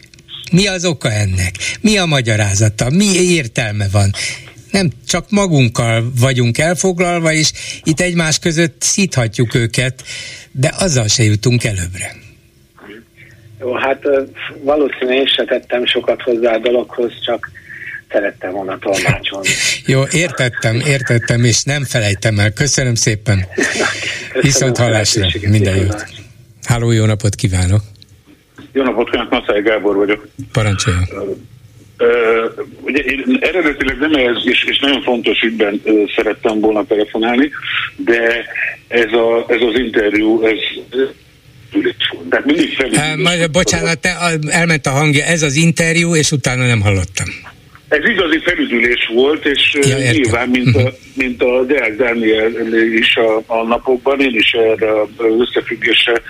Mi 0.51 0.67
az 0.67 0.85
oka 0.85 1.11
ennek? 1.11 1.55
Mi 1.81 1.97
a 1.97 2.05
magyarázata? 2.05 2.89
Mi 2.89 3.05
értelme 3.05 3.87
van? 3.91 4.13
Nem 4.71 4.91
csak 5.07 5.29
magunkkal 5.29 6.11
vagyunk 6.19 6.57
elfoglalva, 6.57 7.33
és 7.33 7.51
itt 7.83 7.99
egymás 7.99 8.39
között 8.39 8.81
szíthatjuk 8.81 9.53
őket, 9.53 10.03
de 10.51 10.73
azzal 10.77 11.07
se 11.07 11.23
jutunk 11.23 11.63
előbbre. 11.63 12.22
Jó, 13.63 13.73
hát 13.73 14.07
valószínűleg 14.61 15.17
én 15.17 15.25
se 15.25 15.43
tettem 15.43 15.85
sokat 15.85 16.21
hozzá 16.21 16.53
a 16.53 16.57
dologhoz, 16.57 17.11
csak 17.25 17.51
szerettem 18.11 18.51
volna 18.51 18.77
tolmácsolni. 18.77 19.47
Jó, 19.93 20.01
értettem, 20.11 20.75
értettem, 20.75 21.43
és 21.43 21.63
nem 21.63 21.83
felejtem 21.83 22.39
el. 22.39 22.51
Köszönöm 22.51 22.95
szépen. 22.95 23.37
Köszönöm 23.55 24.41
Viszont 24.41 24.77
hallásra. 24.77 25.27
Minden 25.49 25.75
jót. 25.75 26.05
Háló, 26.63 26.91
jó 26.91 27.05
napot 27.05 27.35
kívánok. 27.35 27.81
Jó 28.71 28.83
napot 28.83 29.09
kívánok, 29.09 29.31
Maszály 29.31 29.61
Gábor 29.61 29.95
vagyok. 29.95 30.27
Parancsoljon. 30.51 31.03
Uh, 31.99 32.65
ugye 32.81 32.99
én 32.99 33.37
eredetileg 33.41 33.97
nem 33.97 34.13
ez, 34.13 34.37
és, 34.43 34.63
és 34.63 34.79
nagyon 34.79 35.01
fontos 35.01 35.41
ügyben 35.41 35.81
uh, 35.83 36.09
szerettem 36.15 36.59
volna 36.59 36.85
telefonálni, 36.85 37.51
de 37.97 38.45
ez, 38.87 39.11
a, 39.11 39.45
ez 39.47 39.61
az 39.61 39.79
interjú, 39.79 40.41
ez 40.45 40.57
tehát 42.29 42.45
mindig 42.45 42.77
uh, 42.79 43.51
bocsánat, 43.51 43.99
te, 43.99 44.17
elment 44.47 44.85
a 44.85 44.89
hangja, 44.89 45.23
ez 45.23 45.41
az 45.41 45.55
interjú, 45.55 46.15
és 46.15 46.31
utána 46.31 46.65
nem 46.65 46.81
hallottam. 46.81 47.27
Ez 47.87 48.09
igazi 48.09 48.39
felüdülés 48.39 49.11
volt, 49.13 49.45
és 49.45 49.77
ja, 49.81 50.11
nyilván, 50.11 50.49
mint 50.49 50.75
a, 50.75 50.79
mhm. 50.79 50.89
mint 51.15 51.41
a 51.41 51.63
Deák 51.63 51.95
Dániel 51.95 52.51
is 52.97 53.15
a, 53.15 53.43
a 53.45 53.63
napokban, 53.63 54.21
én 54.21 54.35
is 54.35 54.51
erre 54.51 54.91
összefüggésre 55.39 56.21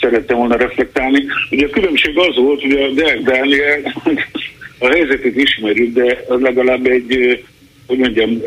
szerettem 0.00 0.36
volna 0.36 0.56
reflektálni. 0.56 1.24
Ugye 1.50 1.66
a 1.66 1.70
különbség 1.70 2.18
az 2.18 2.36
volt, 2.36 2.60
hogy 2.60 2.72
a 2.72 2.90
Deák 2.90 3.20
Dániel 3.20 3.80
a 4.78 4.88
helyzetet 4.88 5.36
ismerjük, 5.36 5.94
de 5.94 6.24
legalább 6.28 6.86
egy, 6.86 7.42
hogy 7.86 7.98
mondjam, 7.98 8.42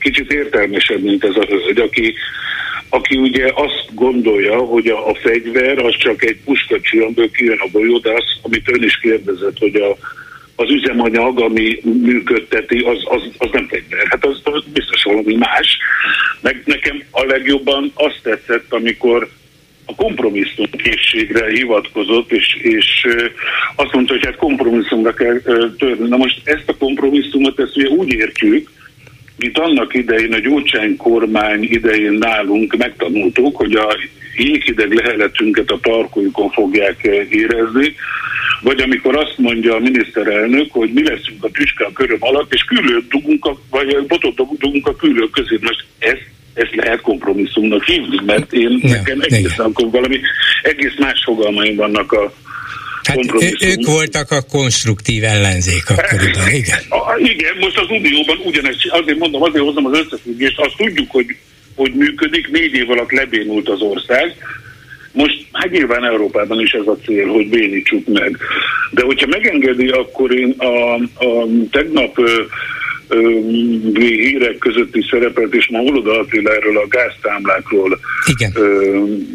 kicsit 0.00 0.32
értelmesebb, 0.32 1.02
mint 1.02 1.24
ez 1.24 1.36
a 1.36 1.46
hölgy, 1.48 1.78
aki, 1.78 2.14
aki 2.88 3.16
ugye 3.16 3.50
azt 3.54 3.88
gondolja, 3.94 4.58
hogy 4.58 4.86
a, 4.86 5.08
a 5.08 5.14
fegyver 5.14 5.78
az 5.78 5.96
csak 5.98 6.24
egy 6.24 6.38
puskacsi, 6.44 6.98
amiből 6.98 7.30
kijön 7.30 7.58
a 7.58 7.78
az, 8.08 8.24
amit 8.42 8.70
ön 8.72 8.82
is 8.82 8.98
kérdezett, 8.98 9.58
hogy 9.58 9.74
a, 9.74 9.96
az 10.56 10.70
üzemanyag, 10.70 11.40
ami 11.40 11.80
működteti, 11.82 12.78
az, 12.78 12.98
az, 13.04 13.22
az 13.38 13.48
nem 13.52 13.68
fegyver. 13.68 14.06
Hát 14.08 14.24
az, 14.24 14.40
az 14.42 14.64
biztos 14.72 15.02
valami 15.02 15.34
más. 15.34 15.78
Meg 16.40 16.62
nekem 16.64 17.02
a 17.10 17.24
legjobban 17.24 17.92
azt 17.94 18.20
tetszett, 18.22 18.72
amikor 18.72 19.28
a 19.84 19.94
kompromisszum 19.94 20.70
készségre 20.70 21.50
hivatkozott, 21.50 22.32
és, 22.32 22.54
és 22.62 23.06
azt 23.76 23.92
mondta, 23.92 24.12
hogy 24.12 24.24
hát 24.24 24.36
kompromisszumra 24.36 25.14
kell 25.14 25.40
törni. 25.78 26.08
Na 26.08 26.16
most 26.16 26.40
ezt 26.44 26.68
a 26.68 26.76
kompromisszumot, 26.76 27.60
ezt 27.60 27.76
ugye 27.76 27.88
úgy 27.88 28.12
értjük, 28.12 28.70
mint 29.38 29.58
annak 29.58 29.94
idején 29.94 30.32
a 30.32 30.38
Gyurcsány 30.38 30.96
kormány 30.96 31.62
idején 31.62 32.12
nálunk 32.12 32.76
megtanultuk, 32.76 33.56
hogy 33.56 33.74
a 33.74 33.96
jéghideg 34.36 34.92
leheletünket 34.92 35.70
a 35.70 35.78
parkolyukon 35.82 36.50
fogják 36.50 37.02
érezni, 37.30 37.94
vagy 38.62 38.80
amikor 38.80 39.16
azt 39.16 39.38
mondja 39.38 39.74
a 39.74 39.78
miniszterelnök, 39.78 40.72
hogy 40.72 40.92
mi 40.92 41.02
leszünk 41.02 41.44
a 41.44 41.50
tüske 41.50 41.84
a 41.84 41.92
köröm 41.92 42.18
alatt, 42.20 42.54
és 42.54 42.62
küllőt 42.62 43.08
dugunk, 43.08 43.44
a, 43.44 43.58
vagy 43.70 44.06
botot 44.06 44.58
dugunk 44.58 44.86
a 44.86 44.96
küllők 44.96 45.30
közé. 45.30 45.58
Most 45.60 45.84
ezt 45.98 46.26
ezt 46.58 46.74
lehet 46.74 47.00
kompromisszumnak 47.00 47.84
hívni, 47.84 48.20
mert 48.26 48.52
én 48.52 48.80
nekem 48.82 49.20
egészen 49.20 49.66
akkor 49.66 49.90
valami 49.90 50.20
egész 50.62 50.98
más 50.98 51.22
fogalmaim 51.24 51.76
vannak 51.76 52.12
a 52.12 52.32
Hát 53.08 53.18
ők 53.60 53.86
voltak 53.86 54.30
a 54.30 54.42
konstruktív 54.42 55.24
ellenzék 55.24 55.90
akkoriban, 55.90 56.48
igen. 56.50 56.78
A, 56.98 57.18
igen, 57.18 57.56
most 57.60 57.78
az 57.78 57.90
Unióban 57.90 58.38
ugyanezt, 58.44 58.78
azért 58.88 59.18
mondom, 59.18 59.42
azért 59.42 59.64
hozom 59.64 59.86
az 59.86 59.98
összefüggést, 59.98 60.58
azt 60.58 60.76
tudjuk, 60.76 61.10
hogy, 61.10 61.36
hogy 61.74 61.92
működik, 61.94 62.50
négy 62.50 62.74
év 62.74 62.90
alatt 62.90 63.12
lebénult 63.12 63.68
az 63.68 63.80
ország, 63.80 64.34
most 65.12 65.46
hát 65.52 65.70
nyilván 65.70 66.04
Európában 66.04 66.60
is 66.60 66.72
ez 66.72 66.86
a 66.86 66.98
cél, 67.04 67.26
hogy 67.26 67.48
bénítsuk 67.48 68.06
meg. 68.06 68.36
De 68.90 69.04
hogyha 69.04 69.26
megengedi, 69.26 69.88
akkor 69.88 70.34
én 70.34 70.54
a, 70.58 70.94
a 71.24 71.46
tegnap 71.70 72.20
hírek 73.94 74.58
között 74.58 74.96
is 74.96 75.06
szerepelt, 75.10 75.54
és 75.54 75.68
ma 75.70 75.78
Oloda 75.78 76.18
Attila 76.18 76.54
erről 76.54 76.78
a 76.78 76.88
gáztámlákról 76.88 77.98
Igen. 78.26 78.52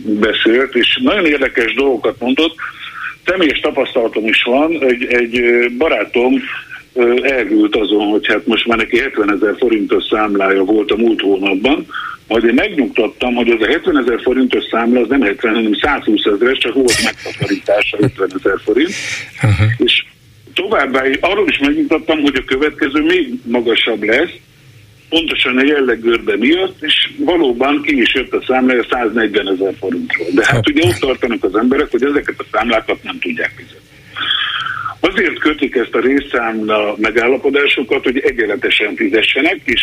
beszélt, 0.03 0.75
és 0.75 0.99
nagyon 1.03 1.25
érdekes 1.25 1.73
dolgokat 1.73 2.19
mondott. 2.19 2.55
Személyes 3.25 3.59
tapasztalatom 3.59 4.27
is 4.27 4.43
van, 4.43 4.83
egy, 4.83 5.03
egy 5.03 5.41
barátom 5.77 6.33
elgült 7.21 7.75
azon, 7.75 8.07
hogy 8.07 8.27
hát 8.27 8.47
most 8.47 8.67
már 8.67 8.77
neki 8.77 8.99
70 8.99 9.31
ezer 9.31 9.55
forintos 9.57 10.03
számlája 10.09 10.63
volt 10.63 10.91
a 10.91 10.97
múlt 10.97 11.21
hónapban, 11.21 11.85
majd 12.27 12.43
én 12.43 12.53
megnyugtattam, 12.53 13.33
hogy 13.33 13.49
az 13.49 13.61
a 13.61 13.67
70 13.67 13.97
ezer 13.97 14.21
forintos 14.21 14.63
számla 14.71 14.99
az 14.99 15.07
nem 15.07 15.21
70, 15.21 15.53
hanem 15.53 15.73
120 15.73 16.25
ezeres, 16.25 16.57
csak 16.57 16.73
volt 16.73 17.03
megtakarítása 17.03 17.97
50 17.99 18.29
ezer 18.35 18.59
forint, 18.63 18.93
uh-huh. 19.43 19.67
és 19.77 20.03
Továbbá 20.53 21.03
arról 21.19 21.47
is 21.47 21.57
megmutattam, 21.57 22.21
hogy 22.21 22.35
a 22.35 22.43
következő 22.45 23.01
még 23.01 23.33
magasabb 23.43 24.03
lesz, 24.03 24.31
pontosan 25.13 25.57
a 25.57 25.63
jellegőrbe 25.63 26.37
miatt, 26.37 26.83
és 26.83 27.09
valóban 27.17 27.81
ki 27.81 28.01
is 28.01 28.13
jött 28.13 28.33
a 28.33 28.43
számlája 28.47 28.85
140 28.89 29.47
ezer 29.47 29.73
forintról. 29.79 30.27
De 30.31 30.45
hát 30.45 30.69
ugye 30.69 30.87
ott 30.87 30.99
tartanak 30.99 31.43
az 31.43 31.55
emberek, 31.55 31.91
hogy 31.91 32.03
ezeket 32.03 32.35
a 32.37 32.45
számlákat 32.51 33.03
nem 33.03 33.19
tudják 33.19 33.51
fizetni. 33.55 33.91
Azért 34.99 35.39
kötik 35.39 35.75
ezt 35.75 35.95
a 35.95 35.99
részszámla 35.99 36.95
megállapodásokat, 36.97 38.03
hogy 38.03 38.19
egyenletesen 38.19 38.95
fizessenek, 38.95 39.59
és 39.63 39.81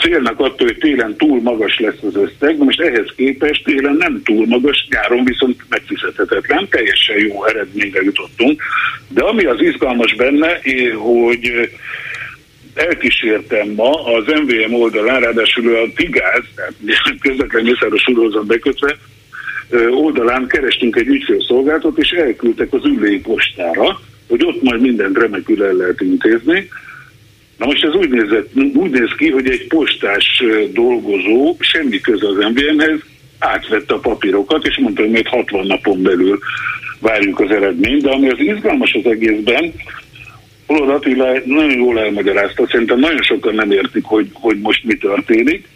félnek 0.00 0.38
attól, 0.38 0.66
hogy 0.66 0.78
télen 0.78 1.16
túl 1.16 1.40
magas 1.42 1.78
lesz 1.78 2.02
az 2.02 2.16
összeg, 2.16 2.58
de 2.58 2.64
most 2.64 2.80
ehhez 2.80 3.12
képest 3.16 3.64
télen 3.64 3.96
nem 3.96 4.22
túl 4.24 4.46
magas, 4.46 4.86
nyáron 4.90 5.24
viszont 5.24 5.64
megfizethetetlen, 5.68 6.68
teljesen 6.68 7.18
jó 7.18 7.46
eredményre 7.46 8.02
jutottunk. 8.02 8.62
De 9.08 9.22
ami 9.22 9.44
az 9.44 9.60
izgalmas 9.60 10.14
benne, 10.14 10.60
hogy 10.96 11.70
elkísértem 12.74 13.68
ma 13.68 13.90
az 13.90 14.24
MVM 14.26 14.74
oldalán, 14.74 15.20
ráadásul 15.20 15.76
a 15.76 15.92
Tigáz, 15.94 16.42
tehát 16.54 16.74
közvetlen 17.20 17.64
mészáros 17.64 18.02
sorozat 18.02 18.46
bekötve, 18.46 18.96
oldalán 19.90 20.46
kerestünk 20.46 20.96
egy 20.96 21.06
ügyfélszolgáltat, 21.06 21.98
és 21.98 22.10
elküldtek 22.10 22.72
az 22.72 22.84
ülői 22.84 23.20
postára, 23.20 24.00
hogy 24.28 24.44
ott 24.44 24.62
majd 24.62 24.80
mindent 24.80 25.18
remekül 25.18 25.64
el 25.64 25.72
lehet 25.72 26.00
intézni. 26.00 26.68
Na 27.56 27.66
most 27.66 27.84
ez 27.84 27.94
úgy, 27.94 28.08
nézett, 28.08 28.50
úgy 28.74 28.90
néz 28.90 29.10
ki, 29.16 29.30
hogy 29.30 29.50
egy 29.50 29.66
postás 29.66 30.42
dolgozó 30.72 31.56
semmi 31.58 32.00
köze 32.00 32.28
az 32.28 32.36
MVM-hez, 32.36 33.00
átvette 33.38 33.94
a 33.94 33.98
papírokat, 33.98 34.66
és 34.66 34.78
mondta, 34.78 35.02
hogy 35.02 35.10
még 35.10 35.28
60 35.28 35.66
napon 35.66 36.02
belül 36.02 36.38
várjuk 37.00 37.40
az 37.40 37.50
eredményt, 37.50 38.02
de 38.02 38.10
ami 38.10 38.28
az 38.28 38.38
izgalmas 38.38 38.92
az 38.92 39.10
egészben, 39.10 39.72
Holod 40.70 40.88
Attila 40.90 41.32
nagyon 41.44 41.78
jól 41.78 42.00
elmagyarázta, 42.00 42.66
szerintem 42.70 42.98
nagyon 42.98 43.22
sokan 43.22 43.54
nem 43.54 43.70
értik, 43.70 44.04
hogy, 44.04 44.28
hogy 44.32 44.58
most 44.58 44.84
mi 44.84 44.94
történik, 44.94 45.68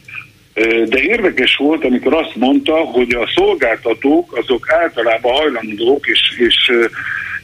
de 0.89 1.03
érdekes 1.03 1.57
volt, 1.57 1.85
amikor 1.85 2.15
azt 2.15 2.37
mondta, 2.37 2.75
hogy 2.75 3.15
a 3.15 3.31
szolgáltatók 3.35 4.37
azok 4.37 4.73
általában 4.73 5.33
hajlandók 5.33 6.07
és, 6.07 6.39
és 6.39 6.73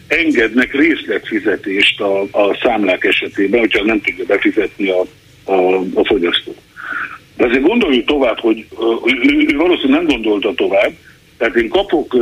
engednek 0.07 0.75
részletfizetést 0.75 2.01
a, 2.01 2.21
a 2.21 2.59
számlák 2.63 3.05
esetében, 3.05 3.61
hogyha 3.61 3.85
nem 3.85 4.01
tudja 4.01 4.25
befizetni 4.25 4.89
a, 4.89 5.01
a, 5.53 5.79
a 5.95 6.05
fogyasztó. 6.05 6.55
De 7.37 7.47
azért 7.47 7.67
gondoljuk 7.67 8.07
tovább, 8.07 8.39
hogy 8.39 8.67
ő, 9.05 9.47
ő 9.53 9.57
valószínűleg 9.57 10.03
nem 10.03 10.07
gondolta 10.07 10.55
tovább, 10.55 10.93
tehát 11.39 11.57
én 11.57 11.69
kapok 11.69 12.17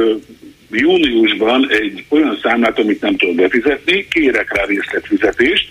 júniusban 0.70 1.66
egy 1.70 2.04
olyan 2.08 2.38
számlát, 2.42 2.78
amit 2.78 3.00
nem 3.00 3.16
tudok 3.16 3.34
befizetni, 3.34 4.06
kérek 4.08 4.56
rá 4.56 4.64
részletfizetést, 4.64 5.68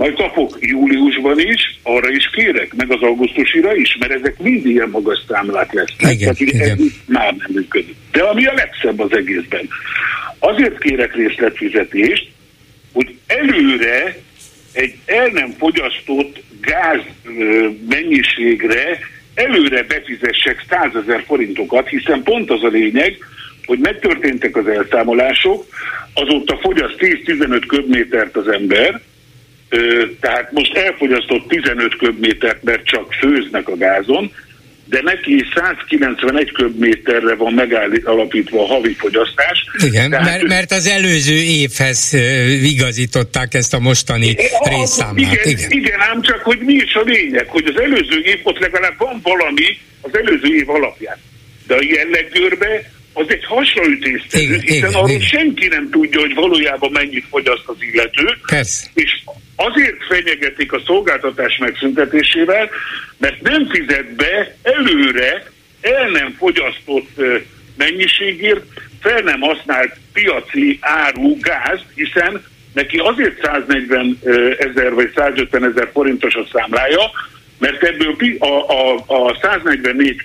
majd 0.00 0.14
kapok 0.14 0.56
júliusban 0.60 1.38
is, 1.38 1.78
arra 1.82 2.10
is 2.10 2.30
kérek, 2.30 2.74
meg 2.74 2.92
az 2.92 3.02
augusztusira 3.02 3.74
is, 3.74 3.96
mert 3.98 4.12
ezek 4.12 4.38
mind 4.38 4.66
ilyen 4.66 4.88
magas 4.88 5.18
számlák 5.28 5.72
lesznek. 5.72 6.12
Igen, 6.12 6.18
Tehát 6.18 6.40
igen. 6.40 6.70
ez 6.70 6.78
már 7.06 7.34
nem 7.36 7.50
működik. 7.52 7.94
De 8.12 8.22
ami 8.22 8.46
a 8.46 8.52
legszebb 8.52 9.00
az 9.00 9.16
egészben, 9.16 9.68
azért 10.38 10.78
kérek 10.78 11.14
részletfizetést, 11.14 12.28
hogy 12.92 13.14
előre 13.26 14.16
egy 14.72 14.94
el 15.06 15.26
nem 15.26 15.54
fogyasztott 15.58 16.42
gáz 16.60 17.00
mennyiségre 17.88 18.98
előre 19.34 19.82
befizessek 19.82 20.64
100 20.68 21.02
ezer 21.02 21.24
forintokat, 21.26 21.88
hiszen 21.88 22.22
pont 22.22 22.50
az 22.50 22.62
a 22.62 22.68
lényeg, 22.68 23.18
hogy 23.70 23.78
megtörténtek 23.78 24.56
az 24.56 24.66
elszámolások, 24.66 25.66
azóta 26.14 26.58
fogyaszt 26.62 26.94
10-15 26.98 27.64
köbmétert 27.66 28.36
az 28.36 28.48
ember, 28.48 29.00
tehát 30.20 30.52
most 30.52 30.76
elfogyasztott 30.76 31.48
15 31.48 31.96
köbmétert, 31.96 32.62
mert 32.62 32.84
csak 32.84 33.12
főznek 33.12 33.68
a 33.68 33.76
gázon, 33.76 34.32
de 34.84 35.00
neki 35.02 35.44
191 35.54 36.52
köbméterre 36.52 37.34
van 37.34 37.52
megállapítva 37.52 38.62
a 38.62 38.66
havi 38.66 38.92
fogyasztás. 38.92 39.64
Igen, 39.84 40.10
mert, 40.10 40.42
mert 40.42 40.70
az 40.70 40.86
előző 40.86 41.34
évhez 41.34 42.12
igazították 42.62 43.54
ezt 43.54 43.74
a 43.74 43.78
mostani 43.78 44.36
részszámlát. 44.62 45.32
Igen, 45.32 45.48
igen. 45.48 45.70
igen, 45.70 46.00
ám 46.00 46.22
csak, 46.22 46.40
hogy 46.40 46.58
mi 46.58 46.72
is 46.72 46.94
a 46.94 47.02
lényeg, 47.02 47.48
hogy 47.48 47.66
az 47.74 47.80
előző 47.80 48.20
év 48.20 48.40
ott 48.42 48.58
legalább 48.58 48.94
van 48.98 49.20
valami 49.22 49.78
az 50.00 50.10
előző 50.16 50.54
év 50.54 50.70
alapján. 50.70 51.16
De 51.66 51.74
a 51.74 51.82
jelleggörbe 51.82 52.98
az 53.12 53.26
egy 53.28 53.44
hasraütésszerű, 53.44 54.58
hiszen 54.58 54.76
igen, 54.76 54.94
arról 54.94 55.08
igen. 55.08 55.20
senki 55.20 55.66
nem 55.66 55.90
tudja, 55.90 56.20
hogy 56.20 56.34
valójában 56.34 56.90
mennyit 56.92 57.24
fogyaszt 57.30 57.66
az 57.66 57.76
illető. 57.92 58.36
Persze. 58.46 58.86
És 58.94 59.22
azért 59.56 60.04
fenyegetik 60.08 60.72
a 60.72 60.82
szolgáltatás 60.86 61.56
megszüntetésével, 61.58 62.70
mert 63.16 63.40
nem 63.42 63.68
fizet 63.68 64.14
be 64.14 64.56
előre 64.62 65.50
el 65.80 66.08
nem 66.10 66.34
fogyasztott 66.38 67.08
mennyiségért 67.76 68.64
fel 69.00 69.20
nem 69.20 69.40
használt 69.40 69.96
piaci 70.12 70.78
áru 70.80 71.38
gáz, 71.40 71.80
hiszen 71.94 72.44
neki 72.72 72.98
azért 72.98 73.42
140 73.42 74.18
ezer 74.58 74.94
vagy 74.94 75.12
150 75.14 75.64
ezer 75.64 75.90
forintos 75.92 76.34
a 76.34 76.46
számlája, 76.52 77.10
mert 77.60 77.82
ebből 77.82 78.16
a, 78.38 78.46
a, 78.46 79.04
a 79.06 79.38
144 79.42 80.22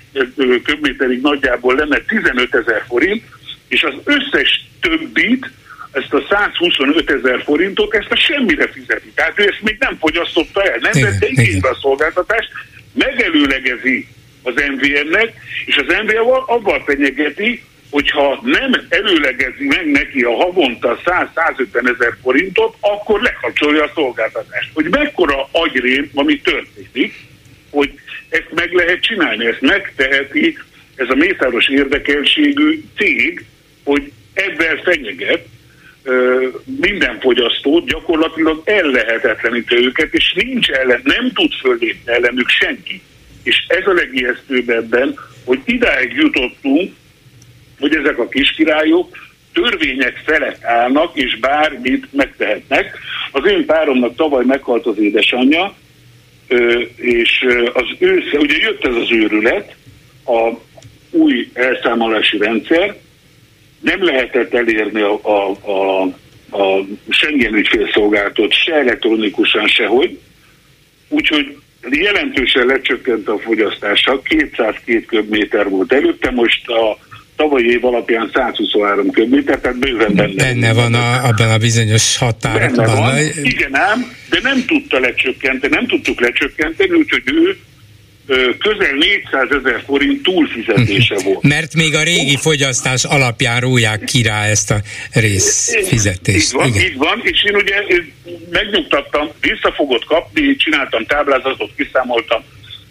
köbméterig 0.63 1.21
nagyjából 1.21 1.75
lenne 1.75 1.99
15 1.99 2.55
ezer 2.55 2.83
forint, 2.87 3.23
és 3.67 3.83
az 3.83 3.93
összes 4.03 4.65
többit, 4.81 5.51
ezt 5.91 6.13
a 6.13 6.25
125 6.29 7.11
ezer 7.11 7.41
forintot, 7.43 7.93
ezt 7.93 8.11
a 8.11 8.15
semmire 8.15 8.67
fizeti. 8.67 9.11
Tehát 9.15 9.39
ő 9.39 9.43
ezt 9.43 9.61
még 9.61 9.75
nem 9.79 9.97
fogyasztotta 9.99 10.63
el, 10.63 10.77
nem 10.81 11.03
vette 11.03 11.27
igénybe 11.27 11.69
a 11.69 11.77
szolgáltatást, 11.81 12.49
megelőlegezi 12.93 14.07
az 14.43 14.53
MVM-nek, 14.53 15.33
és 15.65 15.75
az 15.77 15.95
MVM 16.03 16.29
abban 16.45 16.83
fenyegeti, 16.83 17.63
hogyha 17.95 18.39
nem 18.43 18.71
előlegezi 18.89 19.65
meg 19.65 19.91
neki 19.91 20.21
a 20.21 20.35
havonta 20.35 20.99
100-150 21.05 21.93
ezer 21.93 22.15
forintot, 22.21 22.75
akkor 22.79 23.21
lekapcsolja 23.21 23.83
a 23.83 23.91
szolgáltatást. 23.93 24.69
Hogy 24.73 24.89
mekkora 24.89 25.49
agyrém, 25.51 26.09
ami 26.13 26.41
történik, 26.41 27.13
hogy 27.69 27.91
ezt 28.29 28.47
meg 28.55 28.71
lehet 28.73 29.01
csinálni, 29.01 29.45
ezt 29.45 29.61
megteheti 29.61 30.57
ez 30.95 31.09
a 31.09 31.15
mészáros 31.15 31.69
érdekeltségű 31.69 32.83
cég, 32.97 33.45
hogy 33.83 34.11
ebben 34.33 34.81
fenyeget 34.83 35.45
minden 36.79 37.19
fogyasztót, 37.19 37.85
gyakorlatilag 37.85 38.61
ellehetetlenítő 38.65 39.75
őket, 39.75 40.13
és 40.13 40.33
nincs 40.33 40.69
ellen, 40.69 41.01
nem 41.03 41.31
tud 41.33 41.51
fölépni 41.53 42.11
ellenük 42.11 42.49
senki. 42.49 43.01
És 43.43 43.65
ez 43.67 43.87
a 43.87 43.93
legijesztőbb 43.93 44.69
ebben, 44.69 45.19
hogy 45.45 45.59
idáig 45.65 46.13
jutottunk, 46.13 46.93
hogy 47.79 47.95
ezek 47.95 48.19
a 48.19 48.27
kiskirályok 48.27 49.17
törvények 49.53 50.21
felett 50.25 50.63
állnak, 50.63 51.15
és 51.15 51.39
bármit 51.39 52.07
megtehetnek. 52.11 52.97
Az 53.31 53.45
én 53.45 53.65
páromnak 53.65 54.15
tavaly 54.15 54.45
meghalt 54.45 54.85
az 54.85 54.97
édesanyja, 54.97 55.75
és 56.95 57.45
az 57.73 57.85
ősze, 57.99 58.37
ugye 58.37 58.57
jött 58.57 58.85
ez 58.85 58.95
az 58.95 59.11
őrület, 59.11 59.75
a 60.25 60.51
új 61.09 61.49
elszámolási 61.53 62.37
rendszer, 62.37 62.95
nem 63.79 64.03
lehetett 64.03 64.53
elérni 64.53 65.01
a, 65.01 65.19
a, 65.23 65.49
a, 65.71 66.01
a 66.57 66.85
Schengen 67.09 67.53
ügyfélszolgáltat 67.53 68.51
se 68.51 68.73
elektronikusan, 68.73 69.67
sehogy, 69.67 70.19
úgyhogy 71.09 71.57
jelentősen 71.89 72.65
lecsökkent 72.65 73.27
a 73.27 73.39
fogyasztása, 73.39 74.21
202 74.21 75.05
köbméter 75.05 75.69
volt 75.69 75.93
előtte, 75.93 76.31
most 76.31 76.67
a 76.67 76.97
tavalyi 77.35 77.69
év 77.69 77.85
alapján 77.85 78.31
123 78.33 79.11
köbméter, 79.11 79.59
tehát 79.59 79.77
bőven 79.77 80.13
benne. 80.13 80.33
Benne 80.33 80.73
van 80.73 80.93
a, 80.93 81.23
abban 81.23 81.51
a 81.51 81.57
bizonyos 81.57 82.17
határban. 82.17 82.75
Benne 82.75 82.99
van, 82.99 83.17
igen 83.43 83.75
ám, 83.75 84.15
de 84.29 84.39
nem 84.41 84.65
tudta 84.65 84.99
lecsökkenteni, 84.99 85.75
nem 85.75 85.87
tudtuk 85.87 86.19
lecsökkenteni, 86.19 86.91
úgyhogy 86.91 87.23
ő 87.25 87.57
közel 88.59 88.93
400 88.93 89.47
ezer 89.59 89.83
forint 89.85 90.23
túlfizetése 90.23 91.15
volt. 91.23 91.43
Mert 91.43 91.75
még 91.75 91.95
a 91.95 92.03
régi 92.03 92.37
fogyasztás 92.37 93.03
alapján 93.03 93.59
róják 93.59 94.03
ki 94.03 94.21
rá 94.21 94.45
ezt 94.45 94.71
a 94.71 94.81
részfizetést. 95.13 96.53
Így 96.53 96.59
van, 96.59 96.67
Igen. 96.67 96.81
így 96.81 96.97
van, 96.97 97.21
és 97.23 97.43
én 97.43 97.55
ugye 97.55 97.75
megnyugtattam, 98.51 99.29
vissza 99.41 99.71
fogod 99.75 100.05
kapni, 100.05 100.55
csináltam 100.55 101.05
táblázatot, 101.05 101.71
kiszámoltam, 101.77 102.43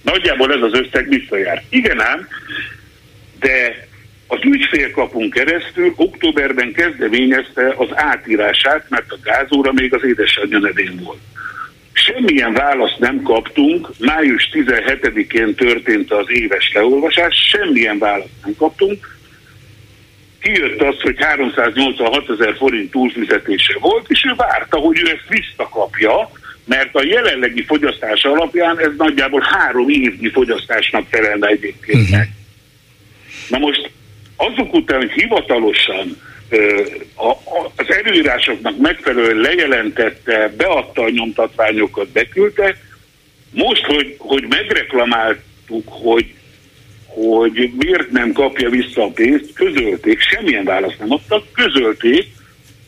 nagyjából 0.02 0.52
ez 0.52 0.62
az 0.62 0.80
összeg 0.80 1.08
visszajár. 1.08 1.64
Igen 1.68 2.00
ám, 2.00 2.28
de 3.40 3.86
az 4.26 4.38
ügyfélkapunk 4.42 5.32
keresztül 5.32 5.92
októberben 5.96 6.72
kezdeményezte 6.72 7.74
az 7.76 7.88
átírását, 7.92 8.86
mert 8.88 9.12
a 9.12 9.18
gázóra 9.22 9.72
még 9.72 9.94
az 9.94 10.04
édesanyja 10.04 10.58
nevén 10.58 11.00
volt. 11.04 11.20
Semmilyen 11.92 12.52
választ 12.52 12.98
nem 12.98 13.22
kaptunk, 13.22 13.88
május 13.98 14.48
17-én 14.52 15.54
történt 15.54 16.12
az 16.12 16.26
éves 16.28 16.70
leolvasás, 16.74 17.34
semmilyen 17.50 17.98
választ 17.98 18.44
nem 18.44 18.54
kaptunk. 18.58 19.16
Kijött 20.40 20.80
az, 20.80 21.00
hogy 21.00 21.16
386 21.18 22.30
ezer 22.30 22.56
forint 22.56 22.90
túlfizetése 22.90 23.76
volt, 23.80 24.06
és 24.08 24.24
ő 24.24 24.34
várta, 24.36 24.76
hogy 24.76 24.98
ő 24.98 25.08
ezt 25.08 25.28
visszakapja, 25.28 26.30
mert 26.64 26.94
a 26.94 27.04
jelenlegi 27.04 27.64
fogyasztás 27.64 28.24
alapján 28.24 28.78
ez 28.78 28.90
nagyjából 28.96 29.42
három 29.50 29.88
évnyi 29.88 30.30
fogyasztásnak 30.30 31.06
felelne 31.10 31.46
egyébként 31.46 32.10
Uh-huh. 32.10 32.26
Na 33.48 33.58
most 33.58 33.90
azok 34.36 34.74
után, 34.74 34.98
hogy 34.98 35.10
hivatalosan 35.10 36.16
az 37.76 37.86
előírásoknak 37.88 38.78
megfelelően 38.78 39.36
lejelentette, 39.36 40.52
beadta 40.56 41.02
a 41.02 41.10
nyomtatványokat, 41.10 42.08
beküldte, 42.08 42.76
most, 43.50 43.84
hogy, 43.84 44.16
hogy 44.18 44.46
megreklamáltuk, 44.48 45.88
hogy, 45.88 46.34
hogy 47.06 47.72
miért 47.76 48.10
nem 48.10 48.32
kapja 48.32 48.68
vissza 48.70 49.02
a 49.02 49.10
pénzt, 49.10 49.52
közölték, 49.52 50.20
semmilyen 50.20 50.64
választ 50.64 50.98
nem 50.98 51.12
adtak, 51.12 51.44
közölték, 51.52 52.26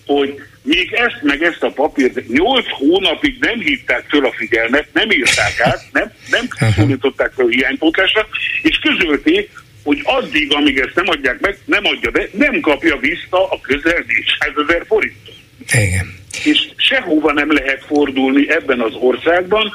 hogy 0.06 0.43
még 0.62 0.93
ezt 0.93 1.23
meg 1.23 1.43
ezt 1.43 1.62
a 1.62 1.70
papírt 1.70 2.28
8 2.28 2.64
hónapig 2.70 3.36
nem 3.40 3.60
hívták 3.60 4.05
föl 4.09 4.27
a 4.27 4.32
figyelmet, 4.32 4.89
nem 4.93 5.10
írták 5.10 5.60
át, 5.60 5.81
nem, 5.93 6.12
nem 6.31 6.48
szólították 6.77 7.32
fel 7.32 7.47
hiánypótlásra, 7.47 8.27
és 8.62 8.78
közölték, 8.78 9.51
hogy 9.86 10.00
addig, 10.04 10.52
amíg 10.52 10.78
ezt 10.78 10.94
nem 10.94 11.08
adják 11.08 11.40
meg, 11.40 11.58
nem 11.64 11.84
adja 11.84 12.10
be, 12.10 12.28
nem 12.32 12.60
kapja 12.60 12.96
vissza 12.96 13.48
a 13.50 13.60
közel 13.60 14.04
400 14.06 14.64
ezer 14.68 14.84
forintot. 14.86 15.34
Igen. 15.72 16.14
És 16.44 16.58
sehova 16.76 17.32
nem 17.32 17.52
lehet 17.52 17.84
fordulni 17.86 18.50
ebben 18.50 18.80
az 18.80 18.94
országban, 18.94 19.72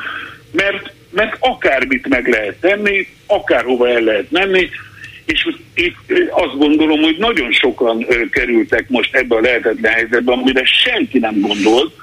mert, 0.51 0.93
mert 1.11 1.35
akármit 1.39 2.07
meg 2.07 2.27
lehet 2.27 2.55
tenni, 2.59 3.07
akárhova 3.25 3.89
el 3.89 4.01
lehet 4.01 4.31
menni, 4.31 4.69
és 5.25 5.47
itt 5.73 5.97
azt 6.29 6.57
gondolom, 6.57 7.01
hogy 7.01 7.15
nagyon 7.17 7.51
sokan 7.51 8.05
kerültek 8.31 8.89
most 8.89 9.15
ebbe 9.15 9.35
a 9.35 9.39
lehetetlen 9.39 9.91
helyzetbe, 9.91 10.31
amire 10.31 10.63
senki 10.65 11.19
nem 11.19 11.39
gondolt. 11.39 11.93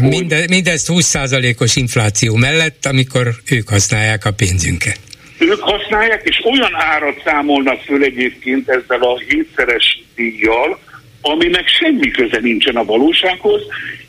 Minde, 0.00 0.44
mindezt 0.48 0.88
20%-os 0.92 1.76
infláció 1.76 2.34
mellett, 2.34 2.86
amikor 2.86 3.34
ők 3.50 3.68
használják 3.68 4.24
a 4.24 4.32
pénzünket. 4.32 4.98
Ők 5.38 5.60
használják, 5.60 6.22
és 6.24 6.44
olyan 6.44 6.74
árat 6.74 7.22
számolnak 7.24 7.80
föl 7.80 8.02
egyébként 8.02 8.68
ezzel 8.68 9.00
a 9.00 9.18
hétszeres 9.18 10.02
díjjal, 10.14 10.78
aminek 11.20 11.68
semmi 11.68 12.10
köze 12.10 12.38
nincsen 12.40 12.76
a 12.76 12.84
valósághoz, 12.84 13.62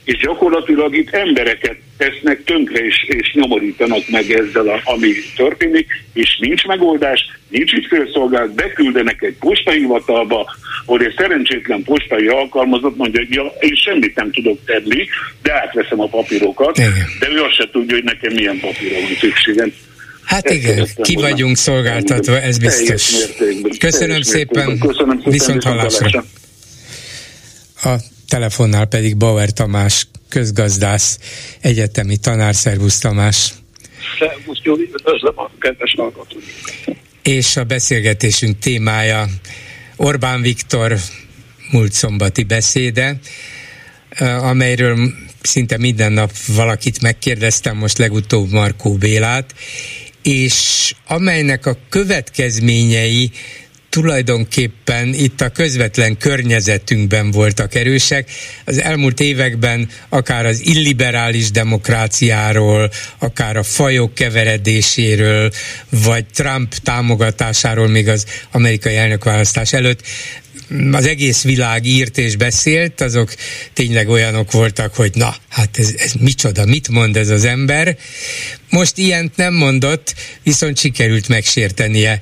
és 0.03 0.17
gyakorlatilag 0.17 0.95
itt 0.95 1.13
embereket 1.13 1.77
tesznek 1.97 2.43
tönkre 2.43 2.85
és, 2.85 3.03
és 3.07 3.33
nyomorítanak 3.33 4.09
meg 4.09 4.31
ezzel, 4.31 4.67
a, 4.67 4.81
ami 4.83 5.11
történik, 5.35 5.87
és 6.13 6.37
nincs 6.39 6.65
megoldás, 6.65 7.19
nincs 7.49 7.73
ügyfélszolgálat, 7.73 8.55
beküldenek 8.55 9.21
egy 9.21 9.35
postahivatalba, 9.39 10.55
hogy 10.85 11.03
egy 11.03 11.13
szerencsétlen 11.17 11.83
postai 11.83 12.27
alkalmazott 12.27 12.95
mondja, 12.95 13.19
hogy 13.19 13.33
ja, 13.33 13.53
én 13.59 13.75
semmit 13.75 14.15
nem 14.15 14.31
tudok 14.31 14.57
tenni, 14.65 15.07
de 15.41 15.53
átveszem 15.53 15.99
a 15.99 16.07
papírokat, 16.07 16.77
Igen. 16.77 16.93
de 17.19 17.29
ő 17.29 17.41
azt 17.41 17.55
se 17.55 17.69
tudja, 17.71 17.95
hogy 17.95 18.03
nekem 18.03 18.33
milyen 18.33 18.59
papírra 18.59 18.99
van 18.99 19.15
szükségem. 19.19 19.73
Hát 20.25 20.49
igen, 20.49 20.87
ki 21.01 21.15
vagyunk 21.15 21.57
szolgáltatva, 21.57 22.41
ez 22.41 22.57
biztos. 22.57 23.13
Köszönöm 23.79 24.21
szépen, 24.21 24.77
Köszönöm 24.79 25.17
szépen, 25.17 25.31
viszont 25.31 25.63
hallásra. 25.63 26.25
A 27.83 27.95
telefonnál 28.27 28.85
pedig 28.85 29.17
Bauer 29.17 29.51
Tamás, 29.51 30.07
közgazdász, 30.29 31.19
egyetemi 31.61 32.17
tanár, 32.17 32.55
szervusz 32.55 32.99
Tamás. 32.99 33.53
Szervusz 34.19 34.61
Gyuri, 34.61 34.89
üdvözlöm 34.93 35.33
a 35.39 35.51
kedves 35.59 35.93
hallgatót. 35.97 36.43
És 37.23 37.57
a 37.57 37.63
beszélgetésünk 37.63 38.59
témája 38.59 39.27
Orbán 39.95 40.41
Viktor 40.41 40.95
múlt 41.71 41.91
szombati 41.91 42.43
beszéde, 42.43 43.19
amelyről 44.39 45.13
szinte 45.41 45.77
minden 45.77 46.11
nap 46.11 46.31
valakit 46.47 47.01
megkérdeztem, 47.01 47.77
most 47.77 47.97
legutóbb 47.97 48.51
Markó 48.51 48.93
Bélát, 48.93 49.53
és 50.25 50.93
amelynek 51.07 51.65
a 51.65 51.77
következményei 51.89 53.31
tulajdonképpen 53.89 55.13
itt 55.13 55.41
a 55.41 55.49
közvetlen 55.49 56.17
környezetünkben 56.17 57.31
voltak 57.31 57.75
erősek. 57.75 58.31
Az 58.65 58.81
elmúlt 58.81 59.19
években 59.19 59.89
akár 60.09 60.45
az 60.45 60.65
illiberális 60.65 61.51
demokráciáról, 61.51 62.91
akár 63.17 63.57
a 63.57 63.63
fajok 63.63 64.13
keveredéséről, 64.13 65.51
vagy 65.89 66.25
Trump 66.25 66.75
támogatásáról 66.75 67.87
még 67.87 68.07
az 68.07 68.25
amerikai 68.51 68.95
elnökválasztás 68.95 69.73
előtt 69.73 70.01
az 70.91 71.05
egész 71.05 71.43
világ 71.43 71.85
írt 71.85 72.17
és 72.17 72.35
beszélt, 72.35 73.01
azok 73.01 73.33
tényleg 73.73 74.09
olyanok 74.09 74.51
voltak, 74.51 74.95
hogy 74.95 75.11
na, 75.13 75.35
hát 75.49 75.77
ez, 75.77 75.93
ez 75.97 76.13
micsoda, 76.13 76.65
mit 76.65 76.89
mond 76.89 77.17
ez 77.17 77.29
az 77.29 77.45
ember. 77.45 77.97
Most 78.69 78.97
ilyent 78.97 79.35
nem 79.35 79.53
mondott, 79.53 80.15
viszont 80.43 80.77
sikerült 80.77 81.27
megsértenie 81.27 82.21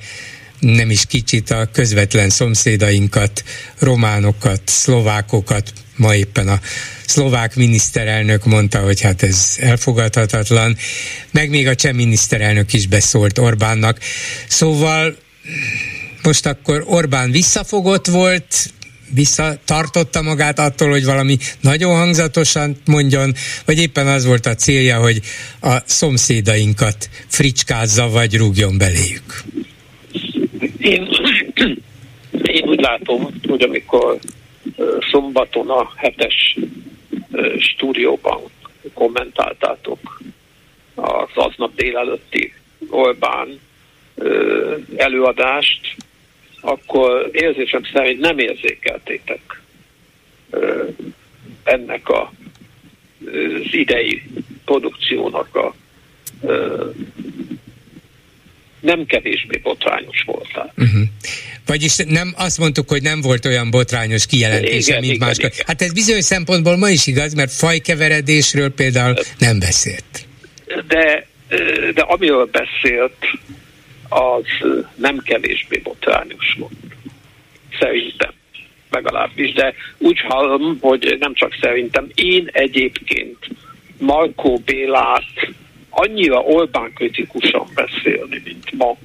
nem 0.60 0.90
is 0.90 1.06
kicsit 1.06 1.50
a 1.50 1.68
közvetlen 1.72 2.30
szomszédainkat, 2.30 3.44
románokat, 3.78 4.62
szlovákokat, 4.64 5.72
ma 5.96 6.14
éppen 6.14 6.48
a 6.48 6.60
szlovák 7.06 7.54
miniszterelnök 7.56 8.44
mondta, 8.44 8.78
hogy 8.78 9.00
hát 9.00 9.22
ez 9.22 9.56
elfogadhatatlan, 9.60 10.76
meg 11.30 11.50
még 11.50 11.66
a 11.66 11.74
cseh 11.74 11.92
miniszterelnök 11.92 12.72
is 12.72 12.86
beszólt 12.86 13.38
Orbánnak. 13.38 13.98
Szóval 14.48 15.16
most 16.24 16.46
akkor 16.46 16.84
Orbán 16.86 17.30
visszafogott 17.30 18.06
volt, 18.06 18.72
visszatartotta 19.14 20.22
magát 20.22 20.58
attól, 20.58 20.90
hogy 20.90 21.04
valami 21.04 21.36
nagyon 21.60 21.96
hangzatosan 21.96 22.76
mondjon, 22.86 23.32
vagy 23.66 23.78
éppen 23.78 24.06
az 24.06 24.26
volt 24.26 24.46
a 24.46 24.54
célja, 24.54 24.98
hogy 24.98 25.20
a 25.60 25.78
szomszédainkat 25.84 27.08
fricskázza, 27.26 28.08
vagy 28.08 28.36
rúgjon 28.36 28.78
beléjük. 28.78 29.42
Én, 30.78 31.08
én 32.58 32.68
úgy 32.68 32.80
látom, 32.80 33.28
hogy 33.48 33.62
amikor 33.62 34.18
szombaton 35.10 35.70
a 35.70 35.92
hetes 35.96 36.58
stúdióban 37.58 38.40
kommentáltátok 38.94 40.22
az 40.94 41.28
aznap 41.34 41.74
délelőtti 41.74 42.52
Orbán 42.90 43.60
előadást, 44.96 45.96
akkor 46.64 47.30
érzésem 47.32 47.82
szerint 47.92 48.20
nem 48.20 48.38
érzékeltétek 48.38 49.60
ennek 51.64 52.08
a, 52.08 52.32
az 53.24 53.72
idei 53.72 54.22
produkciónak 54.64 55.56
a 55.56 55.74
nem 58.80 59.06
kevésbé 59.06 59.60
botrányos 59.62 60.22
voltál. 60.26 60.72
Uh-huh. 60.76 61.02
Vagyis 61.66 61.96
nem 61.96 62.34
azt 62.36 62.58
mondtuk, 62.58 62.88
hogy 62.88 63.02
nem 63.02 63.20
volt 63.20 63.46
olyan 63.46 63.70
botrányos 63.70 64.26
kijelentése, 64.26 64.90
igen, 64.90 65.08
mint 65.08 65.18
máskor. 65.18 65.50
Hát 65.66 65.82
ez 65.82 65.92
bizonyos 65.92 66.24
szempontból 66.24 66.76
ma 66.76 66.88
is 66.88 67.06
igaz, 67.06 67.34
mert 67.34 67.52
fajkeveredésről 67.52 68.70
például 68.70 69.14
nem 69.38 69.58
beszélt. 69.58 70.26
De, 70.88 71.26
de 71.94 72.02
amiről 72.02 72.48
beszélt, 72.52 73.16
az 74.14 74.44
nem 74.94 75.18
kevésbé 75.18 75.78
botrányos 75.78 76.56
volt. 76.58 76.72
Szerintem 77.78 78.32
legalábbis, 78.90 79.52
de 79.52 79.74
úgy 79.98 80.20
hallom, 80.20 80.78
hogy 80.80 81.16
nem 81.18 81.34
csak 81.34 81.56
szerintem, 81.60 82.08
én 82.14 82.48
egyébként 82.52 83.38
Markó 83.98 84.62
Bélát 84.64 85.52
annyira 85.90 86.38
Orbán 86.38 86.92
kritikusan 86.92 87.66
beszélni, 87.74 88.42
mint 88.44 88.72
ma, 88.72 88.96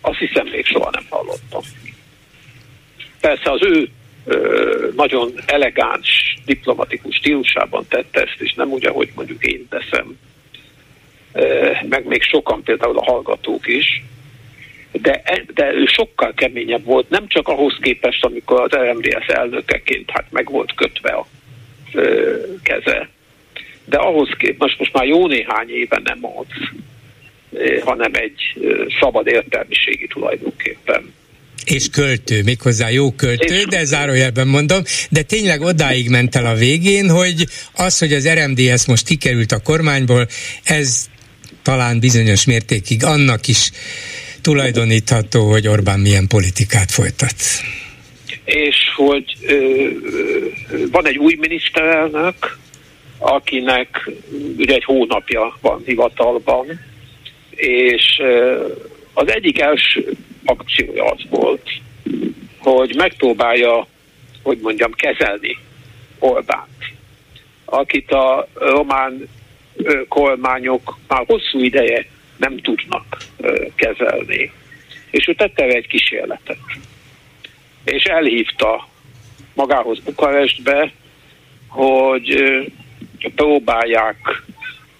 azt 0.00 0.18
hiszem 0.18 0.46
még 0.46 0.66
soha 0.66 0.90
nem 0.90 1.04
hallottam. 1.08 1.62
Persze 3.20 3.50
az 3.50 3.62
ő 3.62 3.88
ö, 4.24 4.88
nagyon 4.96 5.32
elegáns, 5.46 6.36
diplomatikus 6.44 7.16
stílusában 7.16 7.84
tette 7.88 8.20
ezt, 8.20 8.40
és 8.40 8.54
nem 8.54 8.70
úgy, 8.70 8.86
ahogy 8.86 9.10
mondjuk 9.14 9.44
én 9.44 9.68
teszem, 9.68 10.18
meg 11.88 12.04
még 12.06 12.22
sokan 12.22 12.62
például 12.62 12.98
a 12.98 13.04
hallgatók 13.04 13.66
is, 13.66 14.02
de, 14.92 15.20
e, 15.24 15.44
de 15.54 15.72
ő 15.72 15.84
sokkal 15.86 16.32
keményebb 16.34 16.84
volt, 16.84 17.10
nem 17.10 17.28
csak 17.28 17.48
ahhoz 17.48 17.76
képest, 17.80 18.24
amikor 18.24 18.60
az 18.60 18.78
RMDS 18.78 19.26
elnökeként 19.26 20.10
hát 20.10 20.26
meg 20.30 20.50
volt 20.50 20.74
kötve 20.74 21.10
a 21.10 21.26
ö, 21.92 22.36
keze, 22.62 23.08
de 23.84 23.96
ahhoz 23.96 24.28
képest 24.38 24.78
most 24.78 24.92
már 24.92 25.06
jó 25.06 25.26
néhány 25.26 25.70
éve 25.70 26.00
nem 26.04 26.18
az, 26.22 26.46
hanem 27.84 28.10
egy 28.14 28.56
szabad 29.00 29.26
értelmiségi 29.26 30.06
tulajdonképpen. 30.06 31.12
És 31.64 31.88
költő, 31.88 32.42
méghozzá 32.42 32.90
jó 32.90 33.12
költő, 33.12 33.62
de 33.62 33.84
zárójelben 33.84 34.46
mondom, 34.46 34.82
de 35.10 35.22
tényleg 35.22 35.60
odáig 35.60 36.08
ment 36.08 36.34
el 36.34 36.46
a 36.46 36.54
végén, 36.54 37.10
hogy 37.10 37.46
az, 37.76 37.98
hogy 37.98 38.12
az 38.12 38.28
RMDS 38.28 38.86
most 38.86 39.06
kikerült 39.06 39.52
a 39.52 39.62
kormányból, 39.62 40.26
ez 40.64 41.06
talán 41.64 42.00
bizonyos 42.00 42.44
mértékig 42.44 43.04
annak 43.04 43.46
is 43.46 43.70
tulajdonítható, 44.42 45.50
hogy 45.50 45.68
Orbán 45.68 46.00
milyen 46.00 46.26
politikát 46.26 46.90
folytat. 46.90 47.34
És 48.44 48.76
hogy 48.96 49.36
ö, 49.46 49.88
van 50.90 51.06
egy 51.06 51.18
új 51.18 51.36
miniszterelnök, 51.40 52.58
akinek 53.18 54.10
ugye 54.56 54.74
egy 54.74 54.84
hónapja 54.84 55.58
van 55.60 55.82
hivatalban, 55.86 56.80
és 57.50 58.22
az 59.12 59.30
egyik 59.30 59.60
első 59.60 60.12
akciója 60.44 61.04
az 61.04 61.20
volt, 61.30 61.68
hogy 62.58 62.94
megpróbálja, 62.96 63.86
hogy 64.42 64.58
mondjam, 64.62 64.92
kezelni 64.92 65.58
Orbánt, 66.18 66.92
akit 67.64 68.10
a 68.10 68.48
román 68.54 69.28
kormányok 70.08 70.98
már 71.08 71.24
hosszú 71.26 71.58
ideje 71.58 72.06
nem 72.36 72.56
tudnak 72.56 73.16
kezelni. 73.74 74.52
És 75.10 75.28
ő 75.28 75.34
tette 75.34 75.64
egy 75.64 75.86
kísérletet. 75.86 76.58
És 77.84 78.04
elhívta 78.04 78.88
magához 79.54 79.98
Bukarestbe 80.00 80.92
hogy 81.74 82.42
próbálják, 83.34 84.42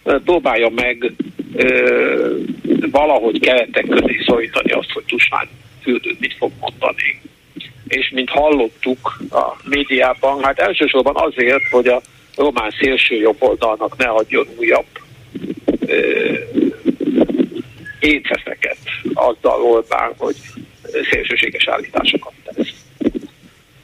próbálja 0.02 0.68
meg 0.68 1.12
valahogy 2.90 3.40
keretek 3.40 3.86
közé 3.88 4.22
szorítani 4.26 4.70
azt, 4.70 4.90
hogy 4.90 5.04
Tusnán 5.04 5.48
fürdőt 5.82 6.20
mit 6.20 6.34
fog 6.38 6.52
mondani. 6.60 7.20
És 7.88 8.10
mint 8.10 8.30
hallottuk 8.30 9.18
a 9.30 9.56
médiában, 9.64 10.44
hát 10.44 10.58
elsősorban 10.58 11.14
azért, 11.16 11.68
hogy 11.70 11.86
a 11.86 12.02
román 12.36 12.70
szélső 12.80 13.14
jobb 13.14 13.36
oldalnak 13.38 13.96
ne 13.96 14.06
adjon 14.06 14.46
újabb 14.56 14.86
étszeszeket 18.00 18.78
azzal 19.14 19.62
Orbán, 19.62 20.12
hogy 20.18 20.36
szélsőséges 21.10 21.68
állításokat 21.68 22.32
tesz. 22.44 22.68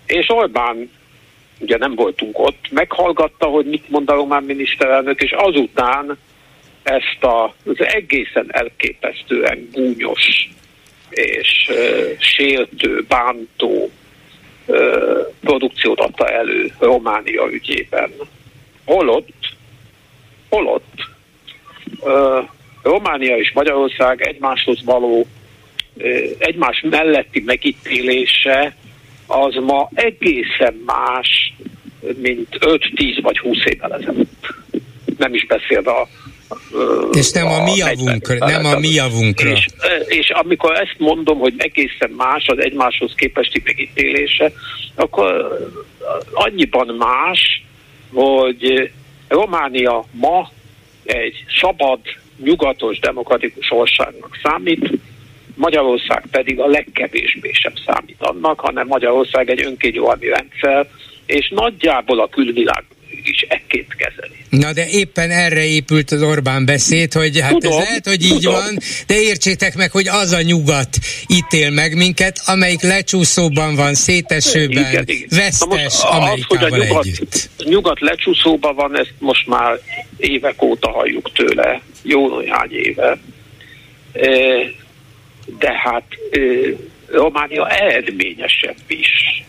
És 0.07 0.29
Orbán, 0.29 0.91
ugye 1.59 1.77
nem 1.77 1.95
voltunk 1.95 2.39
ott, 2.39 2.71
meghallgatta, 2.71 3.47
hogy 3.47 3.67
mit 3.67 3.89
mond 3.89 4.11
a 4.11 4.15
román 4.15 4.43
miniszterelnök, 4.43 5.21
és 5.21 5.33
azután 5.33 6.19
ezt 6.83 7.25
a, 7.25 7.45
az 7.45 7.77
egészen 7.79 8.47
elképesztően 8.49 9.69
gúnyos 9.73 10.49
és 11.11 11.69
uh, 11.69 12.19
sértő, 12.19 13.05
bántó 13.09 13.91
uh, 14.67 15.33
produkciót 15.41 16.01
adta 16.01 16.29
elő 16.29 16.73
Románia 16.79 17.49
ügyében. 17.51 18.11
Holott, 18.91 19.29
holott 20.49 20.95
uh, 22.01 22.49
Románia 22.83 23.37
és 23.37 23.53
Magyarország 23.55 24.27
egymáshoz 24.27 24.85
való, 24.85 25.27
egymás 26.39 26.85
melletti 26.91 27.43
megítélése 27.47 28.77
az 29.27 29.55
ma 29.55 29.89
egészen 29.95 30.83
más, 30.87 31.55
mint 32.17 32.49
5-10 32.61 33.19
vagy 33.23 33.39
20 33.39 33.57
évvel 33.65 33.95
ezelőtt. 33.95 34.55
Nem 35.19 35.35
is 35.35 35.47
beszél 35.47 35.89
a 35.89 36.09
és 37.13 37.31
nem 37.31 37.47
a, 37.47 37.61
a 37.61 37.63
mi 37.63 37.77
javunkra, 37.77 38.47
nem 38.47 38.65
a 38.65 38.79
mi 38.79 38.89
javunkra. 38.89 39.51
És, 39.51 39.67
és 40.07 40.31
amikor 40.31 40.75
ezt 40.75 40.95
mondom, 40.99 41.39
hogy 41.39 41.55
egészen 41.57 42.11
más 42.17 42.47
az 42.47 42.59
egymáshoz 42.59 43.13
képesti 43.15 43.63
megítélése, 43.65 44.53
akkor 44.95 45.59
annyiban 46.33 46.87
más, 46.87 47.63
hogy 48.13 48.91
Románia 49.29 50.05
ma 50.13 50.51
egy 51.05 51.45
szabad, 51.61 52.01
nyugatos, 52.37 52.99
demokratikus 52.99 53.71
országnak 53.71 54.39
számít, 54.43 54.91
Magyarország 55.55 56.25
pedig 56.31 56.61
a 56.61 56.67
legkevésbé 56.67 57.53
sem 57.53 57.73
számít 57.87 58.23
annak, 58.23 58.61
hanem 58.61 58.87
Magyarország 58.87 59.51
egy 59.51 59.65
önkényuralmi 59.65 60.29
rendszer, 60.29 60.89
és 61.27 61.49
nagyjából 61.49 62.21
a 62.21 62.29
külvilág 62.29 62.85
is 63.25 63.41
ekként 63.41 63.95
kezeli. 63.95 64.40
Na 64.51 64.73
de 64.73 64.87
éppen 64.89 65.31
erre 65.31 65.65
épült 65.65 66.11
az 66.11 66.23
Orbán 66.23 66.65
beszéd, 66.65 67.13
hogy 67.13 67.41
hát 67.41 67.51
tudom, 67.51 67.79
ez 67.79 67.85
lehet, 67.85 68.07
hogy 68.07 68.23
így 68.23 68.31
tudom. 68.31 68.53
van, 68.53 68.79
de 69.07 69.21
értsétek 69.21 69.77
meg, 69.77 69.91
hogy 69.91 70.09
az 70.09 70.33
a 70.33 70.43
nyugat 70.43 70.99
ítél 71.27 71.71
meg 71.71 71.97
minket, 71.97 72.41
amelyik 72.47 72.83
lecsúszóban 72.83 73.75
van, 73.75 73.95
szétesőben, 73.95 74.91
igen, 74.91 75.05
igen. 75.07 75.29
vesztes 75.31 75.67
most 75.69 76.03
Amerikával 76.03 76.33
az, 76.33 76.45
hogy 76.47 76.73
a 76.73 76.85
nyugat, 76.87 77.05
együtt. 77.05 77.51
nyugat 77.65 78.01
lecsúszóban 78.01 78.75
van, 78.75 78.99
ezt 78.99 79.15
most 79.19 79.47
már 79.47 79.79
évek 80.17 80.63
óta 80.63 80.91
halljuk 80.91 81.33
tőle, 81.33 81.81
jó 82.03 82.39
néhány 82.39 82.73
éve. 82.73 83.19
De 85.59 85.73
hát 85.83 86.05
Románia 87.07 87.69
eredményesebb 87.69 88.77
is 88.87 89.43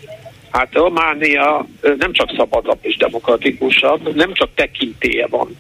Hát 0.51 0.73
Románia 0.73 1.67
nem 1.81 2.11
csak 2.11 2.33
szabadabb 2.35 2.79
és 2.81 2.97
demokratikusabb, 2.97 4.15
nem 4.15 4.33
csak 4.33 4.49
tekintélye 4.55 5.27
van 5.27 5.57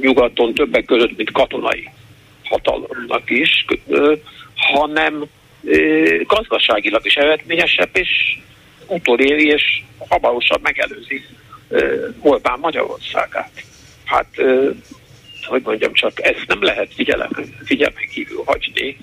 nyugaton 0.00 0.54
többek 0.54 0.84
között, 0.84 1.16
mint 1.16 1.32
katonai 1.32 1.90
hatalomnak 2.44 3.30
is, 3.30 3.64
hanem 4.54 5.24
gazdaságilag 6.26 7.06
is 7.06 7.14
eredményesebb, 7.14 7.90
és 7.92 8.38
utoléri 8.86 9.46
és 9.46 9.82
hamarosan 10.08 10.60
megelőzi 10.62 11.24
Orbán 12.20 12.58
Magyarországát. 12.58 13.64
Hát, 14.04 14.26
hogy 15.46 15.62
mondjam 15.64 15.92
csak, 15.92 16.22
ezt 16.22 16.44
nem 16.46 16.62
lehet 16.62 16.94
figyelmen, 16.94 17.54
figyelmen 17.64 18.08
kívül 18.12 18.42
hagyni, 18.46 18.96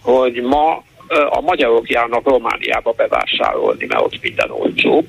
hogy 0.00 0.42
ma 0.42 0.84
a 1.08 1.40
magyarok 1.40 1.90
járnak 1.90 2.28
Romániába 2.28 2.92
bevásárolni, 2.92 3.86
mert 3.86 4.02
ott 4.02 4.22
minden 4.22 4.50
olcsóbb, 4.50 5.06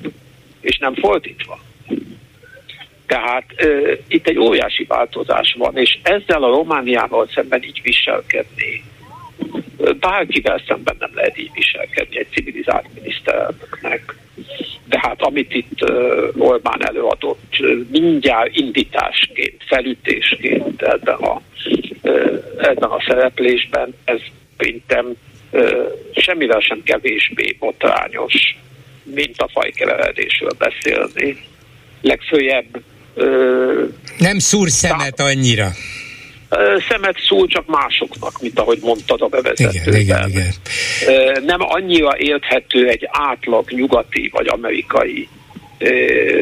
és 0.60 0.78
nem 0.78 0.94
fordítva. 0.94 1.58
Tehát 3.06 3.44
uh, 3.62 3.98
itt 4.08 4.28
egy 4.28 4.38
óriási 4.38 4.84
változás 4.84 5.54
van, 5.58 5.76
és 5.76 5.98
ezzel 6.02 6.42
a 6.42 6.54
Romániával 6.56 7.28
szemben 7.34 7.62
így 7.62 7.80
viselkedni, 7.82 8.84
bárkivel 10.00 10.62
szemben 10.66 10.96
nem 10.98 11.10
lehet 11.14 11.38
így 11.38 11.50
viselkedni 11.54 12.18
egy 12.18 12.30
civilizált 12.30 12.86
miniszterelnöknek. 12.94 14.16
De 14.88 14.98
hát 15.02 15.22
amit 15.22 15.54
itt 15.54 15.90
uh, 15.90 16.28
Orbán 16.38 16.86
előadott, 16.86 17.56
mindjárt 17.90 18.56
indításként, 18.56 19.62
felütésként 19.66 20.82
ebben 20.82 21.14
a, 21.14 21.40
uh, 22.02 22.42
ebben 22.58 22.90
a 22.90 23.02
szereplésben, 23.06 23.94
ez 24.04 24.20
szerintem 24.56 25.14
semmivel 26.12 26.60
sem 26.60 26.82
kevésbé 26.84 27.56
botrányos, 27.58 28.34
mint 29.02 29.36
a 29.36 29.48
fajkeveredésről 29.52 30.52
beszélni. 30.58 31.36
Legfőjebb... 32.00 32.82
Nem 34.18 34.38
szúr 34.38 34.68
szemet 34.70 35.20
annyira. 35.20 35.68
Szemet 36.88 37.16
szól 37.28 37.46
csak 37.46 37.66
másoknak, 37.66 38.40
mint 38.40 38.58
ahogy 38.58 38.78
mondtad 38.82 39.22
a 39.22 39.26
bevezetőben. 39.26 40.00
Igen, 40.00 40.28
igen, 40.28 40.28
igen. 40.28 41.44
Nem 41.44 41.58
annyira 41.60 42.18
érthető 42.18 42.88
egy 42.88 43.08
átlag 43.10 43.70
nyugati 43.70 44.28
vagy 44.32 44.46
amerikai 44.46 45.28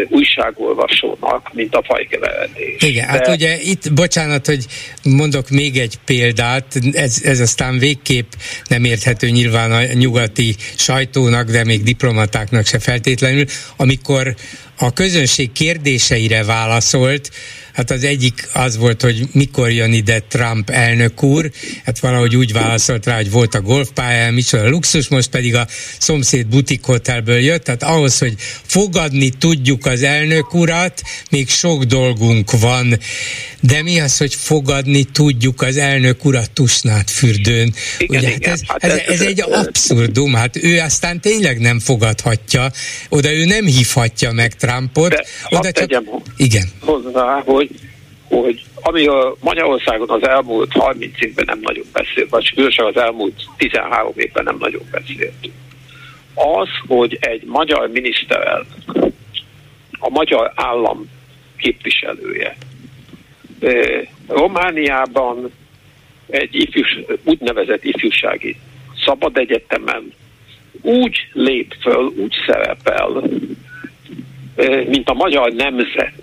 újságolvasónak, 0.08 1.50
mint 1.52 1.74
a 1.74 1.82
fajkeveredés. 1.86 2.82
Igen, 2.82 3.04
hát 3.04 3.18
De... 3.18 3.26
hát 3.26 3.36
ugye 3.36 3.58
itt, 3.60 3.92
bocsánat, 3.92 4.46
hogy 4.46 4.66
mondok 5.02 5.50
még 5.50 5.76
egy 5.76 5.98
példát, 6.04 6.78
ez, 6.92 7.22
ez 7.24 7.40
aztán 7.40 7.78
végképp 7.78 8.32
nem 8.68 8.84
érthető 8.84 9.28
nyilván 9.28 9.72
a 9.72 9.92
nyugati 9.92 10.54
sajtónak, 10.76 11.50
de 11.50 11.64
még 11.64 11.82
diplomatáknak 11.82 12.66
se 12.66 12.78
feltétlenül, 12.78 13.44
amikor 13.76 14.34
a 14.78 14.92
közönség 14.92 15.52
kérdéseire 15.52 16.44
válaszolt, 16.44 17.30
Hát 17.78 17.90
az 17.90 18.04
egyik 18.04 18.48
az 18.52 18.76
volt, 18.76 19.02
hogy 19.02 19.28
mikor 19.32 19.70
jön 19.70 19.92
ide 19.92 20.20
Trump 20.20 20.70
elnök 20.70 21.22
úr, 21.22 21.50
hát 21.84 21.98
valahogy 21.98 22.36
úgy 22.36 22.52
válaszolt 22.52 23.06
rá, 23.06 23.16
hogy 23.16 23.30
volt 23.30 23.54
a 23.54 23.60
golfpályán, 23.60 24.34
micsoda 24.34 24.68
luxus, 24.68 25.08
most 25.08 25.28
pedig 25.28 25.54
a 25.54 25.66
szomszéd 25.98 26.46
butik 26.46 26.84
hotelből 26.84 27.38
jött, 27.38 27.64
tehát 27.64 27.82
ahhoz, 27.82 28.18
hogy 28.18 28.34
fogadni 28.62 29.28
tudjuk 29.28 29.86
az 29.86 30.02
elnök 30.02 30.54
urat, 30.54 31.02
még 31.30 31.48
sok 31.48 31.84
dolgunk 31.84 32.60
van. 32.60 32.98
De 33.60 33.82
mi 33.82 34.00
az, 34.00 34.18
hogy 34.18 34.34
fogadni 34.34 35.04
tudjuk 35.04 35.62
az 35.62 35.76
elnök 35.76 36.24
urat 36.24 36.50
Tusnát 36.50 37.10
fürdőn? 37.10 37.72
Igen, 37.98 38.18
Ugye, 38.18 38.28
hát 38.28 38.36
igen, 38.36 38.52
ez, 38.52 38.60
hát 38.66 38.84
ez, 38.84 38.92
ez, 38.92 39.08
ez 39.08 39.20
egy 39.20 39.40
abszurdum, 39.40 40.34
hát 40.34 40.56
ő 40.56 40.78
aztán 40.78 41.20
tényleg 41.20 41.58
nem 41.58 41.78
fogadhatja, 41.78 42.70
oda 43.08 43.32
ő 43.32 43.44
nem 43.44 43.64
hívhatja 43.64 44.32
meg 44.32 44.54
Trumpot. 44.54 45.08
De 45.08 45.24
oda 45.48 45.72
csak... 45.72 45.90
Igen. 46.36 46.64
Hozzá, 46.80 47.42
hogy 47.44 47.70
hogy 48.28 48.64
ami 48.74 49.06
a 49.06 49.36
Magyarországon 49.40 50.10
az 50.10 50.28
elmúlt 50.28 50.72
30 50.72 51.12
évben 51.20 51.44
nem 51.48 51.58
nagyon 51.62 51.84
beszélt, 51.92 52.30
vagy 52.30 52.54
különösen 52.54 52.86
az 52.86 52.96
elmúlt 52.96 53.34
13 53.56 54.12
évben 54.16 54.44
nem 54.44 54.56
nagyon 54.58 54.82
beszélt. 54.90 55.50
Az, 56.34 56.68
hogy 56.86 57.18
egy 57.20 57.42
magyar 57.44 57.88
miniszterelnök, 57.88 58.66
a 59.98 60.10
magyar 60.10 60.52
állam 60.54 61.08
képviselője 61.56 62.56
Romániában 64.26 65.52
egy 66.26 66.54
ifjús, 66.54 66.98
úgynevezett 67.24 67.84
ifjúsági 67.84 68.56
szabad 69.04 69.36
egyetemen 69.36 70.12
úgy 70.82 71.28
lép 71.32 71.74
föl, 71.80 72.12
úgy 72.16 72.34
szerepel, 72.46 73.22
mint 74.86 75.08
a 75.08 75.14
magyar 75.14 75.52
nemzet 75.52 76.14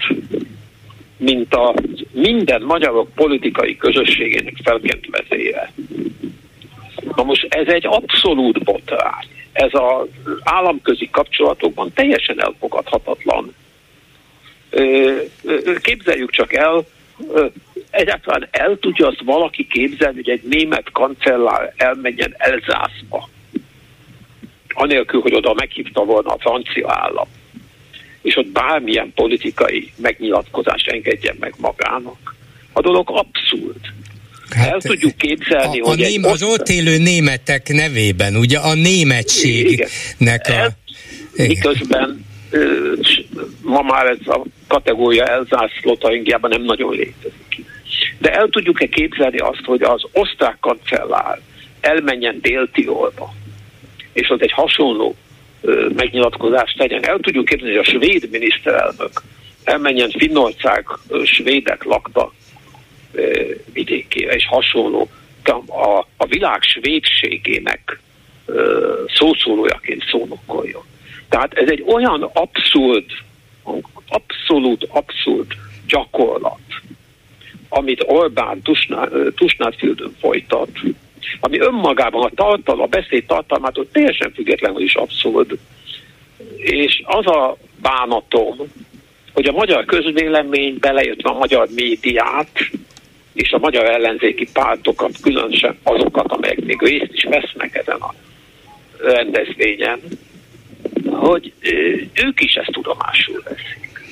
mint 1.18 1.54
a 1.54 1.74
minden 2.12 2.62
magyarok 2.62 3.10
politikai 3.16 3.78
közösségének 3.78 4.54
felkent 4.64 5.08
vezére. 5.12 5.72
Na 7.16 7.24
most 7.24 7.54
ez 7.54 7.68
egy 7.68 7.86
abszolút 7.86 8.64
botrány. 8.64 9.28
Ez 9.52 9.70
az 9.72 10.08
államközi 10.44 11.10
kapcsolatokban 11.12 11.92
teljesen 11.94 12.42
elfogadhatatlan. 12.42 13.56
Képzeljük 15.82 16.32
csak 16.32 16.54
el, 16.54 16.86
egyáltalán 17.90 18.48
el 18.52 18.78
tudja 18.80 19.08
azt 19.08 19.22
valaki 19.26 19.68
képzelni, 19.68 20.16
hogy 20.16 20.30
egy 20.30 20.44
német 20.50 20.92
kancellár 20.92 21.74
elmenjen 21.78 22.34
Elzászba, 22.38 23.30
anélkül, 24.74 25.22
hogy 25.22 25.34
oda 25.34 25.54
meghívta 25.54 26.04
volna 26.04 26.30
a 26.30 26.40
francia 26.40 26.86
állam 26.88 27.28
és 28.26 28.38
ott 28.38 28.48
bármilyen 28.48 29.12
politikai 29.16 29.92
megnyilatkozást 29.96 30.88
engedjen 30.88 31.36
meg 31.40 31.54
magának. 31.58 32.36
A 32.74 32.82
dolog 32.82 33.10
abszurd. 33.10 33.94
Hát, 34.50 34.72
El 34.72 34.82
tudjuk 34.82 35.18
képzelni, 35.18 35.80
a, 35.80 35.86
a 35.86 35.88
hogy... 35.88 35.98
Ném, 35.98 36.24
az 36.24 36.44
ott 36.44 36.70
élő 36.70 36.98
németek 36.98 37.68
nevében, 37.70 38.36
ugye 38.36 38.58
a 38.58 38.74
németségnek 38.74 40.48
a... 40.48 40.76
Igen. 41.34 41.48
Miközben 41.48 42.26
ma 43.62 43.82
már 43.82 44.06
ez 44.06 44.28
a 44.28 44.44
kategória 44.68 45.26
elzászlott 45.26 46.04
a 46.04 46.48
nem 46.48 46.62
nagyon 46.62 46.92
létezik. 46.92 47.66
De 48.18 48.34
el 48.34 48.48
tudjuk-e 48.48 48.88
képzelni 48.88 49.38
azt, 49.38 49.64
hogy 49.66 49.82
az 49.82 50.04
osztrák 50.12 50.58
kancellár 50.60 51.40
elmenjen 51.82 52.40
Dél-Tirolba, 52.42 53.34
és 54.14 54.30
ott 54.30 54.42
egy 54.42 54.52
hasonló 54.52 55.16
megnyilatkozást 55.96 56.78
tegyen. 56.78 57.04
El 57.04 57.20
tudjuk 57.20 57.46
képzelni, 57.46 57.76
hogy 57.76 57.86
a 57.88 57.90
svéd 57.90 58.30
miniszterelnök 58.32 59.22
elmenjen 59.64 60.10
Finnország 60.10 60.86
svédek 61.24 61.84
lakta 61.84 62.34
vidékére, 63.74 64.34
és 64.34 64.48
hasonló 64.48 65.10
a, 65.68 66.08
a 66.18 66.26
világ 66.28 66.62
svédségének 66.62 68.00
szószólójaként 69.08 70.04
szónokoljon. 70.10 70.84
Tehát 71.36 71.54
ez 71.54 71.70
egy 71.70 71.84
olyan 71.88 72.30
abszurd, 72.34 73.06
abszolút 74.08 74.88
abszurd 74.90 75.52
gyakorlat, 75.88 76.60
amit 77.70 78.04
Orbán 78.08 78.62
Tusnádfüldön 79.36 80.16
folytat, 80.20 80.70
ami 81.40 81.60
önmagában 81.60 82.24
a 82.24 82.30
tartalma, 82.36 82.84
a 82.84 82.88
beszéd 82.88 83.26
tartalmától 83.26 83.88
teljesen 83.92 84.32
függetlenül 84.34 84.82
is 84.82 84.96
abszurd. 84.96 85.58
És 86.58 87.02
az 87.06 87.26
a 87.26 87.58
bánatom, 87.82 88.56
hogy 89.34 89.46
a 89.46 89.52
magyar 89.52 89.86
közvélemény 89.86 90.78
beleértve 90.80 91.30
a 91.30 91.38
magyar 91.38 91.68
médiát, 91.76 92.70
és 93.34 93.52
a 93.52 93.58
magyar 93.58 93.86
ellenzéki 93.86 94.48
pártokat, 94.54 95.20
különösen 95.22 95.78
azokat, 95.84 96.32
amelyek 96.32 96.62
még 96.62 96.82
részt 96.82 97.14
is 97.14 97.24
vesznek 97.24 97.76
ezen 97.76 98.00
a 98.00 98.14
rendezvényen, 99.02 100.00
hogy 101.16 101.54
ők 102.14 102.42
is 102.42 102.54
ezt 102.54 102.72
tudomásul 102.72 103.44
veszik. 103.44 104.04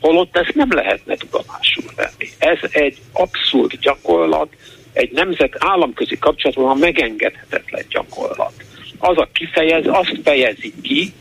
Holott 0.00 0.36
ezt 0.36 0.54
nem 0.54 0.72
lehetne 0.72 1.16
tudomásul 1.16 1.84
venni. 1.96 2.28
Ez 2.38 2.58
egy 2.70 2.98
abszurd 3.12 3.78
gyakorlat, 3.80 4.48
egy 4.92 5.10
nemzet 5.12 5.56
államközi 5.58 6.18
kapcsolatban 6.18 6.78
megengedhetetlen 6.78 7.84
gyakorlat. 7.88 8.52
Az 8.98 9.18
a 9.18 9.28
kifejez, 9.32 9.86
azt 9.86 10.20
fejezi 10.24 10.72
ki, 10.82 11.12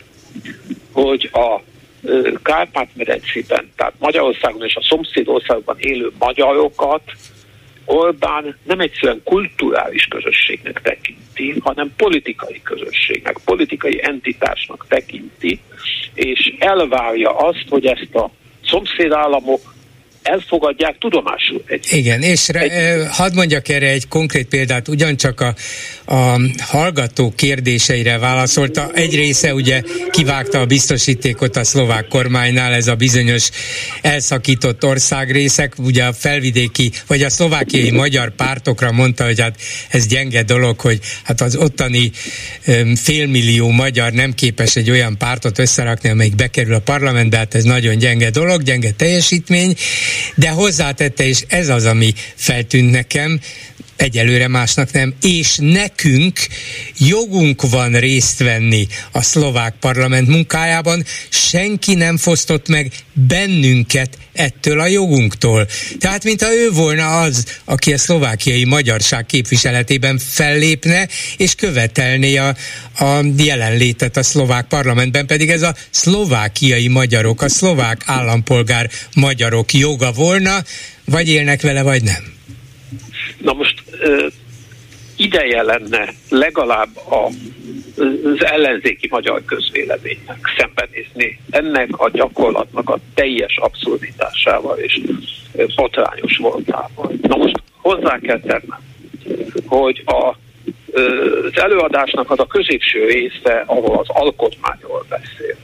hogy 0.92 1.30
a 1.34 1.62
Kárpát-medencében, 2.44 3.72
tehát 3.76 3.94
Magyarországon 4.00 4.64
és 4.64 4.76
a 4.76 4.84
szomszédországban 4.84 5.76
élő 5.80 6.12
magyarokat 6.20 7.02
Orbán 7.86 8.58
nem 8.64 8.80
egyszerűen 8.80 9.22
kulturális 9.24 10.06
közösségnek 10.06 10.82
tekinti, 10.82 11.60
hanem 11.60 11.94
politikai 11.98 12.62
közösségnek, 12.64 13.38
politikai 13.46 14.00
entitásnak 14.04 14.86
tekinti, 14.88 15.60
és 16.14 16.54
elvárja 16.60 17.38
azt, 17.38 17.66
hogy 17.70 17.86
ezt 17.86 18.16
a 18.16 18.30
szomszédállamok 18.64 19.73
elfogadják 20.24 20.98
tudomásul. 20.98 21.64
Egy, 21.68 21.88
Igen, 21.92 22.22
és 22.22 22.48
egy, 22.48 22.72
hadd 23.12 23.36
mondjak 23.36 23.70
erre 23.70 23.88
egy 23.88 24.08
konkrét 24.08 24.48
példát, 24.48 24.88
ugyancsak 24.88 25.42
a, 25.42 25.56
a 26.06 26.40
hallgató 26.60 27.34
kérdéseire 27.36 28.18
válaszolta. 28.18 28.92
Egy 28.94 29.16
része 29.16 29.54
ugye 29.54 29.82
kivágta 30.12 30.60
a 30.60 30.66
biztosítékot 30.66 31.56
a 31.56 31.64
szlovák 31.64 32.08
kormánynál, 32.08 32.74
ez 32.74 32.88
a 32.88 32.96
bizonyos 32.96 33.50
elszakított 34.02 34.86
országrészek, 34.86 35.74
ugye 35.78 36.04
a 36.04 36.14
felvidéki, 36.14 36.92
vagy 37.08 37.24
a 37.24 37.30
szlovákiai 37.30 37.92
magyar 37.92 38.36
pártokra 38.36 38.92
mondta, 38.92 39.26
hogy 39.26 39.42
hát 39.42 39.56
ez 39.90 40.08
gyenge 40.08 40.44
dolog, 40.44 40.80
hogy 40.80 41.00
hát 41.24 41.42
az 41.42 41.56
ottani 41.56 42.12
félmillió 42.96 43.70
magyar 43.70 44.12
nem 44.12 44.34
képes 44.34 44.76
egy 44.76 44.90
olyan 44.90 45.18
pártot 45.18 45.60
összerakni, 45.60 46.10
amelyik 46.10 46.36
bekerül 46.36 46.74
a 46.74 46.80
parlamentbe, 46.80 47.38
hát 47.38 47.56
ez 47.56 47.64
nagyon 47.64 47.98
gyenge 47.98 48.30
dolog, 48.30 48.64
gyenge 48.64 48.92
teljesítmény, 48.92 49.76
de 50.36 50.50
hozzátette, 50.50 51.24
és 51.24 51.44
ez 51.48 51.70
az, 51.70 51.86
ami 51.86 52.14
feltűnt 52.36 52.92
nekem, 52.92 53.40
egyelőre 53.96 54.48
másnak 54.48 54.92
nem, 54.92 55.14
és 55.22 55.58
nekünk 55.62 56.40
jogunk 56.98 57.70
van 57.70 57.92
részt 57.92 58.40
venni 58.40 58.88
a 59.12 59.22
szlovák 59.22 59.76
parlament 59.80 60.28
munkájában, 60.28 61.04
senki 61.30 61.94
nem 61.94 62.18
fosztott 62.18 62.68
meg 62.68 62.92
bennünket 63.14 64.18
ettől 64.34 64.80
a 64.80 64.88
jogunktól. 64.88 65.68
Tehát, 66.00 66.24
mintha 66.24 66.54
ő 66.54 66.70
volna 66.72 67.22
az, 67.22 67.46
aki 67.66 67.94
a 67.94 67.98
szlovákiai 67.98 68.64
magyarság 68.64 69.26
képviseletében 69.26 70.18
fellépne, 70.18 71.08
és 71.38 71.56
követelné 71.56 72.38
a, 72.38 72.56
a 73.00 73.24
jelenlétet 73.38 74.18
a 74.18 74.24
szlovák 74.24 74.66
parlamentben, 74.68 75.26
pedig 75.26 75.50
ez 75.50 75.62
a 75.62 75.76
szlovákiai 75.90 76.88
magyarok, 76.88 77.42
a 77.42 77.50
szlovák 77.50 78.02
állampolgár 78.06 78.90
magyarok 79.14 79.74
joga 79.74 80.12
volna, 80.12 80.64
vagy 81.06 81.30
élnek 81.30 81.62
vele, 81.62 81.82
vagy 81.82 82.04
nem. 82.04 82.34
Na 83.38 83.54
most 83.54 83.84
ideje 85.18 85.62
lenne 85.62 86.14
legalább 86.30 86.98
a, 86.98 87.26
az 88.24 88.44
ellenzéki 88.46 89.08
magyar 89.12 89.46
közvéleménynek 89.46 90.40
szembenézni 90.58 91.40
ennek 91.50 92.00
a 92.00 92.10
gyakorlatnak 92.10 92.90
a 92.90 93.00
teljes 93.14 93.58
abszurditásával 93.58 94.78
és 94.78 95.02
botrányos 95.76 96.38
voltával. 96.38 97.12
Na 97.22 97.36
most 97.36 97.62
hozzá 97.82 98.20
kell 98.20 98.40
tennem, 98.40 98.82
hogy 99.66 100.04
a, 100.06 100.36
az 101.46 101.62
előadásnak 101.62 102.32
az 102.32 102.40
a 102.40 102.48
középső 102.48 103.06
része, 103.06 103.64
ahol 103.66 103.98
az 104.00 104.10
alkotmányról 104.10 105.06
beszél, 105.10 105.56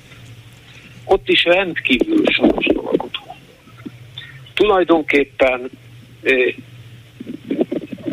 ott 1.06 1.30
is 1.30 1.44
rendkívül 1.44 2.24
súlyos 2.26 2.66
dolgot 2.66 3.20
Tulajdonképpen 4.54 5.70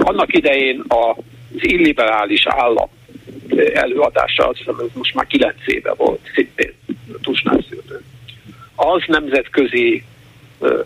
annak 0.06 0.36
idején 0.36 0.84
az 0.88 1.24
illiberális 1.52 2.46
állam 2.46 2.88
előadása, 3.74 4.48
az 4.48 4.58
most 4.94 5.14
már 5.14 5.26
kilenc 5.26 5.66
éve 5.66 5.94
volt, 5.94 6.20
szintén 6.34 6.72
Tusnászőrön. 7.22 8.04
Az 8.74 9.02
nemzetközi 9.06 10.04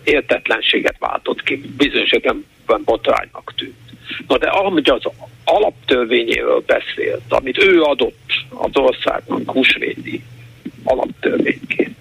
értetlenséget 0.03 0.95
váltott 0.99 1.43
ki, 1.43 1.61
bizonyos 1.77 2.09
esetben 2.09 2.83
botránynak 2.85 3.53
tűnt. 3.55 3.75
Na 4.27 4.37
de 4.37 4.47
ahogy 4.47 4.89
az 4.89 5.03
alaptörvényéről 5.45 6.63
beszélt, 6.65 7.21
amit 7.29 7.63
ő 7.63 7.81
adott 7.81 8.31
az 8.49 8.71
országnak 8.73 9.51
húsvéti 9.51 10.23
alaptörvényként, 10.83 11.97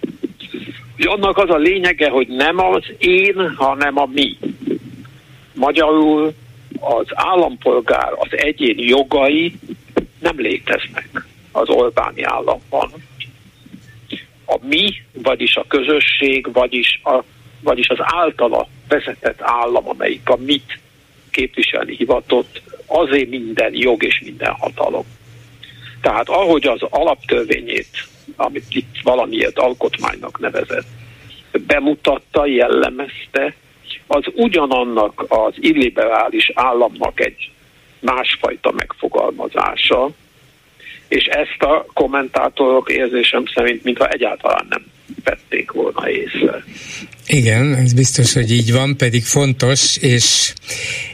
hogy 0.96 1.06
annak 1.06 1.38
az 1.38 1.50
a 1.50 1.56
lényege, 1.56 2.08
hogy 2.08 2.28
nem 2.28 2.58
az 2.58 2.84
én, 2.98 3.54
hanem 3.56 3.98
a 3.98 4.08
mi. 4.12 4.36
Magyarul 5.54 6.34
az 6.80 7.06
állampolgár, 7.10 8.12
az 8.16 8.28
egyén 8.30 8.78
jogai 8.78 9.54
nem 10.18 10.40
léteznek 10.40 11.08
az 11.52 11.68
Orbáni 11.68 12.22
államban. 12.22 12.92
A 14.46 14.58
mi, 14.62 15.02
vagyis 15.12 15.56
a 15.56 15.64
közösség, 15.68 16.52
vagyis, 16.52 17.00
a, 17.04 17.22
vagyis 17.60 17.88
az 17.88 17.98
általa 18.00 18.68
vezetett 18.88 19.40
állam, 19.42 19.88
amelyik 19.88 20.28
a 20.28 20.36
mit 20.36 20.78
képviselni 21.30 21.96
hivatott, 21.96 22.62
azért 22.86 23.28
minden 23.28 23.74
jog 23.74 24.02
és 24.02 24.20
minden 24.24 24.52
hatalom. 24.52 25.04
Tehát 26.00 26.28
ahogy 26.28 26.66
az 26.66 26.82
alaptörvényét, 26.82 28.08
amit 28.36 28.64
itt 28.68 28.94
valamiért 29.02 29.58
alkotmánynak 29.58 30.40
nevezett, 30.40 30.86
bemutatta, 31.66 32.46
jellemezte, 32.46 33.54
az 34.12 34.24
ugyanannak 34.34 35.24
az 35.28 35.54
illiberális 35.56 36.50
államnak 36.54 37.20
egy 37.20 37.50
másfajta 38.00 38.72
megfogalmazása, 38.72 40.08
és 41.08 41.24
ezt 41.24 41.62
a 41.62 41.86
kommentátorok 41.94 42.90
érzésem 42.90 43.44
szerint, 43.54 43.84
mintha 43.84 44.08
egyáltalán 44.08 44.66
nem 44.68 44.84
vették 45.24 45.70
volna 45.70 46.10
észre. 46.10 46.64
Igen, 47.32 47.74
ez 47.74 47.92
biztos, 47.92 48.32
hogy 48.32 48.52
így 48.52 48.72
van, 48.72 48.96
pedig 48.96 49.24
fontos, 49.24 49.96
és, 49.96 50.52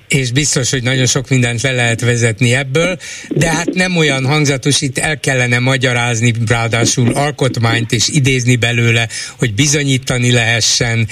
és 0.08 0.32
biztos, 0.32 0.70
hogy 0.70 0.82
nagyon 0.82 1.06
sok 1.06 1.28
mindent 1.28 1.62
le 1.62 1.72
lehet 1.72 2.00
vezetni 2.00 2.54
ebből, 2.54 2.96
de 3.28 3.48
hát 3.50 3.74
nem 3.74 3.96
olyan 3.96 4.26
hangzatos, 4.26 4.80
itt 4.80 4.98
el 4.98 5.20
kellene 5.20 5.58
magyarázni, 5.58 6.32
ráadásul 6.46 7.12
alkotmányt 7.12 7.92
és 7.92 8.08
idézni 8.08 8.56
belőle, 8.56 9.08
hogy 9.38 9.54
bizonyítani 9.54 10.32
lehessen, 10.32 11.08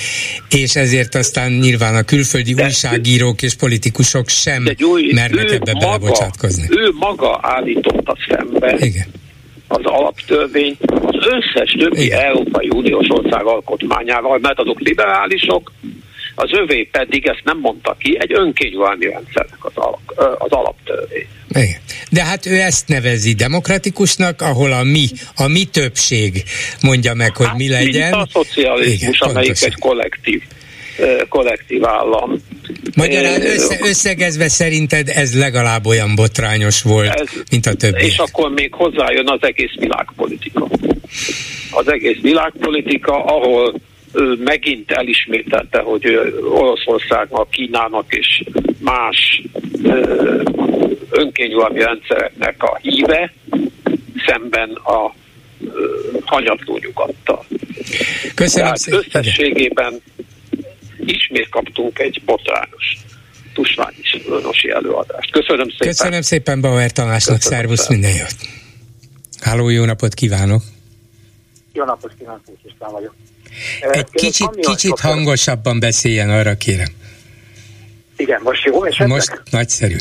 és 0.51 0.77
ezért 0.77 1.15
aztán 1.15 1.53
nyilván 1.53 1.95
a 1.95 2.03
külföldi 2.03 2.55
de, 2.55 2.65
újságírók 2.65 3.43
és 3.43 3.55
politikusok 3.55 4.29
sem 4.29 4.65
Gyuri, 4.77 5.13
mernek 5.13 5.51
ebbe 5.51 5.73
maga, 5.73 5.87
belebocsátkozni. 5.87 6.67
Ő 6.71 6.91
maga 6.99 7.39
állította 7.43 8.17
szembe 8.29 8.77
Igen. 8.79 9.07
Az 9.77 9.85
alaptörvény 9.85 10.77
összes 11.11 11.73
többi 11.79 12.05
Igen. 12.05 12.21
Európai 12.21 12.69
Uniós 12.69 13.07
ország 13.09 13.45
alkotmányával, 13.45 14.39
mert 14.39 14.59
azok 14.59 14.81
liberálisok, 14.81 15.73
az 16.35 16.51
övé 16.53 16.89
pedig 16.93 17.27
ezt 17.27 17.43
nem 17.45 17.59
mondta 17.59 17.97
ki, 17.99 18.17
egy 18.21 18.33
önkényvalmi 18.35 19.07
rendszernek 19.07 19.65
az, 19.65 19.73
alap, 19.75 20.01
az 20.39 20.51
alaptörvény. 20.51 21.27
De 22.11 22.25
hát 22.25 22.47
ő 22.47 22.61
ezt 22.61 22.89
nevezi 22.89 23.33
demokratikusnak, 23.33 24.43
ahol 24.43 24.73
a 24.73 24.83
mi, 24.83 25.07
a 25.37 25.49
mi 25.49 25.65
többség 25.65 26.43
mondja 26.83 27.15
meg, 27.15 27.37
hogy 27.37 27.47
hát, 27.47 27.57
mi 27.57 27.69
legyen. 27.69 28.11
Mint 28.11 28.15
a 28.15 28.27
szocializmus, 28.33 29.17
Igen, 29.17 29.31
amelyik 29.31 29.47
pontosan. 29.47 29.69
egy 29.69 29.79
kollektív 29.79 30.43
kollektív 31.29 31.87
állam. 31.87 32.43
Magyarán 32.95 33.43
össze, 33.43 33.79
összegezve 33.81 34.49
szerinted 34.49 35.09
ez 35.09 35.39
legalább 35.39 35.87
olyan 35.87 36.15
botrányos 36.15 36.83
volt, 36.83 37.09
ez, 37.09 37.29
mint 37.51 37.67
a 37.67 37.75
többi. 37.75 38.05
És 38.05 38.19
akkor 38.19 38.51
még 38.51 38.75
hozzájön 38.75 39.29
az 39.29 39.39
egész 39.41 39.75
világpolitika. 39.79 40.69
Az 41.71 41.89
egész 41.89 42.21
világpolitika, 42.21 43.25
ahol 43.25 43.81
megint 44.45 44.91
elismételte, 44.91 45.79
hogy 45.79 46.07
Oroszországnak, 46.51 47.51
Kínának 47.51 48.15
és 48.15 48.43
más 48.81 49.43
önkényvalami 51.11 51.81
rendszereknek 51.81 52.63
a 52.63 52.79
híve 52.83 53.33
szemben 54.27 54.71
a 54.71 55.15
hanyatló 56.25 56.79
nyugattal. 56.83 57.45
Köszönöm 58.35 58.65
Tehát 58.65 58.79
szépen. 58.79 59.03
összességében 59.07 60.01
ismét 61.09 61.49
kaptunk 61.49 61.99
egy 61.99 62.23
botrányos 62.25 62.97
tusványis 63.55 64.17
önosi 64.29 64.71
előadást. 64.71 65.31
Köszönöm 65.31 65.69
szépen. 65.69 65.89
Köszönöm 65.89 66.23
szépen 66.23 66.61
Bauer 66.61 66.93
Tamásnak, 66.93 67.41
szervusz, 67.41 67.89
minden 67.89 68.11
jót. 68.11 68.37
Háló, 69.41 69.69
jó 69.69 69.85
napot 69.85 70.15
kívánok. 70.15 70.63
Jó 71.73 71.85
napot 71.85 72.13
kívánok, 72.19 72.43
István 72.65 72.93
vagyok. 72.93 73.15
Egy 73.81 74.11
kicsit, 74.11 74.51
kicsit 74.61 75.01
hangosabban 75.01 75.81
beszéljen, 75.81 76.31
arra 76.31 76.57
kérem. 76.57 76.89
Igen, 78.17 78.41
most 78.43 78.65
jó 78.65 78.85
esetleg? 78.85 79.09
Most 79.09 79.43
nagyszerű. 79.51 79.97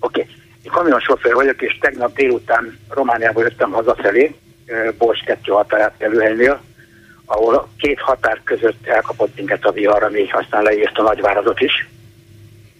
Oké. 0.00 0.20
Okay. 0.20 0.26
Én 0.62 0.70
kamionsofőr 0.70 1.34
vagyok, 1.34 1.62
és 1.62 1.78
tegnap 1.80 2.14
délután 2.14 2.78
Romániából 2.88 3.42
jöttem 3.42 3.70
hazafelé, 3.70 4.34
Bors 4.98 5.22
2 5.26 5.52
határát 5.52 5.94
kerülhelynél, 5.98 6.62
ahol 7.32 7.68
két 7.78 8.00
határ 8.00 8.40
között 8.44 8.86
elkapott 8.86 9.36
minket 9.36 9.64
a 9.64 9.72
vihar, 9.72 10.02
ami 10.02 10.30
aztán 10.30 10.62
leírt 10.62 10.98
a 10.98 11.02
nagyváradot 11.02 11.60
is. 11.60 11.88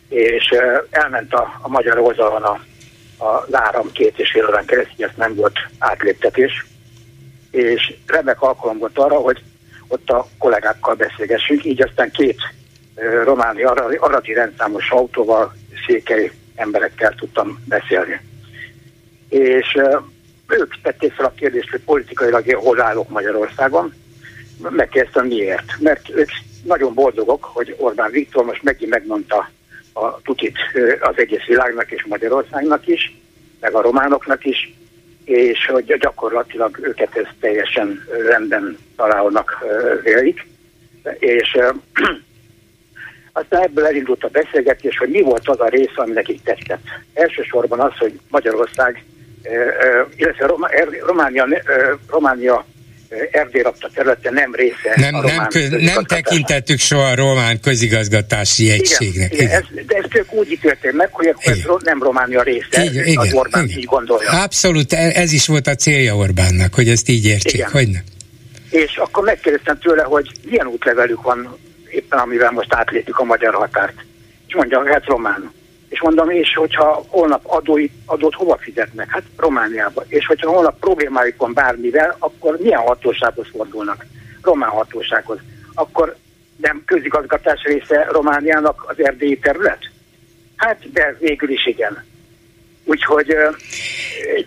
És 0.09 0.55
elment 0.91 1.33
a, 1.33 1.59
a 1.61 1.69
magyar 1.69 1.99
oldalon 1.99 2.43
a, 2.43 2.61
a 3.25 3.47
áram 3.51 3.93
két 3.93 4.19
és 4.19 4.31
fél 4.31 4.47
órán 4.47 4.65
keresztül, 4.65 5.05
ezt 5.05 5.17
nem 5.17 5.35
volt 5.35 5.59
átléptetés. 5.79 6.67
És 7.51 7.95
remek 8.07 8.43
alkalom 8.43 8.79
volt 8.79 8.99
arra, 8.99 9.15
hogy 9.15 9.43
ott 9.89 10.11
a 10.11 10.27
kollégákkal 10.39 10.95
beszélgessünk, 10.95 11.65
így 11.65 11.83
aztán 11.83 12.11
két 12.11 12.41
románi 13.25 13.63
aradi 13.99 14.33
rendszámos 14.33 14.91
autóval, 14.91 15.53
székely 15.87 16.31
emberekkel 16.55 17.15
tudtam 17.15 17.63
beszélni. 17.69 18.21
És 19.29 19.79
ők 20.49 20.81
tették 20.83 21.13
fel 21.13 21.25
a 21.25 21.33
kérdést, 21.37 21.71
hogy 21.71 21.81
politikailag 21.81 22.55
hol 22.55 22.81
állok 22.81 23.09
Magyarországon. 23.09 23.95
Megkérdeztem 24.59 25.27
miért. 25.27 25.79
Mert 25.81 26.11
ők 26.11 26.29
nagyon 26.65 26.95
boldogok, 26.95 27.45
hogy 27.45 27.75
Orbán 27.79 28.11
Viktor 28.11 28.45
most 28.45 28.63
megint 28.63 28.91
megmondta 28.91 29.51
a 29.93 30.21
tutit 30.23 30.59
az 31.01 31.15
egész 31.17 31.45
világnak 31.47 31.91
és 31.91 32.05
Magyarországnak 32.05 32.87
is, 32.87 33.17
meg 33.61 33.75
a 33.75 33.81
románoknak 33.81 34.45
is, 34.45 34.75
és 35.25 35.67
hogy 35.67 35.97
gyakorlatilag 35.99 36.79
őket 36.83 37.17
ez 37.17 37.27
teljesen 37.41 38.05
rendben 38.29 38.79
találnak 38.97 39.65
vélik. 40.03 40.47
És 41.19 41.59
aztán 43.33 43.63
ebből 43.63 43.87
elindult 43.87 44.25
a 44.25 44.29
beszélgetés, 44.29 44.99
hogy 44.99 45.09
mi 45.09 45.21
volt 45.21 45.49
az 45.49 45.61
a 45.61 45.69
rész, 45.69 45.93
ami 45.95 46.13
nekik 46.13 46.43
tetszett. 46.43 46.83
Elsősorban 47.15 47.81
az, 47.81 47.99
hogy 47.99 48.21
Magyarország, 48.29 49.05
illetve 50.17 50.47
Románia, 51.07 51.47
Románia 52.09 52.65
Erdély 53.31 53.63
rakta 53.63 53.91
területe 53.95 54.31
nem 54.31 54.55
része 54.55 54.93
nem, 54.95 55.15
a 55.15 55.21
román 55.21 55.49
nem, 55.53 55.81
nem 55.81 56.05
tekintettük 56.05 56.79
soha 56.79 57.07
a 57.09 57.15
román 57.15 57.61
közigazgatási 57.61 58.71
egységnek. 58.71 59.33
Igen, 59.33 59.47
igen. 59.47 59.61
Ez, 59.61 59.85
de 59.87 59.97
ez 59.97 60.05
ők 60.13 60.33
úgy 60.33 60.51
ítélték 60.51 60.93
meg, 60.93 61.09
hogy 61.13 61.35
ez 61.39 61.59
nem 61.85 62.03
Románia 62.03 62.43
része, 62.43 62.85
igen, 62.85 63.07
igen, 63.07 63.17
az 63.17 63.33
Orbán 63.33 63.65
igen. 63.65 63.79
így 63.79 63.85
gondolja. 63.85 64.31
Abszolút, 64.31 64.93
e- 64.93 65.13
ez 65.15 65.33
is 65.33 65.47
volt 65.47 65.67
a 65.67 65.75
célja 65.75 66.17
Orbánnak, 66.17 66.75
hogy 66.75 66.89
ezt 66.89 67.09
így 67.09 67.25
értsék, 67.25 67.55
igen. 67.55 67.71
hogy 67.71 67.89
nem? 67.89 68.03
És 68.71 68.97
akkor 68.97 69.25
megkérdeztem 69.25 69.79
tőle, 69.79 70.03
hogy 70.03 70.31
milyen 70.45 70.67
útlevelük 70.67 71.23
van 71.23 71.59
éppen, 71.89 72.19
amivel 72.19 72.51
most 72.51 72.75
átlépjük 72.75 73.19
a 73.19 73.25
magyar 73.25 73.55
határt. 73.55 74.05
És 74.47 74.55
mondja, 74.55 74.93
hát 74.93 75.05
román. 75.05 75.53
És 75.93 76.01
mondom, 76.01 76.31
és 76.31 76.55
hogyha 76.55 77.05
holnap 77.09 77.43
adói, 77.47 77.91
adót 78.07 78.35
hova 78.35 78.57
fizetnek? 78.57 79.11
Hát 79.11 79.23
Romániába. 79.37 80.05
És 80.09 80.27
hogyha 80.27 80.51
holnap 80.51 80.79
problémájuk 80.79 81.37
van 81.37 81.53
bármivel, 81.53 82.17
akkor 82.19 82.59
milyen 82.61 82.81
hatósághoz 82.81 83.47
fordulnak? 83.57 84.07
Román 84.43 84.71
hatósághoz. 84.71 85.39
Akkor 85.75 86.17
nem 86.57 86.83
közigazgatás 86.87 87.63
része 87.63 88.07
Romániának 88.11 88.85
az 88.89 89.05
erdélyi 89.05 89.39
terület? 89.39 89.91
Hát, 90.57 90.93
de 90.93 91.17
végül 91.19 91.51
is 91.51 91.67
igen. 91.67 92.05
Úgyhogy 92.85 93.27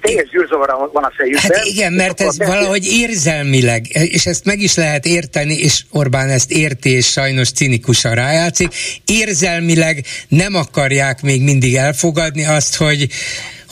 teljes 0.01 0.27
zűrzavar 0.29 0.89
van 0.93 1.03
a 1.03 1.11
fejükben. 1.17 1.57
Hát 1.57 1.65
igen, 1.65 1.93
mert 1.93 2.21
ez 2.21 2.37
beszél... 2.37 2.53
valahogy 2.53 2.85
érzelmileg, 2.85 3.85
és 3.91 4.25
ezt 4.25 4.45
meg 4.45 4.59
is 4.59 4.75
lehet 4.75 5.05
érteni, 5.05 5.53
és 5.53 5.83
Orbán 5.91 6.29
ezt 6.29 6.51
érti, 6.51 6.89
és 6.89 7.07
sajnos 7.07 7.51
cinikusan 7.51 8.13
rájátszik, 8.13 8.73
érzelmileg 9.05 10.05
nem 10.27 10.55
akarják 10.55 11.21
még 11.21 11.41
mindig 11.41 11.75
elfogadni 11.75 12.45
azt, 12.45 12.75
hogy 12.75 13.07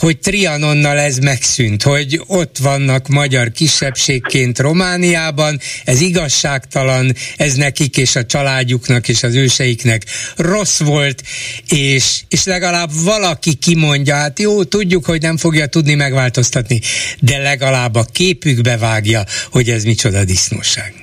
hogy 0.04 0.20
Trianonnal 0.20 0.98
ez 0.98 1.18
megszűnt, 1.18 1.84
hogy 1.84 2.22
ott 2.28 2.58
vannak 2.58 3.08
magyar 3.08 3.52
kisebbségként 3.52 4.60
Romániában, 4.60 5.58
ez 5.86 6.02
igazságtalan, 6.02 7.12
ez 7.38 7.54
nekik 7.54 7.98
és 7.98 8.16
a 8.16 8.26
családjuknak 8.26 9.08
és 9.08 9.24
az 9.24 9.36
őseiknek 9.36 10.02
rossz 10.38 10.80
volt, 10.80 11.22
és, 11.70 12.22
és 12.30 12.46
legalább 12.46 12.90
valaki 13.04 13.54
kimondja, 13.54 14.16
hát 14.16 14.40
jó, 14.40 14.64
tudjuk, 14.64 15.06
hogy 15.06 15.22
nem 15.22 15.38
fogja 15.38 15.66
tudni 15.66 15.96
megváltoztatni, 15.96 16.80
de 17.20 17.38
legalább 17.38 17.96
a 17.96 18.06
képükbe 18.14 18.78
vágja, 18.78 19.24
hogy 19.52 19.70
ez 19.70 19.84
micsoda 19.84 20.24
disznóság. 20.24 20.94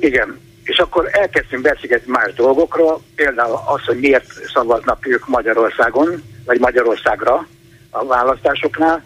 Igen, 0.00 0.38
és 0.64 0.78
akkor 0.78 1.08
elkezdtünk 1.12 1.62
beszélgetni 1.62 2.12
más 2.12 2.32
dolgokról, 2.34 3.02
például 3.14 3.60
az, 3.66 3.84
hogy 3.86 3.98
miért 3.98 4.32
szavaznak 4.54 5.06
ők 5.06 5.26
Magyarországon, 5.26 6.22
vagy 6.44 6.58
Magyarországra, 6.58 7.46
a 7.90 8.06
választásoknál, 8.06 9.04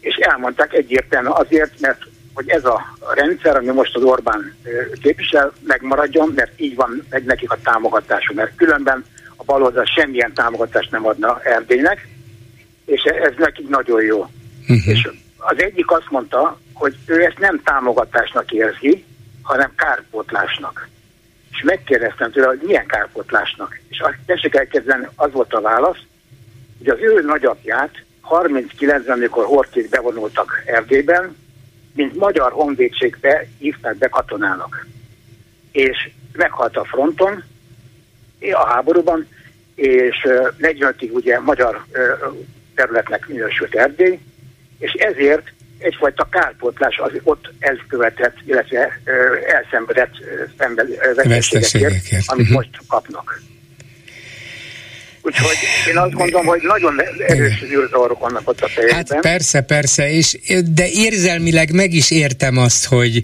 és 0.00 0.14
elmondták 0.14 0.72
egyértelműen 0.72 1.32
azért, 1.32 1.80
mert 1.80 2.02
hogy 2.34 2.48
ez 2.48 2.64
a 2.64 2.96
rendszer, 3.14 3.56
ami 3.56 3.66
most 3.66 3.96
az 3.96 4.02
Orbán 4.02 4.56
képvisel, 5.02 5.52
megmaradjon, 5.62 6.32
mert 6.34 6.60
így 6.60 6.74
van 6.74 7.04
meg 7.10 7.24
nekik 7.24 7.50
a 7.50 7.58
támogatása, 7.62 8.32
mert 8.34 8.56
különben 8.56 9.04
a 9.36 9.44
baloldal 9.44 9.84
semmilyen 9.84 10.32
támogatást 10.32 10.90
nem 10.90 11.06
adna 11.06 11.40
Erdélynek, 11.42 12.08
és 12.84 13.02
ez 13.02 13.32
nekik 13.36 13.68
nagyon 13.68 14.02
jó. 14.02 14.18
Uh-huh. 14.60 14.86
És 14.86 15.08
az 15.36 15.62
egyik 15.62 15.90
azt 15.90 16.10
mondta, 16.10 16.58
hogy 16.72 16.96
ő 17.06 17.24
ezt 17.24 17.38
nem 17.38 17.60
támogatásnak 17.64 18.52
érzi, 18.52 19.04
hanem 19.42 19.72
kárpótlásnak. 19.76 20.88
És 21.50 21.62
megkérdeztem 21.62 22.30
tőle, 22.30 22.46
hogy 22.46 22.60
milyen 22.62 22.86
kárpótlásnak. 22.86 23.80
És 23.88 24.00
azt 24.00 24.18
tessék 24.26 24.54
elkezdeni, 24.54 25.06
az 25.16 25.32
volt 25.32 25.54
a 25.54 25.60
válasz, 25.60 25.98
hogy 26.78 26.88
az 26.88 26.98
ő 27.00 27.22
nagyapját 27.26 28.04
39-ben, 28.30 29.16
amikor 29.16 29.44
Horthyék 29.44 29.88
bevonultak 29.88 30.62
Erdélyben, 30.66 31.36
mint 31.94 32.16
magyar 32.16 32.52
honvédségbe 32.52 33.46
hívták 33.58 33.96
be 33.96 34.08
katonának. 34.08 34.86
És 35.72 36.10
meghalt 36.32 36.76
a 36.76 36.84
fronton, 36.84 37.42
a 38.52 38.66
háborúban, 38.66 39.26
és 39.74 40.26
45-ig 40.60 41.10
ugye 41.10 41.40
magyar 41.40 41.84
területnek 42.74 43.28
minősült 43.28 43.74
Erdély, 43.74 44.18
és 44.78 44.92
ezért 44.92 45.52
egyfajta 45.78 46.28
kárpótlás 46.30 46.98
az 46.98 47.12
ott 47.22 47.52
elkövetett, 47.58 48.36
illetve 48.44 49.00
elszenvedett 49.46 50.12
veszteségekért, 51.14 52.24
amit 52.26 52.42
uh-huh. 52.42 52.56
most 52.56 52.78
kapnak. 52.88 53.40
Úgyhogy 55.24 55.56
én 55.88 55.96
azt 55.96 56.12
gondolom, 56.12 56.46
hogy 56.46 56.62
nagyon 56.62 57.02
erős 57.26 57.64
zűrzavarok 57.68 58.18
vannak 58.18 58.48
ott 58.48 58.60
a 58.60 58.68
fejekben. 58.68 58.96
Hát 58.96 59.20
persze, 59.20 59.60
persze, 59.60 60.10
és, 60.10 60.38
de 60.64 60.88
érzelmileg 60.88 61.72
meg 61.72 61.92
is 61.92 62.10
értem 62.10 62.56
azt, 62.56 62.84
hogy, 62.84 63.22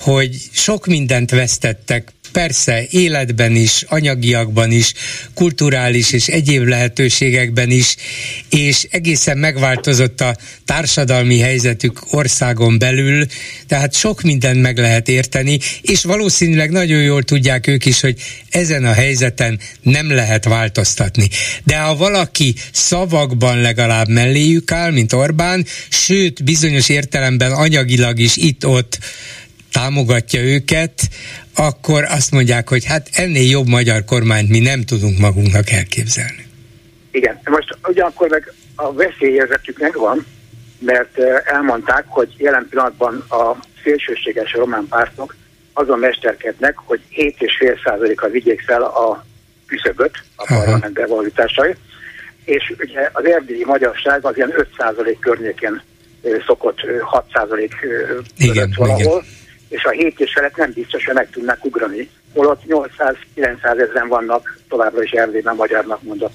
hogy 0.00 0.36
sok 0.52 0.86
mindent 0.86 1.30
vesztettek 1.30 2.08
persze 2.32 2.86
életben 2.90 3.56
is, 3.56 3.84
anyagiakban 3.86 4.72
is, 4.72 4.92
kulturális 5.34 6.12
és 6.12 6.26
egyéb 6.26 6.66
lehetőségekben 6.66 7.70
is, 7.70 7.96
és 8.48 8.86
egészen 8.90 9.38
megváltozott 9.38 10.20
a 10.20 10.36
társadalmi 10.64 11.38
helyzetük 11.38 12.00
országon 12.10 12.78
belül, 12.78 13.26
tehát 13.66 13.94
sok 13.94 14.22
mindent 14.22 14.60
meg 14.60 14.78
lehet 14.78 15.08
érteni, 15.08 15.58
és 15.82 16.02
valószínűleg 16.02 16.70
nagyon 16.70 17.02
jól 17.02 17.22
tudják 17.22 17.66
ők 17.66 17.84
is, 17.84 18.00
hogy 18.00 18.20
ezen 18.50 18.84
a 18.84 18.92
helyzeten 18.92 19.60
nem 19.82 20.10
lehet 20.10 20.44
változtatni. 20.44 21.28
De 21.64 21.78
ha 21.78 21.96
valaki 21.96 22.54
szavakban 22.72 23.60
legalább 23.60 24.08
melléjük 24.08 24.72
áll, 24.72 24.90
mint 24.90 25.12
Orbán, 25.12 25.66
sőt, 25.88 26.44
bizonyos 26.44 26.88
értelemben 26.88 27.52
anyagilag 27.52 28.18
is 28.18 28.36
itt-ott 28.36 28.98
támogatja 29.72 30.40
őket, 30.40 31.08
akkor 31.58 32.04
azt 32.04 32.30
mondják, 32.30 32.68
hogy 32.68 32.84
hát 32.84 33.08
ennél 33.12 33.50
jobb 33.50 33.66
magyar 33.66 34.04
kormányt 34.04 34.48
mi 34.48 34.58
nem 34.58 34.82
tudunk 34.82 35.18
magunknak 35.18 35.70
elképzelni. 35.70 36.46
Igen, 37.10 37.40
most 37.44 37.78
ugyanakkor 37.88 38.28
meg 38.28 38.52
a 38.74 38.92
veszélyérzetük 38.92 39.78
megvan, 39.78 40.26
mert 40.78 41.18
elmondták, 41.44 42.04
hogy 42.08 42.34
jelen 42.36 42.66
pillanatban 42.70 43.24
a 43.28 43.56
szélsőséges 43.82 44.52
román 44.52 44.86
pártok 44.88 45.36
azon 45.72 45.98
mesterkednek, 45.98 46.74
hogy 46.76 47.00
7,5%-kal 47.16 48.30
vigyék 48.30 48.60
fel 48.60 48.82
a 48.82 49.24
küszöböt 49.66 50.16
a 50.36 50.44
parlament 50.46 50.92
bevalításai, 50.92 51.74
és 52.44 52.74
ugye 52.78 53.10
az 53.12 53.24
erdélyi 53.24 53.64
magyarság 53.64 54.24
az 54.24 54.36
ilyen 54.36 54.52
5% 54.78 55.16
környékén 55.20 55.82
szokott 56.46 56.78
6% 57.34 57.70
között 58.38 58.74
valahol, 58.74 59.24
igen 59.24 59.37
és 59.68 59.84
a 59.84 59.90
7 59.90 60.20
és 60.20 60.32
felett 60.32 60.56
nem 60.56 60.72
biztos, 60.72 61.04
hogy 61.04 61.14
meg 61.14 61.30
tudnak 61.30 61.64
ugrani. 61.64 62.10
Holott 62.34 62.62
800-900 62.68 63.16
ezeren 63.62 64.08
vannak 64.08 64.58
továbbra 64.68 65.02
is 65.02 65.10
Erdélyben 65.10 65.54
magyarnak 65.54 66.02
mondott 66.02 66.34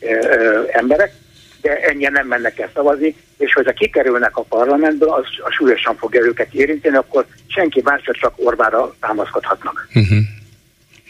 ö, 0.00 0.06
ö, 0.06 0.62
emberek, 0.72 1.12
de 1.60 1.76
ennyien 1.76 2.12
nem 2.12 2.26
mennek 2.26 2.58
el 2.58 2.70
szavazni, 2.74 3.16
és 3.38 3.52
hogyha 3.52 3.72
kikerülnek 3.72 4.36
a 4.36 4.42
parlamentből, 4.42 5.08
az 5.08 5.24
a 5.44 5.50
súlyosan 5.50 5.96
fogja 5.96 6.20
őket 6.20 6.54
érinteni, 6.54 6.96
akkor 6.96 7.26
senki 7.46 7.80
másra 7.84 8.12
csak 8.12 8.32
Orbára 8.36 8.94
támaszkodhatnak. 9.00 9.88
Uh-huh. 9.94 10.18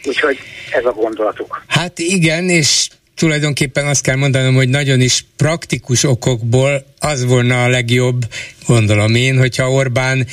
Úgyhogy 0.05 0.37
ez 0.71 0.85
a 0.85 0.91
gondolatuk. 0.91 1.63
Hát 1.67 1.99
igen, 1.99 2.49
és 2.49 2.89
tulajdonképpen 3.15 3.87
azt 3.87 4.03
kell 4.03 4.15
mondanom, 4.15 4.55
hogy 4.55 4.69
nagyon 4.69 5.01
is 5.01 5.25
praktikus 5.37 6.03
okokból 6.03 6.85
az 6.99 7.25
volna 7.25 7.63
a 7.63 7.67
legjobb, 7.67 8.21
gondolom 8.67 9.15
én, 9.15 9.37
hogyha 9.37 9.71
Orbán 9.71 10.27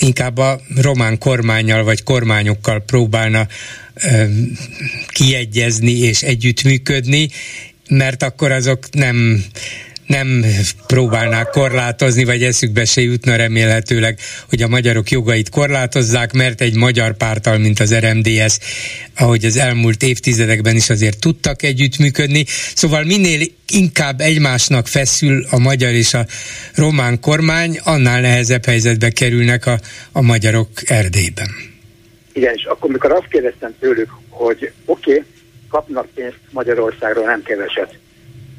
inkább 0.00 0.38
a 0.38 0.60
román 0.76 1.18
kormányjal 1.18 1.84
vagy 1.84 2.02
kormányokkal 2.02 2.80
próbálna 2.80 3.46
kiegyezni 5.06 5.98
és 5.98 6.22
együttműködni, 6.22 7.28
mert 7.88 8.22
akkor 8.22 8.52
azok 8.52 8.90
nem 8.92 9.44
nem 10.10 10.44
próbálnák 10.86 11.48
korlátozni, 11.48 12.24
vagy 12.24 12.42
eszükbe 12.42 12.84
se 12.84 13.00
jutna 13.00 13.36
remélhetőleg, 13.36 14.18
hogy 14.48 14.62
a 14.62 14.68
magyarok 14.68 15.10
jogait 15.10 15.48
korlátozzák, 15.48 16.32
mert 16.32 16.60
egy 16.60 16.76
magyar 16.76 17.16
pártal, 17.16 17.58
mint 17.58 17.80
az 17.80 17.94
RMDS, 17.94 18.58
ahogy 19.16 19.44
az 19.44 19.56
elmúlt 19.56 20.02
évtizedekben 20.02 20.76
is 20.76 20.90
azért 20.90 21.18
tudtak 21.20 21.62
együttműködni. 21.62 22.44
Szóval 22.74 23.04
minél 23.04 23.46
inkább 23.72 24.20
egymásnak 24.20 24.86
feszül 24.86 25.46
a 25.50 25.58
magyar 25.58 25.92
és 25.92 26.14
a 26.14 26.26
román 26.74 27.20
kormány, 27.20 27.78
annál 27.84 28.20
nehezebb 28.20 28.64
helyzetbe 28.64 29.10
kerülnek 29.10 29.66
a, 29.66 29.78
a 30.12 30.20
magyarok 30.20 30.68
Erdélyben. 30.84 31.48
Igen, 32.32 32.54
és 32.54 32.64
akkor, 32.64 32.90
mikor 32.90 33.12
azt 33.12 33.28
kérdeztem 33.30 33.74
tőlük, 33.80 34.10
hogy 34.28 34.72
oké, 34.84 35.10
okay, 35.10 35.24
kapnak 35.68 36.06
pénzt 36.14 36.38
Magyarországról 36.50 37.24
nem 37.24 37.42
keveset, 37.42 37.98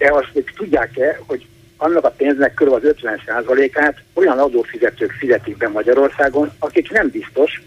de 0.02 0.12
azt 0.12 0.30
még 0.34 0.54
tudják-e, 0.56 1.20
hogy 1.28 1.46
annak 1.78 2.04
a 2.04 2.10
pénznek 2.10 2.54
kb. 2.54 2.74
az 2.74 2.82
50%-át 2.84 3.98
olyan 4.14 4.40
adófizetők 4.40 5.12
fizetik 5.12 5.58
be 5.58 5.68
Magyarországon, 5.68 6.52
akik 6.60 6.92
nem 6.92 7.10
biztos, 7.10 7.62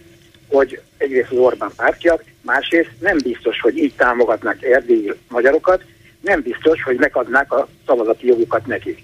hogy 0.48 0.80
egyrészt 0.96 1.30
az 1.30 1.38
Orbán 1.38 1.70
pártjak, 1.76 2.24
másrészt 2.40 2.90
nem 3.00 3.16
biztos, 3.22 3.60
hogy 3.60 3.76
így 3.76 3.94
támogatnak 3.96 4.62
erdélyi 4.62 5.12
magyarokat, 5.28 5.82
nem 6.20 6.42
biztos, 6.42 6.82
hogy 6.82 6.96
megadnák 6.96 7.52
a 7.52 7.68
szavazati 7.86 8.26
jogukat 8.26 8.66
nekik. 8.66 9.02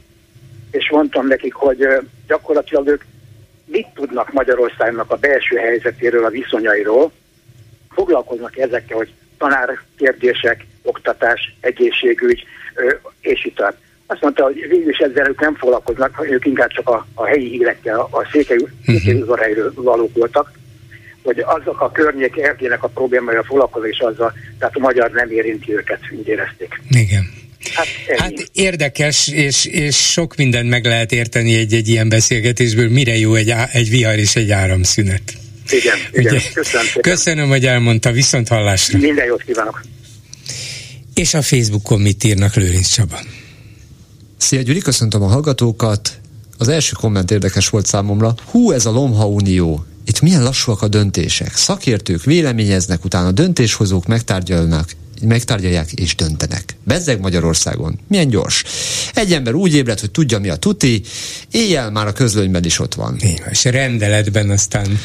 És 0.71 0.91
mondtam 0.91 1.27
nekik, 1.27 1.55
hogy 1.55 1.87
gyakorlatilag 2.27 2.89
ők 2.89 3.03
mit 3.65 3.87
tudnak 3.95 4.33
Magyarországnak 4.33 5.11
a 5.11 5.17
belső 5.17 5.57
helyzetéről, 5.57 6.25
a 6.25 6.31
viszonyairól, 6.31 7.13
foglalkoznak 7.91 8.59
ezekkel, 8.59 8.97
hogy 8.97 9.13
tanár 9.39 9.79
kérdések, 9.97 10.67
oktatás, 10.83 11.57
egészségügy, 11.61 12.45
és 13.21 13.45
itt. 13.45 13.63
Azt 14.07 14.21
mondta, 14.21 14.45
hogy 14.45 14.55
végül 14.69 14.89
is 14.89 14.99
ezzel 14.99 15.29
ők 15.29 15.41
nem 15.41 15.55
foglalkoznak, 15.55 16.27
ők 16.31 16.47
inkább 16.47 16.71
csak 16.71 16.89
a, 16.89 17.07
a 17.15 17.27
helyi 17.27 17.49
hírekkel, 17.49 18.01
a 18.01 18.29
székely, 18.33 18.59
uh-huh. 18.87 19.75
valók 19.75 20.17
voltak, 20.17 20.53
hogy 21.23 21.45
azok 21.47 21.81
a 21.81 21.91
környék 21.91 22.37
erdének 22.37 22.83
a 22.83 22.89
problémája 22.89 23.45
foglalkozó, 23.45 23.85
és 23.85 23.99
azzal, 23.99 24.33
tehát 24.59 24.77
a 24.77 24.79
magyar 24.79 25.11
nem 25.11 25.31
érinti 25.31 25.75
őket, 25.75 26.01
úgy 26.19 26.29
érezték. 26.29 26.81
Igen. 26.91 27.39
Hát, 27.75 27.87
hát 28.17 28.33
érdekes, 28.53 29.29
és, 29.29 29.65
és 29.65 30.11
sok 30.11 30.37
mindent 30.37 30.69
meg 30.69 30.85
lehet 30.85 31.13
érteni 31.13 31.55
egy-egy 31.55 31.89
ilyen 31.89 32.09
beszélgetésből, 32.09 32.89
mire 32.89 33.17
jó 33.17 33.35
egy, 33.35 33.53
egy 33.73 33.91
vihar 33.91 34.19
és 34.19 34.37
egy 34.37 34.51
áramszünet. 34.51 35.23
Igen, 35.69 35.99
igen. 36.13 36.41
Köszönöm, 36.55 36.87
Köszönöm, 37.01 37.49
hogy 37.49 37.67
elmondta, 37.67 38.13
viszont 38.13 38.49
hallásra. 38.49 38.99
Minden 38.99 39.27
jót 39.27 39.43
kívánok. 39.43 39.83
És 41.21 41.35
a 41.35 41.43
Facebookon 41.43 42.01
mit 42.01 42.25
írnak 42.25 42.55
Lőrinc 42.55 42.89
Csaba? 42.89 43.21
Szia 44.37 44.63
Gyuri, 44.63 44.79
köszöntöm 44.79 45.23
a 45.23 45.27
hallgatókat. 45.27 46.21
Az 46.59 46.69
első 46.69 46.93
komment 46.93 47.31
érdekes 47.31 47.69
volt 47.69 47.87
számomra. 47.87 48.35
Hú, 48.45 48.71
ez 48.71 48.87
a 48.87 48.91
Lomha 48.91 49.27
Unió. 49.29 49.85
Itt 50.05 50.21
milyen 50.21 50.43
lassúak 50.43 50.83
a 50.83 50.89
döntések. 50.89 51.57
Szakértők 51.57 52.25
véleményeznek, 52.25 53.05
utána 53.05 53.33
döntéshozók 53.33 54.07
megtárgyalnak, 54.07 54.91
megtárgyalják 55.23 55.93
és 55.93 56.15
döntenek. 56.15 56.77
Bezzeg 56.85 57.21
Magyarországon. 57.21 57.99
Milyen 58.09 58.29
gyors. 58.29 58.65
Egy 59.15 59.33
ember 59.33 59.55
úgy 59.55 59.75
ébred, 59.75 60.01
hogy 60.01 60.11
tudja 60.11 60.39
mi 60.39 60.49
a 60.49 60.57
tuti, 60.57 61.03
éjjel 61.51 61.91
már 61.91 62.07
a 62.07 62.13
közlönyben 62.13 62.65
is 62.65 62.79
ott 62.79 62.95
van. 62.95 63.17
És 63.51 63.65
rendeletben 63.65 64.51
aztán 64.51 64.99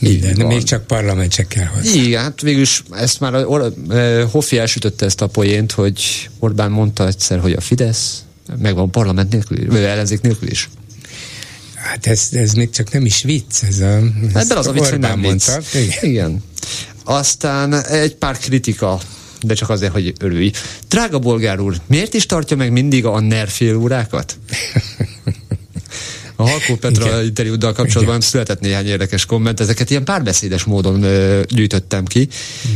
minden, 0.00 0.34
de 0.34 0.44
még 0.44 0.62
csak 0.62 0.86
parlament 0.86 1.32
se 1.32 1.46
kell 1.46 1.66
hozzá. 1.66 1.92
Igen, 1.92 2.22
hát 2.22 2.40
végülis 2.40 2.82
ezt 2.90 3.20
már 3.20 3.34
a, 3.34 3.72
Hoffi 4.30 4.58
elsütötte 4.58 5.04
ezt 5.04 5.20
a 5.20 5.26
poént, 5.26 5.72
hogy 5.72 6.28
Orbán 6.38 6.70
mondta 6.70 7.06
egyszer, 7.06 7.38
hogy 7.38 7.52
a 7.52 7.60
Fidesz 7.60 8.24
megvan 8.58 8.90
parlament 8.90 9.32
nélkül, 9.32 9.66
vagy 9.66 9.82
ellenzék 9.82 10.20
nélkül 10.20 10.50
is. 10.50 10.68
Hát 11.74 12.06
ez, 12.06 12.28
ez 12.32 12.52
még 12.52 12.70
csak 12.70 12.92
nem 12.92 13.04
is 13.04 13.22
vicc, 13.22 13.62
ez 13.62 13.78
a... 13.78 14.00
Hát 14.34 14.46
de 14.46 14.54
az 14.54 14.66
a 14.66 14.72
vicc, 14.72 14.88
hogy 14.88 14.98
nem 14.98 15.20
mondta. 15.20 15.60
Igen. 15.72 15.98
Igen. 16.00 16.42
Aztán 17.04 17.84
egy 17.84 18.14
pár 18.14 18.38
kritika 18.38 19.00
de 19.42 19.54
csak 19.54 19.70
azért, 19.70 19.92
hogy 19.92 20.12
örülj. 20.20 20.50
Drága 20.88 21.18
bolgár 21.18 21.60
úr, 21.60 21.76
miért 21.86 22.14
is 22.14 22.26
tartja 22.26 22.56
meg 22.56 22.72
mindig 22.72 23.04
a 23.04 23.20
NER 23.20 23.48
fél 23.48 23.76
órákat? 23.76 24.38
A 26.40 26.48
Halkó 26.48 26.74
Petra 26.76 27.22
interjúddal 27.22 27.72
kapcsolatban 27.72 28.16
Igen. 28.16 28.28
született 28.28 28.60
néhány 28.60 28.86
érdekes 28.86 29.26
komment, 29.26 29.60
ezeket 29.60 29.90
ilyen 29.90 30.04
párbeszédes 30.04 30.64
módon 30.64 31.02
ö, 31.02 31.40
gyűjtöttem 31.48 32.04
ki. 32.04 32.28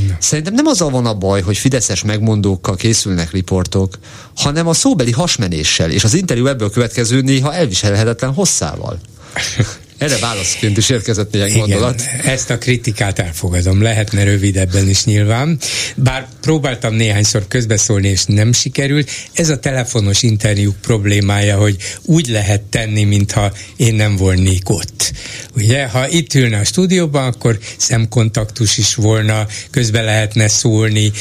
Igen. 0.02 0.16
Szerintem 0.20 0.54
nem 0.54 0.66
azzal 0.66 0.90
van 0.90 1.06
a 1.06 1.14
baj, 1.14 1.40
hogy 1.40 1.56
fideszes 1.56 2.02
megmondókkal 2.02 2.76
készülnek 2.76 3.30
riportok, 3.30 3.98
hanem 4.36 4.68
a 4.68 4.74
szóbeli 4.74 5.12
hasmenéssel, 5.12 5.90
és 5.90 6.04
az 6.04 6.14
interjú 6.14 6.46
ebből 6.46 6.70
következő 6.70 7.20
néha 7.20 7.54
elviselhetetlen 7.54 8.32
hosszával. 8.32 8.98
Erre 9.98 10.18
válaszként 10.18 10.76
is 10.76 10.90
érkezett 10.90 11.32
néhány 11.32 11.48
Igen, 11.48 11.60
gondolat. 11.60 12.02
Ezt 12.24 12.50
a 12.50 12.58
kritikát 12.58 13.18
elfogadom, 13.18 13.82
lehetne 13.82 14.24
rövidebben 14.24 14.88
is 14.88 15.04
nyilván. 15.04 15.58
Bár 15.96 16.28
próbáltam 16.40 16.94
néhányszor 16.94 17.48
közbeszólni, 17.48 18.08
és 18.08 18.24
nem 18.24 18.52
sikerült. 18.52 19.10
Ez 19.32 19.48
a 19.48 19.58
telefonos 19.58 20.22
interjúk 20.22 20.76
problémája, 20.76 21.56
hogy 21.56 21.76
úgy 22.02 22.28
lehet 22.28 22.60
tenni, 22.60 23.04
mintha 23.04 23.52
én 23.76 23.94
nem 23.94 24.16
volnék 24.16 24.68
ott. 24.68 25.12
Ugye, 25.56 25.86
ha 25.86 26.08
itt 26.08 26.34
ülne 26.34 26.58
a 26.58 26.64
stúdióban, 26.64 27.26
akkor 27.26 27.58
szemkontaktus 27.76 28.78
is 28.78 28.94
volna, 28.94 29.46
közbe 29.70 30.02
lehetne 30.02 30.48
szólni, 30.48 31.12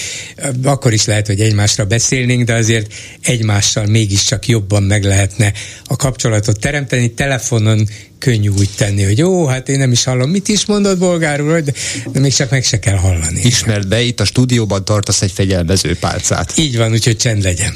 akkor 0.63 0.93
is 0.93 1.05
lehet, 1.05 1.27
hogy 1.27 1.39
egymásra 1.39 1.85
beszélnénk, 1.85 2.45
de 2.45 2.53
azért 2.53 2.93
egymással 3.21 3.85
mégiscsak 3.85 4.47
jobban 4.47 4.83
meg 4.83 5.03
lehetne 5.03 5.53
a 5.83 5.95
kapcsolatot 5.95 6.59
teremteni. 6.59 7.13
Telefonon 7.13 7.87
könnyű 8.23 8.49
úgy 8.49 8.69
tenni, 8.75 9.03
hogy 9.03 9.17
jó, 9.17 9.45
hát 9.45 9.69
én 9.69 9.77
nem 9.77 9.91
is 9.91 10.03
hallom, 10.03 10.29
mit 10.29 10.47
is 10.47 10.65
mondod 10.65 10.97
bolgárul, 10.97 11.61
de, 11.61 11.73
de 12.11 12.19
még 12.19 12.33
csak 12.33 12.49
meg 12.49 12.63
se 12.63 12.79
kell 12.79 12.95
hallani. 12.95 13.41
Ismerd 13.43 13.87
be, 13.87 14.01
itt 14.01 14.19
a 14.19 14.25
stúdióban 14.25 14.85
tartasz 14.85 15.21
egy 15.21 15.31
fegyelmező 15.31 15.95
pálcát. 15.95 16.53
Így 16.57 16.77
van, 16.77 16.91
úgyhogy 16.91 17.17
csend 17.17 17.43
legyen. 17.43 17.73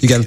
Igen. 0.00 0.26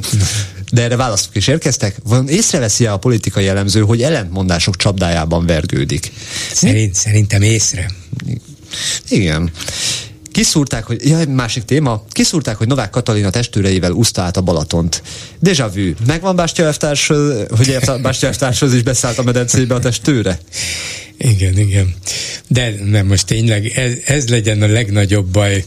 De 0.72 0.82
erre 0.82 0.96
választok 0.96 1.36
is 1.36 1.48
érkeztek? 1.48 1.96
Van 2.04 2.30
észreveszi 2.30 2.86
a 2.86 2.98
politikai 2.98 3.44
jellemző, 3.44 3.82
hogy 3.82 4.02
ellentmondások 4.02 4.76
csapdájában 4.76 5.46
vergődik? 5.46 6.12
Szerint, 6.54 6.96
szerintem 6.96 7.42
észre. 7.42 7.92
Igen. 9.10 9.52
Kiszúrták, 10.38 10.84
hogy, 10.84 11.08
ja, 11.08 11.28
másik 11.28 11.64
téma, 11.64 12.04
kiszúrták, 12.10 12.56
hogy 12.56 12.68
Novák 12.68 12.90
Katalina 12.90 13.30
testőreivel 13.30 13.92
úszta 13.92 14.22
át 14.22 14.38
a 14.38 14.42
Balatont. 14.42 15.02
Deja 15.40 15.70
vu. 15.70 15.92
Megvan 16.08 16.36
Bástya 16.36 16.64
Elvtárs, 16.64 17.08
hogy 17.58 17.78
Bástya 18.02 18.28
Elvtárshoz 18.28 18.74
is 18.74 18.84
beszállt 18.84 19.18
a 19.18 19.24
medencébe 19.24 19.76
a 19.76 19.80
testőre? 19.80 20.40
Igen, 21.18 21.58
igen. 21.58 21.96
De 22.48 22.74
nem 22.86 23.06
most 23.06 23.26
tényleg 23.26 23.66
ez, 23.66 23.92
ez 24.06 24.30
legyen 24.30 24.62
a 24.62 24.68
legnagyobb 24.68 25.26
baj 25.26 25.64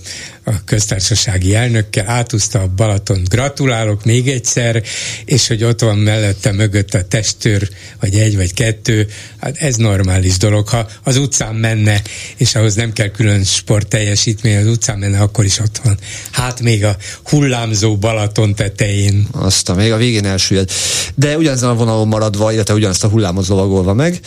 a 0.51 0.60
köztársasági 0.64 1.55
elnökkel, 1.55 2.09
átúzta 2.09 2.60
a 2.60 2.68
Balatont. 2.77 3.28
Gratulálok 3.28 4.05
még 4.05 4.28
egyszer, 4.28 4.82
és 5.24 5.47
hogy 5.47 5.64
ott 5.64 5.81
van 5.81 5.98
mellette 5.98 6.52
mögött 6.52 6.94
a 6.94 7.05
testőr, 7.05 7.68
vagy 8.01 8.14
egy, 8.14 8.36
vagy 8.36 8.55
kettő, 8.55 9.06
hát 9.39 9.56
ez 9.56 9.77
normális 9.77 10.36
dolog. 10.36 10.68
Ha 10.68 10.89
az 11.02 11.16
utcán 11.16 11.55
menne, 11.55 12.02
és 12.36 12.55
ahhoz 12.55 12.74
nem 12.74 12.93
kell 12.93 13.09
külön 13.09 13.44
sport 13.44 13.89
teljesítmény, 13.89 14.56
az 14.56 14.66
utcán 14.66 14.98
menne, 14.98 15.20
akkor 15.20 15.44
is 15.44 15.59
ott 15.59 15.81
van. 15.85 15.98
Hát 16.31 16.60
még 16.60 16.85
a 16.85 16.97
hullámzó 17.24 17.97
Balaton 17.97 18.55
tetején. 18.55 19.27
Azt 19.32 19.68
a 19.68 19.74
még 19.74 19.93
a 19.93 19.97
végén 19.97 20.27
elsüllyed. 20.27 20.70
De 21.14 21.36
ugyanezen 21.36 21.68
a 21.68 21.74
vonalon 21.74 22.09
maradva, 22.09 22.52
illetve 22.52 22.74
ugyanazt 22.74 23.05
a 23.05 23.09
hullámot 23.09 23.47
lovagolva 23.47 23.94
meg, 23.94 24.20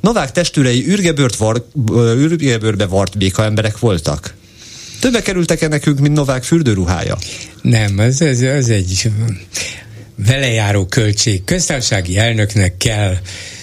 Novák 0.00 0.32
testőrei 0.32 0.88
ürgebőrt 0.88 1.36
var, 1.36 1.66
ürgebőrbe 1.96 2.86
vart 2.86 3.18
béka 3.18 3.44
emberek 3.44 3.78
voltak. 3.78 4.34
Többe 5.00 5.22
kerültek-e 5.22 5.68
nekünk, 5.68 5.98
mint 5.98 6.14
Novák 6.14 6.44
fürdőruhája? 6.44 7.18
Nem, 7.62 8.00
ez, 8.00 8.20
ez, 8.20 8.40
ez 8.40 8.68
egy 8.68 9.10
velejáró 10.14 10.86
költség. 10.86 11.44
Köztársasági 11.44 12.18
elnöknek 12.18 12.76
kell 12.76 13.16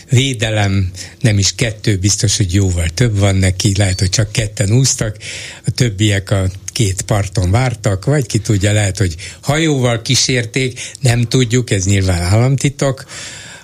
védelem, 0.10 0.91
nem 1.19 1.38
is 1.38 1.55
kettő, 1.55 1.97
biztos, 1.97 2.38
hogy 2.38 2.53
jóval 2.53 2.88
több 2.93 3.19
van 3.19 3.35
neki, 3.35 3.73
lehet, 3.77 3.99
hogy 3.99 4.10
csak 4.10 4.31
ketten 4.31 4.72
úsztak, 4.72 5.18
a 5.65 5.72
többiek 5.72 6.31
a 6.31 6.49
két 6.72 7.01
parton 7.01 7.51
vártak, 7.51 8.05
vagy 8.05 8.26
ki 8.26 8.38
tudja, 8.38 8.72
lehet, 8.72 8.97
hogy 8.97 9.15
hajóval 9.41 10.01
kísérték, 10.01 10.81
nem 10.99 11.22
tudjuk, 11.22 11.72
ez 11.72 11.85
nyilván 11.85 12.22
államtitok, 12.22 13.05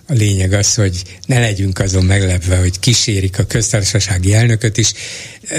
a 0.09 0.13
lényeg 0.13 0.53
az, 0.53 0.75
hogy 0.75 1.01
ne 1.25 1.39
legyünk 1.39 1.79
azon 1.79 2.05
meglepve, 2.05 2.57
hogy 2.57 2.79
kísérik 2.79 3.39
a 3.39 3.43
köztársasági 3.43 4.33
elnököt 4.33 4.77
is, 4.77 4.93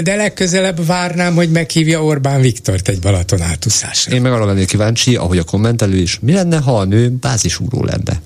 de 0.03 0.15
legközelebb 0.15 0.85
várnám, 0.85 1.35
hogy 1.35 1.51
meghívja 1.51 2.03
Orbán 2.03 2.41
Viktort 2.41 2.87
egy 2.87 2.99
Balaton 2.99 3.41
átúszásra. 3.41 4.15
Én 4.15 4.21
meg 4.21 4.31
arra 4.31 4.45
lennék 4.45 4.67
kíváncsi, 4.67 5.15
ahogy 5.15 5.37
a 5.37 5.43
kommentelő 5.43 5.97
is, 5.97 6.19
mi 6.19 6.33
lenne, 6.33 6.57
ha 6.57 6.79
a 6.79 6.83
nő 6.83 7.09
bázisúró 7.09 7.83
lenne? 7.83 8.21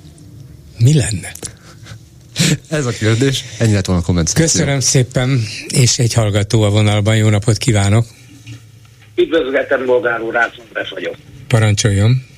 Mi 0.77 0.93
lenne? 0.93 1.31
Ez 2.69 2.85
a 2.85 2.91
kérdés. 2.91 3.43
Ennyi 3.57 3.73
lett 3.73 3.85
volna 3.85 4.01
a 4.01 4.05
komment 4.05 4.33
Köszönöm 4.33 4.79
szépen, 4.79 5.43
és 5.67 5.99
egy 5.99 6.13
hallgató 6.13 6.61
a 6.61 6.69
vonalban. 6.69 7.15
Jó 7.15 7.29
napot 7.29 7.57
kívánok! 7.57 8.05
Üdvözletem, 9.15 9.85
Bolgár 9.85 10.21
úr, 10.21 10.33
vagyok. 10.93 11.15
Parancsoljon! 11.47 12.34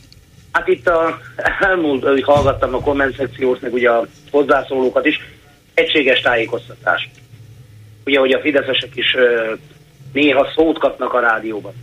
Hát 0.58 0.68
itt 0.68 0.88
a 0.88 1.20
elmúlt, 1.60 2.04
hogy 2.04 2.24
hallgattam 2.24 2.74
a 2.74 2.80
komment 2.80 3.16
szekciót, 3.16 3.62
meg 3.62 3.74
ugye 3.74 3.90
a 3.90 4.06
hozzászólókat 4.32 5.06
is, 5.06 5.20
egységes 5.74 6.20
tájékoztatás. 6.20 7.10
Ugye, 8.06 8.20
hogy 8.20 8.32
a 8.32 8.40
fideszesek 8.40 8.96
is 8.96 9.16
néha 10.14 10.48
szót 10.56 10.80
kapnak 10.80 11.14
a 11.14 11.20
rádióban. 11.20 11.74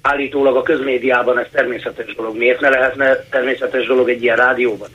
Állítólag 0.00 0.56
a 0.56 0.62
közmédiában 0.62 1.38
ez 1.38 1.46
természetes 1.52 2.14
dolog. 2.14 2.36
Miért 2.36 2.60
ne 2.60 2.68
lehetne 2.68 3.16
természetes 3.30 3.86
dolog 3.86 4.08
egy 4.08 4.22
ilyen 4.22 4.36
rádióban? 4.36 4.88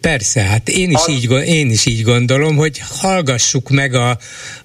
Persze, 0.00 0.40
hát 0.40 0.68
én 0.68 0.90
is, 0.90 1.08
így, 1.08 1.30
én 1.46 1.70
is 1.70 1.86
így 1.86 2.02
gondolom, 2.02 2.56
hogy 2.56 2.80
hallgassuk 3.00 3.70
meg 3.70 3.94
a, 3.94 4.18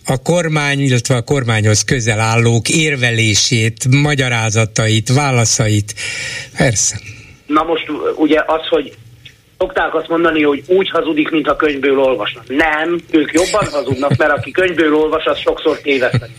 a 0.06 0.22
kormány, 0.22 0.80
illetve 0.80 1.16
a 1.16 1.22
kormányhoz 1.22 1.84
közel 1.84 2.20
állók 2.20 2.70
érvelését, 2.70 3.88
magyarázatait, 3.88 5.14
válaszait. 5.14 5.94
Persze. 6.58 7.00
Na 7.50 7.64
most 7.64 7.86
ugye 8.16 8.44
az, 8.46 8.68
hogy 8.70 8.94
szokták 9.58 9.96
azt 9.96 10.08
mondani, 10.08 10.44
hogy 10.44 10.64
úgy 10.68 10.90
hazudik, 10.90 11.30
mint 11.30 11.48
a 11.48 11.56
könyvből 11.56 12.00
olvasnak. 12.00 12.44
Nem, 12.48 13.00
ők 13.12 13.32
jobban 13.32 13.68
hazudnak, 13.72 14.16
mert 14.18 14.32
aki 14.32 14.52
könyvből 14.52 14.96
olvas, 14.96 15.26
az 15.26 15.38
sokszor 15.40 15.78
tévesztek. 15.82 16.30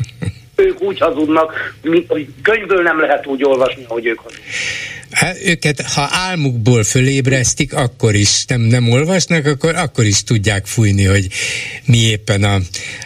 Ők 0.57 0.83
úgy 0.83 0.99
hazudnak, 0.99 1.75
mint, 1.83 2.09
hogy 2.09 2.27
könyvből 2.43 2.83
nem 2.83 3.01
lehet 3.01 3.27
úgy 3.27 3.45
olvasni, 3.45 3.85
ahogy 3.89 4.07
ők 4.07 4.19
hazudnak. 4.19 4.45
Hát 5.11 5.37
őket, 5.47 5.81
ha 5.95 6.09
álmukból 6.11 6.83
fölébresztik, 6.83 7.75
akkor 7.75 8.15
is 8.15 8.45
nem, 8.45 8.61
nem 8.61 8.91
olvasnak, 8.91 9.47
akkor, 9.47 9.75
akkor 9.75 10.05
is 10.05 10.25
tudják 10.25 10.67
fújni, 10.67 11.05
hogy 11.05 11.27
mi 11.87 11.99
éppen 11.99 12.45
a, 12.45 12.55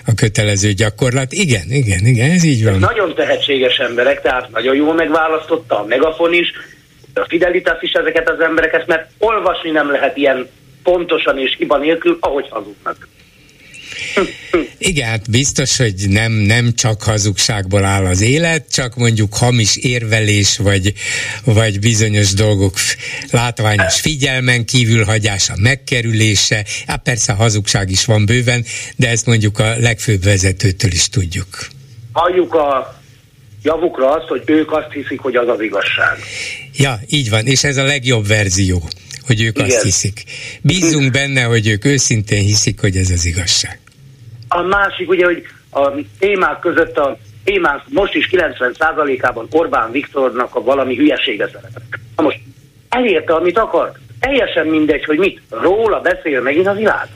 a 0.06 0.14
kötelező 0.14 0.72
gyakorlat. 0.72 1.32
Igen, 1.32 1.70
igen, 1.70 2.06
igen, 2.06 2.30
ez 2.30 2.44
így 2.44 2.64
van. 2.64 2.78
Nagyon 2.78 3.14
tehetséges 3.14 3.76
emberek, 3.76 4.22
tehát 4.22 4.50
nagyon 4.50 4.74
jól 4.74 4.94
megválasztotta 4.94 5.80
a 5.80 5.86
Megafon 5.86 6.32
is, 6.32 6.52
a 7.14 7.24
Fidelitas 7.28 7.82
is 7.82 7.92
ezeket 7.92 8.28
az 8.28 8.40
embereket, 8.40 8.86
mert 8.86 9.10
olvasni 9.18 9.70
nem 9.70 9.90
lehet 9.90 10.16
ilyen 10.16 10.48
pontosan 10.82 11.38
és 11.38 11.54
hiba 11.58 11.78
nélkül, 11.78 12.16
ahogy 12.20 12.46
hazudnak. 12.50 13.08
Igen, 14.78 15.08
hát 15.08 15.30
biztos, 15.30 15.76
hogy 15.76 15.94
nem, 16.08 16.32
nem 16.32 16.72
csak 16.74 17.02
hazugságból 17.02 17.84
áll 17.84 18.04
az 18.04 18.22
élet, 18.22 18.72
csak 18.72 18.96
mondjuk 18.96 19.34
hamis 19.34 19.76
érvelés, 19.76 20.58
vagy, 20.58 20.92
vagy 21.44 21.80
bizonyos 21.80 22.34
dolgok 22.34 22.74
látványos 23.30 24.00
figyelmen 24.00 24.64
kívül 24.64 25.04
hagyása, 25.04 25.54
megkerülése. 25.56 26.64
Hát 26.86 27.02
persze 27.02 27.32
hazugság 27.32 27.90
is 27.90 28.04
van 28.04 28.26
bőven, 28.26 28.64
de 28.96 29.08
ezt 29.08 29.26
mondjuk 29.26 29.58
a 29.58 29.76
legfőbb 29.78 30.22
vezetőtől 30.22 30.90
is 30.90 31.08
tudjuk. 31.08 31.46
Halljuk 32.12 32.54
a 32.54 33.00
javukra 33.62 34.10
azt, 34.10 34.26
hogy 34.28 34.42
ők 34.46 34.72
azt 34.72 34.92
hiszik, 34.92 35.20
hogy 35.20 35.36
az 35.36 35.48
az 35.48 35.60
igazság. 35.60 36.18
Ja, 36.76 36.98
így 37.08 37.30
van, 37.30 37.46
és 37.46 37.64
ez 37.64 37.76
a 37.76 37.84
legjobb 37.84 38.26
verzió, 38.26 38.82
hogy 39.26 39.42
ők 39.42 39.58
Igen. 39.58 39.68
azt 39.68 39.82
hiszik. 39.82 40.22
Bízunk 40.62 41.10
benne, 41.10 41.42
hogy 41.42 41.68
ők 41.68 41.84
őszintén 41.84 42.42
hiszik, 42.42 42.80
hogy 42.80 42.96
ez 42.96 43.10
az 43.10 43.24
igazság. 43.24 43.80
A 44.48 44.62
másik 44.62 45.08
ugye, 45.08 45.24
hogy 45.24 45.46
a 45.70 45.90
témák 46.18 46.58
között 46.58 46.96
a 46.96 47.18
témák 47.44 47.82
most 47.88 48.14
is 48.14 48.28
90%-ában 48.32 49.46
Orbán 49.50 49.90
Viktornak 49.90 50.54
a 50.54 50.62
valami 50.62 50.96
hülyesége 50.96 51.46
szerepel. 51.46 51.82
Na 52.16 52.22
most 52.22 52.40
elérte, 52.88 53.34
amit 53.34 53.58
akart. 53.58 53.98
Teljesen 54.20 54.66
mindegy, 54.66 55.04
hogy 55.04 55.18
mit. 55.18 55.40
Róla 55.48 56.00
beszél 56.00 56.40
megint 56.40 56.66
a 56.66 56.74
világ. 56.74 57.08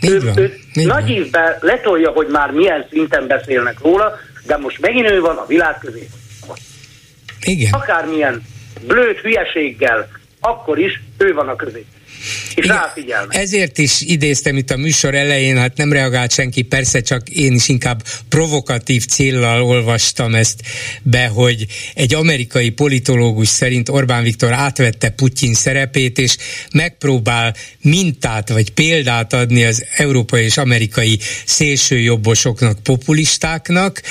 Ő, 0.00 0.32
ő 0.36 0.52
nagy 0.74 1.10
évben 1.10 1.56
letolja, 1.60 2.10
hogy 2.10 2.26
már 2.26 2.50
milyen 2.50 2.86
szinten 2.90 3.26
beszélnek 3.26 3.80
róla, 3.80 4.18
de 4.46 4.56
most 4.56 4.80
megint 4.80 5.10
ő 5.10 5.20
van 5.20 5.36
a 5.36 5.46
világ 5.46 5.78
közé. 5.78 6.08
Igen. 7.46 7.72
Akármilyen 7.72 8.42
blőtt 8.86 9.18
hülyeséggel, 9.18 10.08
akkor 10.40 10.78
is 10.78 11.02
ő 11.18 11.34
van 11.34 11.48
a 11.48 11.56
közé 11.56 11.84
és 12.54 12.64
Igen, 12.96 13.26
Ezért 13.28 13.78
is 13.78 14.00
idéztem 14.00 14.56
itt 14.56 14.70
a 14.70 14.76
műsor 14.76 15.14
elején, 15.14 15.56
hát 15.56 15.76
nem 15.76 15.92
reagált 15.92 16.32
senki, 16.32 16.62
persze 16.62 17.00
csak 17.00 17.28
én 17.28 17.52
is 17.52 17.68
inkább 17.68 18.02
provokatív 18.28 19.04
céllal 19.06 19.62
olvastam 19.62 20.34
ezt 20.34 20.60
be, 21.02 21.26
hogy 21.26 21.66
egy 21.94 22.14
amerikai 22.14 22.70
politológus 22.70 23.48
szerint 23.48 23.88
Orbán 23.88 24.22
Viktor 24.22 24.52
átvette 24.52 25.08
Putyin 25.08 25.54
szerepét, 25.54 26.18
és 26.18 26.36
megpróbál 26.72 27.54
mintát 27.80 28.48
vagy 28.48 28.70
példát 28.70 29.32
adni 29.32 29.64
az 29.64 29.84
európai 29.96 30.44
és 30.44 30.56
amerikai 30.56 31.18
szélsőjobbosoknak, 31.44 32.82
populistáknak, 32.82 34.02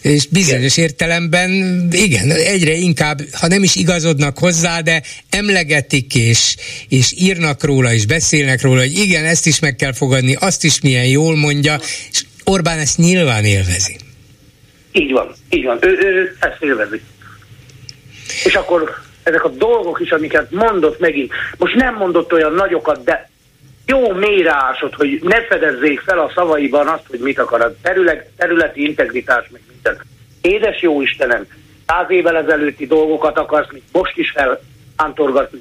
és 0.00 0.26
bizonyos 0.26 0.76
igen. 0.76 0.88
értelemben 0.88 1.50
igen, 1.92 2.30
egyre 2.30 2.72
inkább, 2.72 3.20
ha 3.32 3.46
nem 3.46 3.62
is 3.62 3.74
igazodnak 3.74 4.38
hozzá, 4.38 4.80
de 4.80 5.02
emlegetik 5.30 6.14
és, 6.14 6.56
és 6.88 7.12
írnak 7.16 7.55
róla, 7.62 7.92
és 7.92 8.06
beszélnek 8.06 8.62
róla, 8.62 8.80
hogy 8.80 8.98
igen, 8.98 9.24
ezt 9.24 9.46
is 9.46 9.60
meg 9.60 9.76
kell 9.76 9.92
fogadni, 9.92 10.36
azt 10.40 10.64
is 10.64 10.80
milyen 10.80 11.06
jól 11.06 11.36
mondja, 11.36 11.76
és 12.10 12.24
Orbán 12.44 12.78
ezt 12.78 12.98
nyilván 12.98 13.44
élvezi. 13.44 13.96
Így 14.92 15.12
van, 15.12 15.34
így 15.50 15.64
van, 15.64 15.78
ő, 15.80 15.98
ő 16.00 16.36
ezt 16.40 16.62
élvezi. 16.62 17.00
És 18.44 18.54
akkor 18.54 18.94
ezek 19.22 19.44
a 19.44 19.48
dolgok 19.48 20.00
is, 20.00 20.10
amiket 20.10 20.50
mondott 20.50 20.98
megint, 20.98 21.32
most 21.58 21.74
nem 21.74 21.94
mondott 21.94 22.32
olyan 22.32 22.52
nagyokat, 22.52 23.04
de 23.04 23.30
jó 23.86 24.12
mélyre 24.12 24.54
hogy 24.96 25.20
ne 25.22 25.42
fedezzék 25.42 26.00
fel 26.00 26.18
a 26.18 26.32
szavaiban 26.34 26.88
azt, 26.88 27.06
hogy 27.08 27.18
mit 27.18 27.38
akar. 27.38 27.60
A 27.60 27.74
terület, 27.82 28.30
területi 28.36 28.84
integritás, 28.84 29.44
meg 29.50 29.60
minden. 29.72 30.02
Édes 30.40 30.82
jó 30.82 31.02
Istenem, 31.02 31.46
száz 31.86 32.10
évvel 32.10 32.36
ezelőtti 32.36 32.86
dolgokat 32.86 33.38
akarsz, 33.38 33.72
mint 33.72 33.84
most 33.92 34.16
is 34.16 34.34
felántorgatni. 34.34 35.60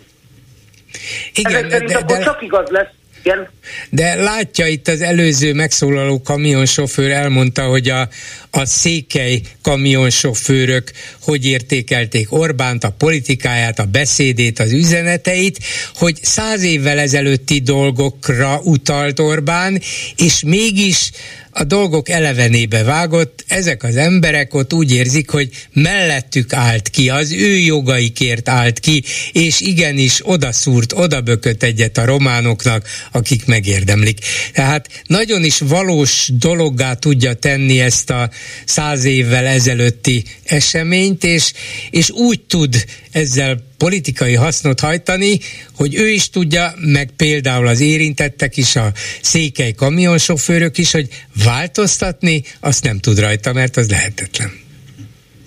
Igen, 1.36 1.56
Ezek 1.56 1.70
szerint 1.72 1.92
de, 1.92 1.98
akkor 1.98 2.18
de... 2.18 2.24
csak 2.24 2.42
igaz 2.42 2.70
lesz, 2.70 2.90
Igen. 3.26 3.50
De 3.90 4.16
látja 4.16 4.68
itt 4.68 4.88
az 4.88 5.02
előző 5.02 5.54
megszólaló 5.54 6.22
kamionsofőr 6.22 7.12
elmondta, 7.12 7.64
hogy 7.64 7.90
a, 7.90 8.10
a 8.52 8.66
székely 8.66 9.42
kamionsofőrök 9.62 10.92
hogy 11.22 11.46
értékelték 11.46 12.32
Orbánt, 12.32 12.84
a 12.84 12.96
politikáját, 12.98 13.80
a 13.80 13.86
beszédét, 13.86 14.60
az 14.60 14.72
üzeneteit, 14.72 15.60
hogy 15.96 16.20
száz 16.22 16.64
évvel 16.64 17.00
ezelőtti 17.00 17.60
dolgokra 17.60 18.60
utalt 18.64 19.20
Orbán, 19.20 19.82
és 20.16 20.44
mégis 20.44 21.12
a 21.58 21.64
dolgok 21.64 22.10
elevenébe 22.10 22.84
vágott, 22.84 23.44
ezek 23.48 23.84
az 23.84 23.96
emberek 23.96 24.54
ott 24.54 24.74
úgy 24.74 24.92
érzik, 24.92 25.30
hogy 25.30 25.50
mellettük 25.74 26.54
állt 26.54 26.90
ki, 26.90 27.10
az 27.10 27.32
ő 27.32 27.58
jogaikért 27.58 28.50
állt 28.50 28.80
ki, 28.80 29.04
és 29.32 29.60
igenis 29.62 30.20
odaszúrt, 30.24 30.94
odabökött 30.94 31.64
egyet 31.64 31.98
a 31.98 32.06
románoknak, 32.06 32.88
akik 33.12 33.46
megérdemlik. 33.46 34.20
Tehát 34.54 34.88
nagyon 35.08 35.44
is 35.44 35.60
valós 35.60 36.30
dologgá 36.34 36.94
tudja 36.94 37.34
tenni 37.34 37.80
ezt 37.80 38.10
a 38.10 38.30
száz 38.66 39.04
évvel 39.04 39.46
ezelőtti 39.46 40.24
eseményt, 40.44 41.24
és, 41.24 41.52
és 41.90 42.10
úgy 42.10 42.42
tud 42.42 42.86
ezzel 43.16 43.56
politikai 43.78 44.34
hasznot 44.34 44.80
hajtani, 44.80 45.40
hogy 45.78 45.96
ő 45.96 46.08
is 46.08 46.30
tudja, 46.30 46.72
meg 46.76 47.10
például 47.18 47.68
az 47.68 47.82
érintettek 47.82 48.58
is, 48.58 48.76
a 48.76 48.88
székely 49.22 49.72
kamionsofőrök 49.72 50.78
is, 50.78 50.92
hogy 50.92 51.08
változtatni 51.46 52.44
azt 52.60 52.84
nem 52.84 53.00
tud 53.00 53.20
rajta, 53.20 53.54
mert 53.54 53.78
az 53.78 53.90
lehetetlen. 53.90 54.50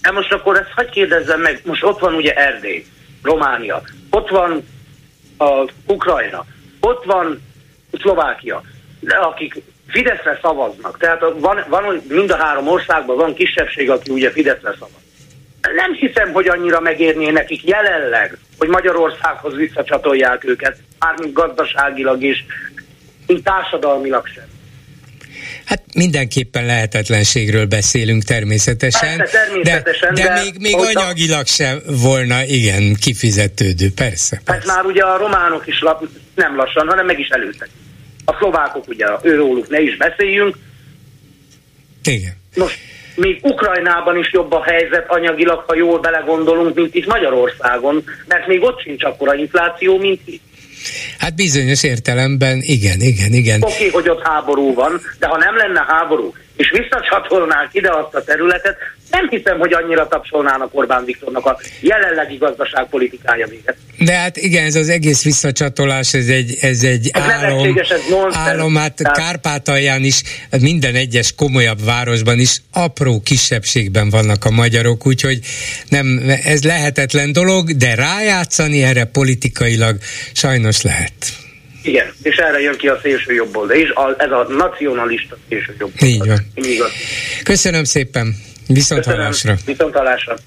Hát 0.03 0.15
most 0.15 0.33
akkor 0.33 0.57
ezt 0.57 0.71
hagyd 0.75 0.91
kérdezzem 0.91 1.41
meg, 1.41 1.61
most 1.65 1.83
ott 1.83 1.99
van 1.99 2.15
ugye 2.15 2.33
Erdély, 2.33 2.85
Románia, 3.23 3.83
ott 4.11 4.29
van 4.29 4.67
a 5.39 5.71
Ukrajna, 5.87 6.47
ott 6.81 7.05
van 7.05 7.43
Szlovákia, 8.01 8.63
akik 9.33 9.63
Fideszre 9.89 10.39
szavaznak. 10.43 10.99
Tehát 10.99 11.21
van, 11.39 11.65
van 11.69 12.03
mind 12.09 12.31
a 12.31 12.37
három 12.37 12.69
országban 12.69 13.17
van 13.17 13.35
kisebbség, 13.35 13.91
aki 13.91 14.11
ugye 14.11 14.31
Fideszre 14.31 14.75
szavaz 14.79 14.98
nem 15.61 15.93
hiszem, 15.93 16.33
hogy 16.33 16.49
annyira 16.49 16.81
megérné 16.81 17.31
nekik 17.31 17.65
jelenleg, 17.65 18.39
hogy 18.59 18.69
Magyarországhoz 18.69 19.55
visszacsatolják 19.55 20.45
őket, 20.45 20.77
mármint 20.99 21.33
gazdaságilag 21.33 22.23
is, 22.23 22.45
mint 23.27 23.45
társadalmilag 23.45 24.27
sem. 24.27 24.45
Hát 25.65 25.83
mindenképpen 25.95 26.67
lehetetlenségről 26.67 27.67
beszélünk 27.67 28.23
természetesen, 28.23 29.17
persze, 29.17 29.39
természetesen 29.39 30.15
de, 30.15 30.23
de, 30.23 30.29
de 30.29 30.43
még, 30.43 30.55
még 30.59 30.75
anyagilag 30.75 31.47
sem 31.47 31.81
volna, 31.87 32.45
igen, 32.45 32.95
kifizetődő, 32.95 33.93
persze, 33.95 34.41
persze. 34.45 34.71
Hát 34.71 34.77
már 34.77 34.85
ugye 34.85 35.03
a 35.03 35.17
románok 35.17 35.67
is 35.67 35.81
lap, 35.81 36.09
nem 36.35 36.57
lassan, 36.57 36.89
hanem 36.89 37.07
meg 37.07 37.19
is 37.19 37.29
előttek. 37.29 37.69
A 38.25 38.37
szlovákok 38.39 38.89
ugye, 38.89 39.07
őróluk 39.23 39.69
ne 39.69 39.81
is 39.81 39.97
beszéljünk. 39.97 40.57
Igen. 42.05 42.37
Most 42.55 42.79
még 43.19 43.39
Ukrajnában 43.43 44.19
is 44.19 44.33
jobb 44.33 44.53
a 44.53 44.63
helyzet 44.63 45.05
anyagilag, 45.09 45.65
ha 45.67 45.75
jól 45.75 45.99
belegondolunk, 45.99 46.75
mint 46.75 46.95
itt 46.95 47.07
Magyarországon, 47.07 48.05
mert 48.27 48.47
még 48.47 48.63
ott 48.63 48.81
sincs 48.81 49.05
akkora 49.05 49.35
infláció, 49.35 49.99
mint 49.99 50.21
itt. 50.25 50.43
Hát 51.19 51.35
bizonyos 51.35 51.83
értelemben 51.83 52.59
igen, 52.61 53.01
igen, 53.01 53.33
igen. 53.33 53.63
Oké, 53.63 53.73
okay, 53.75 53.89
hogy 53.89 54.09
ott 54.09 54.27
háború 54.27 54.75
van, 54.75 55.01
de 55.19 55.27
ha 55.27 55.37
nem 55.37 55.57
lenne 55.57 55.85
háború, 55.89 56.33
és 56.57 56.71
visszacsatolnák 56.71 57.69
ide 57.73 57.91
azt 57.91 58.15
a 58.15 58.25
területet, 58.25 58.77
nem 59.11 59.29
hiszem, 59.29 59.59
hogy 59.59 59.73
annyira 59.73 60.09
tapsolnának 60.09 60.69
Orbán 60.73 61.05
Viktornak 61.05 61.47
a 61.47 61.61
jelenlegi 61.81 62.37
gazdaságpolitikája 62.37 63.47
véget. 63.47 63.77
De 63.99 64.13
hát 64.13 64.37
igen, 64.37 64.65
ez 64.65 64.75
az 64.75 64.89
egész 64.89 65.23
visszacsatolás, 65.23 66.15
ez 66.15 66.29
egy, 66.29 66.57
ez 66.61 66.83
egy 66.83 67.11
ez 67.13 67.23
álom, 67.23 67.79
ez 67.79 67.91
álom, 68.33 68.75
hát 68.75 68.95
Tehát... 68.95 69.17
Kárpátalján 69.17 70.05
is, 70.05 70.23
minden 70.61 70.95
egyes 70.95 71.35
komolyabb 71.35 71.85
városban 71.85 72.39
is 72.39 72.57
apró 72.73 73.21
kisebbségben 73.25 74.11
vannak 74.11 74.45
a 74.45 74.51
magyarok, 74.51 75.07
úgyhogy 75.07 75.39
nem, 75.89 76.23
ez 76.45 76.65
lehetetlen 76.65 77.33
dolog, 77.33 77.77
de 77.77 77.95
rájátszani 77.95 78.83
erre 78.83 79.05
politikailag 79.05 79.97
sajnos 80.33 80.83
lehet. 80.83 81.13
Igen, 81.83 82.13
és 82.23 82.37
erre 82.37 82.61
jön 82.61 82.77
ki 82.77 82.89
a 82.89 82.99
szélső 83.03 83.35
jobb 83.35 83.57
oldal, 83.57 83.77
és 83.77 83.91
a, 83.91 84.15
ez 84.19 84.31
a 84.31 84.47
nacionalista 84.49 85.37
szélső 85.49 85.75
jobb 85.79 85.93
oldal. 86.03 86.39
Így 86.55 86.79
van. 86.79 86.91
Köszönöm 87.43 87.85
szépen, 87.85 88.37
viszont 88.75 89.01
Köszönöm. 89.01 89.21
hallásra. 89.21 89.57
Viszont 89.65 89.95
hallásra. 89.95 90.39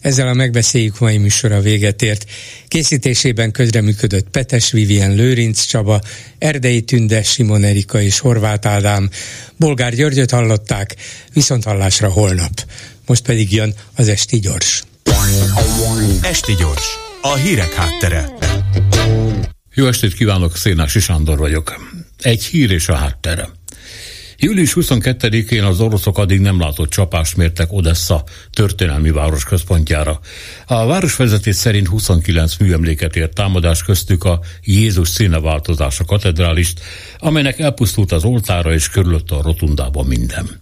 Ezzel 0.00 0.28
a 0.28 0.32
megbeszéljük 0.32 0.98
mai 0.98 1.18
műsora 1.18 1.60
véget 1.60 2.02
ért. 2.02 2.24
Készítésében 2.68 3.50
közreműködött 3.50 4.28
Petes 4.28 4.70
Vivien 4.70 5.14
Lőrinc 5.14 5.62
Csaba, 5.64 6.00
Erdei 6.38 6.82
Tünde, 6.82 7.22
Simon 7.22 7.64
Erika 7.64 8.00
és 8.00 8.18
Horváth 8.18 8.68
Ádám. 8.68 9.10
Bolgár 9.56 9.94
Györgyöt 9.94 10.30
hallották, 10.30 10.94
viszont 11.32 11.64
hallásra 11.64 12.08
holnap. 12.08 12.50
Most 13.06 13.22
pedig 13.22 13.52
jön 13.52 13.74
az 13.96 14.08
Esti 14.08 14.38
Gyors. 14.38 14.82
Esti 16.22 16.54
Gyors, 16.54 16.86
a 17.20 17.34
hírek 17.34 17.72
háttere. 17.72 18.32
Jó 19.74 19.86
estét 19.86 20.14
kívánok, 20.14 20.56
Szénási 20.56 21.00
Sándor 21.00 21.38
vagyok. 21.38 21.74
Egy 22.22 22.44
hír 22.44 22.70
és 22.70 22.88
a 22.88 22.94
háttere. 22.94 23.48
Július 24.44 24.76
22-én 24.80 25.62
az 25.62 25.80
oroszok 25.80 26.18
addig 26.18 26.40
nem 26.40 26.60
látott 26.60 26.90
csapást 26.90 27.36
mértek 27.36 27.72
Odessa 27.72 28.24
történelmi 28.52 29.10
város 29.10 29.44
központjára. 29.44 30.20
A 30.66 30.86
városvezetés 30.86 31.56
szerint 31.56 31.86
29 31.86 32.56
műemléket 32.56 33.16
ért 33.16 33.34
támadás 33.34 33.82
köztük 33.82 34.24
a 34.24 34.40
Jézus 34.64 35.08
színeváltozása 35.08 36.04
katedrálist, 36.04 36.80
amelynek 37.18 37.58
elpusztult 37.58 38.12
az 38.12 38.24
oltára 38.24 38.72
és 38.72 38.88
körülötte 38.88 39.34
a 39.34 39.42
rotundában 39.42 40.06
minden. 40.06 40.60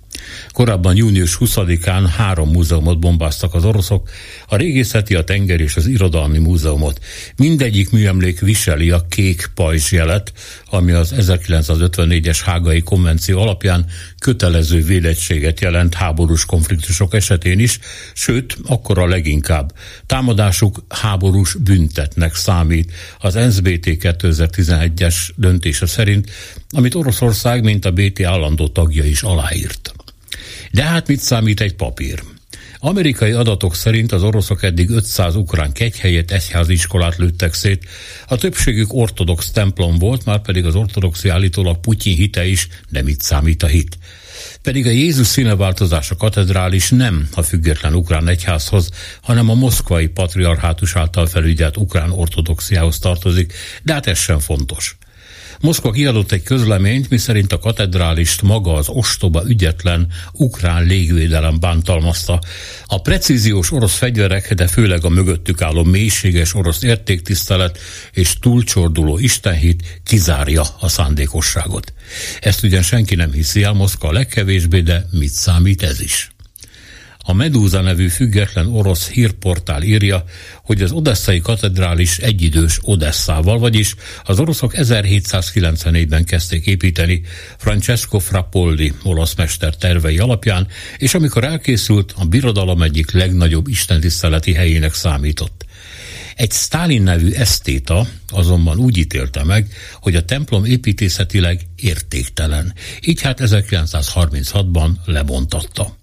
Korábban 0.52 0.96
június 0.96 1.36
20-án 1.40 2.10
három 2.16 2.50
múzeumot 2.50 2.98
bombáztak 2.98 3.54
az 3.54 3.64
oroszok, 3.64 4.10
a 4.46 4.56
régészeti, 4.56 5.14
a 5.14 5.24
tenger 5.24 5.60
és 5.60 5.76
az 5.76 5.86
irodalmi 5.86 6.38
múzeumot. 6.38 7.00
Mindegyik 7.36 7.90
műemlék 7.90 8.40
viseli 8.40 8.90
a 8.90 9.06
kék 9.08 9.50
pajzs 9.54 9.92
jelet, 9.92 10.32
ami 10.70 10.92
az 10.92 11.14
1954-es 11.16 12.38
hágai 12.44 12.80
konvenció 12.80 13.40
alapján 13.40 13.86
kötelező 14.18 14.82
védettséget 14.82 15.60
jelent 15.60 15.94
háborús 15.94 16.44
konfliktusok 16.44 17.14
esetén 17.14 17.58
is, 17.58 17.78
sőt, 18.14 18.56
akkor 18.66 18.98
a 18.98 19.06
leginkább. 19.06 19.72
Támadásuk 20.06 20.84
háborús 20.88 21.54
büntetnek 21.54 22.34
számít 22.34 22.92
az 23.18 23.34
NSBT 23.34 23.86
2011-es 23.86 25.14
döntése 25.36 25.86
szerint, 25.86 26.30
amit 26.70 26.94
Oroszország, 26.94 27.62
mint 27.64 27.84
a 27.84 27.92
BT 27.92 28.22
állandó 28.22 28.68
tagja 28.68 29.04
is 29.04 29.22
aláírt. 29.22 29.92
De 30.70 30.82
hát 30.82 31.08
mit 31.08 31.20
számít 31.20 31.60
egy 31.60 31.74
papír? 31.74 32.22
Amerikai 32.82 33.30
adatok 33.30 33.74
szerint 33.74 34.12
az 34.12 34.22
oroszok 34.22 34.62
eddig 34.62 34.90
500 34.90 35.34
ukrán 35.34 35.72
kegyhelyet, 35.72 36.30
egyháziskolát 36.30 37.16
lőttek 37.16 37.54
szét. 37.54 37.84
A 38.26 38.36
többségük 38.36 38.92
ortodox 38.92 39.50
templom 39.50 39.98
volt, 39.98 40.24
már 40.24 40.40
pedig 40.40 40.64
az 40.64 40.74
ortodoxi 40.74 41.28
állítólag 41.28 41.80
Putyin 41.80 42.16
hite 42.16 42.46
is, 42.46 42.68
de 42.90 43.02
mit 43.02 43.20
számít 43.20 43.62
a 43.62 43.66
hit? 43.66 43.98
Pedig 44.62 44.86
a 44.86 44.90
Jézus 44.90 45.26
színeváltozás 45.26 46.10
a 46.10 46.16
katedrális 46.16 46.90
nem 46.90 47.28
a 47.34 47.42
független 47.42 47.94
ukrán 47.94 48.28
egyházhoz, 48.28 48.90
hanem 49.22 49.48
a 49.48 49.54
moszkvai 49.54 50.06
patriarhátus 50.06 50.96
által 50.96 51.26
felügyelt 51.26 51.76
ukrán 51.76 52.10
ortodoxiához 52.10 52.98
tartozik, 52.98 53.52
de 53.82 53.92
hát 53.92 54.06
ez 54.06 54.18
sem 54.18 54.38
fontos. 54.38 54.96
Moszkva 55.60 55.90
kiadott 55.90 56.32
egy 56.32 56.42
közleményt, 56.42 57.10
miszerint 57.10 57.52
a 57.52 57.58
katedrálist 57.58 58.42
maga 58.42 58.74
az 58.74 58.88
ostoba, 58.88 59.42
ügyetlen 59.46 60.06
ukrán 60.32 60.84
légvédelem 60.84 61.60
bántalmazta. 61.60 62.40
A 62.86 63.00
precíziós 63.00 63.72
orosz 63.72 63.96
fegyverek, 63.96 64.54
de 64.54 64.66
főleg 64.66 65.04
a 65.04 65.08
mögöttük 65.08 65.62
álló 65.62 65.84
mélységes 65.84 66.54
orosz 66.54 66.82
értéktisztelet 66.82 67.78
és 68.12 68.38
túlcsorduló 68.38 69.18
istenhit 69.18 70.00
kizárja 70.04 70.64
a 70.80 70.88
szándékosságot. 70.88 71.92
Ezt 72.40 72.62
ugyan 72.62 72.82
senki 72.82 73.14
nem 73.14 73.32
hiszi 73.32 73.62
el 73.62 73.72
Moszkva 73.72 74.12
legkevésbé, 74.12 74.80
de 74.80 75.06
mit 75.10 75.32
számít 75.32 75.82
ez 75.82 76.00
is? 76.00 76.30
A 77.24 77.32
Medúza 77.32 77.80
nevű 77.80 78.08
független 78.08 78.66
orosz 78.66 79.08
hírportál 79.08 79.82
írja, 79.82 80.24
hogy 80.62 80.82
az 80.82 80.92
odesszai 80.92 81.40
katedrális 81.40 82.18
egyidős 82.18 82.78
Odesszával, 82.82 83.58
vagyis 83.58 83.94
az 84.24 84.40
oroszok 84.40 84.72
1794-ben 84.76 86.24
kezdték 86.24 86.66
építeni 86.66 87.22
Francesco 87.58 88.18
Frappoldi 88.18 88.92
olasz 89.02 89.34
mester 89.34 89.76
tervei 89.76 90.18
alapján, 90.18 90.66
és 90.98 91.14
amikor 91.14 91.44
elkészült, 91.44 92.14
a 92.16 92.24
birodalom 92.24 92.82
egyik 92.82 93.10
legnagyobb 93.10 93.68
istentiszteleti 93.68 94.52
helyének 94.52 94.94
számított. 94.94 95.64
Egy 96.34 96.52
Stalin 96.52 97.02
nevű 97.02 97.30
esztéta 97.30 98.06
azonban 98.28 98.78
úgy 98.78 98.96
ítélte 98.96 99.44
meg, 99.44 99.72
hogy 99.94 100.16
a 100.16 100.24
templom 100.24 100.64
építészetileg 100.64 101.60
értéktelen, 101.76 102.74
így 103.00 103.20
hát 103.20 103.38
1936-ban 103.42 104.90
lebontatta. 105.04 105.98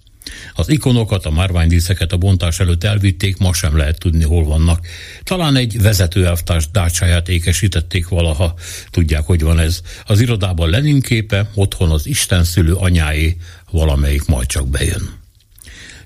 Az 0.54 0.70
ikonokat, 0.70 1.26
a 1.26 1.32
márványdíszeket 1.32 2.12
a 2.12 2.18
bontás 2.18 2.60
előtt 2.60 2.84
elvitték, 2.84 3.38
ma 3.38 3.54
sem 3.54 3.78
lehet 3.78 4.00
tudni, 4.00 4.24
hol 4.24 4.44
vannak. 4.44 4.88
Talán 5.24 5.56
egy 5.56 5.82
vezetőelvtárs 5.82 6.70
dácsáját 6.72 7.30
ékesítették 7.30 8.08
valaha, 8.08 8.54
tudják, 8.90 9.26
hogy 9.26 9.42
van 9.42 9.60
ez. 9.60 9.82
Az 10.06 10.20
irodában 10.20 10.70
Lenin 10.70 11.02
képe, 11.02 11.50
otthon 11.54 11.92
az 11.92 12.08
Isten 12.08 12.44
szülő 12.44 12.74
anyáé, 12.74 13.38
valamelyik 13.72 14.26
majd 14.26 14.48
csak 14.48 14.68
bejön. 14.68 15.26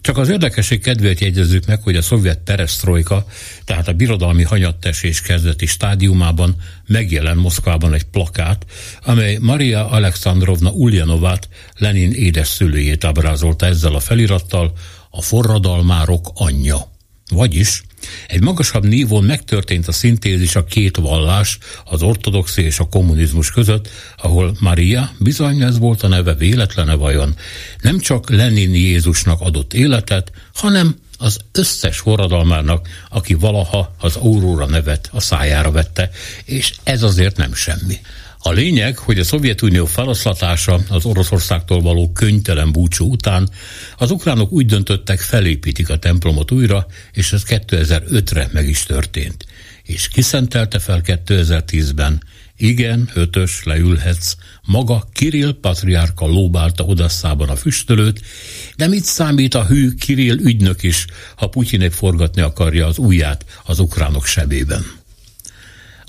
Csak 0.01 0.17
az 0.17 0.29
érdekesség 0.29 0.81
kedvéért 0.81 1.19
jegyezzük 1.19 1.65
meg, 1.65 1.81
hogy 1.81 1.95
a 1.95 2.01
szovjet 2.01 2.39
teresztrojka, 2.39 3.25
tehát 3.65 3.87
a 3.87 3.93
birodalmi 3.93 4.43
hanyattesés 4.43 5.21
kezdeti 5.21 5.65
stádiumában 5.65 6.55
megjelen 6.87 7.37
Moszkvában 7.37 7.93
egy 7.93 8.03
plakát, 8.03 8.65
amely 9.03 9.37
Maria 9.41 9.89
Alexandrovna 9.89 10.69
Ulyanovát, 10.71 11.49
Lenin 11.77 12.11
édes 12.11 12.47
szülőjét 12.47 13.03
ábrázolta 13.03 13.65
ezzel 13.65 13.95
a 13.95 13.99
felirattal, 13.99 14.73
a 15.09 15.21
forradalmárok 15.21 16.31
anyja. 16.33 16.91
Vagyis 17.31 17.83
egy 18.27 18.41
magasabb 18.41 18.85
nívón 18.85 19.23
megtörtént 19.23 19.87
a 19.87 19.91
szintézis 19.91 20.55
a 20.55 20.63
két 20.63 20.97
vallás, 20.97 21.57
az 21.85 22.01
ortodoxi 22.01 22.61
és 22.61 22.79
a 22.79 22.87
kommunizmus 22.87 23.51
között, 23.51 23.89
ahol 24.17 24.55
Maria, 24.59 25.11
bizony 25.17 25.61
ez 25.61 25.77
volt 25.77 26.03
a 26.03 26.07
neve 26.07 26.33
véletlene 26.33 26.93
vajon, 26.93 27.35
nem 27.81 27.99
csak 27.99 28.29
Lenin 28.29 28.73
Jézusnak 28.73 29.41
adott 29.41 29.73
életet, 29.73 30.31
hanem 30.53 30.95
az 31.17 31.39
összes 31.51 31.97
forradalmának, 31.97 32.87
aki 33.09 33.33
valaha 33.33 33.95
az 33.99 34.15
Aurora 34.15 34.65
nevet 34.65 35.09
a 35.11 35.19
szájára 35.19 35.71
vette, 35.71 36.09
és 36.45 36.73
ez 36.83 37.03
azért 37.03 37.37
nem 37.37 37.53
semmi. 37.53 37.99
A 38.43 38.51
lényeg, 38.51 38.97
hogy 38.97 39.19
a 39.19 39.23
Szovjetunió 39.23 39.85
feloszlatása 39.85 40.79
az 40.89 41.05
Oroszországtól 41.05 41.81
való 41.81 42.11
könytelen 42.11 42.71
búcsú 42.71 43.11
után 43.11 43.49
az 43.97 44.11
ukránok 44.11 44.51
úgy 44.51 44.65
döntöttek, 44.65 45.19
felépítik 45.19 45.89
a 45.89 45.97
templomot 45.97 46.51
újra, 46.51 46.85
és 47.13 47.33
ez 47.33 47.43
2005-re 47.47 48.49
meg 48.51 48.67
is 48.67 48.83
történt. 48.83 49.45
És 49.83 50.07
kiszentelte 50.07 50.79
fel 50.79 51.01
2010-ben, 51.05 52.23
igen, 52.57 53.09
ötös, 53.13 53.63
leülhetsz. 53.63 54.35
Maga 54.65 55.07
Kirill 55.13 55.57
patriárka 55.61 56.25
lóbálta 56.25 56.83
odasszában 56.83 57.49
a 57.49 57.55
füstölőt, 57.55 58.21
de 58.75 58.87
mit 58.87 59.03
számít 59.03 59.53
a 59.53 59.65
hű 59.65 59.93
Kirill 59.93 60.37
ügynök 60.37 60.83
is, 60.83 61.05
ha 61.35 61.47
Putyinék 61.47 61.91
forgatni 61.91 62.41
akarja 62.41 62.87
az 62.87 62.97
ujját 62.97 63.45
az 63.65 63.79
ukránok 63.79 64.25
sebében? 64.25 65.00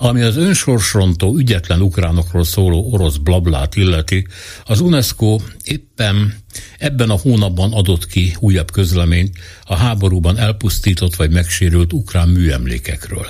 Ami 0.04 0.22
az 0.22 0.36
önsorsrontó 0.36 1.36
ügyetlen 1.36 1.80
ukránokról 1.80 2.44
szóló 2.44 2.92
orosz 2.92 3.16
blablát 3.16 3.76
illeti, 3.76 4.26
az 4.64 4.80
UNESCO 4.80 5.40
éppen 5.64 6.34
ebben 6.78 7.10
a 7.10 7.18
hónapban 7.18 7.72
adott 7.72 8.06
ki 8.06 8.36
újabb 8.38 8.70
közleményt 8.70 9.36
a 9.64 9.76
háborúban 9.76 10.38
elpusztított 10.38 11.14
vagy 11.14 11.30
megsérült 11.30 11.92
ukrán 11.92 12.28
műemlékekről. 12.28 13.26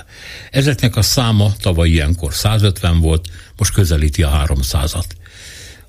Ezeknek 0.51 0.97
a 0.97 1.03
száma 1.03 1.53
tavaly 1.61 1.89
ilyenkor 1.89 2.35
150 2.35 3.01
volt, 3.01 3.29
most 3.57 3.73
közelíti 3.73 4.23
a 4.23 4.45
300-at. 4.47 5.07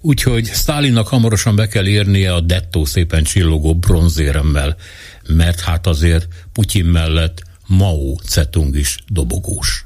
Úgyhogy 0.01 0.45
Stálinnak 0.45 1.07
hamarosan 1.07 1.55
be 1.55 1.67
kell 1.67 1.87
érnie 1.87 2.33
a 2.33 2.39
dettó 2.39 2.85
szépen 2.85 3.23
csillogó 3.23 3.75
bronzéremmel, 3.75 4.75
mert 5.27 5.59
hát 5.59 5.87
azért 5.87 6.27
Putyin 6.53 6.85
mellett 6.85 7.41
Mao 7.67 8.15
Cetung 8.15 8.75
is 8.75 8.97
dobogós. 9.07 9.85